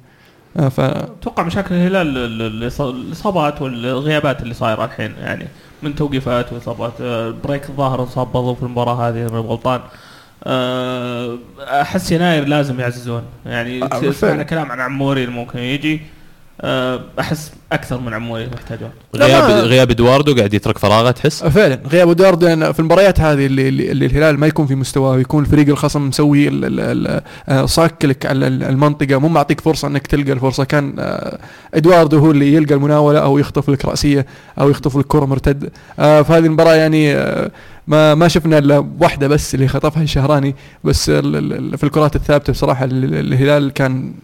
آه 0.57 0.69
ف 0.69 0.81
أتوقع 0.81 1.43
مشاكل 1.43 1.75
الهلال 1.75 2.17
ال- 2.19 2.43
ال- 2.43 2.71
الإص- 2.71 2.81
الإصابات 2.81 3.63
والغيابات 3.63 4.43
اللي 4.43 4.55
صايرة 4.55 4.85
الحين 4.85 5.13
يعني 5.21 5.47
من 5.83 5.95
توقيفات 5.95 6.53
وإصابات 6.53 6.93
آه، 7.01 7.35
بريك 7.45 7.69
الظاهر 7.69 8.01
انصاب 8.03 8.33
برضو 8.33 8.55
في 8.55 8.63
المباراة 8.63 9.09
هذه 9.09 9.15
اذا 9.27 9.31
ماني 9.33 9.47
غلطان. 9.49 9.81
آه، 10.45 11.39
أحس 11.59 12.13
يناير 12.13 12.45
لازم 12.45 12.81
يعززون. 12.81 13.23
يعني 13.47 13.89
سمعنا. 14.13 14.43
كلام 14.43 14.73
عن 14.73 14.81
عموري 14.81 15.25
اللي 15.25 15.35
ممكن 15.35 15.59
يجي. 15.59 16.01
أحس 16.65 17.53
أكثر 17.73 18.01
من 18.01 18.15
عموري 18.15 18.49
يحتاجون. 18.55 18.91
لا، 19.15 19.27
غياب 19.27 19.51
غياب 19.51 19.91
إدواردو 19.91 20.35
قاعد 20.35 20.55
يترك 20.55 20.79
فراغه 20.79 21.11
تحس؟ 21.11 21.45
فعلا. 21.45 21.81
غياب 21.93 22.09
إدواردو 22.11 22.47
يعني 22.47 22.73
في 22.73 22.81
المباريات 22.81 23.21
هذه 23.21 23.47
اللي, 23.47 23.69
اللي, 23.69 23.93
الهلال 24.07 24.41
ما 24.41 24.47
يكون 24.47 24.67
في 24.67 24.75
مستواه 24.75 25.11
ويكون 25.11 25.43
الفريق 25.45 25.69
الخصم 25.69 26.09
مسوي 26.09 26.49
ال- 26.49 26.65
ال- 26.65 26.81
ال- 26.81 27.21
آه، 27.49 27.67
صاك 27.67 28.05
لك 28.05 28.27
على 28.27 28.47
ال- 28.47 28.63
المنطقة 28.63 29.19
مو 29.19 29.29
معطيك 29.29 29.61
فرصة 29.61 29.89
إنك 29.89 30.07
تلقى 30.07 30.33
الفرصة. 30.33 30.65
كان 30.65 30.95
آه، 30.99 31.39
إدواردو 31.75 32.19
هو 32.19 32.31
اللي 32.31 32.55
يلقى 32.55 32.75
المناولة 32.75 33.19
أو 33.19 33.39
يخطف 33.39 33.71
لك 33.71 33.85
رأسية 33.85 34.27
أو 34.61 34.71
يخطف 34.71 34.97
لك 34.97 35.05
كرة 35.07 35.25
مرتد. 35.25 35.71
آه، 35.99 36.23
في 36.23 36.33
هذه 36.33 36.47
المباراة 36.47 36.75
يعني 36.75 37.15
آه، 37.15 37.51
ما 37.87 38.15
ما 38.15 38.29
شفنا 38.29 38.59
إلا 38.59 38.87
واحدة 39.01 39.29
بس 39.29 39.55
اللي 39.55 39.69
خطفها 39.69 40.03
الشهراني. 40.03 40.55
بس 40.85 41.09
ال- 41.11 41.37
ال- 41.37 41.53
ال- 41.53 41.79
في 41.79 41.85
الكرات 41.85 42.17
الثابتة 42.17 42.53
بصراحة 42.53 42.85
ال- 42.85 43.05
ال- 43.05 43.33
الهلال 43.33 43.73
كان 43.73 44.15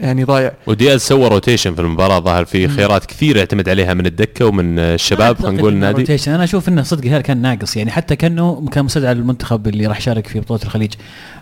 يعني 0.00 0.24
ضايع. 0.24 0.52
ودياز 0.66 1.00
سوى 1.00 1.28
rotation 1.28 1.74
في 1.74 1.80
المباراة 1.80 2.20
ظهر 2.20 2.44
في 2.44 2.68
خيارات 2.68 3.06
كثير 3.06 3.36
يعتمد 3.36 3.68
عليها 3.68 3.94
من 3.94 4.06
الدكة 4.06 4.46
ومن 4.46 4.78
الشباب 4.78 5.38
خلينا 5.42 5.58
نقول 5.58 5.72
النادي 5.72 6.00
rotation. 6.00 6.32
أنا 6.32 6.44
أشوف 6.44 6.68
إنه 6.68 6.82
صدق 6.82 7.04
الهلال 7.04 7.22
كان 7.22 7.42
ناقص 7.42 7.76
يعني 7.76 7.90
حتى 7.90 8.16
كأنه 8.16 8.66
كان 8.72 8.84
مستدعى 8.84 9.14
للمنتخب 9.14 9.68
اللي 9.68 9.86
راح 9.86 9.98
يشارك 9.98 10.26
في 10.26 10.40
بطولة 10.40 10.60
الخليج. 10.62 10.92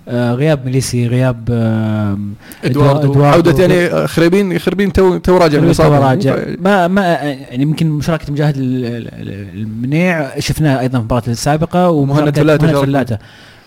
آه 0.09 0.33
غياب 0.35 0.65
ميليسي 0.65 1.07
غياب 1.07 1.49
آه 1.51 2.19
إدواردو. 2.65 3.25
عودة 3.25 3.61
يعني 3.63 3.87
آه، 3.87 4.07
خريبين 4.07 4.59
خريبين 4.59 4.93
توه 4.93 5.17
توه 5.19 5.37
راجع 5.37 5.59
من 5.59 5.65
الاصابه 5.67 5.99
راجع. 5.99 6.37
ما 6.59 6.89
ما 6.89 7.03
يعني 7.03 7.63
يمكن 7.63 7.91
مشاركة 7.91 8.33
مجاهد 8.33 8.57
ال- 8.57 8.85
ال- 8.85 9.55
المنيع 9.55 10.39
شفناها 10.39 10.81
أيضا 10.81 10.91
في 10.99 11.03
المباراة 11.03 11.23
السابقة 11.29 11.91
ومهند. 11.91 12.41
فلاتة 12.41 13.19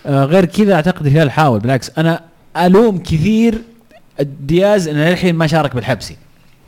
آه 0.05 0.25
غير 0.25 0.45
كذا 0.45 0.73
أعتقد 0.73 1.05
الهلال 1.05 1.31
حاول 1.31 1.59
بالعكس. 1.59 1.91
أنا 1.97 2.21
ألوم 2.57 2.97
كثير 2.97 3.55
دياز 4.21 4.87
انه 4.87 5.09
للحين 5.09 5.35
ما 5.35 5.47
شارك 5.47 5.75
بالحبسي. 5.75 6.15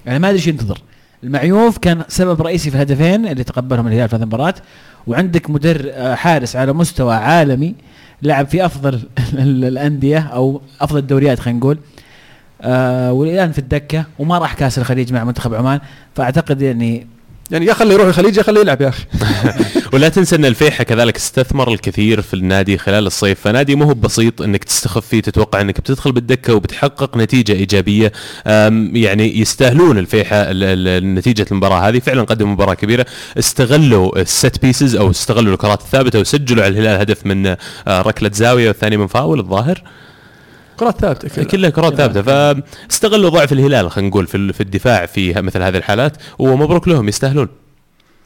يعني 0.06 0.20
ما 0.20 0.28
أدري 0.28 0.38
إيش 0.40 0.48
ينتظر. 0.48 0.82
المعيوف 1.24 1.78
كان 1.78 2.04
سبب 2.08 2.42
رئيسي 2.42 2.70
في 2.70 2.76
الهدفين 2.76 3.28
اللي 3.28 3.44
تقبلهم 3.44 3.88
الهلال 3.88 4.10
في 4.10 4.16
هذه 4.16 4.22
المباراة. 4.22 4.54
وعندك 5.08 5.50
مدر 5.50 5.92
آه، 5.94 6.16
حارس 6.16 6.56
على 6.56 6.74
مستوى 6.74 7.16
عالمي 7.16 7.76
لعب 8.24 8.48
في 8.48 8.66
أفضل 8.66 8.94
ال- 9.34 9.66
الأندية 9.66 10.20
أو 10.20 10.62
أفضل 10.82 11.00
الدوريات 11.00 11.40
خلينا 11.40 11.60
نقول. 11.60 11.78
آه 12.62 13.12
والان 13.14 13.52
في 13.52 13.60
الدكة 13.60 14.06
وما 14.20 14.38
راح 14.38 14.54
كأس 14.54 14.78
الخليج 14.80 15.14
مع 15.14 15.24
منتخب 15.24 15.54
عمان. 15.54 15.80
فأعتقد 16.16 16.62
يعني 16.62 17.08
يعني 17.52 17.66
يا 17.66 17.74
خليه 17.74 17.94
يروح 17.94 18.08
الخليج 18.08 18.38
يا 18.38 18.44
خليه 18.44 18.62
يلعب 18.62 18.82
يا 18.82 18.90
أخي. 18.90 19.06
ولا 19.94 20.10
تنسى 20.10 20.36
أن 20.36 20.46
الفيحة 20.46 20.84
كذلك 20.84 21.16
استثمر 21.16 21.72
الكثير 21.74 22.22
في 22.22 22.34
النادي 22.34 22.78
خلال 22.78 23.08
الصيف. 23.08 23.40
فنادي 23.40 23.76
مو 23.76 23.94
بسيط 23.94 24.42
إنك 24.42 24.64
تستخف 24.64 25.08
فيه 25.08 25.22
تتوقع 25.22 25.62
إنك 25.62 25.80
بتدخل 25.80 26.12
بالدكة 26.12 26.54
وبتحقق 26.54 27.18
نتيجة 27.18 27.52
إيجابية. 27.52 28.12
يعني 28.94 29.40
يستاهلون 29.40 29.98
الفيحة 29.98 30.36
ال- 30.36 30.64
ال- 30.88 31.16
نتيجة 31.16 31.46
المباراة 31.52 31.80
هذه. 31.90 32.00
فعلا 32.00 32.22
قدموا 32.24 32.54
مباراة 32.54 32.74
كبيرة. 32.74 33.06
استغلوا 33.40 34.22
الست 34.22 34.62
بيسز 34.62 34.96
أو 34.96 35.10
استغلوا 35.10 35.54
الكرات 35.54 35.82
الثابتة 35.82 36.20
وسجلوا 36.20 36.64
على 36.64 36.72
الهلال 36.80 37.00
هدف 37.00 37.26
من 37.26 37.48
آه، 37.48 37.58
ركلة 37.88 38.32
زاوية 38.34 38.68
والثاني 38.68 38.98
من 38.98 39.08
فاول. 39.08 39.40
الظاهر 39.40 39.82
كرات 40.78 41.02
ثابتة 41.02 41.28
كلها. 41.30 41.44
كلها 41.46 41.70
كرات 41.70 41.96
ثابتة. 41.96 42.22
فاستغلوا 42.22 43.30
ضعف 43.30 43.54
الهلال 43.54 43.92
خلينا 43.92 44.10
نقول 44.10 44.28
في 44.28 44.38
ال- 44.38 44.54
في 44.54 44.62
الدفاع 44.62 45.06
في 45.06 45.34
مثل 45.42 45.62
هذه 45.62 45.78
الحالات. 45.78 46.18
ومبروك 46.40 46.88
لهم 46.88 47.08
يستاهلون. 47.08 47.48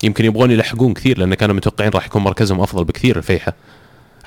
يمكن 0.04 0.26
يبغون 0.26 0.52
يلحقون 0.52 0.94
كثير 0.94 1.20
لأن 1.20 1.34
كانوا 1.34 1.56
متوقعين 1.56 1.92
راح 1.92 2.06
يكون 2.06 2.24
مركزهم 2.24 2.62
أفضل 2.62 2.84
بكثير 2.84 3.18
الفيحة 3.18 3.54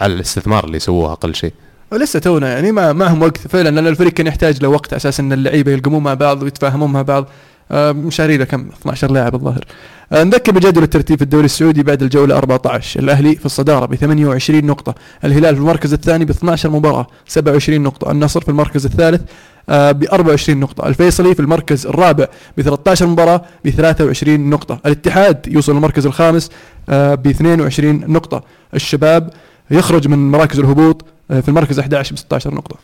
على 0.01 0.15
الاستثمار 0.15 0.65
اللي 0.65 0.79
سووه 0.79 1.13
أقل 1.13 1.35
شيء. 1.35 1.53
ولسه 1.93 2.19
تونا 2.19 2.53
يعني 2.53 2.73
ما 2.73 2.93
ما 2.93 3.07
هم 3.07 3.23
وقت 3.23 3.39
فعلا 3.39 3.69
لأن 3.69 3.87
الفريق 3.87 4.13
كان 4.13 4.27
يحتاج 4.27 4.63
له 4.63 4.69
وقت 4.69 4.93
أساس 4.93 5.21
إن 5.21 5.33
اللعيبة 5.33 5.73
يلقمون 5.73 6.03
مع 6.03 6.15
بعض 6.15 6.43
ويتفاهمون 6.43 6.93
مع 6.93 7.03
بعض. 7.03 7.29
آه، 7.71 7.93
مشاريع 7.93 8.45
كم؟ 8.45 8.69
12 8.81 9.11
لاعب 9.11 9.35
الظاهر. 9.35 9.65
آه، 10.13 10.25
نذكر 10.25 10.53
بجدول 10.53 10.83
الترتيب 10.83 11.17
في 11.17 11.25
الدوري 11.25 11.45
السعودي 11.45 11.83
بعد 11.83 12.03
الجولة 12.03 12.37
14 12.37 13.01
الأهلي 13.01 13.35
في 13.35 13.47
الصدارة 13.47 13.87
ب 13.87 13.95
28 13.95 14.67
نقطة. 14.67 14.95
الهلال 15.25 15.55
في 15.55 15.61
المركز 15.61 15.93
الثاني 15.93 16.25
ب 16.25 16.31
12 16.31 16.71
مباراة 16.71 17.07
27 17.27 17.81
نقطة. 17.81 18.11
النصر 18.11 18.41
في 18.41 18.49
المركز 18.49 18.87
الثالث 18.87 19.21
ب 19.69 20.05
24 20.13 20.61
نقطة، 20.61 20.89
الفيصلي 20.89 21.35
في 21.35 21.41
المركز 21.41 21.87
الرابع 21.87 22.27
ب 22.57 22.63
13 22.63 23.07
مباراة 23.07 23.43
ب 23.65 23.71
23 23.71 24.51
نقطة، 24.51 24.81
الاتحاد 24.87 25.47
يوصل 25.49 25.73
المركز 25.77 26.07
الخامس 26.07 26.51
ب 26.89 27.27
22 27.27 28.13
نقطة، 28.13 28.43
الشباب 28.75 29.31
يخرج 29.71 30.09
من 30.09 30.31
مراكز 30.31 30.59
الهبوط 30.59 31.05
آه، 31.31 31.41
في 31.41 31.49
المركز 31.49 31.79
11 31.79 32.15
ب 32.15 32.19
16 32.19 32.55
نقطة. 32.55 32.77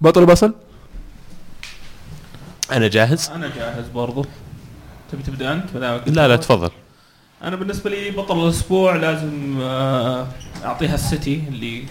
بطل 0.00 0.26
بصل؟ 0.26 0.54
أنا 2.72 2.88
جاهز. 2.88 3.30
أنا 3.34 3.50
جاهز 3.56 3.88
برضو. 3.88 4.24
تبي 5.12 5.22
تبدأ 5.22 5.52
أنت؟ 5.52 5.76
دامك 5.76 6.02
لا 6.06 6.28
لا 6.28 6.36
تفضل. 6.36 6.70
أنا 7.42 7.56
بالنسبة 7.56 7.90
لي 7.90 8.10
بطل 8.10 8.44
الأسبوع 8.44 8.96
لازم 8.96 9.58
آه، 9.60 10.26
أعطيها 10.64 10.94
السيتي 10.94 11.42
اللي 11.48 11.84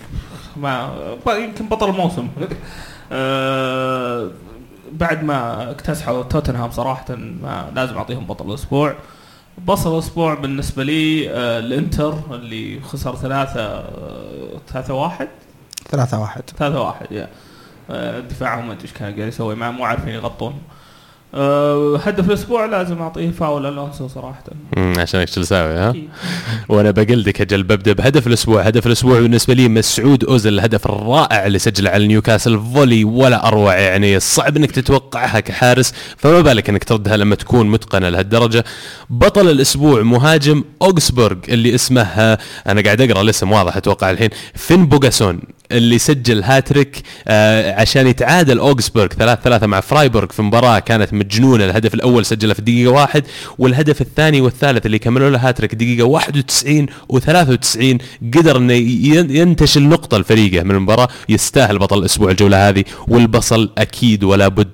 ما 0.58 0.94
يمكن 1.28 1.68
بطل 1.70 1.90
الموسم. 1.90 2.28
آه، 3.12 4.32
بعد 4.92 5.24
ما 5.24 5.72
اكتسحوا 5.72 6.24
توتنهام 6.24 6.72
صراحة 6.72 7.16
ما 7.16 7.72
لازم 7.76 7.98
أعطيهم 7.98 8.26
بطل 8.26 8.50
الأسبوع. 8.50 8.96
بطل 9.58 9.94
الأسبوع 9.94 10.34
بالنسبة 10.34 10.84
لي 10.84 11.30
آه، 11.30 11.60
الإنتر 11.60 12.14
اللي 12.32 12.82
خسر 12.82 13.16
ثلاثة 13.16 13.62
آه، 13.62 14.62
ثلاثة 14.68 14.94
واحد. 14.94 15.28
ثلاثة 15.90 16.20
واحد. 16.20 16.42
ثلاثة 16.58 16.82
واحد 16.82 17.12
يا 17.12 17.30
دفاعهم 18.20 18.68
ما 18.68 18.74
أدري 18.74 18.84
إيش 18.84 18.94
كان 18.94 19.16
قاعد 19.16 19.28
يسوي 19.28 19.56
مع 19.56 19.72
مو 19.72 19.86
عارفين 19.86 20.14
يغطون. 20.14 20.62
آه، 21.36 21.98
هدف 21.98 22.28
الأسبوع 22.30 22.66
لازم 22.66 23.02
أعطيه 23.02 23.32
فاول 23.32 23.66
ألونسو 23.66 24.08
صراحة. 24.08 24.44
مم، 24.78 24.94
عشان 24.98 25.20
إيش 25.20 25.32
تساوي 25.32 25.74
ها. 25.74 25.94
وأنا 26.70 26.92
بقلدك 26.92 27.42
أجل 27.42 27.64
ببدأ 27.64 27.94
بهدف 27.94 28.28
الأسبوع. 28.28 28.62
هدف 28.62 28.88
الأسبوع 28.88 29.20
بالنسبة 29.20 29.54
لي 29.54 29.68
مسعود 29.68 30.24
أوزيل 30.24 30.54
الهدف 30.54 30.86
الرائع 30.86 31.46
اللي 31.46 31.60
سجله 31.60 31.90
على 31.90 32.08
نيوكاسل. 32.08 32.60
volley 32.60 33.04
ولا 33.04 33.48
أروع 33.48 33.76
يعني 33.76 34.20
صعب 34.20 34.58
إنك 34.58 34.72
تتوقعها 34.72 35.40
كحارس. 35.40 35.94
فما 36.18 36.42
بالك 36.42 36.70
إنك 36.70 36.84
تردها 36.84 37.18
لما 37.18 37.36
تكون 37.36 37.68
متقنة 37.68 38.10
لهالدرجة. 38.10 38.64
بطل 39.10 39.50
الأسبوع 39.50 40.02
مهاجم 40.02 40.64
اوغسبورغ 40.82 41.38
اللي 41.50 41.76
اسمه 41.76 42.04
أنا 42.68 42.82
قاعد 42.82 43.02
أقرأ 43.02 43.22
الاسم 43.22 43.52
واضح 43.52 43.78
أتوقع 43.78 44.12
الحين 44.12 44.30
فينبوغاسون. 44.56 45.40
اللي 45.72 45.98
سجل 46.00 46.44
هاتريك 46.44 47.02
آه 47.28 47.82
عشان 47.82 48.08
يتعادل 48.08 48.60
اوغسبورغ 48.60 49.08
ثلاث 49.08 49.40
ثلاثة 49.44 49.68
مع 49.68 49.80
فرايبورغ 49.80 50.28
في 50.28 50.42
مباراة 50.42 50.80
كانت 50.80 51.14
مجنونة. 51.14 51.66
الهدف 51.66 51.94
الأول 51.94 52.26
سجله 52.26 52.54
في 52.54 52.62
دقيقة 52.62 52.92
واحد 52.92 53.24
والهدف 53.58 54.02
الثاني 54.02 54.42
والثالث 54.42 54.86
اللي 54.86 55.00
كملوا 55.00 55.30
له 55.30 55.48
هاتريك 55.50 55.76
دقيقة 55.76 56.04
91 56.06 56.88
و93 57.14 57.98
قدر 58.38 58.58
إنه 58.58 58.74
ين- 58.74 59.36
ينتشل 59.36 59.84
نقطة 59.84 60.18
لفريقه 60.18 60.64
من 60.64 60.72
المباراة 60.72 61.08
يستاهل 61.30 61.80
بطل 61.80 62.00
الأسبوع 62.00 62.32
الجولة 62.32 62.70
هذه 62.70 62.84
والبصل 63.08 63.70
أكيد 63.78 64.24
ولا 64.24 64.48
بد 64.48 64.70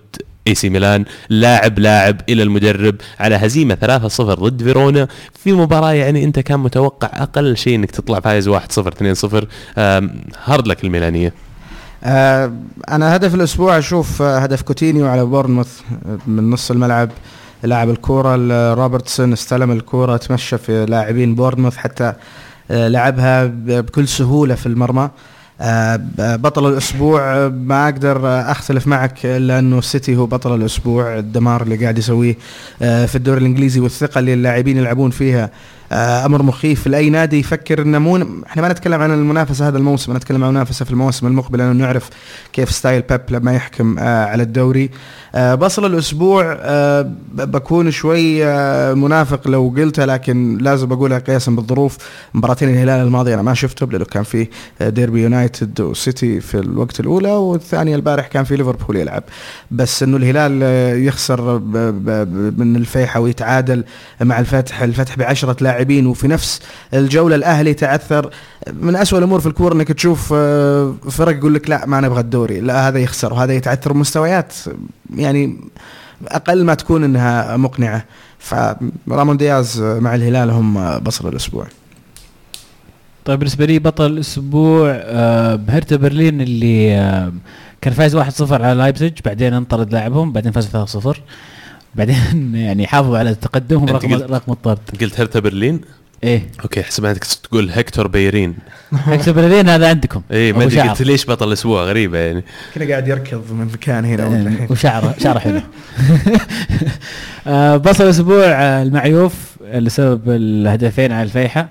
اي 0.48 0.56
سي 0.56 0.70
ميلان 0.70 1.06
لاعب 1.30 1.80
لاعب 1.80 2.22
إلى 2.30 2.44
المدرب 2.44 2.96
على 3.20 3.36
هزيمة 3.36 3.76
3-0 3.76 4.22
ضد 4.22 4.64
فيرونا. 4.64 5.08
في 5.44 5.54
مباراة 5.54 5.92
يعني 5.94 6.24
أنت 6.24 6.40
كان 6.40 6.60
متوقع 6.60 7.10
أقل 7.24 7.58
شيء 7.58 7.76
إنك 7.76 7.92
تطلع 7.92 8.20
فايز 8.20 8.50
1-0 8.50 8.56
2-0 8.56 9.46
آم، 9.78 10.22
hard 10.46 10.68
luck 10.68 10.84
الميلانية. 10.84 11.34
آه 12.04 12.54
أنا 12.90 13.16
هدف 13.16 13.36
الأسبوع 13.36 13.78
أشوف 13.78 14.22
آه، 14.22 14.38
هدف 14.40 14.62
كوتينيو 14.62 15.08
على 15.08 15.26
بورنموث 15.26 15.80
آه، 16.06 16.18
من 16.28 16.50
نص 16.50 16.72
الملعب 16.72 17.10
لاعب 17.64 17.90
الكورة 17.90 18.36
ال- 18.36 18.78
روبرتسون 18.78 19.34
استلم 19.34 19.72
الكورة 19.72 20.18
تمشى 20.18 20.58
في 20.58 20.86
لاعبين 20.86 21.36
بورنموث 21.36 21.78
حتى 21.78 22.14
لعبها 22.70 23.46
بكل 23.46 24.08
سهولة 24.08 24.56
في 24.56 24.66
المرمى. 24.66 25.02
آه، 25.04 25.10
بطل 26.20 26.70
الأسبوع 26.74 27.36
آه، 27.36 27.48
ما 27.48 27.86
أقدر 27.86 28.28
آه، 28.28 28.52
أختلف 28.52 28.88
معك 28.88 29.26
الا 29.26 29.60
انه 29.60 29.80
السيتي 29.80 30.16
هو 30.16 30.26
بطل 30.26 30.56
الأسبوع 30.56 31.18
الدمار 31.18 31.62
اللي 31.62 31.76
قاعد 31.76 31.98
يسويه 31.98 32.38
آه، 32.82 33.06
في 33.06 33.16
الدوري 33.16 33.40
الإنجليزي 33.40 33.80
والثقة 33.80 34.20
اللي 34.20 34.34
اللاعبين 34.34 34.78
يلعبون 34.78 35.12
فيها. 35.12 35.44
آه، 35.44 35.85
أمر 35.96 36.44
مخيف. 36.44 36.88
لأي 36.88 37.10
نادي 37.10 37.40
يفكر 37.40 37.82
إنه 37.82 38.00
مو 38.00 38.18
إحنا 38.48 38.62
ما 38.62 38.70
نتكلم 38.70 39.02
عن 39.02 39.12
المنافسة 39.14 39.68
هذا 39.68 39.78
الموسم 39.78 40.16
نتكلم 40.18 40.44
عن 40.44 40.50
المنافسة 40.50 40.86
في 40.86 40.92
المواسم 40.92 41.28
المقبله 41.28 41.66
لأنه 41.68 41.86
نعرف 41.86 42.10
كيف 42.54 42.72
style 42.72 43.02
بيب 43.02 43.22
لما 43.30 43.54
يحكم 43.54 44.00
آه، 44.00 44.26
على 44.26 44.44
الدوري. 44.44 44.90
آه، 45.36 45.56
بصل 45.56 45.86
الأسبوع 45.86 46.58
آه، 46.60 47.12
بكون 47.34 47.92
شوي 47.92 48.46
آه، 48.46 48.94
منافق 48.94 49.48
لو 49.48 49.74
قلتها 49.78 50.06
لكن 50.06 50.58
لازم 50.58 50.92
اقولها 50.92 51.20
قياسا 51.20 51.52
بالظروف. 51.52 51.98
مباراتين 52.34 52.70
الهلال 52.70 53.06
الماضي 53.06 53.34
أنا 53.34 53.42
ما 53.42 53.54
شفتهم 53.54 53.92
لأنه 53.92 54.06
كان 54.06 54.24
في 54.24 54.48
آه، 54.82 54.90
ديربي 54.90 55.24
يونايتد 55.24 55.82
وسيتي 55.82 56.40
في 56.42 56.60
الوقت 56.60 57.00
الأولى 57.00 57.32
والثانيه 57.32 57.96
البارح 57.96 58.28
كان 58.28 58.44
في 58.44 58.56
ليفربول 58.56 58.96
يلعب. 58.96 59.24
بس 59.72 60.04
إنه 60.04 60.18
الهلال 60.18 60.60
آه، 60.64 60.94
يخسر 60.96 61.60
من 62.58 62.76
الفيحة 62.76 63.20
ويتعادل 63.20 63.84
مع 64.22 64.40
الفتح. 64.40 64.82
الفتح 64.82 65.18
بعشرة 65.18 65.56
لاعبين 65.86 66.08
وفي 66.08 66.28
نفس 66.28 66.62
الجولة 66.94 67.36
الأهلي 67.36 67.74
تعثر 67.74 68.30
من 68.74 68.96
أسوأ 68.96 69.20
الأمور 69.20 69.40
في 69.40 69.48
الكورة 69.48 69.74
أنك 69.74 69.88
تشوف 69.88 70.34
آه، 70.36 70.96
فرق 71.10 71.38
يقول 71.38 71.54
لك 71.54 71.70
لا 71.70 71.86
ما 71.86 72.02
نبغى 72.02 72.20
الدوري 72.20 72.60
لا 72.60 72.88
هذا 72.88 73.00
يخسر 73.00 73.34
وهذا 73.34 73.54
يتعثر 73.54 73.94
مستويات. 73.94 74.54
يعني 75.16 75.58
أقل 76.28 76.66
ما 76.66 76.74
تكون 76.74 77.04
أنها 77.04 77.58
مقنعة. 77.58 78.06
فرامون 78.40 79.38
دياز 79.38 79.82
مع 79.82 80.16
الهلال 80.16 80.50
هم 80.50 81.00
بصر 81.00 81.28
الأسبوع. 81.28 81.68
طيب 83.26 83.40
بالنسبة 83.40 83.66
لي 83.66 83.80
بطل 83.80 84.06
الأسبوع 84.06 84.90
آه، 84.92 85.56
بهرتا 85.56 85.96
برلين 85.96 86.42
اللي 86.42 86.96
آه، 86.96 87.34
كان 87.82 87.94
فايز 87.94 88.16
1-0 88.16 88.22
على 88.52 88.74
لايبزيج 88.74 89.14
بعدين 89.26 89.54
انطرد 89.54 89.94
لاعبهم 89.94 90.32
بعدين 90.32 90.52
فاز 90.52 90.68
3-0 90.68 91.18
بعدين 91.96 92.56
يعني 92.56 92.88
حافظوا 92.88 93.18
على 93.18 93.36
تقدمهم 93.36 93.86
قلت- 93.90 94.06
رغم 94.32 94.42
الطرد. 94.52 94.78
قلت 95.02 95.20
هرتا 95.20 95.40
برلين؟ 95.40 95.82
إيه. 96.24 96.42
أوكي 96.64 96.84
حسب 96.84 97.06
انك 97.06 97.24
تقول 97.24 97.70
هكتور 97.72 98.08
بيرين. 98.08 98.56
هكتور 98.94 99.34
برلين 99.34 99.70
هذا 99.70 99.90
عندكم. 99.90 100.22
اي 100.32 100.54
ما 100.54 100.64
أدري. 100.64 100.82
قلت 100.82 101.02
ليش 101.02 101.26
بطل 101.30 101.48
الأسبوع 101.48 101.84
غريبة 101.84 102.18
يعني. 102.18 102.44
كنا 102.76 102.86
قاعد 102.90 103.08
يركض 103.08 103.52
من 103.52 103.66
مكان 103.74 104.06
هنا 104.06 104.24
آه، 104.24 104.72
وشعره 104.72 105.16
شعره 105.24 105.40
حلو. 105.40 105.62
آه، 107.48 107.78
بصل 107.78 108.04
الأسبوع 108.04 108.46
آه، 108.46 108.84
المعيوف 108.84 109.34
لسبب 109.74 110.22
الهدفين 110.30 111.12
على 111.12 111.24
الفيحة. 111.24 111.70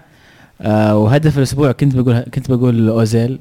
آه، 0.61 0.97
وهدف 0.97 1.39
الأسبوع 1.39 1.73
كنت 1.73 1.97
بقول 1.97 2.21
كنت 2.21 2.51
بقول 2.51 2.89
أوزيل. 2.89 3.39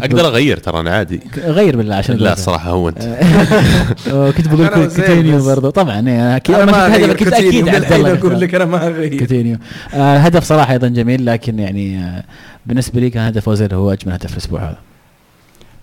أقدر 0.00 0.26
أغير 0.26 0.56
ترى 0.56 0.80
أنا 0.80 0.90
عادي. 0.90 1.20
غير 1.38 1.76
بالله 1.76 1.94
عشان 1.94 2.16
لا. 2.16 2.32
الصراحه 2.32 2.70
هو 2.70 2.88
أنت. 2.88 2.98
كنت 4.36 4.48
بقول 4.48 4.68
كوتينيو. 4.68 5.44
برضه 5.46 5.70
طبعا 5.70 6.08
إيه، 6.08 6.36
أكيد 6.36 6.54
أنا 6.56 6.64
ما 6.72 6.86
كنت 6.88 6.94
أغير. 6.96 7.16
كنت 7.16 7.32
أكيد 7.32 7.68
الحين 7.68 7.96
الله 7.96 8.12
أقول. 8.18 8.40
لك 8.40 8.54
أنا 8.54 8.64
ما 8.64 8.86
أغير. 8.86 9.18
كوتينيو. 9.18 9.56
آه 9.94 10.16
هدف 10.16 10.44
صراحة 10.44 10.72
أيضا 10.72 10.88
جميل 10.88 11.26
لكن 11.26 11.58
يعني 11.58 11.98
آه 11.98 12.24
بالنسبة 12.66 13.00
لي 13.00 13.10
كان 13.10 13.26
هدف 13.26 13.48
اوزيل 13.48 13.74
هو 13.74 13.92
أجمل 13.92 14.12
هدف 14.12 14.32
الأسبوع 14.32 14.60
هذا. 14.60 14.78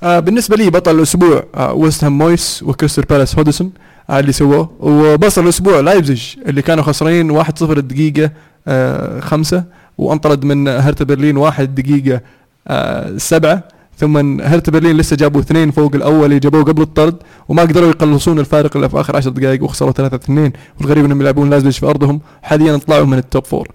آه 0.04 0.20
بالنسبة 0.20 0.56
لي 0.58 0.70
بطل 0.70 0.96
الأسبوع 0.96 1.44
آه 1.56 1.74
ويست 1.74 2.04
هام 2.04 2.18
مويس 2.18 2.64
وكريستال 2.64 3.04
بالاس 3.04 3.36
هودسون 3.36 3.72
آه 4.10 4.20
اللي 4.20 4.32
سووه. 4.32 4.70
وبطل 4.80 5.44
الأسبوع 5.44 5.80
لايبزيج 5.80 6.24
اللي 6.48 6.62
كانوا 6.62 6.84
خسرانين 6.84 7.44
1-0 7.44 7.46
الدقيقه 7.62 8.32
آه 8.68 9.20
خمسة 9.20 9.64
وأنطرد 9.98 10.44
من 10.46 10.68
هرتا 10.68 11.04
برلين 11.04 11.38
واحد 11.38 11.76
دقيقة 11.76 12.22
آه 12.68 13.18
سبعة. 13.18 13.64
ثم 14.02 14.42
هرتا 14.42 14.72
برلين 14.72 14.98
لسه 14.98 15.16
جابوا 15.16 15.42
اثنين 15.42 15.72
فوق 15.72 15.96
الأول 15.96 16.26
اللي 16.26 16.40
جابوه 16.40 16.64
قبل 16.64 16.82
الطرد 16.82 17.16
وما 17.50 17.62
قدروا 17.62 17.90
يقلصون 17.90 18.40
الفارق 18.40 18.78
إلا 18.78 18.88
في 18.88 19.00
آخر 19.00 19.16
10 19.16 19.32
دقائق 19.32 19.64
وخسروا 19.64 19.92
3-2 19.92 20.52
والغريب 20.80 21.06
إنهم 21.06 21.22
يلعبون 21.22 21.50
لايبزيج 21.50 21.74
في 21.74 21.86
أرضهم 21.86 22.22
حاليا 22.42 22.78
طلعوا 22.78 23.06
من 23.06 23.18
ال 23.18 23.25
top 23.25 23.46
four 23.46 23.68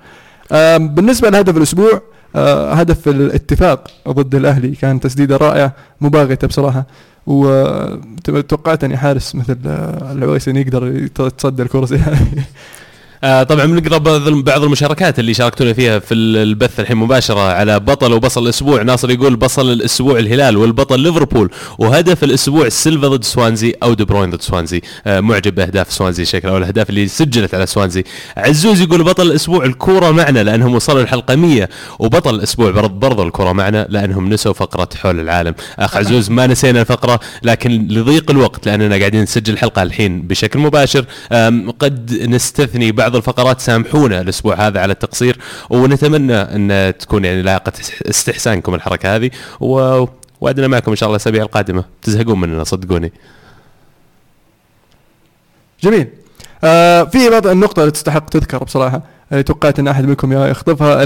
آه 0.53 0.77
بالنسبة 0.77 1.31
لهدف 1.31 1.57
الأسبوع 1.57 2.03
آه 2.37 2.72
هدف 2.72 3.09
الاتفاق 3.09 3.89
ضد 4.09 4.35
الأهلي 4.35 4.70
كان 4.70 5.01
تسديدة 5.01 5.37
رائعة 5.37 5.72
مباغتة 6.01 6.47
بصراحة. 6.49 6.87
وتوقعت 8.29 8.85
أني 8.85 8.97
حارس 8.97 9.35
مثل 9.35 9.57
آه، 9.66 10.12
العويسي 10.12 10.51
إنه 10.51 10.61
يقدر 10.61 10.87
يت- 10.97 11.20
يتصدى 11.20 11.62
الكرة 11.62 11.85
زي 11.87 11.97
هذه. 11.97 12.27
آه 13.25 13.43
طبعا 13.43 13.64
بنقرا 13.67 13.99
بعض 13.99 14.29
بعض 14.29 14.62
المشاركات 14.64 15.19
اللي 15.19 15.35
شاركتونا 15.35 15.73
فيها 15.73 15.99
في 15.99 16.14
ال- 16.14 16.37
البث 16.37 16.81
الحين 16.81 16.97
مباشرة 16.97 17.41
على 17.53 17.81
بطل 17.81 18.12
وبصل 18.12 18.43
الأسبوع. 18.43 18.83
ناصر 18.83 19.11
يقول 19.11 19.37
بصل 19.37 19.73
الأسبوع 19.73 20.19
الهلال 20.19 20.57
والبطل 20.57 21.01
ليفربول 21.01 21.51
وهدف 21.79 22.25
الأسبوع 22.25 22.67
السيلفا 22.67 23.09
ضد 23.09 23.25
سوانزي 23.25 23.75
أو 23.83 23.95
دي 23.95 24.05
بروين 24.05 24.31
ضد 24.31 24.43
سوانزي. 24.43 24.81
آه 25.07 25.21
معجب 25.21 25.55
بأهداف 25.55 25.93
سوانزي 25.93 26.25
شكله 26.25 26.51
أو 26.53 26.57
الأهداف 26.57 26.91
اللي 26.91 27.09
سجلت 27.09 27.55
على 27.55 27.67
سوانزي. 27.67 28.05
عزوز 28.37 28.81
يقول 28.81 29.03
بطل 29.03 29.27
الأسبوع 29.27 29.64
الكورة 29.64 30.11
معنا 30.11 30.43
لأنهم 30.43 30.75
وصلوا 30.75 31.03
الحلقة 31.03 31.35
100 31.37 31.69
وبطل 31.99 32.35
الأسبوع 32.35 32.71
برض- 32.71 33.01
برضو 33.01 33.23
الكورة 33.23 33.53
معنا 33.53 33.87
لأنهم 33.91 34.29
نسوا 34.33 34.53
فقرة 34.53 34.89
حول 34.97 35.21
العالم. 35.21 35.55
أخ 35.79 35.97
عزوز 35.97 36.31
ما 36.31 36.47
نسينا 36.47 36.81
الفقرة 36.81 37.21
لكن 37.43 37.87
لضيق 37.91 38.31
الوقت 38.31 38.67
لأننا 38.67 38.97
قاعدين 38.97 39.23
نسجل 39.23 39.53
الحلقة 39.53 39.83
الحين 39.83 40.23
بشكل 40.23 40.59
مباشر. 40.59 41.05
قد 41.79 42.19
نستثني 42.28 42.93
بعض 42.93 43.06
الفقرات 43.15 43.61
سامحونا 43.61 44.20
الأسبوع 44.20 44.55
هذا 44.55 44.81
على 44.81 44.93
التقصير 44.93 45.39
ونتمنى 45.70 46.35
أن 46.35 46.95
تكون 46.99 47.24
يعني 47.24 47.43
لاقه 47.43 47.73
استحسانكم 48.03 48.74
الحركة 48.74 49.16
هذه 49.16 49.31
و 49.61 50.05
وعدنا 50.41 50.69
معكم 50.69 50.91
إن 50.91 50.97
شاء 50.97 51.07
الله 51.07 51.16
الأسابيع 51.16 51.43
القادمة. 51.43 51.85
تزهقون 52.03 52.41
مننا 52.41 52.65
صدقوني. 52.65 53.12
جميل. 55.83 56.09
آه 56.65 57.05
في 57.05 57.31
بعض 57.31 57.47
النقطة 57.47 57.81
اللي 57.81 57.91
تستحق 57.91 58.28
تذكر 58.28 58.65
بصراحة. 58.65 59.03
اللي 59.33 59.43
توقعت 59.43 59.78
أن 59.78 59.89
أحد 59.89 60.05
منكم 60.05 60.33
يخطفها 60.33 61.03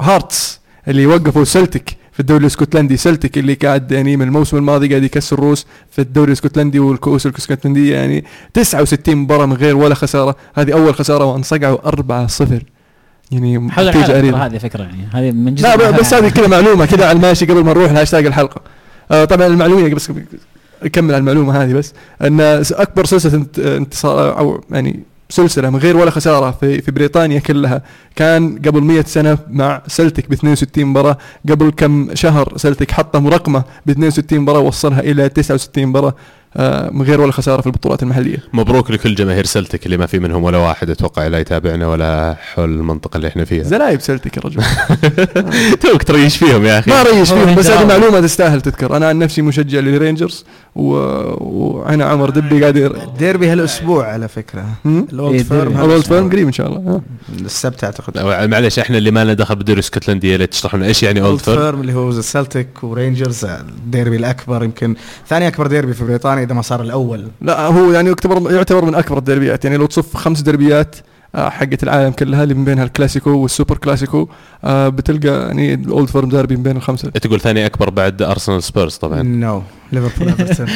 هارتس 0.00 0.60
اللي 0.88 1.06
وقفوا 1.06 1.44
سلتك. 1.44 1.96
في 2.14 2.20
الدوري 2.20 2.40
الاسكتلندي. 2.40 2.96
سلتك 2.96 3.38
اللي 3.38 3.54
قاعد 3.54 3.92
يعني 3.92 4.16
من 4.16 4.26
الموسم 4.26 4.56
الماضي 4.56 4.88
قاعد 4.88 5.02
يكسر 5.02 5.40
روس 5.40 5.66
في 5.90 5.98
الدوري 6.00 6.28
الاسكتلندي 6.28 6.78
والكؤوس 6.78 7.26
الاسكتلنديه 7.26 7.96
يعني 7.96 8.24
69 8.54 9.16
مباراة 9.16 9.46
من 9.46 9.52
غير 9.52 9.76
ولا 9.76 9.94
خسارة. 9.94 10.36
هذه 10.54 10.72
أول 10.72 10.94
خسارة 10.94 11.24
وأنصقعوا 11.24 11.78
4-0 11.88 12.42
يعني 13.30 13.58
نتيجة 13.58 13.66
الحلقة 13.66 14.16
قريبة. 14.18 14.46
هذه 14.46 14.58
فكرة 14.58 14.82
يعني. 14.82 15.08
هذه 15.12 15.30
من 15.32 15.54
جزء 15.54 15.68
لا 15.68 15.90
بس. 15.90 16.14
هذه 16.14 16.28
كذا 16.28 16.46
معلومة 16.46 16.86
كذا 16.86 17.06
على 17.08 17.16
الماشي 17.16 17.46
قبل 17.46 17.64
ما 17.64 17.70
نروح 17.72 17.92
لهاشتاج 17.92 18.26
الحلقة. 18.26 18.60
آه 19.10 19.24
طبعا 19.24 19.46
المعلومة 19.46 19.94
بس 19.94 20.12
أكمل 20.82 21.14
على 21.14 21.20
المعلومة 21.20 21.62
هذه 21.62 21.72
بس. 21.72 21.92
أن 22.22 22.40
أكبر 22.72 23.04
سلسلة 23.04 23.34
انت- 23.34 23.58
انتصار 23.58 24.38
أو 24.38 24.64
يعني 24.70 25.00
سلسلة 25.28 25.70
من 25.70 25.76
غير 25.76 25.96
ولا 25.96 26.10
خسارة 26.10 26.50
في 26.50 26.82
في 26.82 26.90
بريطانيا 26.92 27.38
كلها. 27.38 27.82
كان 28.16 28.58
قبل 28.66 28.80
100 28.82 29.02
سنة 29.02 29.38
مع 29.50 29.82
سلتك 29.86 30.30
ب 30.30 30.32
62 30.32 30.84
مباراه 30.84 31.18
قبل 31.50 31.70
كم 31.70 32.14
شهر 32.14 32.52
سلتك 32.56 32.90
حطم 32.90 33.26
رقمه 33.28 33.64
ب 33.86 33.90
62 33.90 34.40
مباراه 34.40 34.60
وصلها 34.60 35.00
إلى 35.00 35.28
69 35.28 35.86
مباراه 35.86 36.14
من 36.92 37.02
غير 37.02 37.20
ولا 37.20 37.32
خسارة 37.32 37.60
في 37.60 37.66
البطولات 37.66 38.02
المحلية. 38.02 38.38
مبروك 38.52 38.90
لكل 38.90 39.14
جماهير 39.14 39.44
سلتك 39.44 39.86
اللي 39.86 39.96
ما 39.96 40.06
في 40.06 40.18
منهم 40.18 40.44
ولا 40.44 40.58
واحد 40.58 40.90
أتوقع 40.90 41.26
لا 41.26 41.38
يتابعنا 41.38 41.86
ولا 41.86 42.36
حول 42.40 42.70
المنطقة 42.70 43.16
اللي 43.16 43.28
إحنا 43.28 43.44
فيها. 43.44 43.62
زلايب 43.62 44.00
سلتك 44.00 44.36
يا 44.36 44.42
رجل. 44.42 44.62
توك 45.82 46.02
تريش 46.02 46.36
فيهم 46.36 46.64
يا 46.64 46.78
أخي. 46.78 46.90
ما 46.90 47.02
ريش 47.02 47.32
فيهم 47.32 47.54
بس 47.54 47.70
هذه. 47.70 47.86
معلومة 47.98 48.20
تستاهل 48.20 48.60
تذكر. 48.60 48.96
أنا 48.96 49.08
عن 49.08 49.18
نفسي 49.18 49.42
مشجع 49.42 49.78
للرينجرز 49.78 50.44
و... 50.74 50.82
وأنا 51.40 52.04
عمر 52.04 52.30
دبي 52.30 52.60
قاعد 52.60 52.76
ير... 52.76 52.98
ديربي 53.18 53.48
هالأسبوع 53.48 54.06
على 54.06 54.28
فكرة. 54.28 54.66
هم؟ 54.84 55.06
ال 55.12 55.17
Old 55.17 55.34
إيه، 55.34 55.42
Firm 56.02 56.30
قريب 56.30 56.46
إن 56.46 56.52
شاء 56.52 56.66
الله. 56.66 56.92
ها. 56.94 57.00
السبت 57.40 57.84
أعتقد. 57.84 58.18
معلش 58.50 58.78
إحنا 58.78 58.98
اللي 58.98 59.10
ما 59.10 59.24
لنا 59.24 59.34
دخل 59.34 59.56
بالدوري 59.56 59.78
الاسكتلندي 59.78 60.32
يا 60.32 60.36
ليت 60.36 60.50
تشرح 60.50 60.74
لنا 60.74 60.86
إيش 60.86 61.02
يعني 61.02 61.20
Old 61.20 61.40
Firm 61.40 61.80
اللي 61.80 61.94
هو 61.94 62.08
السلتيك 62.08 62.68
ورينجرز 62.82 63.44
الديربي 63.44 64.16
الأكبر 64.16 64.64
يمكن 64.64 64.94
ثاني 65.28 65.48
أكبر 65.48 65.66
ديربي 65.66 65.94
في 65.94 66.04
بريطانيا. 66.04 66.43
إذا 66.44 66.54
ما 66.54 66.62
صار 66.62 66.82
الأول. 66.82 67.28
لا 67.42 67.66
هو 67.66 67.92
يعني 67.92 68.08
يعتبر 68.08 68.52
يعتبر 68.52 68.84
من 68.84 68.94
أكبر 68.94 69.18
الدربيات. 69.18 69.64
يعني 69.64 69.76
لو 69.76 69.86
تصف 69.86 70.16
خمس 70.16 70.40
دربيات 70.40 70.96
آه، 71.34 71.48
حقت 71.48 71.82
العالم 71.82 72.10
كلها 72.10 72.42
اللي 72.42 72.54
من 72.54 72.64
بينها 72.64 72.84
الكلاسيكو 72.84 73.30
والسوبر 73.30 73.76
كلاسيكو 73.76 74.28
آه، 74.64 74.88
بتلقى 74.88 75.28
يعني 75.46 75.74
ال 75.74 75.82
Old 75.82 76.08
Firm 76.08 76.28
ديربي 76.28 76.56
من 76.56 76.62
بين 76.62 76.76
الخمسة. 76.76 77.10
تقول 77.10 77.40
ثاني 77.40 77.66
أكبر 77.66 77.90
بعد 77.90 78.22
أرسنال 78.22 78.62
سبيرز 78.62 78.94
طبعا. 78.96 79.22
no 79.22 79.62
ليفربول 79.92 80.28
ايفرتون 80.28 80.66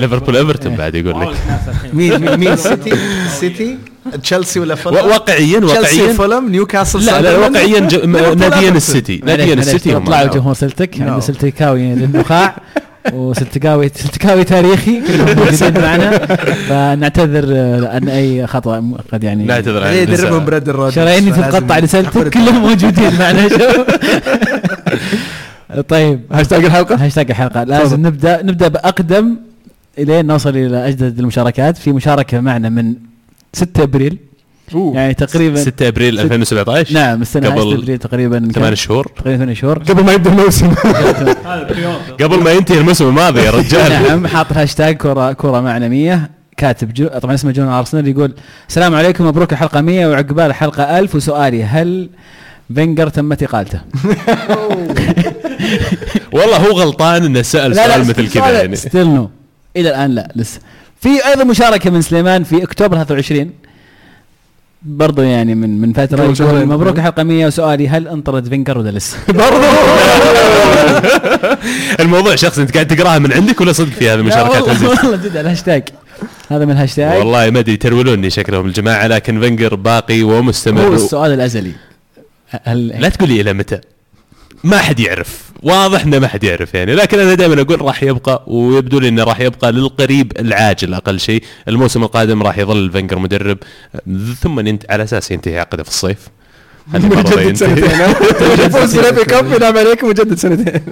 ليفربول 0.00 0.36
ايفرتون 0.36 0.76
بعد 0.76 0.94
يقول 0.94 1.20
لك. 1.20 1.36
مين 1.94 2.20
مين 2.20 2.36
مين؟ 2.40 2.56
سيتي 2.56 2.92
سيتي 3.40 3.78
تشيلسي 4.22 4.60
ولا 4.60 4.74
فولم 4.74 4.96
واقعيا 4.96 5.60
تشيلسي 5.60 6.00
واقعيا. 6.02 6.12
فولم 6.12 6.48
نيوكاسل 6.48 7.06
لا 7.06 7.20
لا. 7.22 7.38
واقعيا 7.38 7.80
ناديين. 8.34 8.76
السيتي 8.76 9.20
ناديين 9.24 9.58
السيتي 9.58 9.96
هم. 9.96 10.04
طلعوا. 10.04 10.26
جمهور 10.28 10.54
سلتك 10.54 10.94
No. 10.94 11.00
عنده 11.00 11.20
سلتكاوي 11.20 11.94
للنخاع 13.06 13.20
وسلتكاوي 13.20 13.88
سلتكاوي 13.94 14.44
تاريخي 14.44 15.00
كلهم 15.00 15.36
موجودين 15.38 15.82
معنا. 15.82 16.10
فنعتذر 16.68 17.44
آه، 17.56 17.78
لأن 17.80 18.08
أي 18.08 18.46
خطأ 18.46 18.92
قد 19.12 19.24
يعني 19.24 19.44
نعتذر 19.44 19.76
عن 19.76 19.82
بعدين 19.82 20.02
يدربهم. 20.14 20.44
براد 20.44 20.68
الرود 20.68 20.92
شراييني 20.92 21.30
تتقطع 21.32 21.78
لسلتك 21.78 22.28
كلهم 22.30 22.60
موجودين 22.62 23.18
معنا 23.18 23.48
شوف. 23.48 23.86
طيب. 25.88 26.20
هاشتاج 26.32 26.64
الحلقة؟ 26.64 26.94
هاشتاج 27.06 27.30
الحلقة. 27.30 27.64
لازم. 27.64 28.06
نبدا 28.06 28.42
نبدأ 28.42 28.68
بأقدم 28.68 29.36
إلين 29.98 30.26
نوصل 30.26 30.56
إلى 30.56 30.88
أجدد 30.88 31.18
المشاركات. 31.18 31.76
في 31.76 31.92
مشاركة 31.92 32.40
معنا 32.40 32.68
من 32.68 32.94
6 33.52 33.82
أبريل. 33.82 34.18
أوه. 34.74 34.94
يعني 34.96 35.14
تقريبا 35.14 35.60
6 35.60 35.88
أبريل 35.88 36.14
ست- 36.18 36.20
2017 36.24 36.94
نعم 36.94 37.22
السنة 37.22 37.48
قبل 37.48 37.60
6 37.60 37.72
أبريل 37.82 37.98
تقريبا 37.98 38.38
كان- 38.38 38.50
ثمان 38.52 38.74
شهور. 38.74 39.06
تقريبا 39.16 39.44
ثمان 39.44 39.54
شهور. 39.54 39.78
قبل 39.78 40.04
ما 40.04 40.12
يبدأ 40.12 40.30
الموسم. 40.30 40.74
قبل 42.22 42.42
ما 42.42 42.50
ينتهي 42.52 42.78
الموسم 42.80 43.08
الماضي 43.08 43.40
يا 43.40 43.50
رجال. 43.50 43.90
نعم 44.02 44.26
حاط 44.26 44.52
هاشتاج 44.52 44.96
كوره 44.96 45.32
كوره 45.32 45.60
معنا 45.60 45.88
100 45.88 46.30
كاتب 46.56 46.92
جو 46.94 47.08
طبعا 47.08 47.34
اسمه 47.34 47.50
جون 47.52 47.68
أرسنال 47.68 48.08
يقول 48.08 48.34
السلام 48.68 48.94
عليكم 48.94 49.26
مبروك 49.26 49.52
الحلقة 49.52 49.80
100 49.80 50.06
وعقبال 50.06 50.44
الحلقة 50.46 50.98
1000 50.98 51.14
وسؤالي 51.14 51.64
هل 51.64 52.08
فينجر 52.74 53.08
تمت 53.08 53.42
إقالته؟ 53.42 53.80
والله 56.32 56.56
هو 56.56 56.70
غلطان 56.80 57.24
إنه 57.24 57.42
سأل 57.42 57.76
سؤال 57.76 58.00
مثل 58.00 58.28
كذا 58.30 58.50
يعني. 58.60 58.76
still 58.76 59.06
no 59.08 59.30
إلى 59.76 59.88
الآن 59.88 60.10
لا 60.10 60.32
لسه. 60.36 60.60
في 61.00 61.26
أيضا 61.26 61.44
مشاركة 61.44 61.90
من 61.90 62.02
سليمان 62.02 62.44
في 62.44 62.62
أكتوبر 62.64 63.04
23 63.04 63.50
برضو 64.82 65.22
يعني 65.22 65.54
من 65.54 65.80
من 65.80 65.92
فتره 65.92 66.22
يقول. 66.22 66.66
مبروك. 66.66 66.98
الحلقة 66.98 67.22
100 67.22 67.46
وسؤالي 67.46 67.88
هل 67.88 68.08
انطرد 68.08 68.48
فينجر 68.48 68.78
ولا 68.78 68.90
لسه؟ 68.90 69.16
الموضوع 72.00 72.36
شخصي 72.36 72.62
انت 72.62 72.74
قاعد 72.74 72.86
تقراها 72.86 73.18
من 73.18 73.32
عندك 73.32 73.60
ولا 73.60 73.72
صدق 73.72 73.92
في 73.92 74.08
هذه 74.10 74.18
المشاركات 74.18 74.62
والله, 74.62 75.16
جد 75.16 75.36
الهاشتاج 75.36 75.82
هذا 76.50 76.64
من 76.64 76.70
الهاشتاج 76.70 77.18
والله 77.18 77.50
ما 77.50 77.58
أدري 77.58 77.72
يترولوني 77.74 78.30
شكلهم 78.30 78.66
الجماعة 78.66 79.06
لكن 79.06 79.40
فينجر 79.40 79.74
باقي 79.74 80.22
هو 80.22 80.38
ومستمر 80.38 80.94
السؤال 80.94 81.32
الأزلي. 81.32 81.72
هل 82.64 82.88
لا 82.88 83.08
تقول 83.08 83.28
لي 83.28 83.40
إلى 83.40 83.52
متى. 83.52 83.80
ما 84.64 84.78
حد 84.78 85.00
يعرف. 85.00 85.50
واضح 85.62 86.02
إنه 86.04 86.18
ما 86.18 86.28
حد 86.28 86.44
يعرف 86.44 86.74
يعني. 86.74 86.94
لكن 86.94 87.18
أنا 87.18 87.34
دائما 87.34 87.60
أقول 87.62 87.82
راح 87.82 88.02
يبقى 88.02 88.44
ويبدو 88.46 88.98
لي 88.98 89.08
إنه 89.08 89.24
راح 89.24 89.40
يبقى 89.40 89.72
للقريب 89.72 90.32
العاجل 90.38 90.94
أقل 90.94 91.20
شيء. 91.20 91.42
الموسم 91.68 92.02
القادم 92.02 92.42
راح 92.42 92.58
يظل 92.58 92.92
فينجر 92.92 93.18
مدرب 93.18 93.58
ثم 94.40 94.66
ينت... 94.66 94.90
على 94.90 95.02
أساس 95.02 95.30
ينتهي 95.30 95.58
عقده 95.58 95.82
في 95.82 95.88
الصيف. 95.88 96.18
مجدد. 96.94 97.56
سنتين. 97.56 97.88
فوز 98.68 98.96
بال 98.96 99.10
FA 99.10 99.24
Cup 99.24 99.52
ينعم 99.52 99.78
عليك 99.78 100.04
مجدد 100.04 100.34
سنتين. 100.34 100.82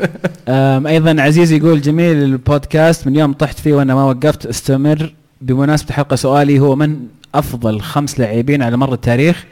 أيضا 0.87 1.23
عزيز 1.23 1.53
يقول 1.53 1.81
جميل 1.81 2.23
البودكاست 2.23 3.07
من 3.07 3.17
يوم 3.17 3.33
طحت 3.33 3.59
فيه 3.59 3.75
وأنا 3.75 3.95
ما 3.95 4.05
وقفت 4.05 4.47
استمر. 4.47 5.13
بمناسبة 5.41 5.89
الحلقة 5.89 6.17
سؤالي 6.17 6.59
هو 6.59 6.77
من 6.77 6.99
أفضل 7.35 7.81
خمس 7.81 8.21
لاعبين 8.21 8.63
على 8.63 8.77
مر 8.77 8.93
التاريخ؟ 8.93 9.45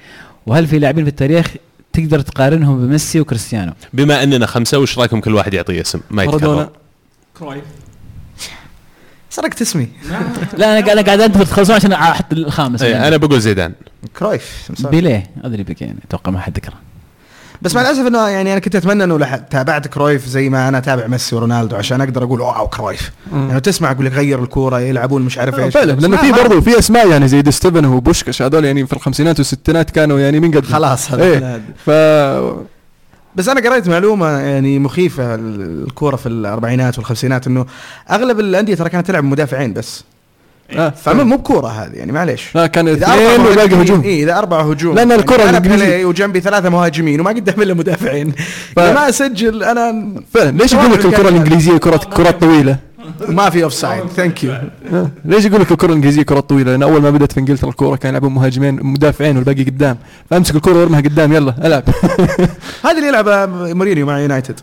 وهل 0.46 0.66
في 0.66 0.78
لاعبين 0.78 1.04
في 1.04 1.10
التاريخ 1.10 1.54
تقدر 1.96 2.20
تقارنهم 2.20 2.86
بميسي 2.86 3.20
وكريستيانو. 3.20 3.72
بما 3.92 4.22
أننا 4.22 4.46
خمسة 4.46 4.78
وش 4.78 4.98
رأيكم 4.98 5.20
كل 5.20 5.34
واحد 5.34 5.54
يعطي 5.54 5.80
اسم؟ 5.80 6.00
ما 6.10 6.24
مارادونا. 6.24 6.62
يتكرر 6.62 6.70
كرويف. 7.38 7.64
سرقت 9.30 9.60
اسمي. 9.60 9.88
لا 10.56 10.78
أنا 10.78 10.86
قاعد 10.86 10.90
أنا 10.90 11.02
قاعد 11.02 11.20
انتظر 11.20 11.44
تخلصون 11.44 11.76
عشان 11.76 11.92
أحط 11.92 12.32
الخامس. 12.32 12.82
إيه 12.82 13.08
أنا 13.08 13.16
بقول 13.16 13.40
زيدان. 13.40 13.72
كرويف. 14.18 14.72
بيليه؟ 14.90 15.30
أدري 15.44 15.62
بك 15.62 15.82
يعني 15.82 15.98
أتوقع 16.08 16.32
ما 16.32 16.40
حد 16.40 16.56
ذكره. 16.56 16.74
بس 17.62 17.74
مع 17.74 17.80
الأسف 17.80 18.06
إنه 18.06 18.28
يعني 18.28 18.52
أنا 18.52 18.60
كنت 18.60 18.76
أتمنى 18.76 19.04
إنه 19.04 19.18
لح- 19.18 19.40
تابعت 19.50 19.88
كرويف 19.88 20.26
زي 20.26 20.48
ما 20.48 20.68
أنا 20.68 20.78
أتابع 20.78 21.06
ميسي 21.06 21.36
ورونالدو 21.36 21.76
عشان 21.76 22.00
أقدر 22.00 22.22
أقول 22.24 22.40
wow 22.40 22.68
كرويف. 22.68 23.10
يعني 23.32 23.60
تسمع 23.60 23.90
أقول 23.90 24.06
لك 24.06 24.12
غير 24.12 24.42
الكورة 24.42 24.80
يلعبون 24.80 25.22
مش 25.22 25.38
عارف 25.38 25.58
إيش. 25.58 25.74
فعلا 25.74 25.92
لأنه 25.92 26.16
في 26.16 26.32
برضه 26.32 26.60
في 26.60 26.78
أسماء 26.78 27.08
يعني 27.10 27.28
زي 27.28 27.42
ستيفن 27.50 27.84
وبوشكاش 27.84 28.42
هذول 28.42 28.64
يعني 28.64 28.86
في 28.86 28.92
الخمسينات 28.92 29.38
والستينات 29.38 29.90
كانوا 29.90 30.18
يعني 30.20 30.40
من 30.40 30.50
قد 30.50 30.64
خلاص 30.64 31.10
هذا 31.12 31.22
إيه 31.24 31.60
ف 31.86 31.90
بس 33.36 33.48
أنا 33.48 33.70
قريت 33.70 33.88
معلومة 33.88 34.26
يعني 34.28 34.78
مخيفة 34.78 35.34
ال- 35.34 35.84
الكورة 35.86 36.16
في 36.16 36.26
الأربعينات 36.28 36.98
والخمسينات 36.98 37.46
إنه 37.46 37.66
أغلب 38.10 38.40
الأندية 38.40 38.74
ترى 38.74 38.88
كانت 38.88 39.06
تلعب 39.06 39.24
مدافعين 39.24 39.72
بس. 39.72 40.04
آه 40.70 40.90
فما 40.90 41.22
مو 41.24 41.36
بكورة 41.36 41.68
هذه 41.68 41.92
يعني 41.94 42.12
معليش. 42.12 42.42
لا 42.54 42.66
كان 42.66 42.88
إذا 42.88 43.06
اثنين 43.06 43.40
مهاجمين 43.40 43.80
هجوم. 43.80 44.02
اي 44.02 44.22
إذا 44.22 44.38
أربع 44.38 44.60
هجوم. 44.60 44.94
لأن 44.94 45.12
الكرة 45.12 45.42
يعني 45.42 45.60
بيلي 45.60 46.04
وجنبي 46.04 46.40
ثلاثة 46.40 46.68
مهاجمين 46.68 47.20
وما 47.20 47.30
قدام 47.30 47.62
إلا 47.62 47.74
مدافعين. 47.74 48.32
ف- 48.76 48.78
ما 48.78 49.08
أسجل 49.08 49.64
أنا 49.64 50.12
فعلا 50.34 50.50
ليش 50.50 50.72
يقول 50.72 50.92
لك 50.92 51.04
الكرة 51.04 51.28
الإنجليزية 51.28 51.76
كره 51.76 51.96
كرات 51.96 52.40
طويلة؟ 52.40 52.76
ما 53.28 53.50
في 53.50 53.64
offside 53.64 54.06
thank 54.06 54.44
you 54.44 54.54
ليش 55.24 55.44
يقول 55.44 55.60
لك 55.60 55.72
الكرة 55.72 55.88
الإنجليزية 55.88 56.22
كرات 56.22 56.48
طويلة؟ 56.48 56.70
لأن 56.70 56.82
أول 56.82 57.02
ما 57.02 57.10
بدأت 57.10 57.32
في 57.32 57.40
إنجلترا 57.40 57.70
الكورة 57.70 57.96
كان 57.96 58.10
يلعبون 58.10 58.34
مهاجمين 58.34 58.78
مدافعين 58.82 59.36
والباقي 59.36 59.64
قدام 59.64 59.96
فأمسك 60.30 60.54
الكوره 60.54 60.74
وارمها 60.74 61.00
قدام 61.00 61.32
يلا 61.32 61.54
ألعب 61.64 61.82
هذا 62.86 62.96
اللي 62.96 63.08
يلعب 63.08 63.28
مورينيو 63.76 64.06
مع 64.06 64.18
يونايتد 64.18 64.60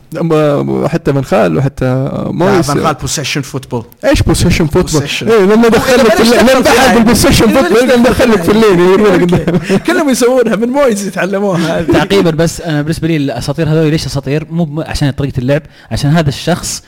حتى 0.87 1.11
من 1.11 1.23
خال 1.23 1.57
وحتى 1.57 2.11
مويس 2.25 2.67
فان 2.67 2.83
خال 2.83 2.93
possession 2.93 3.41
football 3.41 3.83
إيش 4.05 4.23
possession 4.23 4.67
football؟ 4.67 5.01
Possession. 5.01 5.23
إيه 5.23 5.45
لما 5.45 5.67
دخل 5.67 5.97
لك 5.97 6.15
في. 6.15 6.93
بال 6.95 7.04
possession 7.04 7.49
إذا 7.49 7.61
football 7.61 7.89
لما 7.89 8.09
دخل 8.09 8.23
دخل 8.23 8.31
لك 8.31 8.41
فيلايني 8.41 9.79
كلهم 9.87 10.09
يسوونها 10.09 10.55
من 10.55 10.69
مويز 10.69 11.07
يتعلموها 11.07 11.81
تعقيبا 11.93 12.31
بس 12.31 12.61
أنا 12.61 12.81
بالنسبة 12.81 13.07
لي 13.07 13.17
الأساطير 13.17 13.69
هذول 13.69 13.91
ليش 13.91 14.05
أساطير؟ 14.05 14.47
مو 14.49 14.81
عشان 14.81 15.11
طريقة 15.11 15.39
اللعب 15.39 15.61
عشان 15.91 16.09
هذا 16.09 16.29
الشخص 16.29 16.83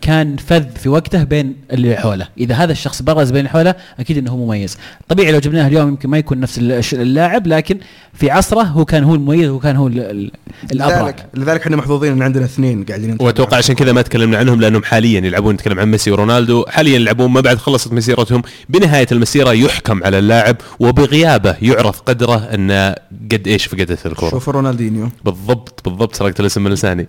كان 0.00 0.36
فذ 0.36 0.64
في 0.76 0.88
وقته 0.88 1.24
بين 1.24 1.56
اللي 1.72 1.96
حوله، 1.96 2.28
إذا 2.38 2.54
هذا 2.54 2.72
الشخص 2.72 3.02
برز 3.02 3.30
بين 3.30 3.38
اللي 3.38 3.50
حوله 3.50 3.74
أكيد 4.00 4.18
إنه 4.18 4.30
هو 4.30 4.36
مميز، 4.36 4.78
طبيعي 5.08 5.32
لو 5.32 5.38
جبناه 5.38 5.66
اليوم 5.66 5.88
يمكن 5.88 6.08
ما 6.08 6.18
يكون 6.18 6.40
نفس 6.40 6.58
اللاعب 6.94 7.46
لكن 7.46 7.78
في 8.14 8.30
عصره 8.30 8.62
هو 8.62 8.84
كان 8.84 9.04
هو 9.04 9.14
المميز 9.14 9.48
وكان 9.48 9.76
هو 9.76 9.86
ال- 9.86 10.00
ال- 10.00 10.30
الأبرع. 10.72 11.02
لذلك 11.02 11.26
لذلك 11.34 11.60
إحنا 11.60 11.76
محظوظين 11.76 12.12
إن 12.12 12.22
عندنا 12.22 12.44
اثنين 12.44 12.84
قاعدين. 12.84 13.16
وأتوقع 13.20 13.56
عشان 13.56 13.74
كذا 13.74 13.92
ما 13.92 14.02
تكلمنا 14.02 14.38
عنهم 14.38 14.60
لأنهم 14.60 14.82
حاليا 14.82 15.20
يلعبون 15.20 15.54
نتكلم 15.54 15.80
عن 15.80 15.90
ميسي 15.90 16.10
ورونالدو. 16.10 16.64
حاليا 16.68 16.94
يلعبون 16.94 17.30
ما 17.30 17.40
بعد 17.40 17.56
خلصت 17.56 17.92
مسيرتهم. 17.92 18.42
بنهاية 18.68 19.06
المسيرة 19.12 19.52
يحكم 19.52 20.04
على 20.04 20.18
اللاعب 20.18 20.56
وبغيابه 20.80 21.56
يعرف 21.62 22.00
قدره 22.00 22.36
انه 22.54 22.90
قد 23.32 23.48
إيش 23.48 23.66
فقدت 23.66 24.06
الكرة. 24.06 24.30
شوف 24.30 24.48
رونالدينيو. 24.48 25.10
بالضبط 25.24 25.80
بالضبط 25.84 26.14
سرقت 26.14 26.40
الاسم 26.40 26.64
من 26.64 26.70
لساني. 26.70 27.08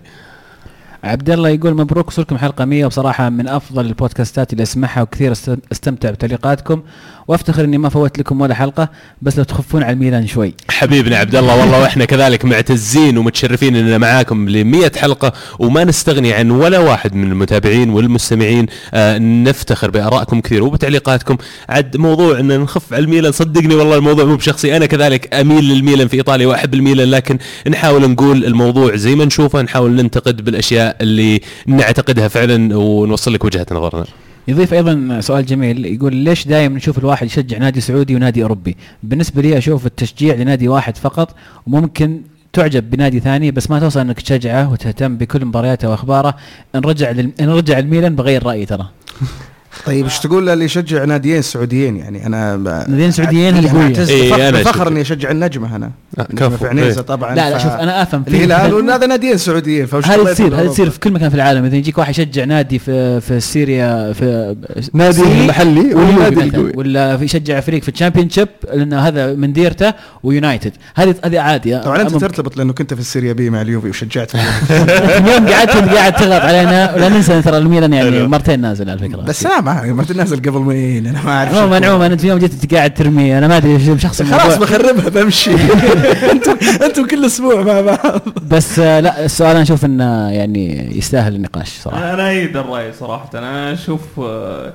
عبد 1.08 1.30
الله 1.30 1.48
يقول 1.48 1.74
مبروك 1.74 2.08
وصلكم 2.08 2.38
حلقة 2.38 2.64
100 2.64 2.84
وبصراحة 2.84 3.28
من 3.30 3.48
أفضل 3.48 3.86
البودكاستات 3.86 4.52
اللي 4.52 4.62
أسمعها 4.62 5.02
وكثير 5.02 5.34
أست- 5.34 5.58
أستمتع 5.72 6.10
بتعليقاتكم 6.10 6.82
وافتخر 7.28 7.64
إني 7.64 7.78
ما 7.78 7.88
فوت 7.88 8.18
لكم 8.18 8.40
ولا 8.40 8.54
حلقة 8.54 8.88
بس 9.22 9.38
لو 9.38 9.44
تخفون 9.44 9.82
على 9.82 9.92
الميلان 9.92 10.26
شوي. 10.26 10.54
حبيبنا 10.70 11.16
عبد 11.16 11.36
الله 11.36 11.60
والله 11.60 11.80
وإحنا 11.80 12.04
كذلك 12.04 12.44
معتزين 12.44 13.18
ومتشرفين 13.18 13.76
إننا 13.76 13.98
معاكم 13.98 14.48
ل 14.48 14.64
100 14.64 14.92
حلقة 14.96 15.32
وما 15.58 15.84
نستغني 15.84 16.32
عن 16.32 16.50
ولا 16.50 16.78
واحد 16.78 17.14
من 17.14 17.32
المتابعين 17.32 17.90
والمستمعين. 17.90 18.66
آه 18.94 19.18
نفتخر 19.18 19.90
بآرائكم 19.90 20.40
كثير 20.40 20.64
وبتعليقاتكم. 20.64 21.36
عد 21.68 21.96
موضوع 21.96 22.40
إن 22.40 22.60
نخف 22.60 22.94
على 22.94 23.04
الميلان 23.04 23.32
صدقني 23.32 23.74
والله 23.74 23.96
الموضوع 23.96 24.24
مو 24.24 24.36
بشخصي. 24.36 24.76
أنا 24.76 24.86
كذلك 24.86 25.34
أميل 25.34 25.64
للميلان 25.64 26.08
في 26.08 26.16
إيطاليا 26.16 26.46
وأحب 26.46 26.74
الميلان 26.74 27.10
لكن 27.10 27.38
نحاول 27.68 28.10
نقول 28.10 28.44
الموضوع 28.44 28.96
زي 28.96 29.14
ما 29.14 29.24
نشوفه 29.24 29.62
نحاول 29.62 29.90
ننتقد 29.90 30.44
بالأشياء 30.44 30.96
اللي 31.00 31.40
نعتقدها 31.66 32.28
فعلا 32.28 32.76
ونوصل 32.76 33.34
لك 33.34 33.44
وجهة 33.44 33.66
نظرنا. 33.72 34.04
يضيف 34.48 34.74
أيضا 34.74 35.20
سؤال 35.20 35.46
جميل 35.46 35.86
يقول 35.86 36.16
ليش 36.16 36.48
دائما 36.48 36.76
نشوف 36.76 36.98
الواحد 36.98 37.26
يشجع 37.26 37.58
نادي 37.58 37.80
سعودي 37.80 38.14
ونادي 38.16 38.42
أوروبي؟ 38.42 38.76
بالنسبة 39.02 39.42
لي 39.42 39.58
أشوف 39.58 39.86
التشجيع 39.86 40.34
لنادي 40.34 40.68
واحد 40.68 40.96
فقط 40.96 41.34
وممكن 41.66 42.22
تعجب 42.52 42.90
بنادي 42.90 43.20
ثاني 43.20 43.50
بس 43.50 43.70
ما 43.70 43.80
توصل 43.80 44.00
إنك 44.00 44.20
تشجعه 44.20 44.72
وتهتم 44.72 45.16
بكل 45.16 45.44
مبارياته 45.44 45.90
وأخباره 45.90 46.34
إن 46.74 46.80
رجع 46.80 47.10
لل... 47.10 47.32
إن 47.40 47.48
رجع 47.48 47.78
الميلان 47.78 48.16
بغير 48.16 48.46
رأيي 48.46 48.66
ترى 48.66 48.88
طيب 49.86 50.04
إيش 50.04 50.18
تقول 50.18 50.48
اللي 50.48 50.64
يشجع 50.64 51.04
ناديين 51.04 51.42
سعوديين 51.42 51.96
يعني 51.96 52.26
أنا 52.26 52.56
ناديين 52.88 53.10
سعوديين 53.10 53.54
إيه، 53.56 54.48
أنا 54.48 54.50
بفخر 54.60 54.70
أشوف. 54.82 54.88
إني 54.88 55.00
أشجع 55.00 55.30
النجمة 55.30 55.76
أنا 55.76 55.90
آه، 56.18 56.22
كفو. 56.22 56.56
في 56.56 56.68
عنيزة 56.68 57.00
إيه. 57.00 57.06
طبعا 57.06 57.34
لا 57.34 57.50
لا 57.50 57.58
شوف 57.58 57.72
أنا 57.72 58.02
أفهم 58.02 58.24
في- 58.24 58.30
الهلال 58.30 58.74
وهذا 58.74 59.06
ناديين 59.06 59.36
سعوديين 59.36 59.84
هذه 59.92 60.00
طلعت 60.00 60.28
تصير 60.28 60.60
هذه 60.60 60.66
تصير؟ 60.66 60.90
في 60.90 61.00
كل 61.00 61.10
مكان 61.12 61.28
في 61.28 61.34
العالم 61.34 61.64
إذا 61.64 61.76
يجيك 61.76 61.98
واحد 61.98 62.10
يشجع 62.10 62.44
نادي 62.44 62.78
في 62.78 63.20
في 63.20 63.40
سوريا 63.40 64.12
في 64.12 64.56
نادي 64.94 65.22
والنادي 65.22 65.94
واليوفي 65.94 66.30
مثلاً، 66.30 66.44
القوي 66.44 66.72
ولا 66.76 67.18
يشجع 67.22 67.60
فريق 67.60 67.82
في 67.82 67.88
الشامبيون 67.88 68.30
شيب 68.30 68.48
لأن 68.74 68.92
هذا 68.94 69.34
من 69.34 69.52
ديرته 69.52 69.92
ويونايتد 70.22 70.72
هذه 70.94 71.14
هذه 71.24 71.40
عادي 71.40 71.78
طبعا 71.78 72.00
أنت 72.00 72.12
ممكن. 72.12 72.26
ترتبط 72.28 72.56
لأنه 72.56 72.72
كنت 72.72 72.94
في 72.94 73.00
السيريا 73.00 73.32
بي 73.32 73.50
مع 73.50 73.62
اليوفي 73.62 73.88
وشجعت 73.88 74.32
اليوم 74.34 75.48
قاعد 75.48 75.68
قاعد 75.68 76.12
تضغط 76.16 76.40
علينا 76.42 76.94
ولا 76.94 77.08
ننسى 77.08 77.42
ترى 77.42 77.58
الميلان 77.58 77.92
يعني. 77.92 78.26
مرتين 78.26 78.60
نازل 78.60 78.90
على 78.90 78.98
فكره 78.98 79.20
بس 79.20 79.46
أنا 79.46 79.60
ما 79.68 79.92
ما 79.92 80.04
تنازل 80.04 80.36
قبل 80.36 80.58
ما 80.58 80.74
يين 80.74 81.06
أنا 81.06 81.22
ما 81.22 81.30
أعرف 81.30 81.54
عموما. 81.54 81.86
عموما 81.86 82.06
أنت 82.06 82.24
اليوم 82.24 82.38
جيت 82.38 82.52
أنت 82.52 82.74
قاعد 82.74 82.94
ترمي 82.94 83.38
أنا 83.38 83.48
ما 83.48 83.56
أدري 83.56 83.72
إيش 83.72 84.02
شخص 84.02 84.22
خلاص. 84.22 84.56
بخربها 84.56 85.08
بمشي. 85.08 85.50
أنتم 86.32 86.56
أنتم 86.82 87.06
كل 87.06 87.24
أسبوع 87.24 87.62
مع 87.62 87.80
بعض. 87.80 88.20
بس 88.50 88.78
آه، 88.78 89.00
لا 89.00 89.24
السؤال 89.24 89.50
أنا 89.50 89.62
أشوف 89.62 89.84
إنه 89.84 90.30
يعني 90.30 90.96
يستاهل 90.98 91.34
النقاش 91.34 91.68
صراحة. 91.68 92.14
أنا 92.14 92.28
أيد 92.28 92.56
الرأي 92.56 92.92
صراحة. 92.92 93.30
أنا 93.34 93.72
أشوف 93.72 94.00
آه، 94.20 94.72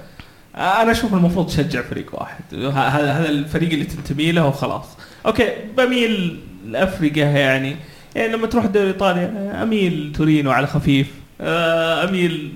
أنا 0.55 0.91
أشوف 0.91 1.13
المفروض 1.13 1.47
تشجع 1.47 1.81
فريق 1.81 2.05
واحد. 2.13 2.43
هذا 2.53 3.11
هذا 3.11 3.29
الفريق 3.29 3.71
اللي 3.71 3.85
تنتمي 3.85 4.31
له 4.31 4.47
وخلاص. 4.47 4.85
أوكي 5.25 5.49
بميل 5.77 6.39
لأفريقيا 6.67 7.25
يعني. 7.25 7.75
يعني 8.15 8.33
لما 8.33 8.47
تروح 8.47 8.65
الدوري 8.65 8.85
الايطالي 8.87 9.25
أنا 9.25 9.63
أميل 9.63 10.13
تورينو 10.15 10.51
على 10.51 10.67
خفيف. 10.67 11.07
آه، 11.41 12.09
أميل 12.09 12.51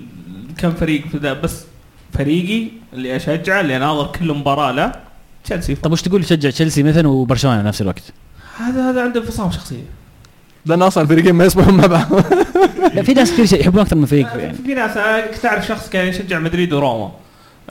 كم 0.58 0.70
فريق 0.70 1.02
في 1.12 1.18
ذا 1.18 1.32
بس 1.32 1.67
فريقي 2.12 2.68
اللي 2.92 3.16
أشجعه 3.16 3.60
اللي 3.60 3.76
اناظر 3.76 4.06
كل 4.06 4.32
مباراة 4.32 4.72
له. 4.72 4.92
تشيلسي 5.44 5.74
طب 5.74 5.92
وش 5.92 6.02
تقول 6.02 6.24
تشجع 6.24 6.50
تشيلسي 6.50 6.82
مثلا 6.82 7.08
وبرشلونة 7.08 7.60
في 7.60 7.66
نفس 7.66 7.82
الوقت؟ 7.82 8.02
هذا 8.56 8.90
هذا 8.90 9.02
عنده 9.02 9.20
انفصام 9.20 9.50
شخصيه 9.50 9.82
لأن 10.66 10.82
أصلا 10.82 11.02
الفريقين 11.02 11.34
ما 11.34 11.44
يصبحون 11.44 11.74
مع 11.74 11.86
بعض. 11.86 12.06
لا 12.94 13.02
في 13.02 13.14
ناس 13.14 13.32
كثير 13.32 13.60
يحبون 13.60 13.80
أكثر 13.80 13.96
من 13.96 14.06
فريق 14.06 14.26
يعني. 14.36 14.54
في 14.54 14.74
ناس 14.74 14.96
أنا 14.96 15.26
كنت 15.26 15.46
اعرف 15.46 15.66
شخص 15.66 15.88
كان 15.88 16.08
يشجع 16.08 16.38
مدريد 16.38 16.72
وروما. 16.72 17.12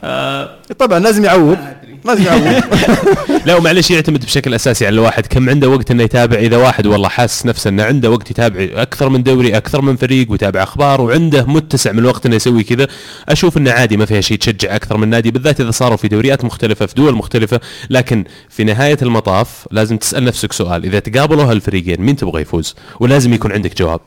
آه، 0.00 0.56
طبعا 0.78 0.98
لازم 0.98 1.24
يعود. 1.24 1.58
لا 3.46 3.56
ومعلش 3.56 3.90
يعتمد 3.90 4.24
بشكل 4.24 4.54
أساسي 4.54 4.86
على 4.86 4.94
الواحد. 4.94 5.26
كم 5.26 5.50
عنده 5.50 5.68
وقت 5.68 5.90
إنه 5.90 6.02
يتابع؟ 6.02 6.38
إذا 6.38 6.56
واحد 6.56 6.86
والله 6.86 7.08
حاسس 7.08 7.46
نفسه 7.46 7.70
إنه 7.70 7.82
عنده 7.82 8.10
وقت 8.10 8.30
يتابع 8.30 8.68
أكثر 8.82 9.08
من 9.08 9.22
دوري 9.22 9.56
أكثر 9.56 9.82
من 9.82 9.96
فريق 9.96 10.30
ويتابع 10.30 10.62
أخبار 10.62 11.00
وعنده 11.00 11.44
متسع 11.44 11.92
من 11.92 11.98
الوقت 11.98 12.26
إنه 12.26 12.36
يسوي 12.36 12.62
كذا 12.62 12.86
أشوف 13.28 13.56
إنه 13.56 13.70
عادي 13.70 13.96
ما 13.96 14.04
فيها 14.04 14.20
شيء 14.20 14.38
تشجع 14.38 14.76
أكثر 14.76 14.96
من 14.96 15.08
نادي. 15.08 15.30
بالذات 15.30 15.60
إذا 15.60 15.70
صاروا 15.70 15.96
في 15.96 16.08
دوريات 16.08 16.44
مختلفة 16.44 16.86
في 16.86 16.94
دول 16.94 17.14
مختلفة. 17.14 17.60
لكن 17.90 18.24
في 18.48 18.64
نهاية 18.64 18.98
المطاف 19.02 19.68
لازم 19.70 19.96
تسأل 19.96 20.24
نفسك 20.24 20.52
سؤال. 20.52 20.84
إذا 20.84 20.98
تقابلوا 20.98 21.44
هالفريقين 21.44 22.00
مين 22.00 22.16
تبغى 22.16 22.42
يفوز؟ 22.42 22.74
ولازم 23.00 23.34
يكون 23.34 23.52
عندك 23.52 23.78
جواب. 23.78 24.00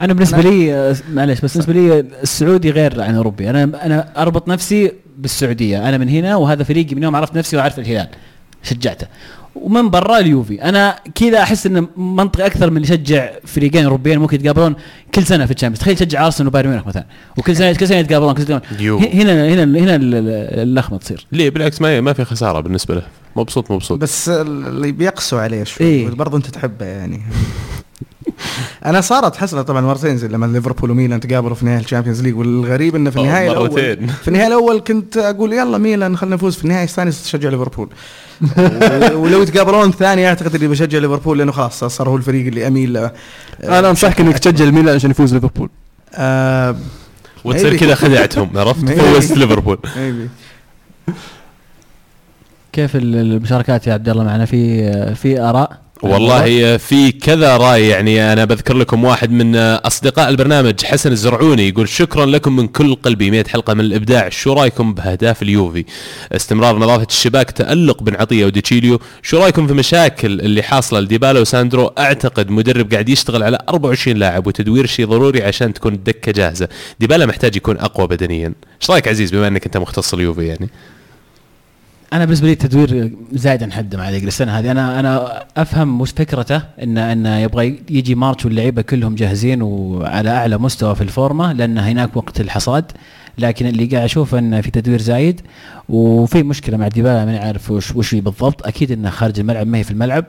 أنا 0.00 0.12
بالنسبة 0.12 0.40
لي 0.40 0.94
معلش 1.12 1.40
بس 1.40 1.52
بالنسبة 1.52 1.72
لي 1.72 2.00
السعودي 2.22 2.70
غير 2.70 3.02
عن 3.02 3.10
الاوروبي 3.10 3.50
أنا 3.50 3.86
أنا 3.86 4.22
أربط 4.22 4.48
نفسي 4.48 4.92
بالسعودية. 5.18 5.88
أنا 5.88 5.98
من 5.98 6.08
هنا 6.08 6.36
وهذا 6.36 6.64
فريقي 6.64 6.94
من 6.94 7.02
يوم 7.02 7.16
عرفت 7.16 7.36
نفسي 7.36 7.56
وعرفت 7.56 7.78
الهلال. 7.78 8.08
شجعته. 8.62 9.06
ومن 9.54 9.90
برا 9.90 10.18
اليوفي. 10.18 10.62
أنا 10.62 10.98
كذا 11.14 11.42
أحس 11.42 11.66
انه 11.66 11.88
منطقي 11.96 12.46
أكثر 12.46 12.70
من 12.70 12.76
اللي 12.76 12.88
يشجع 12.88 13.30
فريقين 13.44 13.84
أوروبيين 13.84 14.18
ممكن 14.18 14.36
يتقابلون 14.36 14.74
كل 15.14 15.22
سنة 15.22 15.46
في 15.46 15.52
ال 15.52 15.55
Champions. 15.55 15.80
تخيل 15.80 15.96
تشجع 15.96 16.26
أرسنال 16.26 16.48
وبايرن 16.48 16.70
ميونخ 16.70 16.86
مثلا. 16.86 17.04
وكل 17.38 17.56
سنه 17.56 17.72
كل 17.72 17.88
سنة 17.88 17.96
يتقابلون 17.98 18.34
كل 18.34 18.42
سنة. 18.46 18.62
هنا 18.80 19.48
هنا 19.48 19.62
هنا 19.64 19.94
ال- 19.96 20.14
ال- 20.14 20.60
اللخمه 20.62 20.98
تصير. 20.98 21.26
ليه؟ 21.32 21.50
بالعكس 21.50 21.80
ما 21.80 22.00
ما 22.00 22.12
في 22.12 22.24
خسارة 22.24 22.60
بالنسبة 22.60 22.94
له. 22.94 23.02
مبسوط 23.36 23.70
مبسوط. 23.70 23.98
بس 24.00 24.28
اللي 24.28 24.92
بيقسوا 24.92 25.40
عليه 25.40 25.64
شوي 25.64 25.86
إيه. 25.86 26.08
برضه 26.08 26.36
أنت 26.36 26.46
تحبه 26.46 26.86
يعني. 26.86 27.20
أنا 28.86 29.00
صارت 29.00 29.36
حصلت 29.36 29.68
طبعا 29.68 29.80
مرتين 29.80 30.16
زي 30.16 30.28
لما 30.28 30.46
ليفربول 30.46 30.90
وميلان 30.90 31.20
تقابلوا 31.20 31.54
في 31.54 31.64
نهائي 31.66 31.80
ال 31.80 31.84
Champions 31.84 32.22
League 32.22 32.36
والغريب 32.36 32.96
إنه 32.96 33.10
في 33.10 33.16
النهائي 33.16 33.50
الأول 33.50 33.70
مرتين. 33.70 34.06
في 34.06 34.28
النهائي 34.28 34.46
الأول 34.48 34.80
كنت 34.80 35.16
أقول 35.16 35.52
يلا 35.52 35.78
ميلان 35.78 36.16
خلينا 36.16 36.36
نفوز 36.36 36.56
في 36.56 36.64
النهائي 36.64 36.84
الثاني 36.84 37.10
تشجع 37.10 37.48
ليفربول 37.48 37.88
ولو 39.22 39.42
يتقابلون 39.42 39.88
الثاني 39.88 40.28
أعتقد 40.28 40.54
اللي 40.54 40.68
بشجع 40.68 40.98
ليفربول 40.98 41.38
لأنه 41.38 41.52
خلاص 41.52 41.84
صار 41.84 42.08
هو 42.08 42.16
الفريق 42.16 42.46
اللي 42.46 42.66
أميل 42.66 42.92
له 42.92 43.10
أنا 43.64 43.90
أنصحك 43.90 44.20
إنك 44.20 44.38
تشجع 44.38 44.64
الميلان 44.64 44.94
عشان 44.94 45.10
يفوز 45.10 45.34
ليفربول 45.34 45.68
آه 46.14 46.76
وتصير. 47.44 47.76
كذا 47.76 47.94
خدعتهم 47.94 48.50
عرفت. 48.58 48.90
فوزت 48.90 49.36
ليفربول. 49.38 49.78
كيف 52.72 52.96
ال- 52.96 53.16
المشاركات 53.16 53.86
يا 53.86 53.92
عبد 53.92 54.08
الله 54.08 54.24
معنا 54.24 54.44
في 54.44 55.14
في 55.14 55.40
آراء 55.40 55.80
والله 56.02 56.76
في 56.76 57.12
كذا 57.12 57.56
رأي 57.56 57.88
يعني 57.88 58.32
أنا 58.32 58.44
بذكر 58.44 58.76
لكم 58.76 59.04
واحد 59.04 59.30
من 59.30 59.56
أصدقاء 59.56 60.28
البرنامج 60.28 60.84
حسن 60.84 61.12
الزرعوني 61.12 61.68
يقول 61.68 61.88
شكرا 61.88 62.26
لكم 62.26 62.56
من 62.56 62.68
كل 62.68 62.94
قلبي 62.94 63.30
100 63.30 63.44
حلقة 63.44 63.74
من 63.74 63.80
الإبداع 63.80 64.28
شو 64.28 64.52
رأيكم 64.52 64.94
بأهداف 64.94 65.42
اليوفي؟ 65.42 65.84
استمرار 66.32 66.78
نظافة 66.78 67.06
الشباك 67.10 67.50
تألق 67.50 68.02
بن 68.02 68.14
عطية 68.14 68.44
وديتشيليو 68.44 69.00
شو 69.22 69.38
رأيكم 69.38 69.66
في 69.66 69.74
مشاكل 69.74 70.40
اللي 70.40 70.62
حاصلة 70.62 71.00
لديبالا 71.00 71.40
وساندرو؟ 71.40 71.86
أعتقد 71.86 72.50
مدرب 72.50 72.92
قاعد 72.92 73.08
يشتغل 73.08 73.42
على 73.42 73.58
24 73.68 74.16
لاعب 74.16 74.46
وتدوير 74.46 74.86
شيء 74.86 75.06
ضروري 75.06 75.42
عشان 75.42 75.72
تكون 75.72 75.94
الدكه 75.94 76.32
جاهزة. 76.32 76.68
ديبالا 77.00 77.26
محتاج 77.26 77.56
يكون 77.56 77.78
أقوى 77.78 78.06
بدنيا. 78.06 78.52
إيش 78.82 78.90
رأيك 78.90 79.08
عزيز 79.08 79.30
بما 79.30 79.48
إنك 79.48 79.64
أنت 79.64 79.76
مختص 79.76 80.14
اليوفي 80.14 80.46
يعني؟ 80.46 80.68
أنا 82.12 82.24
بالنسبة 82.24 82.46
لي 82.46 82.52
التدوير 82.52 83.12
زايد 83.32 83.62
عن 83.62 83.72
حده 83.72 83.98
مع 83.98 84.08
أليجري 84.08 84.28
السنة 84.28 84.58
هذه. 84.58 84.70
أنا 84.70 85.00
أنا 85.00 85.44
أفهم 85.56 86.00
وش 86.00 86.10
فكرته 86.10 86.62
انه 86.82 87.12
انه 87.12 87.38
يبغى 87.38 87.82
يجي 87.90 88.14
March 88.14 88.44
واللعيبة 88.44 88.82
كلهم 88.82 89.14
جاهزين 89.14 89.62
وعلى 89.62 90.30
أعلى 90.30 90.58
مستوى 90.58 90.94
في 90.94 91.00
الفورمة 91.00 91.52
لأن 91.52 91.78
هناك 91.78 92.16
وقت 92.16 92.40
الحصاد. 92.40 92.92
لكن 93.38 93.66
اللي 93.66 93.86
قاعد 93.86 94.04
اشوفه 94.04 94.38
انه 94.38 94.60
في 94.60 94.70
تدوير 94.70 95.00
زايد 95.00 95.40
وفي 95.88 96.42
مشكلة 96.42 96.76
مع 96.76 96.88
ديبالا 96.88 97.24
ما 97.24 97.32
نعرف 97.32 97.70
وش 97.70 97.96
وش 97.96 98.14
بالضبط. 98.14 98.66
أكيد 98.66 98.92
إنه 98.92 99.10
خارج 99.10 99.40
الملعب 99.40 99.66
ما 99.66 99.78
هي 99.78 99.84
في 99.84 99.90
الملعب. 99.90 100.24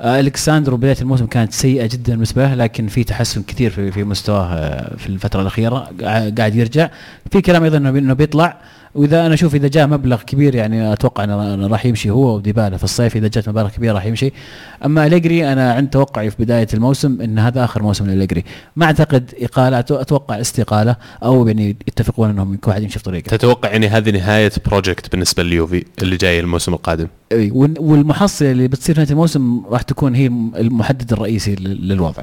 الكساندرو 0.00 0.76
بداية 0.76 0.96
الموسم 1.00 1.26
كانت 1.26 1.52
سيئة 1.52 1.86
جدا 1.86 2.12
بالنسبة 2.12 2.46
له 2.46 2.54
لكن 2.54 2.86
في 2.88 3.04
تحسن 3.04 3.42
كثير 3.42 3.70
في 3.70 3.92
في 3.92 4.04
مستواه 4.04 4.44
آه، 4.54 4.96
في 4.96 5.06
الفترة 5.06 5.40
الأخيرة. 5.42 5.90
قاع- 6.00 6.28
قاعد 6.38 6.54
يرجع. 6.54 6.90
في 7.30 7.40
كلام 7.40 7.62
أيضا 7.64 7.76
إنه 7.76 7.90
بي- 7.90 7.98
إنه 7.98 8.14
بيطلع. 8.14 8.56
وإذا 8.94 9.26
أنا 9.26 9.34
أشوف 9.34 9.54
إذا 9.54 9.68
جاء 9.68 9.86
مبلغ 9.86 10.22
كبير 10.22 10.54
يعني 10.54 10.92
أتوقع 10.92 11.24
إنه 11.24 11.66
راح 11.66 11.86
يمشي 11.86 12.10
هو 12.10 12.36
وديبالا 12.36 12.76
في 12.76 12.84
الصيف. 12.84 13.16
إذا 13.16 13.28
جات 13.28 13.48
مبالغ 13.48 13.68
كبيرة 13.68 13.92
راح 13.92 14.04
يمشي. 14.06 14.32
أما 14.84 15.06
أليجري 15.06 15.52
أنا 15.52 15.72
عند 15.72 15.90
توقعي 15.90 16.30
في 16.30 16.36
بداية 16.38 16.66
الموسم 16.74 17.20
إن 17.20 17.38
هذا 17.38 17.64
آخر 17.64 17.82
موسم 17.82 18.06
لليجري 18.06 18.44
ما 18.76 18.86
أعتقد 18.86 19.30
إقالة 19.40 19.78
أتوقع 19.78 20.40
استقاله 20.40 20.96
أو 21.22 21.46
يعني 21.48 21.76
يتفقون 21.88 22.30
إنهم 22.30 22.56
كل 22.56 22.70
واحد 22.70 22.82
يمشي 22.82 22.98
في 22.98 23.04
طريقه. 23.04 23.28
تتوقع 23.36 23.70
يعني 23.70 23.88
هذه 23.88 24.10
نهاية 24.10 24.52
project 24.66 25.12
بالنسبة 25.12 25.42
لليوفي 25.42 25.84
اللي 26.02 26.16
جاي 26.16 26.40
الموسم 26.40 26.74
القادم؟ 26.74 27.06
وال- 27.32 27.74
والمحصلة 27.80 28.50
اللي 28.50 28.68
بتصير 28.68 28.94
في 28.94 29.00
نهاية 29.00 29.10
الموسم 29.12 29.62
راح 29.70 29.82
تكون 29.86 30.14
هي 30.14 30.26
المحدد 30.56 31.12
الرئيسي 31.12 31.54
لل- 31.54 31.88
للوضع. 31.88 32.22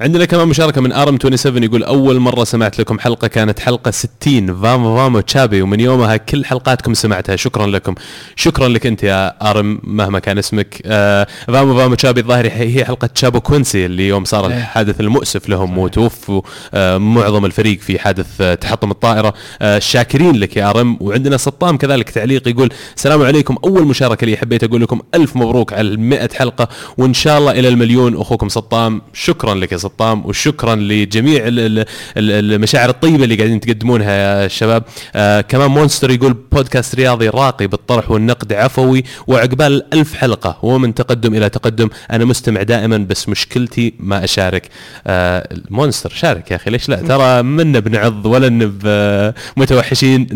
عندنا 0.00 0.24
كمان 0.24 0.48
مشاركة 0.48 0.80
من 0.80 0.92
ارم 0.92 1.18
27 1.20 1.62
يقول 1.62 1.84
أول 1.84 2.18
مرة 2.20 2.44
سمعت 2.44 2.78
لكم 2.78 2.98
حلقة 2.98 3.28
كانت 3.28 3.60
حلقة 3.60 3.90
60 3.90 4.60
Vamo 4.62 4.96
Vamo 4.96 5.20
Chape 5.20 5.62
ومن 5.62 5.80
يومها 5.80 6.16
كل 6.16 6.44
حلقاتكم 6.44 6.94
سمعتها. 6.94 7.36
شكرا 7.36 7.66
لكم. 7.66 7.94
شكرا 8.36 8.68
لك 8.68 8.86
أنت 8.86 9.02
يا 9.02 9.50
آرم 9.50 9.80
مهما 9.82 10.18
كان 10.18 10.38
اسمك. 10.38 10.82
آه 10.86 11.26
Vamo 11.46 11.76
Vamo 11.78 11.94
Chape 11.94 12.20
الظاهر 12.20 12.46
هي 12.46 12.84
حلقة 12.84 13.06
تشابيكوينسي 13.06 13.86
اللي 13.86 14.08
يوم 14.08 14.24
صار 14.24 14.46
إيه. 14.46 14.56
الحادث 14.56 15.00
المؤسف 15.00 15.48
لهم 15.48 15.78
وتوفوا. 15.78 16.42
آه 16.74 16.98
معظم 16.98 17.44
الفريق 17.44 17.80
في 17.80 17.98
حادث 17.98 18.40
آه 18.40 18.54
تحطم 18.54 18.90
الطائرة. 18.90 19.34
آه 19.62 19.78
شاكرين 19.78 20.36
لك 20.36 20.56
يا 20.56 20.70
آرم. 20.70 20.96
وعندنا 21.00 21.36
سطام 21.36 21.76
كذلك 21.76 22.10
تعليق 22.10 22.48
يقول 22.48 22.72
السلام 22.96 23.22
عليكم. 23.22 23.56
أول 23.64 23.84
مشاركة 23.84 24.26
لي 24.26 24.36
حبيت 24.36 24.64
أقول 24.64 24.82
لكم 24.82 25.00
ألف 25.14 25.36
مبروك 25.36 25.72
على 25.72 25.88
ال 25.88 26.00
100 26.00 26.28
حلقة 26.34 26.68
وإن 26.98 27.14
شاء 27.14 27.38
الله 27.38 27.52
إلى 27.52 27.68
المليون. 27.68 28.20
أخوكم 28.20 28.48
سطام 28.48 29.02
شكرا 29.12 29.54
لك 29.54 29.72
يا 29.72 29.76
سطام. 29.76 29.87
وشكرا 30.00 30.74
لجميع 30.74 31.46
ال- 31.46 31.58
ال- 31.60 31.78
ال- 32.16 32.52
المشاعر 32.54 32.88
الطيبة 32.90 33.24
اللي 33.24 33.34
قاعدين 33.36 33.60
تقدمونها 33.60 34.42
يا 34.42 34.48
شباب. 34.48 34.82
آه 35.14 35.40
كمان 35.40 35.70
مونستر 35.70 36.10
يقول 36.10 36.36
بودكاست 36.52 36.94
رياضي 36.94 37.28
راقي 37.28 37.66
بالطرح 37.66 38.10
والنقد 38.10 38.52
عفوي 38.52 39.04
وعقبال 39.26 39.94
ألف 39.94 40.14
حلقة 40.14 40.58
ومن 40.62 40.94
تقدم 40.94 41.34
إلى 41.34 41.48
تقدم 41.48 41.88
أنا 42.10 42.24
مستمع 42.24 42.62
دائما 42.62 42.98
بس 42.98 43.28
مشكلتي 43.28 43.94
ما 44.00 44.24
أشارك. 44.24 44.68
آه 45.06 45.48
مونستر 45.70 46.10
شارك 46.10 46.50
يا 46.50 46.56
أخي 46.56 46.70
ليش 46.70 46.88
لا؟ 46.88 46.96
ترى 46.96 47.42
منا 47.42 47.78
بنعض 47.78 48.26
ولا 48.26 48.70
آه، 48.86 49.34
متوحشين. 49.56 50.26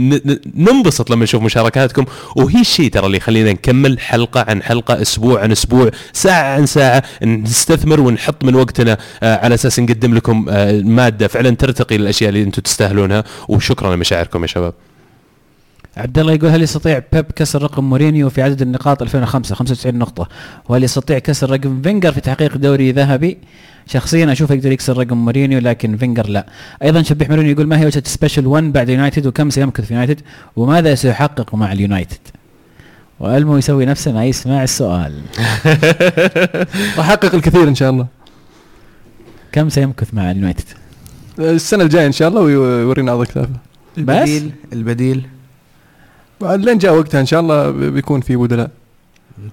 ننبسط 0.55 1.11
لما 1.11 1.23
نشوف 1.25 1.43
مشاركاتكم. 1.43 2.05
وهي 2.37 2.61
الشيء 2.61 2.91
ترى 2.91 3.07
اللي 3.07 3.17
يخلينا 3.17 3.53
نكمل 3.53 4.01
حلقة 4.01 4.45
عن 4.49 4.63
حلقة 4.63 5.03
أسبوع 5.03 5.41
عن 5.43 5.53
أسبوع 5.53 5.91
ساعة 6.13 6.55
عن 6.55 6.67
ساعة 6.67 7.03
نستثمر 7.23 8.01
ونحط 8.01 8.45
من 8.45 8.55
وقتنا. 8.55 8.99
آه، 9.23 9.37
على 9.43 9.55
أساس 9.55 9.81
نقدم 9.81 10.15
لكم 10.15 10.47
آه، 10.51 10.81
مادة 10.81 11.29
فعلا 11.29 11.51
ترتقي 11.51 11.99
للأشياء 11.99 12.29
اللي 12.29 12.43
أنتم 12.43 12.63
تستاهلونها. 12.63 13.25
وشكرا 13.49 13.97
لمشاعركم 13.97 14.43
يا 14.43 14.47
شباب. 14.47 14.75
عبد 15.97 16.19
الله 16.19 16.33
يقول 16.33 16.51
هل 16.51 16.63
يستطيع 16.63 17.03
بيب 17.13 17.25
كسر 17.37 17.63
رقم 17.63 17.85
مورينيو 17.85 18.31
في 18.31 18.43
عدد 18.43 18.63
النقاط 18.63 19.03
2005 19.03 19.55
95 19.55 19.99
نقطة. 19.99 20.29
وهل 20.69 20.85
يستطيع 20.85 21.19
كسر 21.19 21.51
رقم 21.51 21.83
فينجر 21.83 22.13
في 22.13 22.21
تحقيق 22.21 22.57
دوري 22.57 22.93
ذهبي؟ 22.93 23.39
شخصيا 23.87 24.33
أشوف 24.33 24.51
يقدر 24.51 24.73
يكسر 24.73 24.99
رقم 24.99 25.17
مورينيو 25.17 25.59
لكن 25.59 25.97
فينجر 25.97 26.29
لا. 26.29 26.47
أيضا 26.83 27.03
شبيح 27.03 27.29
مورينيو 27.29 27.53
يقول 27.53 27.67
ما 27.67 27.81
هي 27.81 27.87
وجهة 27.87 28.03
special 28.07 28.47
1 28.47 28.73
بعد 28.73 28.89
يونايتد 28.89 29.27
وكم 29.27 29.51
سيمكث 29.51 29.85
في 29.85 29.95
يونايتد 29.95 30.21
وماذا 30.57 30.95
سيحقق 30.95 31.55
مع 31.55 31.73
اليونايتد؟ 31.73 32.21
وألمو 33.21 33.57
يسوي 33.57 33.87
نفسه 33.87 34.13
ما 34.13 34.25
يسمع 34.25 34.63
السؤال. 34.63 35.13
أحقق 37.01 37.35
الكثير 37.35 37.69
إن 37.69 37.75
شاء 37.75 37.91
الله. 37.91 38.22
كم 39.53 39.69
سيمكث 39.69 40.15
مع 40.15 40.31
اليونايتد؟ 40.31 40.65
السنة 41.39 41.85
الجاية 41.85 42.07
إن 42.07 42.13
شاء 42.13 42.29
الله 42.29 42.41
ويورينا 42.41 43.13
عرض 43.13 43.25
كتافه 43.25 43.49
البديل 43.99 44.51
البديل. 44.73 45.27
بعد 46.41 46.65
لين 46.65 46.79
جاء 46.79 46.95
وقتها 46.95 47.21
إن 47.21 47.27
شاء 47.27 47.41
الله 47.41 47.71
بيكون 47.71 48.21
في 48.21 48.37
بدلاء. 48.37 48.71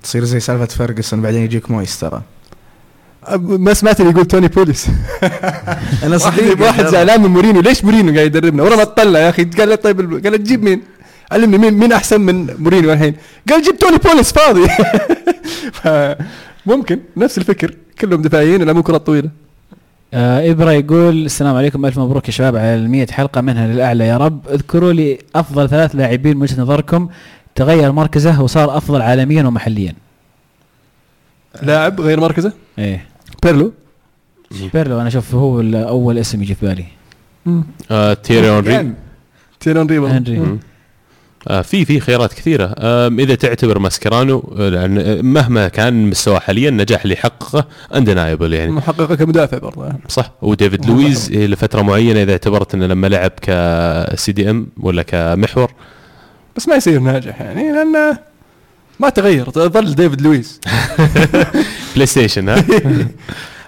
تصير 0.03 0.23
زي 0.23 0.39
سالفة 0.39 0.65
فيرجسون 0.65 1.21
بعدين 1.21 1.41
يجيك 1.43 1.71
مويس 1.71 1.99
ترى. 1.99 2.21
ما 3.39 3.73
سمعت 3.73 3.99
اللي 4.01 4.11
يقول 4.11 4.25
توني 4.25 4.47
بوليس. 4.47 4.87
أنا 6.03 6.17
واحد, 6.25 6.61
واحد 6.61 6.85
زعلان 6.85 7.21
من 7.21 7.29
مورينيو. 7.29 7.61
ليش 7.61 7.83
مورينيو 7.83 8.13
قاعد 8.15 8.35
يدربنا؟ 8.35 8.63
ورا 8.63 8.75
ما 8.75 8.83
تطلع 8.83 9.19
يا 9.19 9.29
أخي. 9.29 9.43
قال 9.43 9.69
له 9.69 9.75
طيب 9.75 9.99
ال- 9.99 10.23
قال 10.23 10.31
له 10.31 10.37
تجيب 10.37 10.63
مين؟ 10.63 10.81
علمني 11.31 11.57
مين 11.57 11.73
مين 11.73 11.91
أحسن 11.93 12.21
من 12.21 12.55
مورينيو 12.59 12.93
الحين؟ 12.93 13.15
قال 13.49 13.61
جيب 13.61 13.77
توني 13.77 13.97
بوليس 13.97 14.31
فاضي. 14.31 14.67
ممكن. 16.65 16.99
نفس 17.17 17.37
الفكر. 17.37 17.75
كلهم 18.01 18.21
دفاعيين 18.21 18.61
يلعبون 18.61 18.81
كرات 18.81 19.05
طويلة. 19.05 19.29
آه 20.13 20.51
إبرة 20.51 20.71
يقول 20.71 21.25
السلام 21.25 21.55
عليكم 21.55 21.85
ألف 21.85 21.99
مبروك 21.99 22.27
يا 22.27 22.31
شباب 22.31 22.55
على 22.55 22.75
المية 22.75 23.07
حلقة 23.07 23.41
منها 23.41 23.67
للأعلى 23.67 24.07
يا 24.07 24.17
رب. 24.17 24.47
اذكروا 24.47 24.93
لي 24.93 25.19
أفضل 25.35 25.69
ثلاث 25.69 25.95
لاعبين 25.95 26.35
من 26.37 26.41
وجهة 26.41 26.61
نظركم. 26.61 27.09
تغير 27.55 27.91
مركزه 27.91 28.41
وصار 28.41 28.77
أفضل 28.77 29.01
عالميا 29.01 29.43
ومحليا. 29.43 29.93
لاعب 31.61 32.01
غير 32.01 32.19
مركزه؟ 32.19 32.53
إيه. 32.79 33.05
بيرلو. 33.43 33.73
بيرلو 34.73 34.99
أنا 34.99 35.07
أشوف 35.07 35.35
هو 35.35 35.61
أول 35.73 36.17
اسم 36.17 36.41
يجي 36.41 36.55
في 36.55 36.65
بالي. 36.65 36.85
آه 37.91 38.13
تييري 38.13 39.97
هنري 39.97 40.18
هنري 40.18 40.39
مم. 40.39 40.45
آه 40.45 40.57
في 41.63 41.85
في 41.85 41.99
خيارات 41.99 42.33
كثيرة. 42.33 42.75
آه 42.77 43.07
إذا 43.07 43.35
تعتبر 43.35 43.79
ماسكرانو 43.79 44.53
آه، 44.57 44.69
لأن 44.69 44.97
آه، 44.97 45.21
مهما 45.21 45.67
كان 45.67 46.09
مستواه 46.09 46.39
حاليا 46.39 46.69
النجاح 46.69 47.01
اللي 47.03 47.15
حققه 47.15 47.67
undeniable 47.95 48.53
يعني. 48.53 48.71
محققه 48.71 49.15
كمدافع 49.15 49.57
برضه 49.57 49.93
صح. 50.07 50.31
وديفيد 50.41 50.85
لويز 50.85 51.31
آه، 51.31 51.45
لفتره 51.45 51.81
معينة 51.81 52.23
إذا 52.23 52.31
اعتبرت 52.31 52.73
إنه 52.73 52.85
لما 52.87 53.07
لعب 53.07 53.31
ك 53.41 54.31
CDM 54.31 54.67
ولا 54.79 55.03
كمحور. 55.03 55.71
بس 56.55 56.67
ما 56.67 56.75
يصير 56.75 56.99
ناجح 56.99 57.41
يعني 57.41 57.71
لأنه 57.71 58.17
ما 58.99 59.09
تغير 59.09 59.49
ظل 59.49 59.95
ديفيد 59.95 60.21
لويس 60.21 60.59
بلاي 61.95 62.05
ستيشن 62.05 62.49
ها؟ 62.49 62.65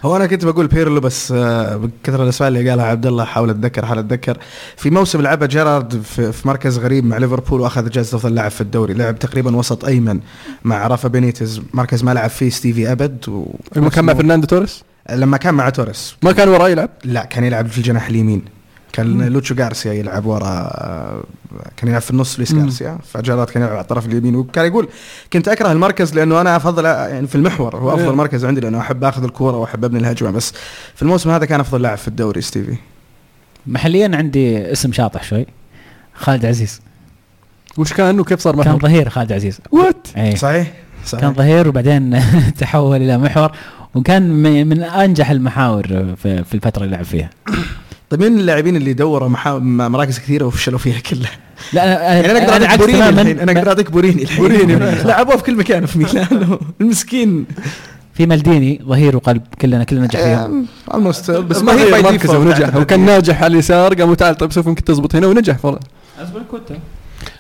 هو 0.04 0.16
أنا 0.16 0.26
كنت 0.26 0.46
بقول 0.46 0.68
بيرلو 0.68 1.00
بس 1.00 1.32
آه، 1.32 1.76
بكثر 1.76 2.24
الأسماء 2.24 2.48
اللي 2.48 2.70
قالها 2.70 2.86
عبد 2.86 3.06
الله 3.06 3.24
حاول 3.24 3.50
أتذكر 3.50 3.86
حاول 3.86 4.00
أتذكر. 4.00 4.38
في 4.78 4.90
موسم 4.90 5.22
لعبه 5.22 5.46
جيرارد 5.46 6.02
في, 6.02 6.48
مركز 6.48 6.78
غريب 6.78 7.06
مع 7.06 7.18
ليفربول 7.18 7.62
وأخذ 7.62 7.90
جائزة 7.90 8.18
أفضل 8.18 8.36
لاعب 8.36 8.52
في 8.52 8.62
الدوري. 8.62 8.94
لعب 8.94 9.20
تقريبا 9.20 9.56
وسط 9.56 9.86
أيمن 9.86 10.20
مع 10.64 10.88
رافا 10.88 11.08
بينيتز 11.08 11.62
مركز 11.74 12.04
ما 12.04 12.14
لعب 12.14 12.30
فيه 12.30 12.50
ستيفي 12.50 12.92
أبد 12.92 13.30
و... 13.30 13.46
لما 13.76 13.90
كان 13.90 14.06
مع 14.06 14.14
فرناندو 14.14 14.48
توريس؟ 14.48 14.84
لما 15.10 15.38
كان 15.38 15.54
مع 15.54 15.70
توريس. 15.70 16.16
ما 16.24 16.32
كان 16.32 16.50
وراه 16.50 16.70
يلعب؟ 16.70 16.90
لا 17.04 17.26
كان 17.26 17.44
يلعب 17.44 17.68
في 17.68 17.78
الجناح 17.78 18.08
اليمين. 18.08 18.42
كان 18.94 19.24
لوتشو 19.24 19.56
غارسيا 19.56 19.94
يلعب 19.94 20.26
ورا 20.26 20.48
آه، 20.48 21.24
كان 21.78 21.90
يلعب 21.90 22.02
في 22.02 22.12
النص 22.12 22.36
لويس 22.36 22.54
مم. 22.54 22.62
غارسيا 22.62 22.98
فجيرارد 23.04 23.50
كان 23.50 23.64
يلعب 23.64 23.74
على 23.74 23.82
الطرف 23.82 24.06
اليمين 24.06 24.36
وكان 24.36 24.66
يقول 24.66 24.90
كنت 25.34 25.48
أكره 25.48 25.72
المركز 25.72 26.16
لأنه 26.16 26.42
أنا 26.42 26.56
أفضل 26.56 26.86
يعني 26.86 27.28
في 27.28 27.36
المحور 27.36 27.76
هو 27.76 27.90
أفضل 27.94 28.04
إيه. 28.06 28.16
مركز 28.16 28.46
عندي 28.46 28.62
لأنه 28.62 28.80
أحب 28.80 29.04
آخذ 29.04 29.24
الكورة 29.24 29.58
وأحب 29.58 29.86
أبني 29.86 30.00
الهجمة 30.00 30.32
بس 30.32 30.54
في 30.96 31.02
الموسم 31.02 31.30
هذا 31.30 31.46
كان 31.46 31.60
أفضل 31.60 31.82
لاعب 31.82 31.98
في 31.98 32.08
الدوري 32.08 32.42
ستيفي. 32.42 32.76
محليا 33.68 34.12
عندي 34.14 34.72
اسم 34.72 34.92
شاطح 34.92 35.24
شوي 35.24 35.46
خالد 36.14 36.46
عزيز. 36.46 36.82
وش 37.78 37.94
كان 37.94 38.20
وكيف 38.20 38.40
صار 38.40 38.54
كان 38.56 38.62
محور؟ 38.62 38.82
ظهير 38.82 39.10
خالد 39.10 39.32
عزيز. 39.32 39.60
what 39.72 40.08
إيه. 40.18 40.36
صحيح 40.36 40.72
صحيح. 41.06 41.22
كان 41.22 41.34
ظهير 41.34 41.68
وبعدين 41.68 42.22
تحول 42.60 42.98
إلى 43.02 43.18
محور 43.18 43.52
وكان 43.96 44.24
من 44.68 44.84
أنجح 44.84 45.30
المحاور 45.30 46.16
في, 46.16 46.44
في 46.44 46.54
الفترة 46.54 46.84
اللي 46.84 46.96
لعب 46.96 47.06
فيها. 47.06 47.30
طيب 48.12 48.22
مين 48.22 48.40
اللاعبين 48.40 48.76
اللي 48.76 48.94
دوروا 48.94 49.30
محا... 49.30 49.58
م- 49.58 49.92
مراكز 49.92 50.20
كثيرة 50.20 50.46
وفشلوا 50.46 50.80
فيها 50.80 51.00
كلها؟ 51.00 51.32
لا 51.74 51.84
أنا 51.84 52.14
يعني 52.14 52.32
أنا 52.32 52.54
أقدر 52.54 52.66
أعطيك 52.66 52.80
بوريني. 52.80 53.10
الحين 53.10 53.40
أنا 53.40 53.52
أقدر 53.52 53.70
أعطيك 53.70 53.92
بوريني 53.92 54.24
الحين. 54.24 54.38
بوريني. 54.38 54.76
لعبوه 55.04 55.38
في 55.38 55.44
كل 55.44 55.56
مكان 55.56 55.86
في 55.86 56.00
ميلان 56.00 56.58
المسكين. 56.82 57.46
في 58.14 58.26
مالديني 58.26 58.82
ظهير 58.88 59.16
وقلب 59.16 59.42
كلنا 59.62 59.84
كلنا 59.84 60.06
نجح 60.06 60.20
فيهم. 60.20 60.66
الموست 60.94 61.32
بس 61.32 61.62
ما 61.62 61.74
غير 61.74 62.04
مركزه 62.04 62.40
ونجح. 62.40 62.76
هو 62.76 62.86
كان 62.86 63.00
ناجح 63.06 63.44
على 63.44 63.54
اليسار 63.54 63.94
قاموا 63.94 64.16
تعال 64.16 64.36
طيب 64.38 64.52
شوف 64.52 64.66
يمكن 64.68 64.84
تزبط 64.84 65.16
هنا 65.16 65.28
ونجح 65.28 65.66
والله 65.66 65.80
ازبلكوتا 66.22 66.76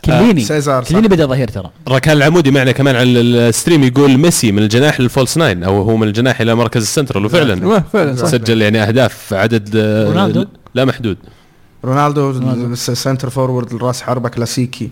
كليني. 0.05 0.41
سيزار 0.41 0.83
صح. 0.83 0.89
كليني 0.89 1.07
بدأ 1.07 1.25
ظهير 1.25 1.47
ترى. 1.47 1.69
راكان 1.87 2.17
العمودي 2.17 2.51
معنا 2.51 2.71
كمان 2.71 2.95
على 2.95 3.21
ال 3.21 3.30
stream 3.30 3.83
يقول 3.83 4.17
ميسي 4.17 4.51
من 4.51 4.63
الجناح 4.63 4.99
لل 4.99 5.10
false 5.10 5.37
nine 5.37 5.63
أو 5.63 5.81
هو 5.81 5.97
من 5.97 6.07
الجناح 6.07 6.41
إلى 6.41 6.55
مركز 6.55 6.81
السنترال 6.81 7.25
وفعلا 7.25 7.79
فعلا 7.79 8.15
سجل 8.15 8.61
يعني 8.61 8.81
أهداف 8.83 9.33
عدد 9.33 9.69
آه، 9.75 10.05
رونالدو؟ 10.07 10.45
لا 10.73 10.85
محدود. 10.85 11.17
رونالدو 11.85 12.75
center 12.75 13.29
forward 13.29 13.73
الراس 13.73 14.01
حربة 14.01 14.29
كلاسيكي. 14.29 14.91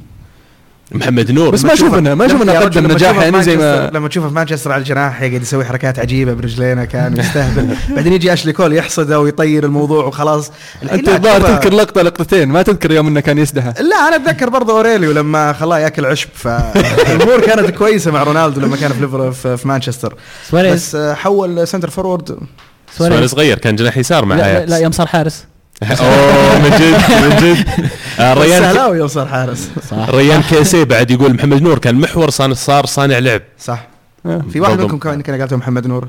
محمد 0.92 1.32
نور. 1.32 1.50
بس 1.50 1.60
لما 1.64 1.70
ما 1.70 1.76
تشوفه- 1.76 1.92
شفنا 1.98 2.16
ما 2.16 2.26
يا 2.54 2.60
رجل 2.60 2.82
قدم 2.82 2.92
نجاح 2.92 3.16
يعني 3.16 3.44
زي 3.44 3.58
مانشستر- 3.58 3.92
ما 3.94 3.98
لما 4.00 4.08
تشوفه 4.08 4.28
في 4.28 4.34
مانشستر 4.34 4.72
على 4.72 4.80
الجناح 4.80 5.22
يقعد 5.22 5.42
يسوي 5.42 5.66
حركات 5.66 6.00
عجيبة 6.00 6.34
برجلينه 6.34 6.86
كان 6.86 7.18
يستهبل. 7.18 7.76
بعدين 7.96 8.14
يجي 8.14 8.34
أشلي 8.34 8.54
كول 8.54 8.74
يحصده 8.74 9.20
ويطير 9.20 9.64
الموضوع 9.66 10.06
وخلاص. 10.06 10.52
أنت 10.92 11.10
الظاهر 11.10 11.42
تذكر 11.42 11.74
لقطة 11.74 12.02
لقطتين. 12.02 12.50
ما 12.50 12.62
تذكر 12.62 12.92
يوم 12.92 13.08
إنه 13.08 13.20
كان 13.20 13.38
يسدحه 13.38 13.74
لا 13.82 13.96
أنا 14.08 14.16
أتذكر 14.16 14.50
برضه 14.50 14.74
أوريليو 14.74 15.12
لما 15.12 15.54
خلاه 15.54 15.80
يأكل 15.80 16.06
عشب. 16.06 16.30
فالامور 16.34 17.42
كانت 17.48 17.70
كويسة 17.70 18.12
مع 18.12 18.24
رونالدو 18.24 18.62
لما 18.62 18.78
كان 18.78 18.92
في 18.94 19.00
ليفر 19.02 19.32
في 19.32 19.68
مانشستر. 19.68 20.14
سواريز. 20.50 20.74
بس 20.74 20.96
آه، 20.96 21.14
حول 21.14 21.68
center 21.68 21.90
forward. 21.90 22.38
سواريز. 22.98 23.30
صغير 23.32 23.58
كان 23.58 23.76
جناح 23.76 23.98
يسار 23.98 24.26
مع 24.26 24.36
لا, 24.36 24.60
لا, 24.60 24.66
لا 24.66 24.78
يوم 24.78 24.92
صار 24.92 25.08
حارس. 25.08 25.46
اوه 26.02 26.60
من 26.60 26.70
جد 26.70 27.02
من 27.24 27.36
جد 27.42 27.68
آه، 28.20 28.34
ريان 28.34 28.62
سهلاوي 28.62 28.98
يوم 28.98 29.08
صار 29.08 29.28
حارس 29.28 29.70
صح 29.90 30.10
ريان 30.10 30.42
كيسي 30.42 30.86
بعد 30.86 31.12
يقول 31.12 31.34
محمد 31.34 31.62
نور 31.62 31.78
كان 31.80 31.96
محور 31.96 32.30
صار 32.30 32.54
صار 32.54 32.86
صانع 32.86 33.18
لعب 33.20 33.42
صح 33.60 33.88
آه. 34.26 34.42
في 34.54 34.60
واحد. 34.60 34.82
منكم 34.82 34.98
كان 34.98 35.22
كان 35.22 35.40
قالته 35.40 35.56
محمد 35.58 35.88
نور 35.88 36.08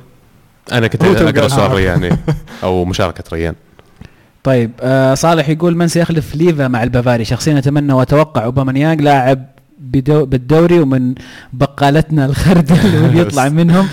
أنا 0.73 0.87
كنت 0.87 1.03
اقرا. 1.05 1.49
سؤال. 1.49 1.73
ريان. 1.73 2.19
أو 2.65 2.85
مشاركة 2.85 3.25
ريان 3.33 3.55
طيب 4.45 4.71
آه 4.81 5.15
صالح 5.15 5.49
يقول 5.49 5.77
من 5.77 5.89
سيخلف 5.89 6.35
ليفا 6.35 6.69
مع 6.69 6.83
البافاري 6.83 7.25
شخصيا 7.25 7.59
أتمنى 7.59 7.93
وأتوقع 7.93 8.45
اوباميانج 8.45 9.03
لاعب 9.03 9.47
بالدوري 9.81 10.81
ومن 10.81 11.15
بقالتنا 11.53 12.25
الخردل 12.27 13.03
واللي 13.03 13.21
يطلع 13.21 13.49
منهم 13.49 13.89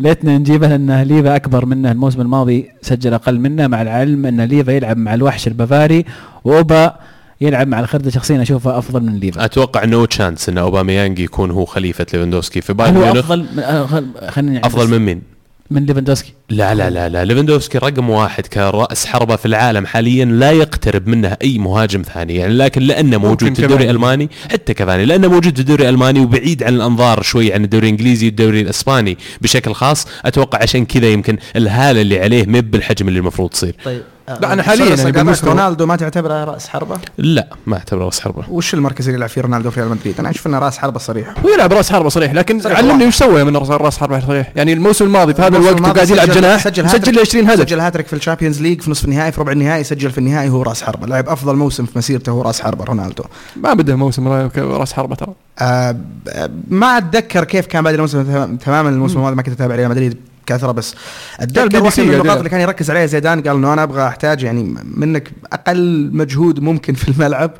ليتنا 0.00 0.38
نجيبه 0.38 0.68
لأن 0.68 1.02
ليفا 1.02 1.36
أكبر 1.36 1.66
منه 1.66 1.92
الموسم 1.92 2.20
الماضي 2.20 2.70
سجل 2.82 3.14
أقل 3.14 3.40
منه 3.40 3.66
مع 3.66 3.82
العلم 3.82 4.26
إن 4.26 4.40
ليفا 4.40 4.70
يلعب 4.70 4.96
مع 4.96 5.14
الوحش 5.14 5.46
البافاري 5.46 6.04
وأوبا 6.44 6.94
يلعب 7.40 7.68
مع 7.68 7.80
الخردة 7.80 8.10
شخصيا 8.10 8.42
أشوفه 8.42 8.78
أفضل 8.78 9.02
من 9.02 9.16
ليفا 9.16 9.44
أتوقع 9.44 9.84
no 9.84 10.04
chance 10.04 10.48
إن 10.48 10.58
أوباميانج 10.58 11.18
يكون 11.18 11.50
هو 11.50 11.64
خليفة 11.64 12.06
ليفاندوفسكي 12.14 12.60
في 12.60 12.72
بايرن 12.72 12.94
ميونخ 12.94 13.16
أفضل 13.18 13.46
من 13.56 13.58
آه، 13.62 13.86
خل- 13.86 14.06
خليني 14.28 14.56
أعكس. 14.56 14.66
أفضل 14.74 14.90
من 14.90 14.98
مين؟ 15.06 15.22
من 15.70 15.86
ليفاندوسكي 15.86 16.32
لا 16.50 16.74
لا 16.74 16.90
لا 16.90 17.08
لا. 17.08 17.24
ليفاندوفسكي 17.24 17.78
رقم 17.78 18.10
واحد 18.10 18.46
كرأس 18.46 19.06
حربة 19.06 19.36
في 19.36 19.46
العالم 19.46 19.86
حاليا 19.86 20.24
لا 20.24 20.50
يقترب 20.50 21.08
منه 21.08 21.36
أي 21.42 21.58
مهاجم 21.58 22.02
ثاني. 22.02 22.34
يعني 22.34 22.54
لكن 22.54 22.82
لأنه 22.82 23.18
موجود 23.18 23.54
في 23.54 23.64
الدوري. 23.64 23.84
الألماني 23.84 24.30
حتى 24.52 24.74
كفاني 24.74 25.04
لأنه 25.04 25.28
موجود 25.28 25.54
في 25.54 25.60
الدوري 25.60 25.82
الألماني 25.82 26.20
وبعيد 26.20 26.62
عن 26.62 26.74
الأنظار 26.74 27.22
شوي 27.22 27.52
عن 27.52 27.64
الدوري 27.64 27.86
الإنجليزي 27.86 28.26
والدوري 28.26 28.60
الإسباني 28.60 29.18
بشكل 29.40 29.72
خاص. 29.72 30.06
أتوقع 30.24 30.62
عشان 30.62 30.84
كذا 30.84 31.06
يمكن 31.08 31.38
الهالة 31.56 32.00
اللي 32.00 32.20
عليه 32.20 32.44
مب 32.46 32.70
بالحجم 32.70 33.08
اللي 33.08 33.18
المفروض 33.18 33.50
تصير. 33.50 33.74
طيب. 33.84 34.02
لا، 34.40 34.52
أنا 34.52 34.62
حالياً 34.62 34.94
يعني 34.96 35.12
بالمستوى- 35.34 35.44
رونالدو 35.44 35.86
ما 35.86 35.96
تعتبره 35.96 36.44
رأس 36.44 36.68
حربة؟ 36.68 36.96
لا 37.18 37.48
ما 37.66 37.76
اعتبره 37.76 38.04
رأس 38.04 38.20
حربة. 38.20 38.42
وش 38.50 38.74
المركز 38.74 39.04
اللي 39.08 39.16
يلعب 39.16 39.28
فيه 39.28 39.40
رونالدو 39.40 39.70
في 39.70 39.80
ريال 39.80 39.90
مدريد؟ 39.90 40.14
أنا 40.18 40.30
أشوف 40.30 40.46
إنه 40.46 40.58
رأس 40.58 40.78
حربة 40.78 40.98
صريح. 40.98 41.34
هو 41.44 41.48
يلعب 41.48 41.72
رأس 41.72 41.92
حربة 41.92 42.08
صريح 42.08 42.32
لكن 42.34 42.60
صريح 42.60 42.78
علمني. 42.78 43.06
وش 43.06 43.14
سوى 43.16 43.44
من 43.44 43.56
راس 43.56 43.98
حربة 43.98 44.20
صريح؟ 44.26 44.52
يعني 44.56 44.72
الموسم 44.72 45.04
الماضي 45.04 45.34
في 45.34 45.42
هذا 45.42 45.56
الوقت 45.56 45.80
وقاعد 45.80 46.10
يلعب 46.10 46.26
سجل- 46.26 46.34
جناح 46.72 46.92
سجل 46.92 47.14
لي 47.14 47.20
20 47.20 47.50
هدف. 47.50 47.60
سجل 47.68 47.80
هاتريك 47.80 48.06
في 48.06 48.12
ال 48.12 48.17
Champions 48.17 48.62
League 48.62 48.80
في 48.80 48.90
نصف 48.90 49.04
النهائي 49.04 49.32
في 49.32 49.40
ربع 49.40 49.52
النهائي 49.52 49.84
سجل 49.84 50.10
في 50.10 50.18
النهائي 50.18 50.48
هو 50.48 50.62
رأس 50.62 50.82
حربة. 50.82 51.06
لعب 51.06 51.28
أفضل 51.28 51.56
موسم 51.56 51.84
في 51.86 51.98
مسيرته 51.98 52.30
هو 52.32 52.42
رأس 52.42 52.60
حربة 52.60 52.84
رونالدو. 52.84 53.24
ما 53.56 53.74
بدا 53.74 53.96
موسم 53.96 54.28
را- 54.28 54.50
رأس 54.56 54.92
حربة 54.92 55.14
ترى. 55.14 55.32
آه 55.58 55.90
ب- 55.90 56.50
ما 56.68 56.98
أتذكر 56.98 57.44
كيف 57.44 57.66
كان 57.66 57.84
بادئ 57.84 57.96
الموسم 57.96 58.22
تمام- 58.22 58.56
تماما 58.56 58.88
الموسم 58.88 59.16
الماضي 59.18 59.36
ما 59.36 59.42
كنت 59.42 59.54
أتابع 59.54 59.74
ريال 59.74 59.90
مدريد. 59.90 60.16
كثرة 60.46 60.72
بس 60.72 60.94
واحدة 61.40 61.90
سي 61.90 62.02
من 62.02 62.14
النقاط. 62.14 62.36
اللي 62.36 62.48
كان 62.48 62.60
يركز 62.60 62.90
عليها 62.90 63.06
زيدان 63.06 63.42
قال 63.42 63.56
إنه 63.56 63.72
أنا 63.72 63.82
أبغى 63.82 64.06
أحتاج 64.06 64.42
يعني 64.42 64.76
منك 64.84 65.30
أقل 65.52 66.10
مجهود 66.12 66.60
ممكن 66.60 66.94
في 66.94 67.08
الملعب 67.08 67.50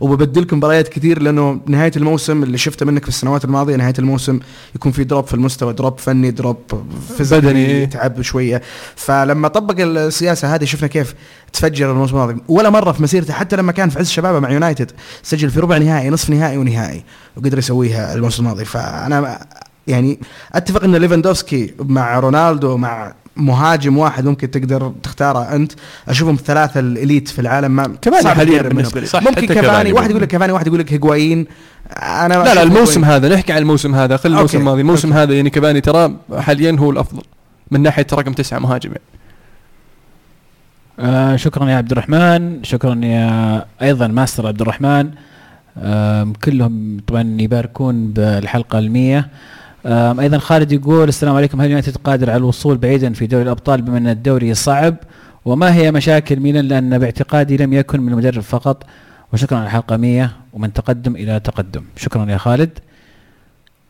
وببدلكم 0.00 0.56
مباريات 0.56 0.88
كثير 0.88 1.22
لأنه 1.22 1.60
نهاية 1.66 1.92
الموسم 1.96 2.42
اللي 2.42 2.58
شفته 2.58 2.86
منك 2.86 3.02
في 3.02 3.08
السنوات 3.08 3.44
الماضية 3.44 3.76
نهاية 3.76 3.94
الموسم 3.98 4.40
يكون 4.74 4.92
في 4.92 5.04
drop 5.04 5.26
في 5.26 5.34
المستوى 5.34 5.72
drop 5.72 5.98
فني 5.98 6.30
drop 6.30 6.56
بدني. 7.20 7.86
تعب 7.86 8.22
شوية 8.22 8.62
فلما 8.96 9.48
طبق 9.48 9.74
السياسة 9.78 10.54
هذه 10.54 10.64
شفنا 10.64 10.88
كيف 10.88 11.14
تفجر 11.52 11.90
الموسم 11.90 12.16
الماضي 12.16 12.36
ولا 12.48 12.70
مرة 12.70 12.92
في 12.92 13.02
مسيرته 13.02 13.32
حتى 13.32 13.56
لما 13.56 13.72
كان 13.72 13.88
في 13.88 13.98
عز 13.98 14.10
شبابه 14.10 14.38
مع 14.38 14.50
يونايتد 14.50 14.90
سجل 15.22 15.50
في 15.50 15.60
ربع 15.60 15.78
نهائي 15.78 16.10
نصف 16.10 16.30
نهائي 16.30 16.56
ونهائي 16.56 17.04
وقدر 17.36 17.58
يسويها 17.58 18.14
الموسم 18.14 18.42
الماضي 18.42 18.64
فأنا 18.64 19.46
يعني 19.86 20.18
أتفق 20.52 20.84
إن 20.84 20.96
ليفاندوفسكي 20.96 21.74
مع 21.80 22.18
رونالدو 22.18 22.76
مع 22.76 23.14
مهاجم 23.36 23.98
واحد 23.98 24.24
ممكن 24.24 24.50
تقدر 24.50 24.92
تختاره 25.02 25.54
أنت 25.54 25.72
أشوفهم 26.08 26.34
الثلاثه 26.34 26.80
الإليت 26.80 27.28
في 27.28 27.38
العالم 27.38 27.70
ما 27.70 27.96
كفاني 28.02 28.34
حاليا. 28.34 28.62
بالنسبة 28.62 29.00
لي. 29.00 29.06
صح، 29.06 29.22
ممكن 29.22 29.46
كفاني 29.46 29.60
كفاني 29.60 29.92
واحد. 29.92 30.10
يقول 30.10 30.22
لك 30.22 30.28
كفاني 30.28 30.52
واحد 30.52 30.66
يقول 30.66 30.78
لك 30.78 30.92
هيجوايين 30.92 31.46
أنا 32.02 32.34
لا 32.34 32.54
لا 32.54 32.62
الموسم. 32.62 33.04
هذا 33.04 33.28
نحكي 33.28 33.52
عن 33.52 33.58
الموسم 33.58 33.94
هذا 33.94 34.16
خل 34.16 34.28
الموسم. 34.28 34.58
الماضي 34.58 34.80
الموسم. 34.80 35.12
هذا 35.12 35.34
يعني 35.34 35.50
كفاني 35.50 35.80
ترى 35.80 36.16
حاليا 36.38 36.76
هو 36.78 36.90
الأفضل 36.90 37.22
من 37.70 37.82
ناحية 37.82 38.06
رقم 38.12 38.32
تسعة 38.32 38.58
مهاجم 38.58 38.90
يعني. 38.90 39.02
آه 40.98 41.36
شكرا 41.36 41.70
يا 41.70 41.76
عبد 41.76 41.92
الرحمن 41.92 42.64
شكرا 42.64 43.00
يا 43.04 43.64
أيضا 43.82 44.06
ماستر 44.06 44.46
عبد 44.46 44.60
الرحمن 44.60 45.10
آم 45.78 46.32
كلهم 46.32 47.00
طبعا 47.06 47.36
يباركون 47.40 48.08
بالحلقة 48.08 48.78
المية 48.78 49.28
أيضا 49.86 50.38
خالد 50.38 50.72
يقول 50.72 51.08
السلام 51.08 51.34
عليكم. 51.36 51.60
هل 51.60 51.66
يونايتد 51.66 51.96
قادر 51.96 52.30
على 52.30 52.36
الوصول 52.38 52.78
بعيدا 52.78 53.12
في 53.12 53.26
دوري 53.26 53.42
الأبطال 53.42 53.82
بما 53.82 53.98
أن 53.98 54.08
الدوري 54.08 54.54
صعب؟ 54.54 54.94
وما 55.44 55.74
هي 55.74 55.92
مشاكل 55.92 56.40
ميلان؟ 56.40 56.68
لأن 56.68 56.98
باعتقادي 56.98 57.56
لم 57.56 57.72
يكن 57.72 58.00
من 58.00 58.12
المدرب 58.12 58.42
فقط. 58.42 58.82
وشكرا 59.32 59.58
على 59.58 59.66
الحلقة 59.66 59.96
100 59.96 60.30
ومن 60.52 60.72
تقدم 60.72 61.16
إلى 61.16 61.40
تقدم. 61.40 61.82
شكرا 61.96 62.30
يا 62.30 62.36
خالد. 62.36 62.70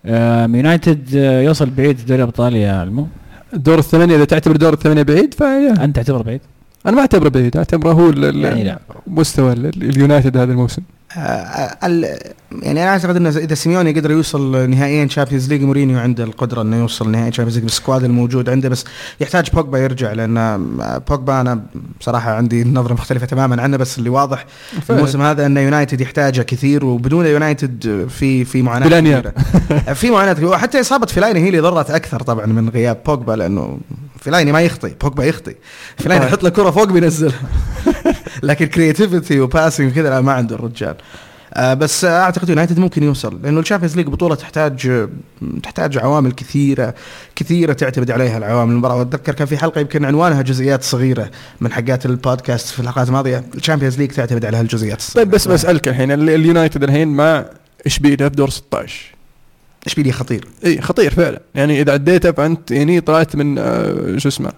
يونايتد 0.04 1.08
آه، 1.16 1.40
يوصل 1.40 1.70
بعيد 1.70 1.96
في 1.98 2.04
دوري 2.06 2.22
الأبطال 2.22 2.56
يا 2.56 2.82
المو. 2.82 3.06
الدور 3.54 3.78
الثمانية 3.78 4.16
إذا 4.16 4.24
تعتبر 4.24 4.56
دور 4.56 4.72
الثمانية 4.72 5.02
بعيد 5.02 5.34
فيا 5.34 5.84
أنت 5.84 5.96
تعتبر 5.96 6.22
بعيد؟ 6.22 6.40
أنا 6.86 6.94
ما 6.94 7.00
أعتبره 7.00 7.28
بعيد 7.28 7.56
أعتبره 7.56 7.92
هو 7.92 8.10
يعني 8.22 8.64
لا. 8.64 8.78
مستوى 9.06 9.52
ال- 9.52 9.66
ال- 9.66 9.82
اليونايتد 9.82 10.36
هذا 10.36 10.52
الموسم. 10.52 10.82
ال- 10.82 10.99
يعني 11.16 12.82
أنا 12.82 12.88
أعتقد 12.88 13.16
انه 13.16 13.28
إذا 13.28 13.54
سيميوني 13.54 13.92
قدر 13.92 14.10
يوصل 14.10 14.70
نهائي 14.70 15.04
Champions 15.04 15.48
League 15.48 15.62
مورينيو 15.62 15.98
عنده 15.98 16.24
القدرة 16.24 16.62
إنه 16.62 16.76
يوصل 16.76 17.10
نهائي 17.10 17.30
Champions 17.30 17.54
League 17.56 17.64
بال 17.64 17.76
squad 17.76 18.04
الموجود 18.04 18.48
عنده 18.48 18.68
بس 18.68 18.84
يحتاج 19.20 19.50
بوجبا 19.50 19.78
يرجع 19.78 20.12
لأن 20.12 20.36
آه، 20.36 21.02
بوجبا 21.08 21.40
أنا 21.40 21.62
بصراحة 22.00 22.32
عندي 22.34 22.64
نظرة 22.64 22.92
مختلفة 22.92 23.26
تماما 23.26 23.62
عنه 23.62 23.76
بس 23.76 23.98
اللي 23.98 24.10
واضح 24.10 24.46
الموسم 24.90 25.22
هذا 25.22 25.46
إن 25.46 25.56
يونايتد 25.56 26.00
يحتاجه 26.00 26.42
كثير 26.42 26.84
وبدون 26.84 27.26
يونايتد 27.26 28.06
في 28.10 28.44
في 28.44 28.62
معاناة. 28.62 28.86
كثيرة. 29.00 29.34
في 29.94 30.10
معاناة. 30.10 30.44
وحتى 30.44 30.80
إصابة 30.80 31.06
فيلايني 31.06 31.40
هي 31.40 31.48
اللي 31.48 31.60
ضرت 31.60 31.90
أكثر 31.90 32.22
طبعا 32.22 32.46
من 32.46 32.68
غياب 32.68 32.98
بوجبا 33.06 33.32
لأنه 33.32 33.78
فيلايني 34.20 34.52
ما 34.52 34.60
يخطي 34.62 34.88
بوجبا 35.02 35.24
يخطي. 35.24 35.54
فيلايني 35.98 36.22
صحيح. 36.24 36.32
يحط 36.34 36.42
له 36.44 36.50
كرة 36.50 36.70
فوق 36.70 36.84
بينزلها 36.92 37.40
لكن 38.42 38.66
creativity 38.66 39.40
و 39.40 39.47
passing 39.47 39.92
كذا 39.92 40.10
لا 40.10 40.20
ما 40.20 40.32
عنده 40.32 40.56
الرجال. 40.56 40.94
آه 41.54 41.74
بس 41.74 42.04
أعتقد 42.04 42.48
يونايتد 42.48 42.78
ممكن 42.78 43.02
يوصل 43.02 43.42
لأنه 43.42 43.60
ال 43.60 43.64
Champions 43.64 43.96
League 43.96 44.06
بطولة 44.06 44.34
تحتاج 44.34 45.08
تحتاج 45.62 45.98
عوامل 45.98 46.32
كثيرة 46.32 46.94
كثيرة 47.36 47.72
تعتمد 47.72 48.10
عليها 48.10 48.38
العوامل. 48.38 48.72
المباراة 48.72 48.96
واتذكر 48.96 49.34
كان 49.34 49.46
في 49.46 49.56
حلقة 49.58 49.80
يمكن 49.80 50.04
عنوانها 50.04 50.42
جزئيات 50.42 50.82
صغيرة 50.82 51.30
من 51.60 51.72
حقات 51.72 52.06
البودكاست 52.06 52.68
في 52.68 52.80
الحلقات 52.80 53.08
الماضية. 53.08 53.44
ال 53.54 53.59
Champions 53.59 53.98
League 53.98 54.10
تعتمد 54.10 54.44
على 54.44 54.56
هالجزئيات 54.56 55.02
طيب 55.14 55.30
بس 55.30 55.48
بسألك 55.48 55.88
الحين 55.88 56.12
ال- 56.12 56.30
اليونايتد 56.30 56.82
الحين 56.82 57.08
مع 57.08 57.44
اشبيليا 57.86 58.28
في 58.28 58.36
دور 58.36 58.50
16 58.50 59.14
اشبيليه 59.86 60.12
خطير؟ 60.12 60.44
إي 60.64 60.80
خطير 60.80 61.10
فعلا. 61.10 61.40
يعني 61.54 61.80
إذا 61.80 61.92
عديته 61.92 62.32
فانت 62.32 62.70
يعني 62.70 63.00
طلعت 63.00 63.36
من 63.36 63.58
آه، 63.58 64.16
شو 64.18 64.28
اسمه 64.28 64.52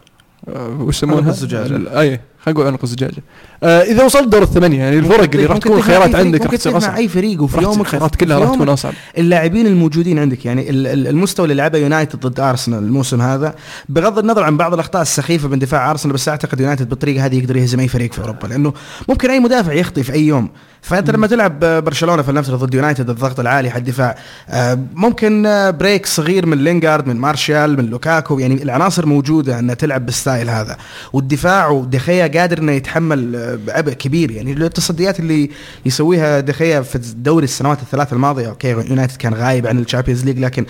آه، 0.49 0.69
وش 0.81 0.97
يسمونها؟ 0.97 1.19
عنق 1.23 1.29
الزجاجة. 1.29 1.77
ال- 1.77 1.89
أي 1.89 2.21
خلينا 2.45 2.59
نقول 2.61 2.67
عنق 2.67 2.79
الزجاجة. 2.83 3.23
آه 3.63 3.83
إذا 3.83 4.05
وصلت 4.05 4.29
دور 4.29 4.43
الثمانية 4.43 4.79
يعني 4.79 4.99
الفرق 4.99 5.31
اللي 5.35 5.47
راح 5.47 5.59
تكون 5.59 5.83
خيارات 5.83 6.15
عندك 6.15 6.41
راح 6.47 6.55
تصير 6.55 6.77
اصعب 6.77 6.95
أي 6.97 7.09
فريق 7.09 7.43
وفي 7.43 7.63
يومك 7.63 7.87
خيارات 7.87 8.17
كلها 8.17 8.39
راح 8.39 8.55
تكون 8.55 8.69
أصعب. 8.69 8.93
اللاعبين 9.19 9.67
الموجودين 9.67 10.19
عندك 10.19 10.45
يعني 10.47 10.71
ال- 10.71 10.87
ال- 10.87 11.07
المستوى 11.09 11.45
اللي 11.45 11.55
لعبه 11.55 11.79
يونايتد 11.79 12.21
ضد 12.27 12.41
أرسنال 12.41 12.79
الموسم 12.79 13.21
هذا. 13.21 13.55
بغض 13.89 14.19
النظر 14.19 14.43
عن 14.43 14.57
بعض 14.57 14.75
الأخطاء 14.75 15.03
السخيفة 15.03 15.49
من 15.49 15.59
دفاع 15.59 15.91
أرسنال 15.91 16.15
بس 16.15 16.29
أعتقد 16.29 16.61
يونايتد 16.61 16.89
بالطريقة 16.89 17.27
هذه 17.27 17.39
يقدر 17.39 17.57
يهزم 17.57 17.81
أي 17.81 17.89
فريق 17.89 18.13
في 18.13 18.21
أوروبا 18.21 18.47
لأنه 18.47 18.73
ممكن 19.09 19.31
أي 19.31 19.41
مدافع 19.41 19.73
يخطي 19.73 20.03
في 20.03 20.13
أي 20.13 20.27
يوم. 20.27 20.49
فأنت 20.83 21.11
لما 21.11 21.27
تلعب 21.27 21.61
برشلونة 21.61 22.23
فلنفترض 22.23 22.65
ضد 22.65 22.75
يونايتد 22.75 23.11
الضغط 23.11 23.41
العالي 23.41 23.71
على 23.71 23.79
الدفاع 23.79 24.17
آه، 24.49 24.79
ممكن 24.95 25.47
آه، 25.47 25.71
break 25.71 26.07
صغير 26.07 26.47
من 26.47 26.59
لينغارد 26.59 27.07
من 27.07 27.17
مارشال 27.17 27.77
من 27.77 27.87
لوكاكو 27.87 28.39
يعني 28.39 28.63
العناصر 28.63 29.07
موجودة 29.07 29.59
أنها 29.59 29.75
تلعب 29.75 30.07
بال 30.07 30.19
style 30.19 30.51
هذا. 30.51 30.77
والدفاع 31.13 31.69
ودخيا 31.69 32.27
قادر 32.27 32.59
إنه 32.59 32.73
يتحمل 32.73 33.37
آه، 33.37 33.59
بعبء 33.67 33.93
كبير. 33.93 34.31
يعني 34.31 34.53
التصديات 34.53 35.21
اللي 35.21 35.51
يسويها 35.87 36.41
دخيا 36.41 36.81
في 36.81 36.97
الدوري 36.97 37.45
السنوات 37.45 37.83
الثلاث 37.83 38.13
الماضية 38.13 38.49
okay 38.49 38.71
يونايتد 38.71 39.17
كان 39.17 39.35
غايب 39.35 39.67
عن 39.67 39.79
ال 39.79 39.83
Champions 39.83 40.25
League 40.25 40.39
لكن 40.39 40.67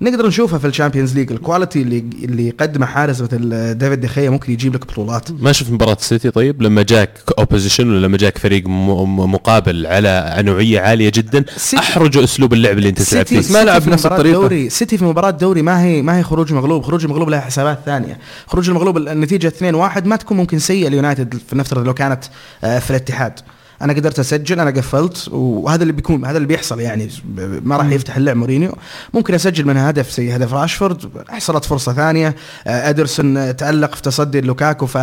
نقدر 0.00 0.26
نشوفها 0.26 0.58
في 0.58 0.66
ال 0.66 0.71
Champions 0.71 1.14
League. 1.14 1.32
ال 1.32 1.38
quality 1.38 1.82
اللي 1.82 1.98
اللي 1.98 2.48
يقدمه 2.48 2.86
حارس 2.86 3.20
مثل 3.20 3.74
ديفيد 3.78 4.00
دخيا 4.00 4.30
ممكن 4.30 4.52
يجيب 4.52 4.74
لك 4.74 4.86
بطولات. 4.86 5.30
ما 5.30 5.52
شفت 5.52 5.70
مباراة 5.70 5.96
السيتي 6.00 6.30
طيب؟ 6.30 6.62
لما 6.62 6.82
جاك 6.82 7.18
opposition 7.38 7.90
ولا 7.90 8.06
لما 8.06 8.16
جاك 8.16 8.38
فريق 8.38 8.66
مقابل 8.68 9.86
على 9.86 10.34
نوعية 10.38 10.80
عالية 10.80 11.12
جدا 11.14 11.44
أحرجوا 11.78 12.24
أسلوب 12.24 12.52
اللعب 12.52 12.78
اللي 12.78 12.88
أنت 12.88 13.02
تلعب 13.02 13.26
فيه. 13.26 13.52
ما 13.52 13.64
لعب 13.64 13.82
مباراة 13.82 14.04
الطريقة. 14.04 14.32
دوري 14.40 14.70
سيتي 14.70 14.98
في 14.98 15.04
مباراة 15.04 15.30
دوري 15.30 15.62
ما 15.62 15.82
هي 15.82 16.02
ما 16.02 16.18
هي 16.18 16.22
خروج 16.22 16.52
مغلوب، 16.52 16.82
خروج 16.82 17.04
المغلوب 17.04 17.28
لها 17.28 17.40
حسابات 17.40 17.78
ثانية، 17.86 18.18
خروج 18.46 18.68
المغلوب 18.68 18.96
النتيجة 18.96 19.48
2-1 19.48 20.06
ما 20.06 20.16
تكون 20.16 20.36
ممكن 20.36 20.58
سيئة 20.58 20.88
ليونايتد 20.88 21.38
فلنفترض 21.48 21.86
لو 21.86 21.94
كانت 21.94 22.24
آه، 22.64 22.78
في 22.78 22.90
الاتحاد. 22.90 23.32
أنا 23.82 23.92
قدرت 23.92 24.18
أسجل 24.18 24.60
أنا 24.60 24.70
قفلت 24.70 25.28
وهذا 25.32 25.82
اللي 25.82 25.92
بيكون 25.92 26.24
هذا 26.24 26.36
اللي 26.36 26.48
بيحصل 26.48 26.80
يعني 26.80 27.08
ما 27.38 27.76
راح 27.76 27.90
يفتح 27.90 28.16
اللعب 28.16 28.36
مورينيو. 28.36 28.76
ممكن 29.14 29.34
أسجل 29.34 29.66
منها 29.66 29.90
هدف 29.90 30.10
زي 30.10 30.36
هدف 30.36 30.54
راشفورد 30.54 31.10
حصلت 31.28 31.64
فرصة 31.64 31.92
ثانية 31.92 32.34
آه، 32.66 32.90
إدرسون 32.90 33.56
تألق 33.56 33.94
في 33.94 34.02
تصدي 34.02 34.40
لوكاكو. 34.40 34.86
ف 34.86 34.98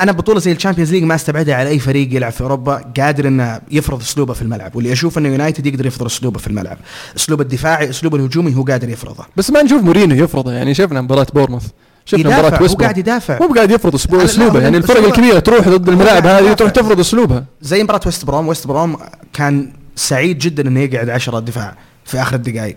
أنا 0.00 0.12
بطولة 0.12 0.40
زي 0.40 0.52
ال 0.52 0.56
Champions 0.56 0.92
League 0.92 1.02
ما 1.02 1.14
أستبعدها 1.14 1.54
على 1.54 1.68
أي 1.68 1.78
فريق 1.78 2.14
يلعب 2.14 2.32
في 2.32 2.40
أوروبا 2.40 2.92
قادر 2.96 3.28
إنه 3.28 3.60
يفرض 3.70 4.00
أسلوبه 4.00 4.34
في 4.34 4.42
الملعب. 4.42 4.76
واللي 4.76 4.92
أشوف 4.92 5.18
إنه 5.18 5.28
يونايتد 5.28 5.66
يقدر 5.66 5.86
يفرض 5.86 6.06
أسلوبه 6.06 6.38
في 6.38 6.46
الملعب. 6.46 6.78
اسلوب 7.16 7.40
الدفاعي 7.40 7.90
اسلوب 7.90 8.14
الهجومي 8.14 8.56
هو 8.56 8.62
قادر 8.62 8.88
يفرضه. 8.88 9.24
بس 9.36 9.50
ما 9.50 9.62
نشوف 9.62 9.82
مورينيو 9.82 10.24
يفرضه 10.24 10.52
يعني 10.52 10.74
شفنا 10.74 11.00
مباراة 11.00 11.26
بورنموث. 11.34 11.66
شفنا 12.08 12.20
يدافع، 12.20 12.48
مباراة 12.48 12.68
هو 12.70 12.74
قاعد 12.74 12.98
يدافع. 12.98 13.38
مو 13.40 13.54
قاعد 13.54 13.70
يفرض 13.70 13.94
اسلوبه 13.94 14.60
يعني 14.60 14.76
الفرق 14.76 15.04
الكبيره 15.04 15.38
تروح 15.38 15.68
ضد 15.68 15.88
الملاعب 15.88 16.26
هذه. 16.26 16.52
تروح 16.52 16.70
تفرض 16.70 17.00
أسلوبها. 17.00 17.44
زي 17.62 17.82
مباراة 17.82 18.00
ويست 18.06 18.24
بروم 18.24 18.48
ويست 18.48 18.66
بروم 18.66 18.96
كان 19.32 19.72
سعيد 19.96 20.38
جدا 20.38 20.68
انه 20.68 20.80
يقعد 20.80 21.08
10 21.08 21.38
دفاع 21.38 21.74
في 22.04 22.22
آخر 22.22 22.36
الدقائق. 22.36 22.76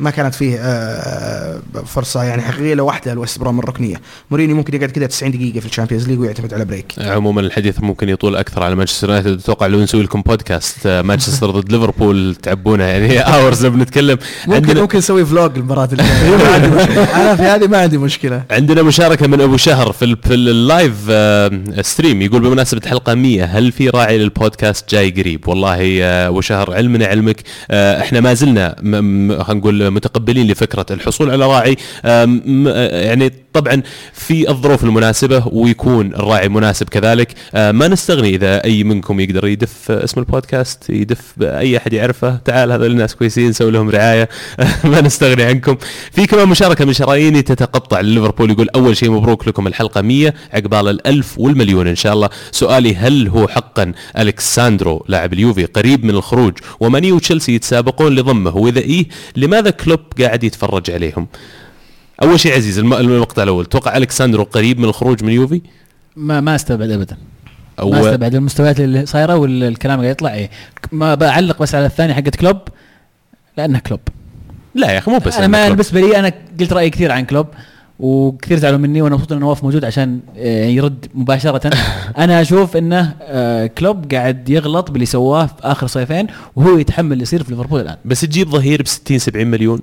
ما 0.00 0.10
كانت 0.10 0.34
فيه 0.34 0.56
آه، 0.60 1.60
فرصة 1.86 2.22
يعني 2.22 2.42
حقيقية 2.42 2.74
لو 2.74 2.86
واحدة 2.86 3.14
لويست 3.14 3.38
بروم 3.38 3.58
الركنية. 3.58 3.96
مورينيو 4.30 4.56
ممكن 4.56 4.74
يقعد 4.74 4.90
كذا 4.90 5.06
90 5.06 5.32
دقيقة 5.32 5.60
في 5.60 5.66
ال 5.66 5.70
Champions 5.70 6.08
League 6.08 6.18
ويعتمد 6.20 6.54
على 6.54 6.64
break. 6.64 6.92
عموما 6.98 7.40
الحديث 7.40 7.80
ممكن 7.80 8.08
يطول 8.08 8.36
أكثر 8.36 8.62
على 8.62 8.74
مانشستر 8.74 9.08
يونايتد. 9.08 9.38
أتوقع 9.38 9.66
لو 9.66 9.80
نسوي 9.82 10.02
لكم 10.02 10.22
بودكاست 10.22 10.86
آه، 10.86 11.02
مانشستر 11.02 11.50
ضد 11.50 11.72
ليفربول 11.72 12.34
تعبونه 12.42 12.84
يعني. 12.84 13.18
hours 13.34 13.66
بنتكلم 13.66 14.18
ممكن 14.46 14.54
عندنا 14.54 14.80
ممكن 14.80 14.98
نسوي 14.98 15.24
vlog 15.26 15.56
المباراة 15.56 15.88
الجاية. 15.92 16.36
ما 16.36 16.48
عندي 16.54 16.68
مشكلة. 16.68 17.04
أنا 17.22 17.36
في 17.36 17.42
هذه 17.42 17.66
ما 17.66 17.78
عندي 17.78 17.98
مشكلة. 17.98 18.42
عندنا 18.50 18.82
مشاركة 18.82 19.26
من 19.26 19.40
أبو 19.40 19.56
شهر 19.56 19.92
في, 19.92 20.04
ال- 20.04 20.16
في 20.22 20.34
ال 20.34 20.46
live 20.46 20.94
آه، 21.10 21.50
stream 21.82 22.22
يقول 22.22 22.40
بمناسبة 22.42 22.88
حلقة 22.88 23.14
100 23.14 23.44
هل 23.44 23.72
في 23.72 23.88
راعي 23.88 24.18
للبودكاست 24.18 24.90
جاي 24.90 25.10
قريب؟ 25.10 25.48
والله 25.48 26.04
أبو 26.04 26.40
شهر 26.40 26.74
علمنا 26.74 27.06
علمك. 27.06 27.42
إحنا 27.70 28.20
ما 28.20 28.34
زلنا 28.34 28.76
م- 28.82 29.28
م- 29.28 29.42
خلينا 29.42 29.60
نقول 29.60 29.87
متقبلين 29.90 30.46
لفكرة 30.46 30.86
الحصول 30.90 31.30
على 31.30 31.46
راعي. 31.46 31.76
يعني 33.06 33.32
طبعا 33.52 33.82
في 34.12 34.50
الظروف 34.50 34.84
المناسبة 34.84 35.48
ويكون 35.52 36.14
الراعي 36.14 36.48
مناسب 36.48 36.88
كذلك. 36.88 37.34
آه، 37.54 37.72
ما 37.72 37.88
نستغني 37.88 38.28
إذا 38.28 38.64
أي 38.64 38.84
منكم 38.84 39.20
يقدر 39.20 39.46
يدف 39.46 39.90
اسم 39.90 40.20
البودكاست 40.20 40.90
يدف 40.90 41.34
أي 41.42 41.76
أحد 41.76 41.92
يعرفه. 41.92 42.36
تعال 42.36 42.72
هذول 42.72 42.90
الناس 42.90 43.14
كويسين 43.14 43.52
سوي 43.52 43.70
لهم 43.70 43.90
رعاية. 43.90 44.28
ما 44.84 45.00
نستغني 45.00 45.42
عنكم. 45.42 45.76
في 46.12 46.26
كمان 46.26 46.48
مشاركة 46.48 46.84
من 46.84 46.92
شراييني 46.92 47.42
تتقطع. 47.42 48.00
ليفربول 48.00 48.50
يقول 48.50 48.68
أول 48.74 48.96
شيء 48.96 49.10
مبروك 49.10 49.48
لكم 49.48 49.66
الحلقة 49.66 50.00
100 50.00 50.34
عقبال 50.52 50.88
الألف 50.88 51.38
والمليون 51.38 51.86
إن 51.86 51.96
شاء 51.96 52.12
الله. 52.12 52.28
سؤالي 52.52 52.96
هل 52.96 53.28
هو 53.28 53.48
حقا 53.48 53.92
ألكساندرو 54.18 55.04
لاعب 55.08 55.32
اليوفي 55.32 55.64
قريب 55.64 56.04
من 56.04 56.10
الخروج؟ 56.10 56.52
وماني 56.80 57.12
وتشيلسي 57.12 57.54
يتسابقون 57.54 58.14
لضمه. 58.14 58.56
وإذا 58.56 58.80
إيه 58.80 59.06
لماذا 59.36 59.70
كلوب 59.84 60.00
قاعد 60.20 60.44
يتفرج 60.44 60.90
عليهم. 60.90 61.26
أول 62.22 62.40
شيء 62.40 62.54
عزيز 62.56 62.78
الم- 62.78 62.94
المقطع 62.94 63.42
الأول. 63.42 63.66
توقع 63.66 63.96
الكساندرو 63.96 64.42
قريب 64.42 64.78
من 64.78 64.84
الخروج 64.84 65.24
من 65.24 65.32
يوفي؟ 65.32 65.62
ما 66.16 66.40
ما 66.40 66.54
استبعد 66.54 66.90
ابدا. 66.90 67.16
أو 67.78 67.90
ما 67.90 68.00
استبعد. 68.00 68.34
المستويات 68.34 68.80
اللي 68.80 69.06
صايرة 69.06 69.36
والكلام 69.36 70.00
قاعد 70.00 70.10
يطلع. 70.10 70.34
إيه. 70.34 70.50
ما 70.92 71.14
بعلق 71.14 71.62
بس 71.62 71.74
على 71.74 71.86
الثاني 71.86 72.14
حقت 72.14 72.36
كلوب 72.36 72.58
لأنه 73.56 73.78
كلوب. 73.78 74.00
لا 74.74 74.90
يا 74.90 74.98
أخي 74.98 75.10
مو 75.10 75.18
بس 75.18 75.36
أنا 75.36 75.46
ما. 75.46 75.68
بالنسبة 75.68 76.00
لي 76.00 76.18
أنا 76.18 76.32
قلت 76.60 76.72
رأيي 76.72 76.90
كثير 76.90 77.12
عن 77.12 77.24
كلوب. 77.24 77.46
وكثير 77.98 78.58
زعلوا 78.58 78.78
مني 78.78 79.02
وأنا 79.02 79.14
مبسوط 79.14 79.32
إن 79.32 79.38
نواف 79.38 79.64
موجود 79.64 79.84
عشان 79.84 80.20
آه، 80.36 80.66
يرد 80.66 81.06
مباشرة. 81.14 81.70
أنا 82.18 82.40
أشوف 82.40 82.76
إنه 82.76 83.14
آه، 83.22 83.66
كلوب 83.66 84.12
قاعد 84.14 84.48
يغلط 84.48 84.90
باللي 84.90 85.06
سواه 85.06 85.46
في 85.46 85.52
آخر 85.62 85.86
صيفين 85.86 86.26
وهو 86.56 86.78
يتحمل 86.78 87.12
اللي 87.12 87.22
يصير 87.22 87.42
في 87.42 87.50
ليفربول 87.50 87.80
الآن. 87.80 87.96
بس 88.04 88.20
تجيب 88.20 88.48
ظهير 88.50 88.82
ب 88.82 88.86
60 88.86 89.18
70 89.18 89.46
مليون؟ 89.46 89.80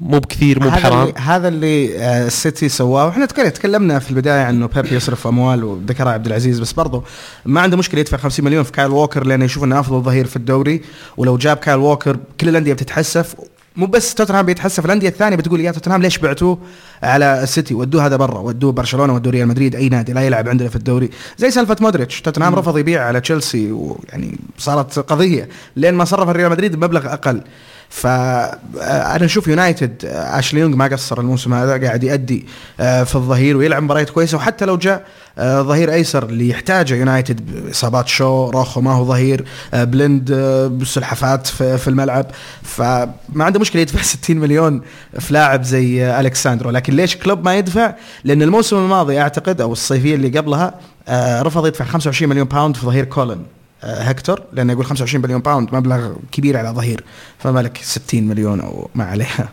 مو 0.00 0.18
بكثير 0.18 0.60
مو 0.60 0.68
هذا 0.68 0.76
بحرام. 0.80 1.02
اللي 1.08 1.14
هذا 1.20 1.48
اللي 1.48 1.98
آه، 1.98 2.26
السيتي 2.26 2.68
سواه. 2.68 3.06
وإحنا 3.06 3.26
تكلم- 3.26 3.48
تكلمنا 3.48 3.98
في 3.98 4.10
البداية 4.10 4.50
إنه 4.50 4.66
بيب 4.66 4.92
يصرف 4.92 5.26
أموال 5.26 5.64
وذكرها 5.64 6.12
عبد 6.12 6.26
العزيز 6.26 6.60
بس 6.60 6.72
برضه 6.72 7.02
ما 7.44 7.60
عنده 7.60 7.76
مشكلة 7.76 8.00
يدفع 8.00 8.16
50 8.16 8.44
مليون 8.44 8.62
في 8.64 8.72
كايل 8.72 8.90
ووكر 8.90 9.26
لأنه 9.26 9.44
يشوف 9.44 9.64
إنه 9.64 9.80
أفضل 9.80 10.00
ظهير 10.02 10.26
في 10.26 10.36
الدوري. 10.36 10.80
ولو 11.16 11.36
جاب 11.36 11.56
كايل 11.56 11.78
ووكر 11.78 12.16
كل 12.40 12.48
الأندية 12.48 12.72
بتتحسف. 12.72 13.34
مو 13.76 13.86
بس 13.86 14.14
توتنهام 14.14 14.46
بيتحسف 14.46 14.84
الانديه 14.84 15.08
الثانية 15.08 15.36
بتقول 15.36 15.60
يا 15.60 15.72
توتنهام 15.72 16.02
ليش 16.02 16.18
بعتوه 16.18 16.58
على 17.02 17.42
السيتي 17.42 17.74
ودوه 17.74 18.06
هذا 18.06 18.16
برا 18.16 18.38
ودوه 18.38 18.72
برشلونة 18.72 19.14
ودوه 19.14 19.32
ريال 19.32 19.48
مدريد 19.48 19.74
أي 19.74 19.88
نادي 19.88 20.12
لا 20.12 20.20
يلعب 20.20 20.48
عندنا 20.48 20.68
في 20.68 20.76
الدوري. 20.76 21.10
زي 21.38 21.50
سالفة 21.50 21.76
مودريتش 21.80 22.20
توتنهام 22.20 22.54
رفض 22.54 22.78
يبيع 22.78 23.04
على 23.04 23.20
تشيلسي 23.20 23.72
ويعني 23.72 24.38
صارت 24.58 24.98
قضية. 24.98 25.48
لين 25.76 25.94
ما 25.94 26.04
صرف 26.04 26.28
الريال 26.28 26.50
مدريد 26.50 26.76
بمبلغ 26.76 27.12
أقل. 27.12 27.42
فانا 27.90 29.24
أشوف 29.24 29.48
يونايتد 29.48 30.04
آه، 30.04 30.38
أشلي 30.38 30.60
يونغ 30.60 30.76
ما 30.76 30.84
قصر 30.84 31.20
الموسم 31.20 31.54
هذا 31.54 31.86
قاعد 31.86 32.04
يأدي 32.04 32.46
آه، 32.80 33.02
في 33.04 33.14
الظهير 33.14 33.56
ويلعب 33.56 33.82
مباريات 33.82 34.10
كويسة. 34.10 34.36
وحتى 34.36 34.64
لو 34.64 34.76
جاء 34.76 35.04
آه، 35.38 35.62
ظهير 35.62 35.92
أيسر 35.92 36.22
اللي 36.24 36.48
يحتاجه 36.48 36.94
يونايتد 36.94 37.64
باصابات 37.66 38.08
شو 38.08 38.50
روخو 38.50 38.80
ما 38.80 38.92
هو 38.92 39.04
ظهير 39.04 39.44
آه، 39.74 39.84
بلند 39.84 40.30
آه، 40.34 40.66
بسلحفات 40.66 41.46
في 41.46 41.88
الملعب. 41.88 42.26
فما 42.62 43.10
عنده 43.44 43.60
مشكلة 43.60 43.82
يدفع 43.82 44.02
60 44.16 44.36
مليون 44.36 44.82
في 45.18 45.32
لاعب 45.34 45.62
زي 45.62 46.04
آه، 46.04 46.20
ألكساندرو. 46.20 46.70
لكن 46.70 46.92
ليش 46.96 47.16
كلوب 47.16 47.44
ما 47.44 47.54
يدفع؟ 47.56 47.94
لأن 48.24 48.42
الموسم 48.42 48.76
الماضي 48.76 49.20
أعتقد 49.20 49.60
أو 49.60 49.72
الصيفية 49.72 50.14
اللي 50.14 50.38
قبلها 50.38 50.74
آه، 51.08 51.42
رفض 51.42 51.66
يدفع 51.66 51.84
25 51.84 52.28
مليون 52.30 52.46
باوند 52.46 52.76
في 52.76 52.86
ظهير 52.86 53.04
كولن. 53.04 53.30
آه، 53.32 53.55
هكتور 53.86 54.40
لأنه 54.52 54.72
يقول 54.72 54.84
25 54.84 55.22
مليون 55.22 55.40
باوند 55.40 55.74
مبلغ 55.74 56.12
كبير 56.32 56.56
على 56.56 56.68
ظهير 56.68 57.04
فما 57.38 57.60
لك 57.60 57.78
60 57.82 58.22
مليون 58.22 58.60
أو 58.60 58.90
ما 58.94 59.04
عليها. 59.04 59.48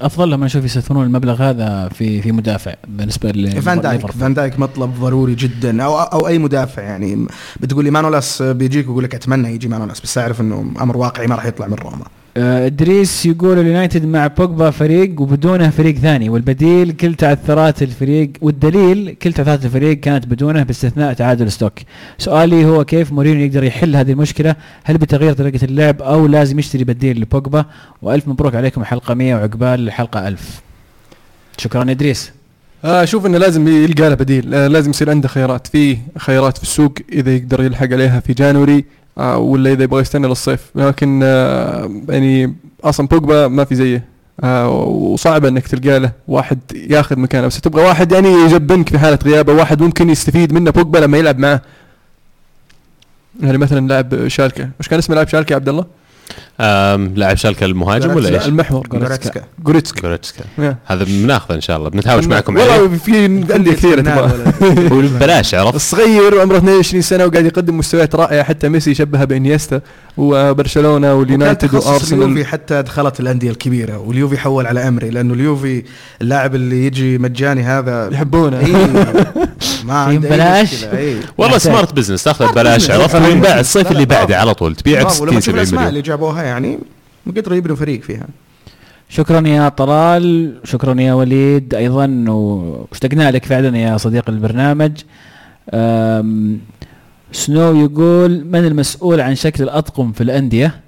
أفضل 0.00 0.30
لما 0.30 0.46
نشوف 0.46 0.64
يستثمرون 0.64 1.04
المبلغ 1.04 1.42
هذا 1.42 1.88
في 1.88 2.22
في 2.22 2.32
مدافع 2.32 2.74
بالنسبة 2.88 3.30
ل 3.30 3.62
فان 3.62 3.80
دايك. 3.80 4.10
فان 4.10 4.34
دايك 4.34 4.58
مطلب 4.58 4.94
ضروري 5.00 5.34
جدا 5.34 5.82
أو 5.82 6.00
أو 6.00 6.28
أي 6.28 6.38
مدافع 6.38 6.82
يعني. 6.82 7.26
بتقول 7.60 7.84
لي 7.84 7.90
مانولاس 7.90 8.42
بيجيك 8.42 8.88
ويقول 8.88 9.04
لك 9.04 9.14
أتمنى 9.14 9.54
يجي 9.54 9.68
مانولاس 9.68 10.00
بس 10.00 10.18
أعرف 10.18 10.40
إنه 10.40 10.72
أمر 10.80 10.96
واقعي 10.96 11.26
ما 11.26 11.34
راح 11.34 11.46
يطلع 11.46 11.66
من 11.66 11.74
روما. 11.74 12.04
إدريس 12.38 13.26
يقول 13.26 13.58
اليونايتد 13.58 14.04
مع 14.04 14.26
بوجبا 14.26 14.70
فريق 14.70 15.20
وبدونه 15.20 15.70
فريق 15.70 15.94
ثاني 15.96 16.28
والبديل 16.28 16.92
كل 16.92 17.14
تعثرات 17.14 17.82
الفريق 17.82 18.30
والدليل 18.40 19.16
كل 19.22 19.32
تعثرات 19.32 19.64
الفريق 19.64 20.00
كانت 20.00 20.26
بدونه 20.26 20.62
باستثناء 20.62 21.12
تعادل 21.12 21.52
ستوك. 21.52 21.72
سؤالي 22.18 22.64
هو 22.64 22.84
كيف 22.84 23.12
مورينيو 23.12 23.46
يقدر 23.46 23.64
يحل 23.64 23.96
هذه 23.96 24.12
المشكلة؟ 24.12 24.56
هل 24.84 24.98
بتغيير 24.98 25.32
طريقة 25.32 25.64
اللعب 25.64 26.02
أو 26.02 26.26
لازم 26.26 26.58
يشتري 26.58 26.84
بديل 26.84 27.20
لبوجبا؟ 27.20 27.64
وألف 28.02 28.28
مبروك 28.28 28.54
عليكم 28.54 28.84
حلقة 28.84 29.14
100 29.14 29.34
وعقبال 29.34 29.80
الحلقة 29.80 30.28
1000 30.28 30.60
شكرا 31.58 31.90
إدريس. 31.90 32.32
آه، 32.84 33.02
أشوف 33.02 33.26
إنه 33.26 33.38
لازم 33.38 33.68
يلقى 33.68 34.08
له 34.08 34.14
بديل 34.14 34.54
آه، 34.54 34.66
لازم 34.66 34.90
يصير 34.90 35.10
عنده 35.10 35.28
خيارات 35.28 35.66
في 35.66 35.96
خيارات 36.18 36.56
في 36.56 36.62
السوق 36.62 36.98
إذا 37.12 37.34
يقدر 37.34 37.62
يلحق 37.62 37.92
عليها 37.92 38.20
في 38.20 38.32
جانوري. 38.32 38.76
آه، 38.78 38.84
ولا 39.18 39.72
إذا 39.72 39.82
يبغى 39.82 40.00
يستنى 40.00 40.28
للصيف. 40.28 40.70
لكن 40.74 41.20
آه، 41.22 41.90
يعني 42.08 42.54
أصلا 42.84 43.06
بوجبا 43.06 43.48
ما 43.48 43.64
في 43.64 43.74
زيه. 43.74 44.04
آه، 44.44 44.70
وصعب 44.70 45.44
إنك 45.44 45.66
تلقى 45.66 45.98
له 45.98 46.12
واحد 46.28 46.58
ياخذ 46.74 47.18
مكانه. 47.18 47.46
بس 47.46 47.60
تبغى 47.60 47.82
واحد 47.82 48.12
يعني 48.12 48.28
يجبنك 48.28 48.88
في 48.88 48.98
حالة 48.98 49.18
غيابة. 49.24 49.52
واحد 49.52 49.82
ممكن 49.82 50.10
يستفيد 50.10 50.52
منه 50.52 50.70
بوجبا 50.70 50.98
لما 50.98 51.18
يلعب 51.18 51.38
معاه 51.38 51.60
يعني 53.40 53.58
مثلا 53.58 53.88
لاعب 53.88 54.28
شالكة. 54.28 54.70
وش 54.80 54.88
كان 54.88 54.98
اسم 54.98 55.14
لاعب 55.14 55.28
شالكة 55.28 55.54
عبد 55.54 55.68
الله؟ 55.68 55.84
لاعب 56.58 57.36
شالكه 57.36 57.64
المهاجم 57.64 58.16
ولا 58.16 58.28
لا، 58.28 58.38
إيش؟ 58.38 58.48
المحور 58.48 58.86
جوريتسكا. 58.86 59.42
جوريتسكا. 59.64 60.44
هذا 60.86 61.04
بناخذه 61.04 61.54
ان 61.54 61.60
شاء 61.60 61.76
الله 61.76 61.88
بنتهاوش 61.88 62.24
معكم 62.24 62.58
عليه 62.58 62.72
والله 62.72 62.98
في 62.98 63.26
انديه 63.26 63.72
كثيره 63.72 64.00
تبغى 64.00 64.30
وببلاش 64.92 65.54
عرفت 65.54 65.74
الصغير 65.74 66.34
وعمره 66.34 66.56
22 66.56 67.02
سنه 67.02 67.24
وقاعد 67.24 67.46
يقدم 67.46 67.78
مستويات 67.78 68.14
رائعه 68.14 68.42
حتى 68.42 68.68
ميسي 68.68 68.94
شبهها 68.94 69.24
بإنييستا 69.24 69.80
وبرشلونه 70.16 71.14
واليونايتد 71.14 71.64
اليونايتد 71.64 71.92
وارسنال 71.92 72.22
اليوفي 72.22 72.44
حتى 72.44 72.82
دخلت 72.82 73.20
الانديه 73.20 73.50
الكبيره 73.50 73.98
واليوفي 73.98 74.38
حول 74.38 74.66
على 74.66 74.88
إمري 74.88 75.10
لأنه 75.10 75.34
اليوفي 75.34 75.82
اللاعب 76.22 76.54
اللي 76.54 76.86
يجي 76.86 77.18
مجاني 77.18 77.62
هذا 77.62 78.10
يحبونه 78.12 78.58
إيه 78.58 79.04
ما 79.84 79.94
عنده 79.94 80.28
ببلاش. 80.28 80.84
إيه. 80.84 81.16
والله. 81.38 81.58
سمارت 81.58 81.94
بزنس 81.94 82.24
تاخذه 82.24 82.50
ببلاش. 82.50 82.90
عرفت. 82.90 83.14
وينباع 83.14 83.60
الصيف 83.60 83.92
اللي 83.92 84.04
بعده. 84.04 84.38
على 84.38 84.54
طول 84.54 84.74
تبيع 84.74 84.98
ب 84.98 85.02
برافو، 85.02 85.14
60 85.14 85.28
ولما 85.28 85.40
تشوف 85.40 85.54
70 85.54 85.58
الاسماء 85.58 85.80
مليون 85.80 85.88
اللي 85.88 86.02
جابوها 86.02 86.44
يعني 86.48 86.78
قدروا 87.26 87.56
يبنوا 87.56 87.76
فريق 87.76 88.02
فيها. 88.02 88.26
شكرا 89.08 89.48
يا 89.48 89.68
طلال 89.68 90.54
شكرا 90.64 91.00
يا 91.00 91.14
وليد 91.14 91.74
أيضا 91.74 92.24
واشتقنا 92.28 93.30
لك 93.30 93.44
فعلا 93.44 93.78
يا 93.78 93.96
صديق 93.96 94.30
البرنامج. 94.30 94.92
سنو 97.32 97.84
يقول 97.84 98.44
من 98.44 98.66
المسؤول 98.66 99.20
عن 99.20 99.34
شكل 99.34 99.64
الأطقم 99.64 100.12
في 100.12 100.20
الأندية؟ 100.20 100.80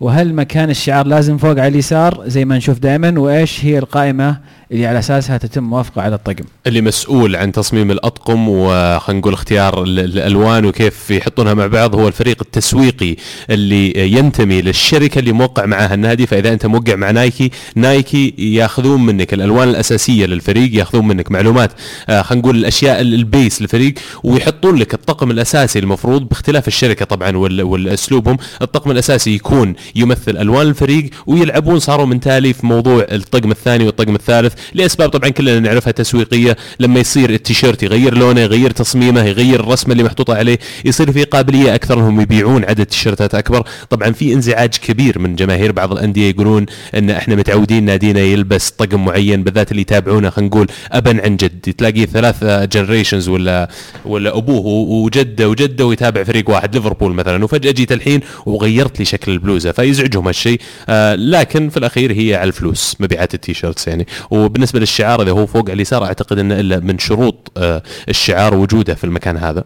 وهل 0.00 0.34
مكان 0.34 0.70
الشعار 0.70 1.06
لازم 1.06 1.36
فوق 1.36 1.50
على 1.50 1.68
اليسار 1.68 2.22
زي 2.26 2.44
ما 2.44 2.56
نشوف 2.56 2.78
دائما؟ 2.78 3.20
وإيش 3.20 3.64
هي 3.64 3.78
القائمة؟ 3.78 4.38
اللي 4.72 4.86
على 4.86 4.98
أساسها 4.98 5.36
تتم 5.38 5.64
موافقة 5.64 6.02
على 6.02 6.14
الطقم. 6.14 6.44
اللي 6.66 6.80
مسؤول 6.80 7.36
عن 7.36 7.52
تصميم 7.52 7.90
الأطقم 7.90 8.48
وخلينا 8.48 9.20
نقول 9.20 9.32
اختيار 9.32 9.82
ال- 9.82 9.98
الألوان 9.98 10.64
وكيف 10.64 11.10
يحطونها 11.10 11.54
مع 11.54 11.66
بعض 11.66 11.94
هو 11.94 12.08
الفريق 12.08 12.36
التسويقي 12.42 13.16
اللي 13.50 14.12
ينتمي 14.12 14.62
للشركة 14.62 15.18
اللي 15.18 15.32
موقع 15.32 15.66
معها 15.66 15.94
النادي. 15.94 16.26
فإذا 16.26 16.52
أنت 16.52 16.66
موقع 16.66 16.94
مع 16.94 17.10
نايكي 17.10 17.50
نايكي 17.74 18.34
ياخذون 18.38 19.06
منك 19.06 19.34
الألوان 19.34 19.68
الأساسية 19.68 20.26
للفريق 20.26 20.74
ياخذون 20.74 21.08
منك 21.08 21.30
معلومات 21.30 21.70
آه، 22.08 22.22
خلينا 22.22 22.42
نقول 22.42 22.56
الأشياء 22.56 23.00
ال- 23.00 23.14
البيس 23.14 23.62
للفريق 23.62 23.94
ويحطون 24.24 24.76
لك 24.76 24.94
الطقم 24.94 25.30
الأساسي 25.30 25.78
المفروض 25.78 26.28
باختلاف 26.28 26.68
الشركة 26.68 27.04
طبعا 27.04 27.36
وال- 27.36 27.62
والأسلوبهم. 27.62 28.36
الطقم 28.62 28.90
الأساسي 28.90 29.34
يكون 29.34 29.74
يمثل 29.96 30.36
ألوان 30.36 30.66
الفريق 30.66 31.10
ويلعبون 31.26 31.78
صاروا 31.78 32.06
من 32.06 32.20
تالي 32.20 32.52
في 32.52 32.66
موضوع 32.66 33.06
الطقم 33.12 33.50
الثاني 33.50 33.84
والطقم 33.86 34.14
الثالث. 34.14 34.57
لأسباب 34.74 35.08
طبعا 35.08 35.28
كلنا 35.28 35.60
نعرفها 35.60 35.90
تسويقية 35.90 36.56
لما 36.80 37.00
يصير 37.00 37.30
التيشيرت 37.30 37.82
يغير 37.82 38.14
لونه 38.14 38.40
يغير 38.40 38.70
تصميمه 38.70 39.24
يغير 39.24 39.60
الرسمة 39.60 39.92
اللي 39.92 40.04
محطوطة 40.04 40.34
عليه 40.34 40.58
يصير 40.84 41.12
في 41.12 41.24
قابلية 41.24 41.74
أكثر 41.74 41.98
انهم 41.98 42.20
يبيعون 42.20 42.64
عدد 42.64 42.86
تيشيرتات 42.86 43.34
أكبر. 43.34 43.62
طبعا 43.90 44.12
في 44.12 44.32
انزعاج 44.32 44.70
كبير 44.76 45.18
من 45.18 45.36
جماهير 45.36 45.72
بعض 45.72 45.92
الأندية 45.92 46.28
يقولون 46.30 46.66
إن 46.94 47.10
إحنا 47.10 47.34
متعودين 47.34 47.84
نادينا 47.84 48.20
يلبس 48.20 48.70
طقم 48.70 49.04
معين 49.04 49.42
بالذات 49.42 49.70
اللي 49.70 49.82
يتابعونه 49.82 50.30
خلينا 50.30 50.48
نقول 50.50 50.66
ابا 50.92 51.22
عن 51.24 51.36
جد. 51.36 51.60
تلاقي 51.60 52.06
ثلاث 52.06 52.44
generations 52.44 53.28
ولا 53.28 53.68
ولا 54.04 54.36
أبوه 54.36 54.66
وجده 54.88 55.48
وجده 55.48 55.86
ويتابع 55.86 56.24
فريق 56.24 56.50
واحد 56.50 56.76
ليفربول 56.76 57.12
مثلا. 57.12 57.44
وفجأة 57.44 57.70
جيت 57.70 57.92
الحين 57.92 58.20
وغيرت 58.46 58.98
لي 58.98 59.04
شكل 59.04 59.32
البلوزة 59.32 59.72
فيزعجهم 59.72 60.26
هالشيء. 60.26 60.60
آه 60.88 61.14
لكن 61.14 61.68
في 61.68 61.76
الأخير 61.76 62.12
هي 62.12 62.34
على 62.34 62.48
الفلوس 62.48 62.96
مبيعات 63.00 63.34
ال 63.34 63.40
T-shirts 63.40 63.88
يعني. 63.88 64.06
وبالنسبه 64.48 64.80
للشعار 64.80 65.22
إذا 65.22 65.30
هو 65.30 65.46
فوق 65.46 65.64
على 65.64 65.72
اليسار 65.72 66.04
أعتقد 66.04 66.38
إنه 66.38 66.60
إلا 66.60 66.80
من 66.80 66.98
شروط 66.98 67.52
آه 67.56 67.82
الشعار 68.08 68.54
وجوده 68.54 68.94
في 68.94 69.04
المكان 69.04 69.36
هذا. 69.36 69.64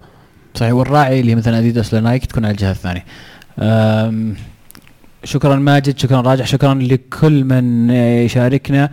صحيح. 0.54 0.72
والراعي 0.72 1.20
اللي 1.20 1.34
مثلا 1.34 1.58
أديداس 1.58 1.94
ولا 1.94 2.02
نايك 2.02 2.26
تكون 2.26 2.44
على 2.44 2.52
الجهة 2.52 2.70
الثانية. 2.70 3.04
شكرا 5.24 5.56
ماجد 5.56 5.98
شكرا 5.98 6.20
راجح 6.20 6.46
شكرا 6.46 6.74
لكل 6.74 7.44
من 7.44 7.90
يشاركنا. 7.90 8.90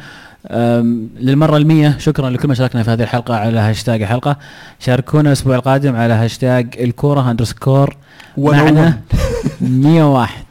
للمرة 1.19 1.57
المية 1.57 1.97
شكرا 1.99 2.29
لكل 2.29 2.47
من 2.47 2.55
شاركنا 2.55 2.83
في 2.83 2.91
هذه 2.91 3.03
الحلقة 3.03 3.35
على 3.35 3.59
هاشتاج 3.59 4.01
الحلقة 4.01 4.37
شاركونا 4.79 5.29
الأسبوع 5.29 5.55
القادم 5.55 5.95
على 5.95 6.13
هاشتاج 6.13 6.75
الكورة 6.79 7.31
underscore 7.31 7.97
معنا 8.37 8.99
101 9.61 10.48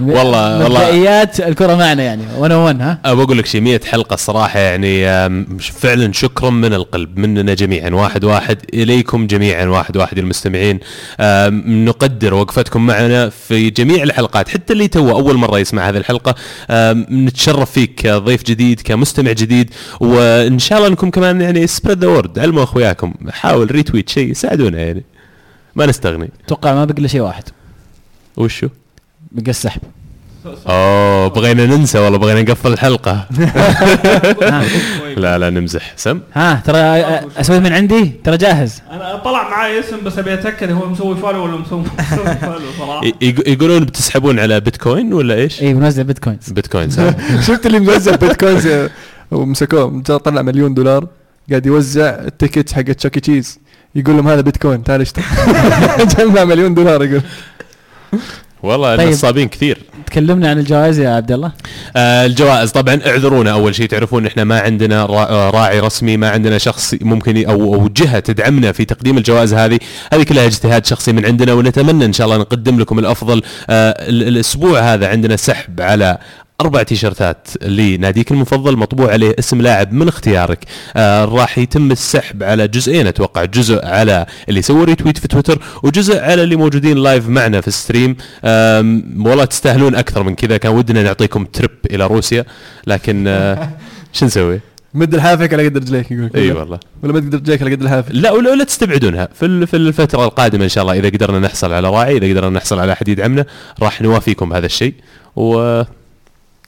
والله- 0.00 0.62
والله. 0.62 0.80
مبدئيات 0.86 1.40
الكرة 1.40 1.74
معنا 1.74 2.02
يعني 2.02 2.22
101 2.40 2.80
ها؟ 2.82 2.98
ابى 3.04 3.22
أقول 3.22 3.38
لك 3.38 3.46
شيء 3.46 3.60
100 3.60 3.80
حلقة 3.84 4.14
الصراحة 4.14 4.58
يعني 4.60 5.04
فعلا 5.60 6.12
شكرا 6.12 6.50
من 6.50 6.74
القلب 6.74 7.18
مننا 7.18 7.54
جميعا 7.54 7.90
واحد 7.90 8.24
واحد 8.24 8.58
إليكم 8.74 9.26
جميعا 9.26 9.64
واحد 9.66 9.96
واحد 9.96 10.18
المستمعين. 10.18 10.80
نقدر 11.84 12.34
وقفتكم 12.34 12.86
معنا 12.86 13.28
في 13.28 13.70
جميع 13.70 14.02
الحلقات 14.02 14.48
حتى 14.48 14.72
اللي 14.72 14.88
تو 14.88 15.10
أول 15.10 15.36
مرة 15.36 15.58
يسمع 15.58 15.88
هذه 15.88 15.96
الحلقة. 15.96 16.34
نتشرف 17.10 17.70
فيك 17.70 17.94
كضيف 17.94 18.42
جديد 18.44 18.80
كمستمع 18.84 19.32
جديد 19.32 19.70
وإن 20.00 20.58
شاء 20.58 20.78
الله 20.78 20.88
أنكم 20.90 21.10
كمان 21.10 21.40
يعني 21.40 21.66
spread 21.66 21.98
the 21.98 22.08
word 22.08 22.38
علموا 22.38 22.62
أخوياكم 22.62 23.14
حاول 23.30 23.70
retweet 23.70 24.08
شيء 24.08 24.32
ساعدونا 24.32 24.78
يعني. 24.78 25.04
ما 25.76 25.86
نستغني. 25.86 26.30
أتوقع 26.46 26.74
ما 26.74 26.84
بقى 26.84 27.08
شيء 27.08 27.20
واحد. 27.20 27.44
وشو؟ 28.36 28.68
بقى 29.32 29.50
السحب. 29.50 29.80
أوه 30.66 31.28
بغينا 31.28 31.66
ننسى 31.66 31.98
والله 31.98 32.18
بغينا 32.18 32.42
نقفل 32.42 32.72
الحلقة. 32.72 33.26
ها, 34.42 34.64
لا 35.16 35.38
لا 35.38 35.50
نمزح. 35.50 35.92
سم؟ 35.96 36.20
ها 36.34 36.62
ترى 36.66 36.78
أسوي 37.40 37.60
من 37.60 37.72
عندي؟ 37.72 38.12
ترى 38.24 38.36
جاهز. 38.36 38.82
أنا 38.90 39.16
طلع 39.16 39.48
معي 39.50 39.80
اسم 39.80 39.96
بس 40.04 40.18
أبي 40.18 40.34
أتأكد 40.34 40.70
هو 40.70 40.88
مسوي 40.88 41.16
follow 41.16 41.44
ولا 41.44 41.56
مسوي 41.56 41.80
مسوي 42.12 42.34
follow 42.36 42.60
صراحة. 42.78 43.12
يقولون 43.22 43.84
بتسحبون 43.84 44.38
على 44.38 44.60
بيتكوين 44.60 45.12
ولا 45.12 45.34
إيش؟ 45.34 45.62
اي 45.62 45.74
بنزل 45.74 46.04
بيتكوينز. 46.04 46.50
بيتكوين 46.50 46.90
صح 46.90 47.02
شفت 47.46 47.66
اللي 47.66 47.80
موزع 47.80 48.16
بيتكوينز؟ 48.16 48.68
ومسكوه 49.30 50.02
جا 50.08 50.16
طلع 50.16 50.42
مليون 50.42 50.74
دولار 50.74 51.06
قاعد 51.50 51.66
يوزع 51.66 52.08
ال 52.08 52.17
ticket 52.17 52.72
حق 52.72 52.82
تشاكي 52.82 53.20
تشيز. 53.20 53.58
يقول 53.94 54.16
لهم 54.16 54.28
هذا 54.28 54.40
بيتكوين 54.40 54.84
تعال 54.84 55.00
اشتري. 55.00 55.24
جمع 56.18 56.44
مليون 56.44 56.74
دولار 56.74 57.04
يقول. 57.04 57.22
والله 58.62 58.96
طيب. 58.96 59.08
نصابين 59.08 59.48
كثير. 59.48 59.78
تكلمنا 60.06 60.50
عن 60.50 60.58
الجوائز 60.58 60.98
يا 60.98 61.10
عبد 61.10 61.32
الله. 61.32 61.52
آه 61.96 62.26
الجوائز 62.26 62.70
طبعا 62.70 63.00
اعذرونا 63.06 63.52
أول 63.52 63.74
شيء. 63.74 63.86
تعرفون 63.88 64.26
إحنا 64.26 64.44
ما 64.44 64.60
عندنا 64.60 65.02
آه، 65.02 65.50
راعي 65.50 65.80
رسمي 65.80 66.16
ما 66.16 66.30
عندنا 66.30 66.58
شخص 66.58 66.94
ممكن 67.00 67.46
أو 67.46 67.74
أو 67.74 67.88
جهة 67.88 68.18
تدعمنا 68.18 68.72
في 68.72 68.84
تقديم 68.84 69.18
الجوائز 69.18 69.54
هذه. 69.54 69.78
هذه 70.12 70.22
كلها 70.22 70.46
اجتهاد 70.46 70.86
شخصي 70.86 71.12
من 71.12 71.26
عندنا 71.26 71.52
ونتمنى 71.52 72.04
إن 72.04 72.12
شاء 72.12 72.26
الله 72.26 72.36
نقدم 72.38 72.80
لكم 72.80 72.98
الأفضل. 72.98 73.42
آه 73.70 73.90
ال- 73.90 74.28
الأسبوع 74.28 74.80
هذا 74.80 75.08
عندنا 75.08 75.36
سحب 75.36 75.80
على 75.80 76.18
أربع 76.60 76.82
تيشرتات 76.82 77.48
لناديك 77.62 78.30
المفضل 78.30 78.76
مطبوع 78.76 79.12
عليه 79.12 79.34
اسم 79.38 79.62
لاعب 79.62 79.92
من 79.92 80.08
اختيارك. 80.08 80.64
آه 80.96 81.24
راح 81.24 81.58
يتم 81.58 81.90
السحب 81.92 82.42
على 82.42 82.68
جزئين 82.68 83.06
أتوقع 83.06 83.44
جزء 83.44 83.84
على 83.86 84.26
اللي 84.48 84.62
سووا 84.62 84.84
retweet 84.84 85.18
في 85.18 85.28
تويتر 85.28 85.58
وجزء 85.82 86.18
على 86.20 86.42
اللي 86.42 86.56
موجودين 86.56 86.96
live 86.98 87.28
معنا 87.28 87.60
في 87.60 87.68
ال 87.68 87.74
stream. 87.74 88.16
آم، 88.44 89.26
والله 89.26 89.44
تستاهلون 89.44 89.94
أكثر 89.94 90.22
من 90.22 90.34
كذا 90.34 90.56
كان 90.56 90.72
ودنا 90.72 91.02
نعطيكم 91.02 91.46
ترip 91.58 91.70
إلى 91.90 92.06
روسيا 92.06 92.44
لكن 92.86 93.24
آه، 93.28 93.70
شو 94.12 94.26
نسوي؟ 94.26 94.60
مد 94.94 95.14
الحافك 95.14 95.52
على 95.54 95.64
قد 95.68 95.76
رجليك 95.76 96.10
يقول 96.10 96.30
إي 96.34 96.52
والله. 96.52 96.78
ولا 97.02 97.12
مد 97.12 97.34
رجليك 97.34 97.62
على 97.62 97.74
قد 97.74 97.82
الحافك 97.82 98.10
لا 98.12 98.30
ولا, 98.30 98.50
ولا 98.50 98.64
تستبعدونها. 98.64 99.28
في 99.34 99.66
في 99.66 99.76
الفترة 99.76 100.24
القادمة 100.24 100.64
إن 100.64 100.68
شاء 100.68 100.82
الله 100.82 100.98
إذا 100.98 101.08
قدرنا 101.08 101.38
نحصل 101.38 101.72
على 101.72 101.90
راعي 101.90 102.16
إذا 102.16 102.30
قدرنا 102.30 102.50
نحصل 102.56 102.78
على 102.78 102.92
أحد 102.92 103.08
يدعمنا 103.08 103.44
راح 103.82 104.02
نوافيكم 104.02 104.52
هذا 104.52 104.66
الشيء. 104.66 104.94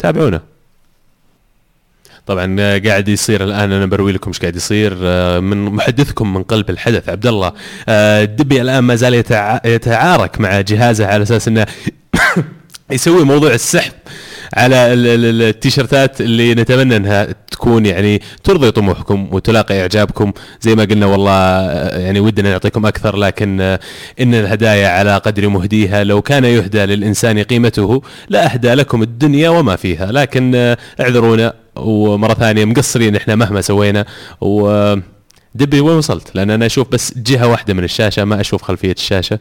وتابعونا 0.01 0.40
طبعا 2.27 2.56
آه، 2.60 2.78
قاعد 2.78 3.09
يصير 3.09 3.44
الآن 3.44 3.72
أنا 3.72 3.86
بروي 3.86 4.12
لكم 4.12 4.31
إيش 4.31 4.39
قاعد 4.40 4.56
يصير 4.56 4.97
آه، 5.02 5.40
من 5.40 5.64
محدثكم 5.64 6.35
من 6.35 6.43
قلب 6.43 6.70
الحدث 6.70 7.09
عبد 7.09 7.27
الله 7.27 7.52
آه، 7.89 8.22
الدبي 8.22 8.60
الآن 8.60 8.78
ما 8.85 8.94
زال 8.94 9.14
يتع- 9.24 9.66
يتعارك 9.66 10.40
مع 10.40 10.60
جهازه 10.60 11.06
على 11.06 11.22
أساس 11.22 11.48
إنه 11.48 11.66
يسوي 12.90 13.24
موضوع 13.24 13.51
السحب. 13.55 13.93
على 14.56 14.93
ال- 14.93 15.06
ال- 15.06 15.24
ال- 15.24 15.43
التيشيرتات 15.43 16.20
اللي 16.20 16.55
نتمنى 16.55 16.97
انها 16.97 17.28
تكون 17.51 17.86
يعني 17.86 18.22
ترضي 18.44 18.70
طموحكم 18.70 19.28
وتلاقي 19.32 19.81
إعجابكم. 19.81 20.32
زي 20.60 20.74
ما 20.74 20.85
قلنا 20.85 21.06
والله 21.06 21.32
يعني 21.98 22.20
ودنا 22.20 22.51
نعطيكم 22.51 22.86
أكثر 22.86 23.16
لكن 23.16 23.60
إن 24.20 24.35
الهدايا 24.35 24.89
على 24.89 25.16
قدر 25.16 25.48
مهديها 25.48 26.05
لو 26.05 26.22
كان 26.22 26.44
يهدى 26.44 26.78
للإنسان 26.86 27.39
قيمته 27.43 28.02
لاهدى 28.28 28.74
لكم 28.74 29.02
الدنيا 29.02 29.51
وما 29.51 29.77
فيها. 29.77 30.12
لكن 30.12 30.77
اعذرونا 31.01 31.52
ومرة 31.77 32.35
ثانية 32.35 32.64
مقصرين 32.64 33.16
إحنا 33.16 33.35
مهما 33.35 33.60
سوينا. 33.60 34.05
و 34.40 34.94
دبي 35.55 35.81
وين 35.81 35.97
وصلت؟ 35.97 36.28
لأن 36.35 36.51
أنا 36.51 36.66
أشوف 36.66 36.89
بس 36.89 37.14
جهة 37.18 37.48
واحدة 37.48 37.74
من 37.74 37.85
الشاشة 37.85 38.24
ما 38.24 38.40
أشوف 38.40 38.62
خلفية 38.62 38.93
الشاشة. 38.93 39.39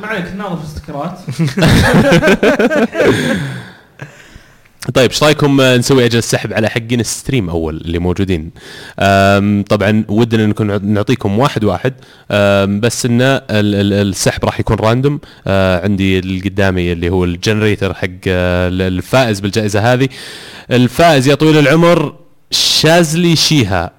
ما 0.00 0.06
عليك 0.06 0.24
ناظر 0.38 0.56
في 0.56 0.64
استكرات. 0.64 1.18
طيب 4.94 5.10
إيش 5.10 5.22
رأيكم 5.22 5.60
نسوي 5.60 6.04
أجل 6.04 6.18
السحب 6.18 6.52
على 6.52 6.68
حقين 6.70 7.00
ال 7.00 7.07
stream 7.07 7.50
أول 7.50 7.76
اللي 7.76 7.98
موجودين؟ 7.98 8.50
طبعا 9.68 10.04
ودنا 10.08 10.46
نكون 10.46 10.92
نعطيكم 10.92 11.38
واحد 11.38 11.64
واحد. 11.64 11.94
بس 12.80 13.06
ان 13.06 13.22
ال- 13.22 13.40
ال- 13.50 13.92
السحب 14.08 14.44
راح 14.44 14.60
يكون 14.60 14.76
random. 14.76 15.20
آه، 15.46 15.84
عندي 15.84 16.18
اللي 16.18 16.40
قدامي 16.40 16.92
اللي 16.92 17.10
هو 17.10 17.24
ال 17.24 17.31
generator 17.31 17.94
حق 17.94 18.08
آه، 18.26 18.68
الفائز 18.68 19.40
بالجائزة 19.40 19.92
هذه. 19.92 20.08
الفائز 20.70 21.28
يا 21.28 21.34
طويل 21.34 21.58
العمر 21.58 22.14
شازلي 22.50 23.36
شيها. 23.36 23.90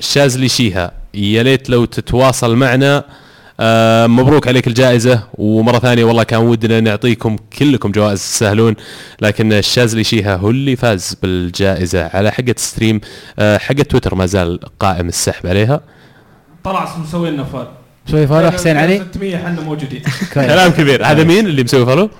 شازلي 0.00 0.48
شيها. 0.48 0.92
يا 1.14 1.42
ليت 1.42 1.70
لو 1.70 1.84
تتواصل 1.84 2.56
معنا. 2.56 3.04
آه 3.60 4.06
مبروك 4.06 4.48
عليك 4.48 4.66
الجائزة. 4.66 5.22
ومرة 5.34 5.78
ثانية 5.78 6.04
والله 6.04 6.22
كان 6.22 6.40
ودنا 6.40 6.80
نعطيكم 6.80 7.36
كلكم 7.58 7.90
جوائز 7.92 8.18
تستاهلون 8.20 8.74
لكن 9.20 9.52
الشاذلي 9.52 10.04
شيها 10.04 10.36
هو 10.36 10.50
اللي 10.50 10.76
فاز 10.76 11.16
بالجائزة 11.22 12.10
على 12.14 12.30
حقة 12.32 12.54
stream 12.56 13.00
آه 13.38 13.58
حقة 13.58 13.82
تويتر 13.82 14.14
ما 14.14 14.26
زال 14.26 14.60
قائم 14.80 15.08
السحب 15.08 15.46
عليها. 15.46 15.80
طلع 16.64 16.96
مسوي 16.98 17.30
لنا 17.30 17.44
فال. 17.44 17.66
شوي 18.10 18.26
follow 18.26 18.50
حسين 18.50 18.76
علي؟ 18.76 19.02
600 19.12 19.36
إحنا 19.36 19.60
موجودين. 19.60 20.02
كلام 20.34 20.70
كبير. 20.70 21.06
هذا 21.06 21.24
مين 21.24 21.46
اللي 21.46 21.64
مسوي 21.64 21.86
follow؟ 21.86 22.10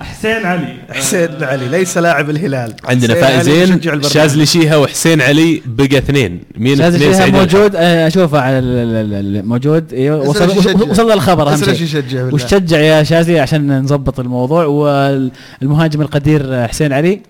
حسين 0.00 0.46
علي. 0.46 0.76
حسين 0.90 1.44
علي 1.44 1.68
ليس 1.68 1.98
لاعب 1.98 2.30
الهلال. 2.30 2.74
عندنا 2.84 3.14
فائزين. 3.14 3.80
شاذلي 4.02 4.46
شيها 4.46 4.76
وحسين 4.76 5.20
علي 5.20 5.62
بقى 5.66 5.98
اثنين. 5.98 6.40
مين 6.56 6.76
شاذلي 6.76 7.14
شيها؟ 7.14 7.26
موجود 7.26 7.76
آه، 7.76 8.06
اشوفه 8.06 8.40
على 8.40 8.58
ال- 8.58 8.64
ال- 8.64 9.14
ال- 9.14 9.36
ال- 9.36 9.48
موجود. 9.48 9.94
اسأل 9.94 10.90
وصل 10.90 11.10
الخبر 11.12 11.48
أهم 11.52 11.56
شيء. 11.56 11.70
يشجع 11.82 12.18
بالله. 12.22 12.34
وش 12.34 12.44
تشجع 12.44 12.78
يا 12.78 13.02
شاذلي 13.02 13.40
عشان 13.40 13.82
نظبط 13.82 14.20
الموضوع؟ 14.20 14.64
والمهاجم 14.64 16.00
القدير 16.00 16.42
آه، 16.54 16.66
حسين 16.66 16.92
علي. 16.92 17.20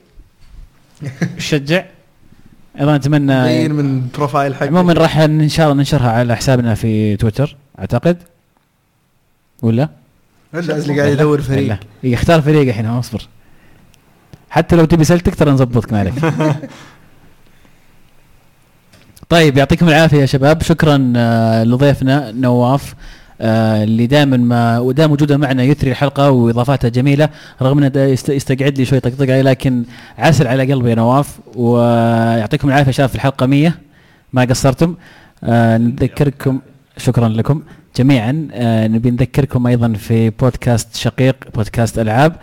وش 1.37 1.51
تشجع؟ 1.51 1.85
أيضا 2.81 2.97
أتمنى 2.97 3.69
من 3.69 4.07
profile 4.15 4.55
حقه 4.55 4.67
عموما 4.67 4.93
راح 4.93 5.19
إن 5.19 5.49
شاء 5.49 5.67
الله 5.67 5.79
ننشرها 5.79 6.11
على 6.11 6.37
حسابنا 6.37 6.75
في 6.75 7.17
تويتر 7.17 7.57
أعتقد. 7.79 8.17
ولا؟ 9.63 9.89
اللي 10.55 11.01
قاعد 11.01 11.13
يدور 11.13 11.43
فريق. 11.43 11.69
لا 11.69 11.79
يختار 12.03 12.43
فريق 12.43 12.69
الحين 12.69 12.87
اصبر. 12.87 13.29
حتى 14.51 14.77
لو 14.77 14.85
تبي 14.85 15.05
سلتك 15.05 15.35
ترى 15.35 15.51
نظبطك 15.51 15.93
ما 15.93 15.99
عليك. 15.99 16.15
طيب 19.29 19.57
يعطيكم 19.57 19.89
العافية 19.89 20.21
يا 20.21 20.27
شباب. 20.27 20.63
شكرا 20.63 21.13
آه، 21.17 21.65
لضيفنا 21.65 22.33
نواف 22.33 22.95
آه 23.41 23.85
اللي 23.85 24.07
دائما 24.07 24.37
ما 24.37 24.79
ودام 24.79 25.13
وجوده 25.13 25.37
معنا 25.37 25.63
يثري 25.63 25.91
الحلقة 25.91 26.31
واضافاتها 26.31 26.89
جميلة 26.89 27.29
رغم 27.63 27.79
إنه 27.85 28.17
يستقعد 28.29 28.79
لي 28.79 28.85
شوي 28.85 29.01
طقطقة 29.01 29.41
لكن 29.41 29.85
عسل 30.19 30.47
على 30.47 30.73
قلبي 30.73 30.91
يا 30.91 30.95
نواف. 30.95 31.39
ويعطيكم 31.55 32.69
العافية 32.69 32.91
شباب 32.93 33.09
في 33.09 33.15
الحلقة 33.15 33.47
100 33.47 33.75
ما 34.33 34.45
قصرتم. 34.45 34.95
آه 35.45 35.79
نذكركم 35.79 36.61
شكرا 36.97 37.29
لكم. 37.29 37.63
جميعا. 37.97 38.49
آه 38.53 38.89
نبي 38.89 39.11
نذكركم 39.11 39.67
أيضا 39.67 39.93
في 39.93 40.31
بودكاست 40.31 40.97
شقيق 40.97 41.37
بودكاست 41.55 41.99
ألعاب. 41.99 42.37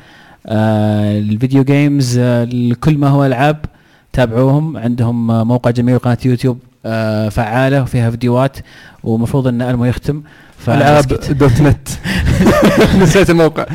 آه 0.47 1.19
ال 1.19 1.26
video 1.26 1.63
games 1.63 2.17
آه 2.17 2.47
كل 2.83 2.97
ما 2.97 3.07
هو 3.07 3.25
ألعاب 3.25 3.65
تابعوهم. 4.13 4.77
عندهم 4.77 5.31
آه، 5.31 5.43
موقع 5.43 5.69
جميل 5.71 5.95
وقناة 5.95 6.17
يوتيوب 6.25 6.59
آه 6.85 7.29
فعالة 7.29 7.81
وفيها 7.81 8.11
فيديوهات 8.11 8.57
ومفروض 9.03 9.47
إن 9.47 9.61
ألمو 9.61 9.85
يختم. 9.85 10.21
ألعاب. 10.67 11.07
dot 11.39 11.61
net. 11.61 11.87
نسيت 13.01 13.29
الموقع. 13.29 13.65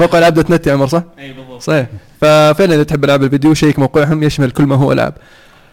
موقع 0.00 0.18
ألعاب 0.18 0.34
dot 0.34 0.50
net 0.50 0.66
يا 0.66 0.72
عمر 0.72 0.86
صح؟ 0.86 1.02
أي 1.18 1.32
بالضبط. 1.32 1.62
صحيح. 1.62 1.86
ففعلا 2.20 2.74
إذا 2.74 2.82
تحب 2.82 3.04
ألعاب 3.04 3.22
الفيديو 3.22 3.54
check 3.54 3.78
موقعهم 3.78 4.22
يشمل 4.22 4.50
كل 4.50 4.64
ما 4.66 4.74
هو 4.76 4.92
ألعاب. 4.92 5.14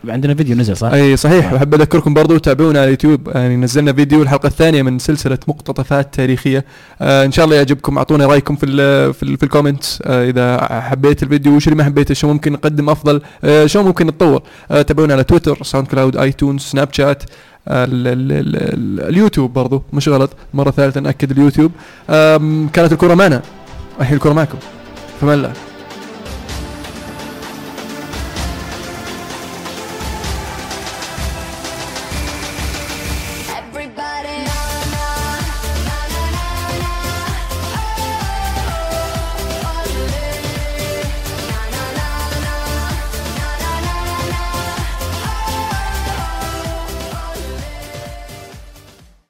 عندنا 0.08 0.34
فيديو 0.34 0.56
نزل 0.56 0.78
صح؟ 0.78 0.92
أي 0.92 1.18
صحيح. 1.18 1.54
وأحب 1.54 1.74
أذكركم 1.74 2.14
برضو 2.14 2.38
تابعونا 2.38 2.80
على 2.80 2.86
اليوتيوب. 2.86 3.28
يعني 3.28 3.56
نزلنا 3.56 3.94
فيديو 3.94 4.22
الحلقة 4.22 4.48
الثانية 4.48 4.82
من 4.82 5.00
سلسلة 5.00 5.38
مقتطفات 5.48 6.14
تاريخية. 6.14 6.66
آه 7.02 7.26
إن 7.26 7.32
شاء 7.32 7.46
الله 7.46 7.56
يعجبكم. 7.56 7.98
أعطونا 7.98 8.26
رأيكم 8.26 8.56
في 8.56 8.66
ال 8.66 9.14
في, 9.14 9.24
ال 9.24 9.38
في 9.38 9.44
ال 9.44 9.50
comments 9.50 10.00
آه 10.06 10.30
إذا 10.30 10.82
حبيت 10.82 11.24
الفيديو 11.24 11.56
وش 11.56 11.68
اللي 11.68 11.76
ما 11.78 11.84
حبيته 11.84 12.14
شو 12.14 12.28
ممكن 12.28 12.52
نقدم 12.52 12.90
أفضل؟ 12.90 13.22
آه 13.44 13.66
شو 13.66 13.84
ممكن 13.84 14.08
نتطور؟ 14.08 14.42
آه 14.72 14.82
تابعونا 14.82 15.14
على 15.14 15.24
تويتر 15.24 15.64
ساوند 15.64 15.88
كلاود 15.88 16.18
آيتونز 16.18 16.62
سناب 16.62 16.94
شات 16.94 17.24
آه، 17.68 17.86
ال 17.86 18.08
ال 18.08 18.32
ال 18.32 18.56
ال 18.56 19.10
اليوتيوب 19.10 19.54
برضو. 19.54 19.84
مش 19.94 20.10
غلط. 20.10 20.30
مرة 20.54 20.72
ثالثة 20.72 21.00
نأكد 21.00 21.32
اليوتيوب. 21.32 21.72
كانت 22.74 22.92
الكره 22.92 23.14
معنا. 23.14 23.42
الحين 24.02 24.16
الكره 24.16 24.34
معكم. 24.34 24.58
فما 25.22 25.34
الله. 25.34 25.54